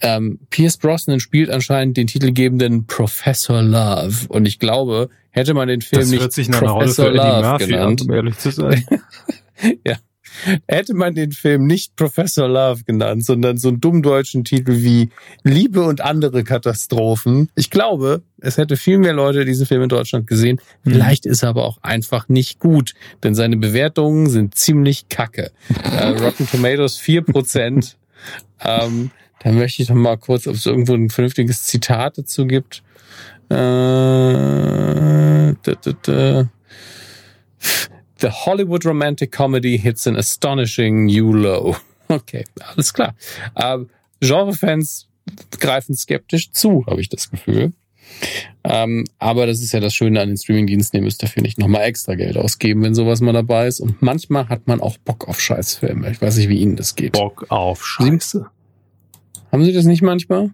Ähm, 0.00 0.40
Pierce 0.50 0.76
Brosnan 0.76 1.20
spielt 1.20 1.48
anscheinend 1.48 1.96
den 1.96 2.06
titelgebenden 2.08 2.86
Professor 2.86 3.62
Love. 3.62 4.26
Und 4.28 4.46
ich 4.46 4.58
glaube, 4.58 5.08
hätte 5.30 5.54
man 5.54 5.68
den 5.68 5.80
Film 5.80 6.02
das 6.02 6.10
nicht 6.10 6.32
sich 6.32 6.48
nach 6.48 6.60
Professor 6.60 7.10
Love 7.10 7.58
genannt, 7.58 8.02
an, 8.02 8.08
um 8.08 8.14
ehrlich 8.14 8.36
zu 8.36 8.50
sein. 8.50 8.84
ja. 9.86 9.96
Hätte 10.66 10.94
man 10.94 11.14
den 11.14 11.32
Film 11.32 11.66
nicht 11.66 11.96
Professor 11.96 12.48
Love 12.48 12.84
genannt, 12.84 13.24
sondern 13.24 13.58
so 13.58 13.68
einen 13.68 13.80
dummdeutschen 13.80 14.44
Titel 14.44 14.82
wie 14.82 15.10
Liebe 15.44 15.82
und 15.82 16.00
andere 16.00 16.44
Katastrophen. 16.44 17.48
Ich 17.54 17.70
glaube, 17.70 18.22
es 18.40 18.56
hätte 18.56 18.76
viel 18.76 18.98
mehr 18.98 19.12
Leute 19.12 19.44
diesen 19.44 19.66
Film 19.66 19.82
in 19.82 19.88
Deutschland 19.88 20.26
gesehen. 20.26 20.60
Vielleicht 20.84 21.26
ist 21.26 21.42
er 21.42 21.50
aber 21.50 21.64
auch 21.64 21.78
einfach 21.82 22.28
nicht 22.28 22.58
gut, 22.58 22.94
denn 23.22 23.34
seine 23.34 23.56
Bewertungen 23.56 24.28
sind 24.28 24.54
ziemlich 24.54 25.08
kacke. 25.08 25.52
äh, 25.96 26.08
Rotten 26.08 26.48
Tomatoes 26.48 27.00
4%. 27.00 27.94
ähm, 28.64 29.10
da 29.42 29.50
möchte 29.50 29.82
ich 29.82 29.88
noch 29.88 29.96
mal 29.96 30.16
kurz, 30.16 30.46
ob 30.46 30.54
es 30.54 30.66
irgendwo 30.66 30.94
ein 30.94 31.10
vernünftiges 31.10 31.64
Zitat 31.64 32.18
dazu 32.18 32.46
gibt. 32.46 32.84
Äh, 33.48 33.54
da, 33.54 35.54
da, 35.62 35.92
da. 36.02 36.48
The 38.22 38.30
Hollywood 38.30 38.86
Romantic 38.86 39.32
Comedy 39.32 39.76
hits 39.76 40.06
an 40.06 40.16
astonishing 40.16 41.06
new 41.06 41.32
low. 41.32 41.76
Okay, 42.08 42.44
alles 42.60 42.92
klar. 42.92 43.14
Ähm, 43.56 43.88
Genrefans 44.20 45.08
greifen 45.58 45.94
skeptisch 45.94 46.50
zu, 46.50 46.84
habe 46.86 47.00
ich 47.00 47.08
das 47.08 47.30
Gefühl. 47.30 47.72
Ähm, 48.64 49.04
aber 49.18 49.46
das 49.46 49.62
ist 49.62 49.72
ja 49.72 49.80
das 49.80 49.94
Schöne 49.94 50.20
an 50.20 50.28
den 50.28 50.36
Streamingdiensten, 50.36 50.98
ihr 50.98 51.04
müsst 51.04 51.22
dafür 51.22 51.42
nicht 51.42 51.58
nochmal 51.58 51.84
extra 51.84 52.14
Geld 52.14 52.36
ausgeben, 52.36 52.82
wenn 52.82 52.94
sowas 52.94 53.22
mal 53.22 53.32
dabei 53.32 53.66
ist. 53.66 53.80
Und 53.80 54.02
manchmal 54.02 54.50
hat 54.50 54.66
man 54.66 54.80
auch 54.80 54.98
Bock 54.98 55.26
auf 55.26 55.40
Scheißfilme. 55.40 56.10
Ich 56.10 56.20
weiß 56.20 56.36
nicht, 56.36 56.50
wie 56.50 56.58
Ihnen 56.60 56.76
das 56.76 56.96
geht. 56.96 57.12
Bock 57.12 57.46
auf 57.48 57.86
Scheiße. 57.86 58.46
Haben 59.50 59.64
Sie 59.64 59.72
das 59.72 59.86
nicht 59.86 60.02
manchmal? 60.02 60.50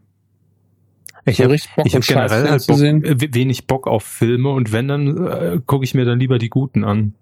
Ich 1.25 1.41
habe 1.43 1.57
ich 1.57 1.67
hab 1.67 2.03
generell 2.03 2.49
halt 2.49 2.67
Bock, 2.67 2.79
wenig 2.79 3.67
Bock 3.67 3.89
auf 3.89 4.05
Filme 4.05 4.51
und 4.51 4.73
wenn, 4.73 4.87
dann 4.87 5.27
äh, 5.27 5.61
gucke 5.67 5.85
ich 5.85 5.95
mir 5.95 6.05
dann 6.05 6.21
lieber 6.21 6.39
die 6.39 6.49
guten 6.49 6.85
an. 6.85 7.15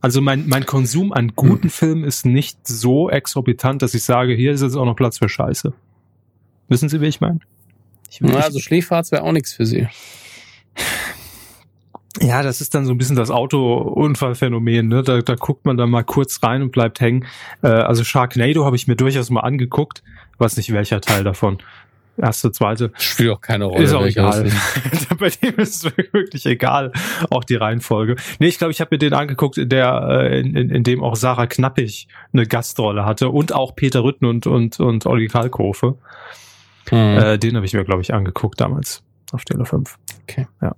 Also 0.00 0.20
mein, 0.20 0.46
mein 0.46 0.66
Konsum 0.66 1.12
an 1.12 1.32
guten 1.34 1.64
hm. 1.64 1.70
Filmen 1.70 2.04
ist 2.04 2.26
nicht 2.26 2.66
so 2.66 3.10
exorbitant, 3.10 3.82
dass 3.82 3.94
ich 3.94 4.04
sage, 4.04 4.34
hier 4.34 4.52
ist 4.52 4.62
jetzt 4.62 4.76
auch 4.76 4.84
noch 4.84 4.96
Platz 4.96 5.18
für 5.18 5.28
Scheiße. 5.28 5.72
Wissen 6.68 6.88
Sie, 6.88 7.00
wie 7.00 7.06
ich 7.06 7.20
meine? 7.20 7.40
Ja, 8.20 8.36
also 8.36 8.60
Schläferz 8.60 9.12
wäre 9.12 9.22
auch 9.22 9.32
nichts 9.32 9.52
für 9.52 9.66
Sie. 9.66 9.88
Ja, 12.20 12.42
das 12.42 12.60
ist 12.60 12.74
dann 12.74 12.86
so 12.86 12.92
ein 12.92 12.98
bisschen 12.98 13.16
das 13.16 13.30
Autounfallphänomen. 13.30 14.88
Ne? 14.88 15.02
Da, 15.02 15.20
da 15.20 15.34
guckt 15.34 15.66
man 15.66 15.76
dann 15.76 15.90
mal 15.90 16.02
kurz 16.02 16.42
rein 16.42 16.62
und 16.62 16.72
bleibt 16.72 17.00
hängen. 17.00 17.26
Äh, 17.62 17.68
also 17.68 18.04
Sharknado 18.04 18.64
habe 18.64 18.76
ich 18.76 18.86
mir 18.86 18.96
durchaus 18.96 19.28
mal 19.28 19.40
angeguckt 19.40 20.02
weiß 20.38 20.56
nicht 20.56 20.72
welcher 20.72 21.00
Teil 21.00 21.24
davon. 21.24 21.58
Erste, 22.18 22.52
zweite. 22.52 22.92
Spielt 22.98 23.30
auch 23.30 23.40
keine 23.40 23.66
Rolle. 23.66 23.84
Ist 23.84 23.92
auch 23.92 24.04
egal. 24.04 24.50
Bei 25.18 25.28
dem 25.28 25.56
ist 25.56 25.84
es 25.84 25.96
wirklich 26.12 26.46
egal. 26.46 26.92
Auch 27.30 27.44
die 27.44 27.56
Reihenfolge. 27.56 28.16
Nee, 28.38 28.46
ich 28.46 28.58
glaube, 28.58 28.72
ich 28.72 28.80
habe 28.80 28.94
mir 28.94 28.98
den 28.98 29.12
angeguckt, 29.12 29.58
in 29.58 29.68
der, 29.68 30.08
äh, 30.08 30.40
in, 30.40 30.56
in, 30.56 30.70
in 30.70 30.82
dem 30.82 31.02
auch 31.02 31.16
Sarah 31.16 31.46
Knappig 31.46 32.08
eine 32.32 32.46
Gastrolle 32.46 33.04
hatte 33.04 33.28
und 33.28 33.54
auch 33.54 33.76
Peter 33.76 34.02
Rütten 34.02 34.26
und, 34.26 34.46
und, 34.46 34.80
und 34.80 35.06
Olli 35.06 35.28
Kalkofe. 35.28 35.96
Hm. 36.88 37.18
Äh, 37.18 37.38
den 37.38 37.56
habe 37.56 37.66
ich 37.66 37.74
mir, 37.74 37.84
glaube 37.84 38.02
ich, 38.02 38.14
angeguckt 38.14 38.60
damals 38.60 39.02
auf 39.32 39.42
Stelle 39.42 39.64
5. 39.64 39.96
Okay. 40.22 40.46
Ja. 40.62 40.74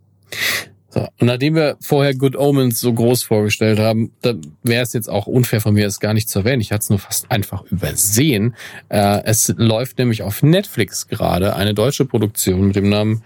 So, 0.90 1.00
und 1.00 1.26
nachdem 1.26 1.54
wir 1.54 1.76
vorher 1.80 2.14
Good 2.14 2.34
Omens 2.34 2.80
so 2.80 2.92
groß 2.94 3.22
vorgestellt 3.22 3.78
haben, 3.78 4.12
dann 4.22 4.40
wäre 4.62 4.82
es 4.82 4.94
jetzt 4.94 5.08
auch 5.10 5.26
unfair 5.26 5.60
von 5.60 5.74
mir, 5.74 5.86
es 5.86 6.00
gar 6.00 6.14
nicht 6.14 6.30
zu 6.30 6.38
erwähnen. 6.38 6.62
Ich 6.62 6.72
hatte 6.72 6.82
es 6.82 6.90
nur 6.90 6.98
fast 6.98 7.30
einfach 7.30 7.62
übersehen. 7.64 8.56
Äh, 8.88 9.22
es 9.24 9.52
läuft 9.58 9.98
nämlich 9.98 10.22
auf 10.22 10.42
Netflix 10.42 11.06
gerade 11.06 11.54
eine 11.56 11.74
deutsche 11.74 12.06
Produktion 12.06 12.68
mit 12.68 12.76
dem 12.76 12.88
Namen 12.88 13.22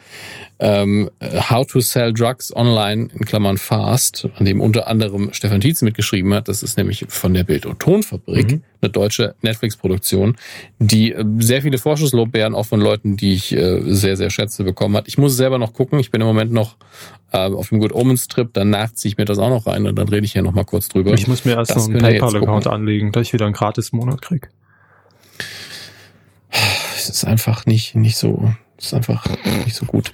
ähm, 0.63 1.11
How 1.21 1.67
to 1.67 1.81
Sell 1.81 2.13
Drugs 2.13 2.55
Online 2.55 3.09
in 3.13 3.25
Klammern 3.25 3.59
Fast, 3.59 4.29
an 4.37 4.45
dem 4.45 4.61
unter 4.61 4.87
anderem 4.87 5.33
Stefan 5.33 5.61
Tietz 5.61 5.83
mitgeschrieben 5.83 6.33
hat. 6.33 6.47
Das 6.47 6.63
ist 6.63 6.79
nämlich 6.79 7.05
von 7.09 7.35
der 7.35 7.43
Bild- 7.43 7.67
und 7.67 7.81
Tonfabrik, 7.81 8.53
mhm. 8.53 8.63
eine 8.81 8.91
deutsche 8.91 9.35
Netflix-Produktion, 9.43 10.37
die 10.79 11.13
äh, 11.13 11.25
sehr 11.39 11.63
viele 11.63 11.79
Vorschusslobbeeren 11.79 12.55
auch 12.55 12.67
von 12.67 12.81
Leuten, 12.81 13.17
die 13.17 13.35
ich 13.35 13.53
äh, 13.53 13.81
sehr, 13.87 14.17
sehr 14.17 14.31
schätze, 14.31 14.63
bekommen 14.63 14.97
hat. 14.97 15.09
Ich 15.09 15.19
muss 15.19 15.37
selber 15.37 15.59
noch 15.59 15.73
gucken. 15.73 15.99
Ich 15.99 16.13
bin 16.13 16.21
im 16.21 16.29
Moment 16.29 16.53
noch 16.53 16.77
äh, 17.33 17.39
auf 17.39 17.71
dem 17.71 17.81
Good 17.81 17.93
Omens 17.93 18.29
Trip. 18.29 18.49
Danach 18.53 18.93
ziehe 18.93 19.11
ich 19.11 19.19
mir 19.19 19.25
das 19.25 19.41
auch 19.41 19.51
noch 19.51 19.67
rein 19.67 19.85
und 19.85 19.99
dann 19.99 20.09
rede 20.09 20.25
ich 20.25 20.33
hier 20.33 20.43
noch 20.43 20.55
mal 20.55 20.65
kurz 20.65 20.89
drüber. 20.89 21.13
Ich 21.15 21.27
muss 21.27 21.45
mir 21.45 21.57
erst 21.57 21.73
das 21.73 21.89
noch 21.89 21.95
einen 21.95 22.03
PayPal-Account 22.03 22.69
anlegen, 22.69 23.11
dass 23.11 23.27
ich 23.27 23.33
wieder 23.33 23.47
einen 23.47 23.55
Gratis-Monat 23.55 24.23
krieg. 24.23 24.49
Es 26.95 27.09
ist 27.09 27.25
einfach 27.25 27.67
nicht, 27.67 27.97
nicht 27.97 28.17
so, 28.17 28.55
ist 28.85 28.95
einfach 28.95 29.25
nicht 29.65 29.77
so 29.77 29.87
gut. 29.87 30.13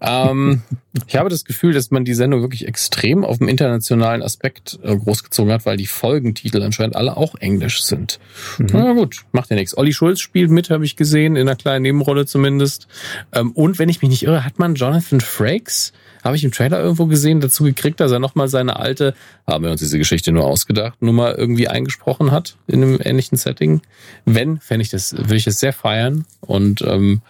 Ähm, 0.00 0.62
ich 1.06 1.16
habe 1.16 1.28
das 1.28 1.44
Gefühl, 1.44 1.72
dass 1.72 1.90
man 1.90 2.04
die 2.04 2.14
Sendung 2.14 2.40
wirklich 2.40 2.66
extrem 2.66 3.24
auf 3.24 3.38
dem 3.38 3.48
internationalen 3.48 4.22
Aspekt 4.22 4.78
äh, 4.82 4.96
großgezogen 4.96 5.52
hat, 5.52 5.66
weil 5.66 5.76
die 5.76 5.86
Folgentitel 5.86 6.62
anscheinend 6.62 6.96
alle 6.96 7.16
auch 7.16 7.34
englisch 7.36 7.82
sind. 7.82 8.18
Mhm. 8.58 8.66
Na 8.72 8.92
gut, 8.92 9.24
macht 9.32 9.50
ja 9.50 9.56
nichts. 9.56 9.76
Olli 9.76 9.92
Schulz 9.92 10.20
spielt 10.20 10.50
mit, 10.50 10.70
habe 10.70 10.84
ich 10.84 10.96
gesehen, 10.96 11.36
in 11.36 11.48
einer 11.48 11.56
kleinen 11.56 11.82
Nebenrolle 11.82 12.26
zumindest. 12.26 12.88
Ähm, 13.32 13.52
und 13.52 13.78
wenn 13.78 13.88
ich 13.88 14.02
mich 14.02 14.10
nicht 14.10 14.22
irre, 14.24 14.44
hat 14.44 14.58
man 14.58 14.74
Jonathan 14.74 15.20
Frakes 15.20 15.92
habe 16.24 16.36
ich 16.36 16.44
im 16.44 16.52
Trailer 16.52 16.80
irgendwo 16.80 17.06
gesehen, 17.06 17.40
dazu 17.40 17.64
gekriegt, 17.64 18.00
dass 18.00 18.12
er 18.12 18.18
nochmal 18.18 18.48
seine 18.48 18.76
alte, 18.76 19.14
haben 19.46 19.64
wir 19.64 19.70
uns 19.70 19.80
diese 19.80 19.98
Geschichte 19.98 20.32
nur 20.32 20.44
ausgedacht, 20.44 21.00
Nummer 21.00 21.38
irgendwie 21.38 21.68
eingesprochen 21.68 22.32
hat 22.32 22.56
in 22.66 22.82
einem 22.82 22.98
ähnlichen 23.02 23.38
Setting. 23.38 23.80
Wenn, 24.24 24.58
fände 24.58 24.82
ich 24.82 24.90
das, 24.90 25.16
würde 25.16 25.36
ich 25.36 25.46
es 25.46 25.60
sehr 25.60 25.72
feiern. 25.72 26.24
Und 26.40 26.82
ähm, 26.82 27.22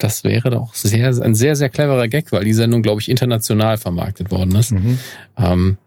das 0.00 0.24
wäre 0.24 0.50
doch 0.50 0.74
sehr, 0.74 1.08
ein 1.22 1.34
sehr, 1.34 1.56
sehr 1.56 1.68
cleverer 1.68 2.08
Gag, 2.08 2.32
weil 2.32 2.44
die 2.44 2.52
Sendung, 2.52 2.82
glaube 2.82 3.00
ich, 3.00 3.08
international 3.08 3.76
vermarktet 3.76 4.30
worden 4.30 4.54
ist. 4.56 4.72
Mhm. 4.72 4.98
Ähm, 5.36 5.78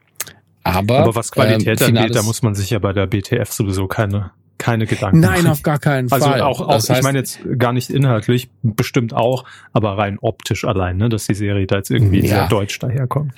aber, 0.64 1.00
aber 1.00 1.16
was 1.16 1.32
Qualität 1.32 1.82
ähm, 1.82 1.98
angeht, 1.98 2.16
da 2.16 2.24
muss 2.24 2.42
man 2.42 2.56
sich 2.56 2.70
ja 2.70 2.80
bei 2.80 2.94
der 2.94 3.08
BTF 3.08 3.52
sowieso 3.52 3.88
keine 3.88 4.32
keine 4.60 4.86
Gedanken 4.86 5.20
Nein, 5.20 5.40
machen. 5.40 5.48
auf 5.48 5.64
gar 5.64 5.80
keinen 5.80 6.10
also 6.10 6.26
Fall. 6.26 6.36
Also 6.36 6.46
auch, 6.46 6.62
auch 6.62 6.76
das 6.76 6.90
heißt, 6.90 7.00
ich 7.00 7.04
meine 7.04 7.18
jetzt 7.18 7.40
gar 7.58 7.74
nicht 7.74 7.90
inhaltlich, 7.90 8.50
bestimmt 8.62 9.14
auch, 9.14 9.44
aber 9.74 9.98
rein 9.98 10.20
optisch 10.22 10.64
allein, 10.64 10.96
ne, 10.96 11.10
dass 11.10 11.26
die 11.26 11.34
Serie 11.34 11.68
da 11.68 11.78
jetzt 11.78 11.92
irgendwie 11.92 12.22
ja. 12.22 12.28
sehr 12.28 12.48
deutsch 12.48 12.80
daherkommt. 12.80 13.34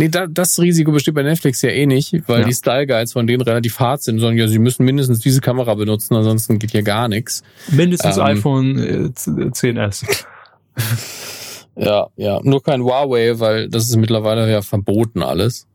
Nee, 0.00 0.08
da, 0.10 0.28
das 0.28 0.60
Risiko 0.60 0.92
besteht 0.92 1.14
bei 1.14 1.24
Netflix 1.24 1.60
ja 1.60 1.70
eh 1.70 1.84
nicht, 1.84 2.14
weil 2.28 2.42
ja. 2.42 2.46
die 2.46 2.54
Style 2.54 2.86
Guides 2.86 3.12
von 3.14 3.26
denen 3.26 3.40
relativ 3.40 3.80
hart 3.80 4.00
sind 4.00 4.20
sagen, 4.20 4.38
ja, 4.38 4.46
sie 4.46 4.60
müssen 4.60 4.84
mindestens 4.84 5.18
diese 5.18 5.40
Kamera 5.40 5.74
benutzen, 5.74 6.14
ansonsten 6.14 6.60
geht 6.60 6.70
hier 6.70 6.84
gar 6.84 7.08
nichts. 7.08 7.42
Mindestens 7.72 8.16
ähm, 8.16 8.22
iPhone 8.22 8.78
äh, 8.78 9.08
10S. 9.08 10.24
ja, 11.76 12.06
ja, 12.14 12.40
nur 12.44 12.62
kein 12.62 12.80
Huawei, 12.84 13.40
weil 13.40 13.68
das 13.68 13.88
ist 13.88 13.96
mittlerweile 13.96 14.48
ja 14.48 14.62
verboten 14.62 15.20
alles. 15.20 15.66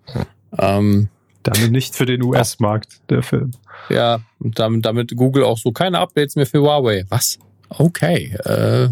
Ähm, 0.58 1.10
damit 1.44 1.72
nicht 1.74 1.94
für 1.94 2.06
den 2.06 2.24
US-Markt, 2.24 3.02
der 3.10 3.24
Film. 3.24 3.52
Ja, 3.90 4.22
und 4.40 4.58
damit, 4.58 4.86
damit 4.86 5.18
Google 5.18 5.44
auch 5.44 5.58
so 5.58 5.74
keine 5.74 6.00
Updates 6.00 6.38
mehr 6.38 6.46
für 6.46 6.62
Huawei. 6.62 7.04
Was? 7.10 7.40
Okay, 7.78 8.36
äh, 8.44 8.90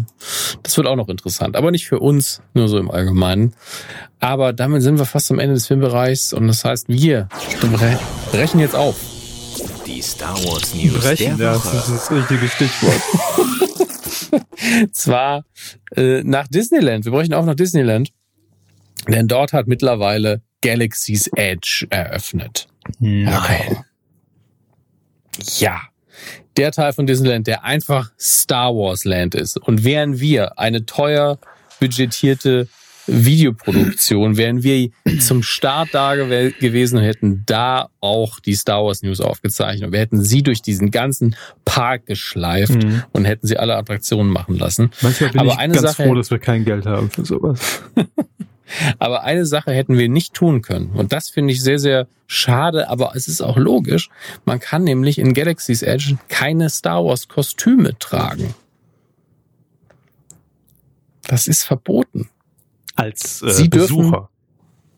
das 0.62 0.76
wird 0.76 0.86
auch 0.86 0.96
noch 0.96 1.08
interessant, 1.08 1.56
aber 1.56 1.70
nicht 1.70 1.86
für 1.86 1.98
uns, 2.00 2.42
nur 2.54 2.68
so 2.68 2.78
im 2.78 2.90
Allgemeinen. 2.90 3.54
Aber 4.20 4.52
damit 4.52 4.82
sind 4.82 4.98
wir 4.98 5.04
fast 5.04 5.30
am 5.30 5.38
Ende 5.38 5.54
des 5.54 5.66
Filmbereichs 5.66 6.32
und 6.32 6.46
das 6.48 6.64
heißt, 6.64 6.88
wir 6.88 7.28
brechen 8.30 8.60
jetzt 8.60 8.74
auf. 8.74 8.96
Die 9.86 10.00
Star 10.00 10.34
Wars 10.44 10.74
News 10.74 11.00
Brechen, 11.00 11.38
der 11.38 11.52
das 11.52 11.64
Woche. 11.66 11.76
ist 11.76 11.88
das 11.88 12.10
richtige 12.10 12.48
Stichwort. 12.48 13.02
Zwar 14.92 15.44
äh, 15.96 16.22
nach 16.22 16.48
Disneyland. 16.48 17.04
Wir 17.04 17.12
brechen 17.12 17.34
auf 17.34 17.44
nach 17.44 17.54
Disneyland. 17.54 18.12
Denn 19.08 19.28
dort 19.28 19.52
hat 19.52 19.66
mittlerweile 19.66 20.42
Galaxy's 20.62 21.28
Edge 21.34 21.86
eröffnet. 21.90 22.68
Nein. 23.00 23.84
Ja. 25.58 25.80
Der 26.56 26.70
Teil 26.72 26.92
von 26.92 27.06
Disneyland, 27.06 27.46
der 27.46 27.64
einfach 27.64 28.10
Star 28.20 28.74
Wars 28.74 29.04
Land 29.04 29.34
ist. 29.34 29.56
Und 29.56 29.84
wären 29.84 30.20
wir 30.20 30.58
eine 30.58 30.84
teuer 30.86 31.38
budgetierte 31.80 32.68
Videoproduktion, 33.06 34.36
wären 34.36 34.62
wir 34.62 34.90
zum 35.18 35.42
Start 35.42 35.88
da 35.92 36.14
gew 36.14 36.52
gewesen 36.60 36.98
und 36.98 37.02
hätten 37.04 37.42
da 37.46 37.88
auch 38.00 38.38
die 38.38 38.54
Star 38.54 38.84
Wars 38.84 39.02
News 39.02 39.20
aufgezeichnet. 39.20 39.86
Und 39.86 39.92
wir 39.92 39.98
hätten 40.00 40.22
sie 40.22 40.42
durch 40.42 40.62
diesen 40.62 40.90
ganzen 40.92 41.34
Park 41.64 42.06
geschleift 42.06 42.74
Mhm. 42.82 43.02
und 43.12 43.24
hätten 43.24 43.46
sie 43.46 43.56
alle 43.56 43.76
Attraktionen 43.76 44.30
machen 44.32 44.56
lassen. 44.56 44.90
Manchmal 45.00 45.30
bin 45.30 45.40
Aber 45.40 45.52
ich 45.52 45.58
eine 45.58 45.74
ganz 45.74 45.96
Sache- 45.96 46.04
froh, 46.04 46.14
dass 46.14 46.30
wir 46.30 46.38
kein 46.38 46.64
Geld 46.64 46.86
haben 46.86 47.10
für 47.10 47.24
sowas. 47.24 47.82
Aber 48.98 49.22
eine 49.24 49.46
Sache 49.46 49.72
hätten 49.72 49.96
wir 49.98 50.08
nicht 50.08 50.34
tun 50.34 50.62
können. 50.62 50.90
Und 50.90 51.12
das 51.12 51.28
finde 51.30 51.52
ich 51.52 51.62
sehr, 51.62 51.78
sehr 51.78 52.06
schade, 52.26 52.88
aber 52.88 53.12
es 53.14 53.28
ist 53.28 53.40
auch 53.42 53.56
logisch. 53.56 54.08
Man 54.44 54.60
kann 54.60 54.84
nämlich 54.84 55.18
in 55.18 55.34
Galaxy's 55.34 55.82
Edge 55.82 56.16
keine 56.28 56.70
Star 56.70 57.04
Wars 57.04 57.28
Kostüme 57.28 57.98
tragen. 57.98 58.54
Das 61.26 61.46
ist 61.46 61.62
verboten. 61.64 62.28
Als 62.94 63.42
äh, 63.42 63.50
Sie 63.50 63.70
dürfen- 63.70 63.96
Besucher. 63.96 64.28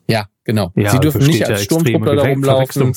Ja, 0.07 0.27
genau. 0.43 0.71
Ja, 0.75 0.91
Sie 0.91 0.99
dürfen 0.99 1.25
nicht 1.25 1.39
ja 1.39 1.47
als 1.47 1.61
extreme 1.61 1.81
Sturmtruppler 1.87 2.15
da 2.15 2.29
rumlaufen. 2.29 2.93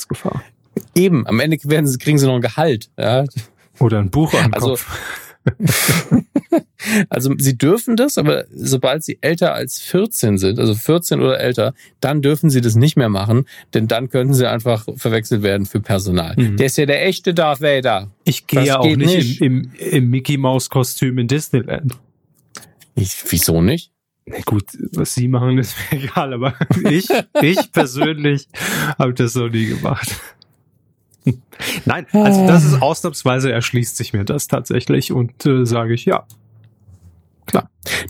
Eben, 0.95 1.27
am 1.27 1.41
Ende 1.41 1.59
werden 1.65 1.87
sie, 1.87 1.99
kriegen 1.99 2.19
sie 2.19 2.27
noch 2.27 2.35
ein 2.37 2.41
Gehalt. 2.41 2.91
Ja. 2.99 3.25
Oder 3.81 3.99
ein 4.01 4.11
Buch 4.11 4.33
am 4.35 4.53
Also- 4.55 4.71
Kopf. 4.71 5.28
Also 7.09 7.35
sie 7.37 7.59
dürfen 7.59 7.97
das, 7.97 8.19
aber 8.19 8.45
sobald 8.55 9.03
sie 9.03 9.19
älter 9.21 9.53
als 9.53 9.81
14 9.81 10.39
sind, 10.39 10.59
also 10.59 10.75
14 10.75 11.21
oder 11.21 11.39
älter, 11.39 11.75
dann 12.01 12.23
dürfen 12.23 12.51
sie 12.51 12.61
das 12.61 12.77
nicht 12.77 12.97
mehr 12.97 13.09
machen, 13.09 13.47
denn 13.75 13.89
dann 13.89 14.09
könnten 14.09 14.33
sie 14.33 14.49
einfach 14.49 14.87
verwechselt 14.97 15.43
werden 15.43 15.67
für 15.67 15.81
Personal. 15.81 16.35
Mhm. 16.37 16.57
Der 16.57 16.67
ist 16.67 16.79
ja 16.79 16.87
der 16.87 17.05
echte 17.07 17.35
Darth 17.35 17.61
Vader. 17.61 18.11
Ich 18.25 18.47
gehe 18.47 18.65
ja 18.65 18.79
auch 18.79 18.87
nicht, 18.87 18.99
nicht. 18.99 19.41
Im, 19.41 19.73
im, 19.79 19.91
im 19.91 20.11
Mickey 20.11 20.39
Maus 20.39 20.71
Kostüm 20.71 21.19
in 21.19 21.27
Disneyland. 21.27 21.95
Ich, 22.95 23.17
wieso 23.29 23.61
nicht? 23.61 23.93
Na 24.27 24.39
gut, 24.45 24.65
was 24.93 25.15
Sie 25.15 25.29
machen, 25.29 25.59
ist 25.59 25.77
mir 25.91 25.99
egal, 26.05 26.33
aber 26.35 26.55
ich, 26.91 27.09
ich 27.43 27.73
persönlich 27.73 28.47
habe 28.99 29.15
das 29.15 29.35
noch 29.35 29.49
nie 29.49 29.67
gemacht. 29.67 30.09
Nein, 31.85 32.07
also 32.13 32.47
das 32.47 32.65
ist 32.65 32.81
ausnahmsweise 32.81 33.53
erschließt 33.53 33.97
sich 33.97 34.13
mir 34.13 34.25
das 34.25 34.49
tatsächlich 34.49 35.13
und 35.13 35.45
äh, 35.47 35.65
sage 35.65 35.95
ich 35.95 36.05
ja. 36.05 36.27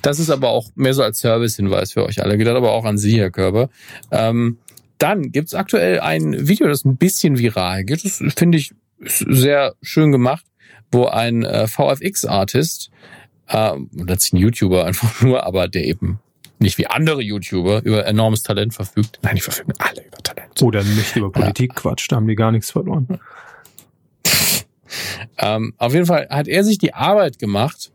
Das 0.02 0.18
ist 0.18 0.30
aber 0.30 0.48
auch 0.48 0.70
mehr 0.74 0.94
so 0.94 1.02
als 1.02 1.20
Service-Hinweis 1.20 1.92
für 1.92 2.04
euch 2.04 2.22
alle 2.22 2.38
gedacht, 2.38 2.56
aber 2.56 2.72
auch 2.72 2.84
an 2.84 2.98
Sie, 2.98 3.18
Herr 3.18 3.30
Körber. 3.30 3.68
Ähm, 4.10 4.58
dann 4.98 5.30
gibt's 5.30 5.54
aktuell 5.54 6.00
ein 6.00 6.48
Video, 6.48 6.66
das 6.66 6.84
ein 6.84 6.96
bisschen 6.96 7.38
viral 7.38 7.84
geht. 7.84 8.04
Das 8.04 8.22
finde 8.36 8.58
ich 8.58 8.74
sehr 9.00 9.74
schön 9.82 10.10
gemacht, 10.10 10.44
wo 10.90 11.06
ein 11.06 11.44
äh, 11.44 11.68
VFX-Artist, 11.68 12.90
äh, 13.48 13.72
das 13.92 14.24
ist 14.24 14.32
ein 14.32 14.38
YouTuber 14.38 14.84
einfach 14.84 15.20
nur, 15.22 15.44
aber 15.46 15.68
der 15.68 15.84
eben 15.84 16.18
nicht 16.60 16.78
wie 16.78 16.86
andere 16.86 17.22
YouTuber 17.22 17.82
über 17.84 18.06
enormes 18.06 18.42
Talent 18.42 18.74
verfügt. 18.74 19.18
Nein, 19.22 19.36
die 19.36 19.40
verfügen 19.40 19.72
alle 19.78 20.04
über 20.04 20.18
Talent. 20.18 20.62
Oder 20.62 20.82
nicht 20.82 21.16
über 21.16 21.30
Politik 21.30 21.74
quatscht, 21.74 22.10
da 22.12 22.16
haben 22.16 22.28
die 22.28 22.34
gar 22.34 22.52
nichts 22.52 22.70
verloren. 22.70 23.20
Ähm, 25.36 25.74
auf 25.76 25.92
jeden 25.92 26.06
Fall 26.06 26.26
hat 26.30 26.48
er 26.48 26.64
sich 26.64 26.78
die 26.78 26.94
Arbeit 26.94 27.38
gemacht 27.38 27.92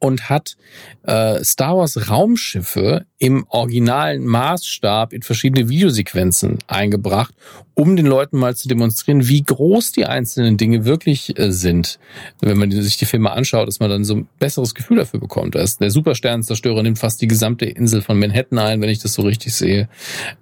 und 0.00 0.28
hat 0.28 0.56
äh, 1.04 1.44
Star 1.44 1.76
Wars 1.76 2.10
Raumschiffe 2.10 3.06
im 3.18 3.44
originalen 3.50 4.26
Maßstab 4.26 5.12
in 5.12 5.22
verschiedene 5.22 5.68
Videosequenzen 5.68 6.58
eingebracht, 6.66 7.34
um 7.74 7.96
den 7.96 8.06
Leuten 8.06 8.38
mal 8.38 8.56
zu 8.56 8.66
demonstrieren, 8.66 9.28
wie 9.28 9.42
groß 9.42 9.92
die 9.92 10.06
einzelnen 10.06 10.56
Dinge 10.56 10.86
wirklich 10.86 11.38
äh, 11.38 11.52
sind. 11.52 11.98
Wenn 12.40 12.56
man 12.56 12.70
sich 12.70 12.96
die 12.96 13.04
Filme 13.04 13.30
anschaut, 13.30 13.68
dass 13.68 13.78
man 13.78 13.90
dann 13.90 14.04
so 14.04 14.16
ein 14.16 14.28
besseres 14.38 14.74
Gefühl 14.74 14.96
dafür 14.96 15.20
bekommt. 15.20 15.54
Ist 15.54 15.80
der 15.80 15.90
Supersternenzerstörer 15.90 16.82
nimmt 16.82 16.98
fast 16.98 17.20
die 17.20 17.28
gesamte 17.28 17.66
Insel 17.66 18.00
von 18.00 18.18
Manhattan 18.18 18.58
ein, 18.58 18.80
wenn 18.80 18.88
ich 18.88 19.00
das 19.00 19.12
so 19.12 19.22
richtig 19.22 19.54
sehe. 19.54 19.88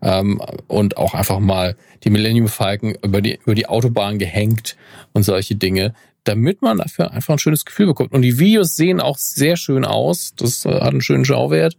Ähm, 0.01 0.41
und 0.69 0.97
auch 0.97 1.15
einfach 1.15 1.41
mal 1.41 1.77
die 2.05 2.11
Millennium 2.11 2.47
Falcon 2.47 2.95
über 3.03 3.21
die, 3.21 3.41
über 3.45 3.57
die 3.57 3.67
Autobahn 3.69 4.19
gehängt 4.19 4.77
und 5.13 5.25
solche 5.25 5.57
Dinge 5.57 5.95
damit 6.25 6.61
man 6.63 6.79
dafür 6.79 7.11
einfach 7.13 7.35
ein 7.35 7.39
schönes 7.39 7.65
Gefühl 7.65 7.87
bekommt. 7.87 8.13
Und 8.13 8.23
die 8.23 8.39
Videos 8.39 8.77
sehen 8.77 9.01
auch 9.01 9.17
sehr 9.19 9.57
schön 9.57 9.85
aus. 9.85 10.33
Das 10.37 10.65
äh, 10.67 10.71
hat 10.81 10.89
einen 10.89 11.01
schönen 11.01 11.25
Schauwert. 11.25 11.77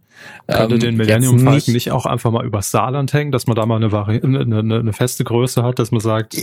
Könnte 0.48 0.74
Ähm, 0.74 0.80
den 0.80 0.96
Millennium 0.96 1.36
nicht- 1.36 1.44
Falcon 1.44 1.74
nicht 1.74 1.90
auch 1.92 2.06
einfach 2.06 2.30
mal 2.30 2.44
über 2.44 2.60
Saarland 2.62 3.12
hängen, 3.12 3.30
dass 3.32 3.46
man 3.46 3.54
da 3.56 3.64
mal 3.66 3.76
eine, 3.76 3.92
Vari 3.92 4.20
eine, 4.22 4.40
eine, 4.40 4.78
eine 4.80 4.92
feste 4.92 5.24
Größe 5.24 5.62
hat, 5.62 5.78
dass 5.78 5.90
man 5.92 6.00
sagt, 6.00 6.36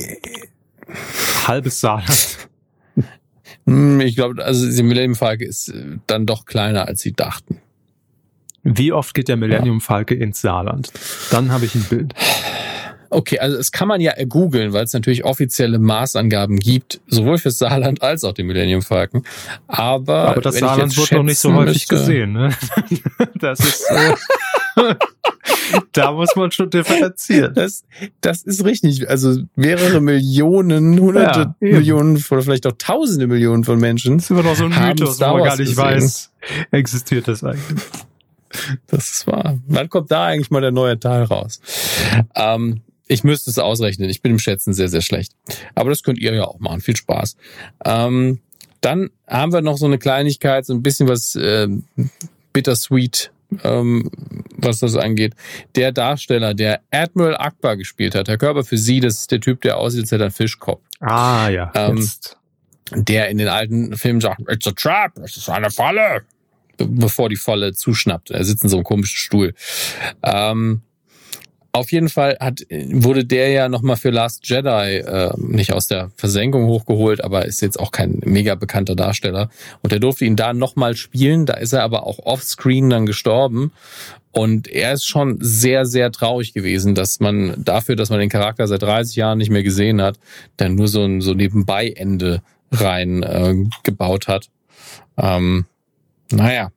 halbes 1.48 1.80
Saarland. 1.82 2.38
Hm, 3.66 4.00
Ich 4.02 4.16
glaube, 4.16 4.44
also 4.44 4.70
die 4.70 4.84
Millennium 4.84 5.16
Falke 5.16 5.46
ist 5.46 5.70
äh, 5.70 5.98
dann 6.08 6.26
doch 6.26 6.46
kleiner, 6.46 6.88
als 6.88 7.02
sie 7.02 7.12
dachten. 7.14 7.60
Wie 8.64 8.92
oft 8.92 9.14
geht 9.14 9.28
der 9.30 9.38
Millennium 9.38 9.80
Falke 9.82 10.14
ins 10.16 10.42
Saarland? 10.42 10.92
Dann 11.32 11.52
habe 11.52 11.66
ich 11.66 11.76
ein 11.76 11.84
Bild. 11.84 12.14
Okay, 13.10 13.40
also 13.40 13.58
es 13.58 13.72
kann 13.72 13.88
man 13.88 14.02
ja 14.02 14.14
googeln, 14.28 14.74
weil 14.74 14.84
es 14.84 14.94
natürlich 14.94 15.24
offizielle 15.26 15.80
Maßangaben 15.80 16.60
gibt, 16.60 17.00
sowohl 17.08 17.38
fürs 17.38 17.58
Saarland 17.58 18.02
als 18.02 18.24
auch 18.24 18.34
den 18.34 18.48
Millennium 18.48 18.82
Falken. 18.82 19.24
Aber, 19.68 20.30
Aber 20.30 20.42
das 20.42 20.58
Saarland 20.58 20.96
wird 20.98 21.12
noch 21.12 21.24
nicht 21.24 21.40
so 21.40 21.54
häufig 21.54 21.88
müsste- 21.90 21.96
gesehen. 21.96 22.34
Ne? 22.34 22.50
Das 23.40 23.60
ist 23.60 23.86
äh, 23.92 24.14
da 25.94 26.12
muss 26.12 26.36
man 26.36 26.52
schon 26.52 26.70
differenzieren. 26.70 27.54
Das, 27.54 27.84
das 28.22 28.44
ist 28.44 28.64
richtig. 28.66 29.10
Also 29.10 29.42
mehrere 29.56 30.02
Millionen, 30.02 31.00
hunderte 31.00 31.40
Ja. 31.40 31.56
Millionen 31.60 32.24
oder 32.30 32.42
vielleicht 32.42 32.66
auch 32.68 32.74
tausende 32.78 33.28
Millionen 33.28 33.64
von 33.64 33.80
Menschen. 33.80 34.18
Das 34.18 34.26
ist 34.26 34.32
immer 34.32 34.44
noch 34.44 34.56
so 34.56 34.66
ein 34.66 34.70
Mythos, 34.72 35.20
wo 35.20 35.26
man 35.26 35.44
gar 35.44 35.58
nicht 35.58 35.70
gesehen. 35.70 35.78
weiß, 35.78 36.32
existiert 36.72 37.28
das 37.28 37.44
eigentlich. 37.44 37.84
Das 38.88 39.10
ist 39.10 39.28
wahr. 39.28 39.58
Wann 39.68 39.90
kommt 39.90 40.10
da 40.12 40.26
eigentlich 40.26 40.52
mal 40.52 40.62
der 40.62 40.72
neue 40.72 41.00
Teil 41.00 41.24
raus? 41.24 41.60
Ähm, 42.36 42.82
ich 43.08 43.24
müsste 43.24 43.50
es 43.50 43.60
ausrechnen. 43.60 44.10
Ich 44.10 44.22
bin 44.22 44.34
im 44.34 44.40
Schätzen 44.40 44.74
sehr, 44.74 44.90
sehr 44.90 45.02
schlecht. 45.02 45.34
Aber 45.76 45.90
das 45.90 46.04
könnt 46.04 46.20
ihr 46.20 46.34
ja 46.34 46.44
auch 46.46 46.60
machen. 46.60 46.82
Viel 46.82 46.96
Spaß. 46.96 47.36
Ähm, 47.86 48.40
dann 48.82 49.10
haben 49.28 49.54
wir 49.54 49.62
noch 49.62 49.78
so 49.78 49.86
eine 49.86 49.98
Kleinigkeit, 49.98 50.66
so 50.66 50.74
ein 50.74 50.84
bisschen 50.84 51.08
was 51.08 51.36
ähm, 51.42 51.84
bittersweet, 52.54 53.32
ähm, 53.64 54.10
was 54.56 54.80
das 54.80 54.96
angeht. 54.96 55.34
Der 55.76 55.92
Darsteller, 55.92 56.54
der 56.54 56.82
Admiral 56.92 57.38
Akbar 57.38 57.78
gespielt 57.78 58.16
hat, 58.16 58.28
Herr 58.28 58.38
Körper, 58.38 58.64
für 58.64 58.78
Sie, 58.78 59.00
das 59.00 59.20
ist 59.20 59.32
der 59.32 59.40
Typ, 59.42 59.62
der 59.62 59.78
aussieht, 59.78 60.02
als 60.02 60.12
hätte 60.12 60.24
er 60.24 60.28
einen 60.28 60.34
Fischkopf. 60.34 60.82
Ah 61.00 61.50
ja, 61.50 61.72
Ähm. 61.76 62.08
Der 62.94 63.28
in 63.28 63.38
den 63.38 63.50
alten 63.50 63.98
Filmen 63.98 64.22
sagt, 64.22 64.42
it's 64.50 64.66
a 64.66 64.72
trap, 64.72 65.18
es 65.22 65.36
ist 65.36 65.50
eine 65.50 65.70
Falle, 65.70 66.22
be- 66.78 66.88
bevor 66.88 67.28
die 67.28 67.36
Falle 67.36 67.74
zuschnappt. 67.74 68.32
Er 68.32 68.46
sitzt 68.46 68.64
in 68.64 68.70
so 68.70 68.78
einem 68.78 68.86
komischen 68.86 69.18
Stuhl. 69.18 69.54
Ähm, 70.24 70.84
auf 71.78 71.92
jeden 71.92 72.10
Fall 72.10 72.38
hat, 72.40 72.62
wurde 72.70 73.26
der 73.26 73.50
ja 73.50 73.70
nochmal 73.70 73.96
für 73.96 74.10
Last 74.10 74.48
Jedi 74.50 74.98
äh, 74.98 75.32
nicht 75.38 75.74
aus 75.74 75.88
der 75.88 76.12
Versenkung 76.16 76.68
hochgeholt, 76.68 77.24
aber 77.24 77.46
ist 77.46 77.62
jetzt 77.62 77.80
auch 77.80 77.92
kein 77.92 78.20
mega 78.26 78.56
bekannter 78.56 78.96
Darsteller. 78.96 79.50
Und 79.82 79.94
er 79.94 80.00
durfte 80.00 80.26
ihn 80.26 80.36
da 80.36 80.54
nochmal 80.54 80.96
spielen. 80.96 81.46
Da 81.46 81.54
ist 81.54 81.74
er 81.74 81.84
aber 81.84 82.06
auch 82.06 82.20
offscreen 82.20 82.90
dann 82.90 83.06
gestorben. 83.06 83.72
Und 84.32 84.68
er 84.68 84.94
ist 84.94 85.06
schon 85.06 85.38
sehr, 85.40 85.86
sehr 85.86 86.12
traurig 86.12 86.54
gewesen, 86.54 86.94
dass 86.94 87.20
man 87.20 87.56
dafür, 87.58 87.96
dass 87.96 88.10
man 88.10 88.20
den 88.20 88.30
Charakter 88.30 88.68
seit 88.68 88.84
30 88.84 89.16
Jahren 89.16 89.38
nicht 89.38 89.50
mehr 89.50 89.64
gesehen 89.64 90.02
hat, 90.02 90.20
dann 90.58 90.76
nur 90.76 90.88
so 90.88 91.04
ein 91.04 91.22
so 91.22 91.34
Nebenbei-Ende 91.34 92.42
rein 92.72 93.24
äh, 93.24 93.56
gebaut 93.84 94.28
hat. 94.28 94.50
Ähm, 95.18 95.66
naja, 96.32 96.70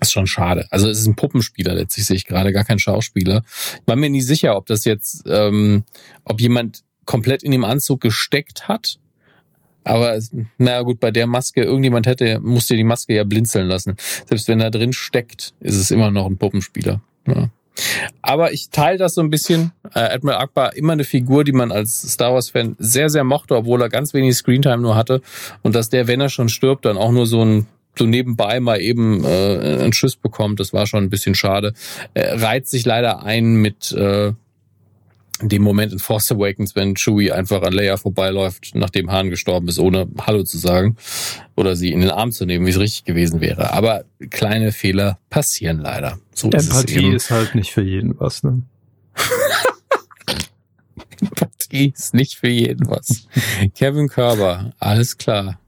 ist 0.00 0.12
schon 0.12 0.26
schade. 0.26 0.66
Also 0.70 0.88
es 0.88 1.00
ist 1.00 1.06
ein 1.06 1.16
Puppenspieler 1.16 1.74
letztlich, 1.74 2.06
sehe 2.06 2.16
ich 2.16 2.26
gerade, 2.26 2.52
gar 2.52 2.64
kein 2.64 2.78
Schauspieler. 2.78 3.42
Ich 3.74 3.86
war 3.86 3.96
mir 3.96 4.10
nie 4.10 4.22
sicher, 4.22 4.56
ob 4.56 4.66
das 4.66 4.84
jetzt, 4.84 5.24
ähm, 5.26 5.84
ob 6.24 6.40
jemand 6.40 6.82
komplett 7.04 7.42
in 7.42 7.52
dem 7.52 7.64
Anzug 7.64 8.00
gesteckt 8.00 8.68
hat. 8.68 8.98
Aber 9.84 10.18
naja 10.58 10.82
gut, 10.82 11.00
bei 11.00 11.10
der 11.10 11.26
Maske, 11.26 11.62
irgendjemand 11.62 12.06
hätte, 12.06 12.38
musste 12.40 12.76
die 12.76 12.84
Maske 12.84 13.14
ja 13.14 13.24
blinzeln 13.24 13.66
lassen. 13.66 13.96
Selbst 14.26 14.46
wenn 14.48 14.58
da 14.58 14.70
drin 14.70 14.92
steckt, 14.92 15.54
ist 15.60 15.76
es 15.76 15.90
immer 15.90 16.10
noch 16.10 16.26
ein 16.26 16.36
Puppenspieler. 16.36 17.00
Ja. 17.26 17.50
Aber 18.20 18.52
ich 18.52 18.70
teile 18.70 18.98
das 18.98 19.14
so 19.14 19.22
ein 19.22 19.30
bisschen. 19.30 19.72
Äh, 19.94 20.00
Admiral 20.00 20.40
Akbar 20.40 20.76
immer 20.76 20.92
eine 20.92 21.04
Figur, 21.04 21.44
die 21.44 21.52
man 21.52 21.72
als 21.72 22.02
Star 22.02 22.34
Wars-Fan 22.34 22.76
sehr, 22.78 23.08
sehr 23.08 23.24
mochte, 23.24 23.56
obwohl 23.56 23.80
er 23.80 23.88
ganz 23.88 24.12
wenig 24.12 24.36
Screentime 24.36 24.78
nur 24.78 24.96
hatte. 24.96 25.22
Und 25.62 25.74
dass 25.74 25.88
der, 25.88 26.06
wenn 26.06 26.20
er 26.20 26.28
schon 26.28 26.48
stirbt, 26.48 26.84
dann 26.84 26.98
auch 26.98 27.12
nur 27.12 27.26
so 27.26 27.42
ein 27.44 27.66
so 27.98 28.06
nebenbei 28.06 28.60
mal 28.60 28.80
eben 28.80 29.24
äh, 29.24 29.78
einen 29.80 29.92
Schuss 29.92 30.16
bekommt, 30.16 30.60
das 30.60 30.72
war 30.72 30.86
schon 30.86 31.04
ein 31.04 31.10
bisschen 31.10 31.34
schade. 31.34 31.74
Er 32.14 32.40
reiht 32.40 32.66
sich 32.66 32.84
leider 32.84 33.22
ein 33.22 33.56
mit 33.56 33.92
äh, 33.92 34.32
dem 35.42 35.62
Moment 35.62 35.92
in 35.92 35.98
Force 35.98 36.30
Awakens, 36.32 36.76
wenn 36.76 36.94
Chewie 36.94 37.32
einfach 37.32 37.62
an 37.62 37.72
Leia 37.72 37.96
vorbeiläuft, 37.96 38.72
nachdem 38.74 39.10
Han 39.10 39.30
gestorben 39.30 39.68
ist, 39.68 39.78
ohne 39.78 40.06
Hallo 40.20 40.42
zu 40.42 40.58
sagen 40.58 40.96
oder 41.56 41.76
sie 41.76 41.92
in 41.92 42.00
den 42.00 42.10
Arm 42.10 42.32
zu 42.32 42.46
nehmen, 42.46 42.66
wie 42.66 42.70
es 42.70 42.78
richtig 42.78 43.04
gewesen 43.04 43.40
wäre. 43.40 43.72
Aber 43.72 44.04
kleine 44.30 44.72
Fehler 44.72 45.18
passieren 45.30 45.78
leider. 45.78 46.18
So 46.34 46.50
Empathie 46.50 47.08
ist, 47.08 47.24
ist 47.24 47.30
halt 47.30 47.54
nicht 47.54 47.72
für 47.72 47.82
jeden 47.82 48.18
was, 48.18 48.42
ne? 48.42 48.62
Empathie 51.20 51.92
ist 51.94 52.14
nicht 52.14 52.36
für 52.36 52.48
jeden 52.48 52.88
was. 52.88 53.26
Kevin 53.74 54.08
Körber, 54.08 54.72
alles 54.78 55.16
klar. 55.16 55.58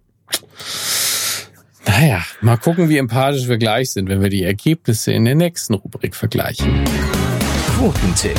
Naja, 1.87 2.23
mal 2.41 2.57
gucken, 2.57 2.89
wie 2.89 2.99
empathisch 2.99 3.49
wir 3.49 3.59
gleich 3.59 3.91
sind, 3.93 4.09
wenn 4.09 4.23
wir 4.23 4.29
die 4.29 4.45
Ergebnisse 4.45 5.13
in 5.13 5.25
der 5.25 5.35
nächsten 5.35 5.75
Rubrik 5.75 6.15
vergleichen. 6.15 6.85
Quotentipp. 7.77 8.39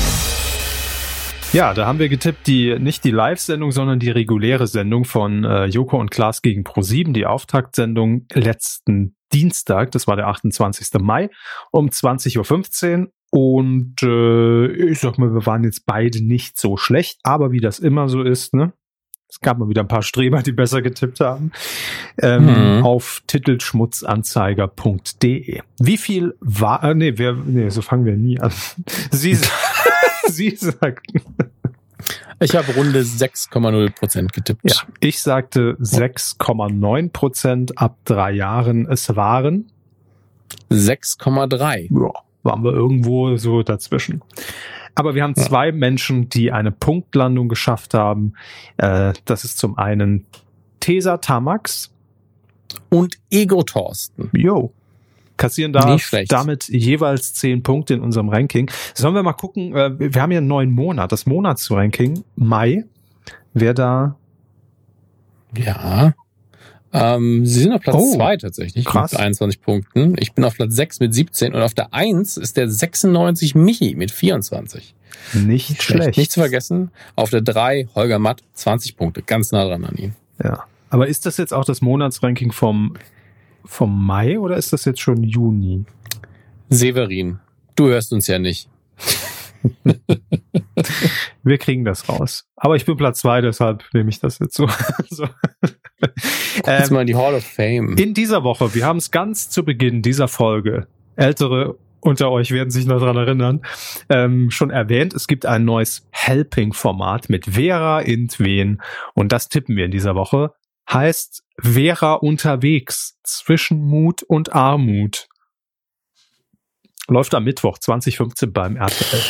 Ja, 1.52 1.74
da 1.74 1.86
haben 1.86 2.00
wir 2.00 2.10
getippt, 2.10 2.48
die 2.48 2.80
nicht 2.80 3.04
die 3.04 3.12
Live-Sendung, 3.12 3.72
sondern 3.72 4.00
die 4.00 4.10
reguläre 4.10 4.66
Sendung 4.66 5.06
von 5.06 5.44
äh, 5.44 5.66
Joko 5.66 6.00
und 6.00 6.10
Klaas 6.10 6.42
gegen 6.42 6.64
Pro7, 6.64 7.14
die 7.14 7.26
Auftaktsendung 7.28 8.26
letzten 8.34 9.16
Dienstag, 9.34 9.92
das 9.92 10.08
war 10.08 10.16
der 10.16 10.28
28. 10.28 11.00
Mai 11.00 11.30
um 11.72 11.90
20.15 11.90 13.00
Uhr. 13.00 13.08
Und 13.30 14.02
äh, 14.04 14.68
ich 14.90 15.00
sag 15.00 15.18
mal, 15.18 15.34
wir 15.34 15.46
waren 15.46 15.64
jetzt 15.64 15.86
beide 15.86 16.26
nicht 16.26 16.60
so 16.60 16.78
schlecht, 16.78 17.20
aber 17.24 17.52
wie 17.52 17.60
das 17.60 17.80
immer 17.80 18.08
so 18.08 18.24
ist, 18.24 18.54
ne? 18.54 18.74
Es 19.34 19.40
gab 19.40 19.58
mal 19.58 19.68
wieder 19.68 19.82
ein 19.82 19.88
paar 19.88 20.04
Streber, 20.04 20.44
die 20.44 20.52
besser 20.52 20.84
getippt 20.84 21.20
haben. 21.20 21.52
Ähm, 22.22 22.78
mhm. 22.78 22.86
Auf 22.86 23.24
titelschmutzanzeiger.de. 23.26 25.62
Wie 25.80 25.98
viel 25.98 26.36
war, 26.40 26.84
äh, 26.84 26.94
nee, 26.94 27.14
wer, 27.16 27.34
nee, 27.34 27.70
so 27.70 27.82
fangen 27.82 28.06
wir 28.06 28.16
nie 28.16 28.40
an. 28.40 28.52
Sie, 29.12 29.36
Sie 30.28 30.56
sagten. 30.56 31.20
Ich 32.40 32.56
habe 32.56 32.76
Runde 32.76 33.02
6,0 33.02 33.96
Prozent 33.96 34.34
getippt. 34.34 34.70
Ja, 34.70 34.76
ich 35.00 35.20
sagte 35.20 35.78
6,9 35.82 37.12
Prozent 37.12 37.80
ab 37.80 37.98
drei 38.06 38.34
Jahren. 38.34 38.88
Es 38.88 39.16
waren 39.16 39.72
6,3. 40.70 41.88
Ja, 41.90 42.12
waren 42.44 42.64
wir 42.64 42.74
irgendwo 42.74 43.36
so 43.38 43.64
dazwischen. 43.64 44.22
Aber 44.96 45.16
wir 45.16 45.24
haben 45.24 45.36
zwei 45.36 45.72
Menschen, 45.72 46.30
die 46.30 46.52
eine 46.52 46.72
Punktlandung 46.72 47.50
geschafft 47.50 47.94
haben. 47.94 48.34
Äh, 48.78 49.14
das 49.26 49.44
ist 49.44 49.58
zum 49.58 49.78
einen 49.78 50.26
Tesa 50.80 51.18
Tamax 51.18 51.92
und 52.90 53.18
Ego 53.32 53.64
Thorsten. 53.64 54.30
Jo 54.34 54.72
kassieren 55.38 55.74
da 55.74 55.98
damit 56.30 56.70
jeweils 56.70 57.34
zehn 57.34 57.64
Punkte 57.64 57.96
in 57.96 58.02
unserem 58.02 58.30
Ranking. 58.30 58.70
Sollen 58.94 59.16
wir 59.16 59.24
mal 59.24 59.34
gucken, 59.34 59.76
äh, 59.76 59.92
wir 60.00 60.22
haben 60.22 60.32
ja 60.32 60.38
einen 60.38 60.48
neuen 60.48 60.72
Monat, 60.72 61.12
das 61.12 61.26
Monatsranking, 61.26 62.24
Mai, 62.36 62.86
wer 63.54 63.74
da... 63.74 64.16
Ja, 65.58 66.14
ähm, 66.94 67.46
sie 67.46 67.62
sind 67.62 67.74
auf 67.74 67.82
Platz 67.82 67.96
oh, 67.98 68.16
zwei 68.16 68.38
tatsächlich 68.38 68.86
krass. 68.86 69.12
mit 69.12 69.22
21 69.22 69.62
Punkten. 69.62 70.16
Ich 70.20 70.34
bin 70.34 70.46
auf 70.46 70.56
Platz 70.56 70.76
6 70.76 71.00
mit 71.00 71.14
17 71.14 71.54
und 71.54 71.62
auf 71.62 71.74
der 71.74 71.94
1 71.94 72.38
ist 72.38 72.56
der 72.56 72.70
96 72.70 73.56
Michi 73.56 73.96
mit 73.96 74.12
24. 74.12 74.94
Nicht, 75.34 75.82
schlecht. 75.82 76.18
Nicht 76.18 76.32
zu 76.32 76.40
vergessen, 76.40 76.92
auf 77.16 77.32
der 77.32 77.42
3 77.42 77.88
Holger 77.96 78.20
Matt 78.20 78.42
20 78.54 78.96
Punkte, 78.96 79.24
ganz 79.24 79.52
nah 79.52 79.66
dran 79.66 79.86
an 79.86 79.96
ihn. 79.96 80.16
Ja. 80.44 80.66
Aber 80.90 81.08
ist 81.08 81.26
das 81.26 81.38
jetzt 81.38 81.54
auch 81.54 81.66
das 81.66 81.82
Monatsranking 81.82 82.52
vom 82.52 82.94
vom 83.66 84.06
Mai 84.06 84.40
oder 84.40 84.58
ist 84.58 84.74
das 84.74 84.86
jetzt 84.86 85.00
schon 85.00 85.24
Juni? 85.24 85.86
Severin, 86.70 87.40
du 87.76 87.88
hörst 87.88 88.14
uns 88.14 88.28
ja 88.28 88.38
nicht. 88.38 88.70
Wir 91.44 91.58
kriegen 91.58 91.86
das 91.86 92.10
raus. 92.10 92.46
Aber 92.56 92.76
ich 92.76 92.86
bin 92.86 92.98
Platz 92.98 93.22
zwei, 93.22 93.42
deshalb 93.42 93.84
nehme 93.94 94.10
ich 94.10 94.20
das 94.20 94.40
jetzt 94.40 94.56
so. 94.56 94.68
Jetzt 96.56 96.90
ähm, 96.90 96.94
mal 96.94 97.02
in 97.02 97.08
die 97.08 97.16
Hall 97.16 97.34
of 97.34 97.44
Fame. 97.44 97.96
In 97.98 98.14
dieser 98.14 98.44
Woche, 98.44 98.74
wir 98.76 98.86
haben 98.86 98.98
es 98.98 99.12
ganz 99.12 99.50
zu 99.50 99.64
Beginn 99.64 100.02
dieser 100.02 100.28
Folge, 100.28 100.88
ältere 101.16 101.78
unter 102.00 102.32
euch 102.32 102.52
werden 102.52 102.70
sich 102.70 102.86
noch 102.86 103.00
dran 103.00 103.16
erinnern, 103.16 103.62
ähm, 104.10 104.52
schon 104.52 104.72
erwähnt, 104.72 105.14
es 105.14 105.28
gibt 105.28 105.46
ein 105.46 105.64
neues 105.64 106.06
Helping-Format 106.12 107.30
mit 107.30 107.46
Vera 107.46 108.02
Intwen 108.02 108.82
und 109.14 109.32
das 109.32 109.48
tippen 109.48 109.78
wir 109.78 109.86
in 109.86 109.92
dieser 109.92 110.14
Woche 110.14 110.52
heißt 110.92 111.44
Vera 111.60 112.14
unterwegs 112.14 113.20
zwischen 113.24 113.84
Mut 113.84 114.24
und 114.24 114.54
Armut. 114.54 115.28
Läuft 117.08 117.36
am 117.36 117.44
Mittwoch 117.44 117.78
2015 117.78 118.54
beim 118.54 118.78
RTL. 118.78 119.22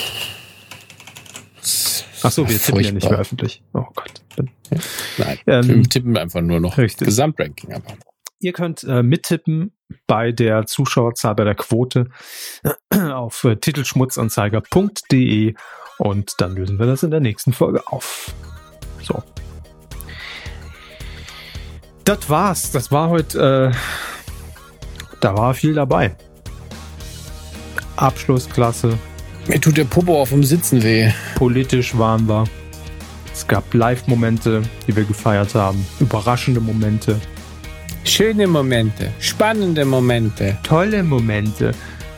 Achso, 2.23 2.47
wir 2.47 2.59
tippen 2.61 2.83
ja 2.83 2.91
nicht 2.91 3.09
mehr 3.09 3.19
öffentlich. 3.19 3.63
Oh 3.73 3.85
Gott. 3.95 4.21
Nein, 5.17 5.39
ähm, 5.45 5.67
wir 5.67 5.83
tippen 5.83 6.17
einfach 6.17 6.41
nur 6.41 6.59
noch 6.59 6.77
richtig. 6.77 7.05
Gesamtranking. 7.05 7.73
Aber. 7.73 7.97
Ihr 8.39 8.53
könnt 8.53 8.83
äh, 8.83 9.03
mittippen 9.03 9.73
bei 10.07 10.31
der 10.31 10.65
Zuschauerzahl, 10.65 11.35
bei 11.35 11.43
der 11.43 11.55
Quote 11.55 12.09
auf 12.91 13.43
äh, 13.43 13.55
titelschmutzanzeiger.de 13.55 15.53
und 15.99 16.33
dann 16.39 16.55
lösen 16.55 16.79
wir 16.79 16.87
das 16.87 17.03
in 17.03 17.11
der 17.11 17.19
nächsten 17.19 17.53
Folge 17.53 17.87
auf. 17.87 18.33
So, 19.01 19.21
das 22.03 22.29
war's. 22.29 22.71
Das 22.71 22.91
war 22.91 23.09
heute, 23.09 23.71
äh, 23.71 25.17
da 25.21 25.37
war 25.37 25.53
viel 25.53 25.73
dabei. 25.73 26.15
Abschlussklasse. 27.95 28.97
Mir 29.45 29.59
tut 29.59 29.75
der 29.75 29.83
Popo 29.83 30.21
auf 30.21 30.29
dem 30.29 30.43
Sitzen 30.43 30.83
weh. 30.83 31.11
Politisch 31.35 31.97
waren 31.97 32.29
wir. 32.29 32.45
Es 33.33 33.45
gab 33.45 33.73
Live-Momente, 33.73 34.61
die 34.87 34.95
wir 34.95 35.03
gefeiert 35.03 35.53
haben. 35.53 35.85
Überraschende 35.99 36.61
Momente. 36.61 37.19
Schöne 38.05 38.47
Momente. 38.47 39.11
Spannende 39.19 39.83
Momente. 39.83 40.57
Tolle 40.63 41.03
Momente. 41.03 41.71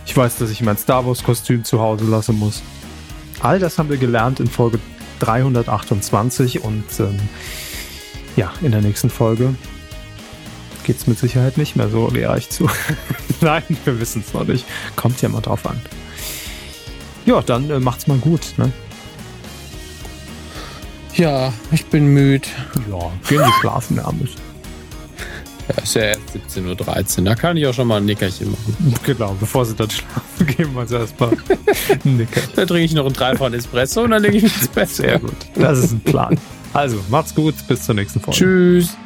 Ich 0.06 0.16
weiß, 0.16 0.38
dass 0.38 0.52
ich 0.52 0.62
mein 0.62 0.78
Star 0.78 1.06
Wars-Kostüm 1.06 1.64
zu 1.64 1.80
Hause 1.80 2.06
lassen 2.06 2.38
muss. 2.38 2.62
All 3.40 3.58
das 3.58 3.80
haben 3.80 3.90
wir 3.90 3.98
gelernt 3.98 4.40
in 4.40 4.48
Folge 4.48 4.80
328 5.20 6.64
und 6.64 6.84
ähm, 7.00 7.18
ja, 8.36 8.54
in 8.62 8.72
der 8.72 8.82
nächsten 8.82 9.10
Folge 9.10 9.56
geht 10.84 10.98
es 10.98 11.08
mit 11.08 11.18
Sicherheit 11.18 11.58
nicht 11.58 11.76
mehr 11.76 11.90
so 11.90 12.08
lehrreich 12.10 12.52
zu. 12.52 12.70
Nein, 13.42 13.64
wir 13.84 14.00
wissen 14.00 14.24
es 14.26 14.34
noch 14.34 14.46
nicht. 14.46 14.66
Kommt 14.96 15.22
ja 15.24 15.30
mal 15.30 15.42
drauf 15.42 15.66
an. 15.66 15.82
Ja, 17.26 17.42
dann 17.42 17.70
äh, 17.70 17.80
macht's 17.80 18.08
mal 18.08 18.18
gut, 18.18 18.42
ne? 18.58 18.72
Ja, 21.16 21.54
ich 21.72 21.86
bin 21.86 22.08
müde. 22.08 22.48
Ja, 22.90 23.12
gehen 23.28 23.44
Sie 23.44 23.52
schlafen, 23.62 24.00
Hermes. 24.02 24.32
Ja, 25.68 25.82
ist 25.82 25.96
ja 25.96 26.02
erst 26.02 26.22
17.13 26.58 27.20
Uhr. 27.20 27.26
Da 27.26 27.36
kann 27.36 27.58
ich 27.58 27.66
auch 27.66 27.74
schon 27.74 27.88
mal 27.88 27.98
ein 27.98 28.06
Nickerchen 28.06 28.52
machen. 28.52 28.96
Genau, 29.04 29.36
bevor 29.40 29.66
Sie 29.66 29.74
dann 29.76 29.90
schlafen 29.90 30.46
gehen, 30.46 30.76
wir 30.76 30.86
Sie 30.86 30.96
erstmal 30.96 31.32
ein 31.32 32.18
Nickerchen. 32.18 32.52
Da 32.56 32.66
trinke 32.66 32.84
ich 32.84 32.94
noch 32.94 33.06
einen 33.06 33.16
dreifachen 33.16 33.54
Espresso 33.54 34.04
und 34.04 34.12
dann 34.12 34.22
lege 34.22 34.38
ich 34.38 34.44
mich 34.44 34.58
ins 34.58 34.68
Bett. 34.68 34.90
Sehr 34.90 35.20
gut. 35.20 35.34
Das 35.56 35.80
ist 35.80 35.94
ein 35.94 36.02
Plan. 36.02 36.38
Also, 36.74 36.98
macht's 37.10 37.34
gut. 37.34 37.56
Bis 37.68 37.84
zur 37.84 37.96
nächsten 37.96 38.20
Folge. 38.20 38.38
Tschüss. 38.38 38.98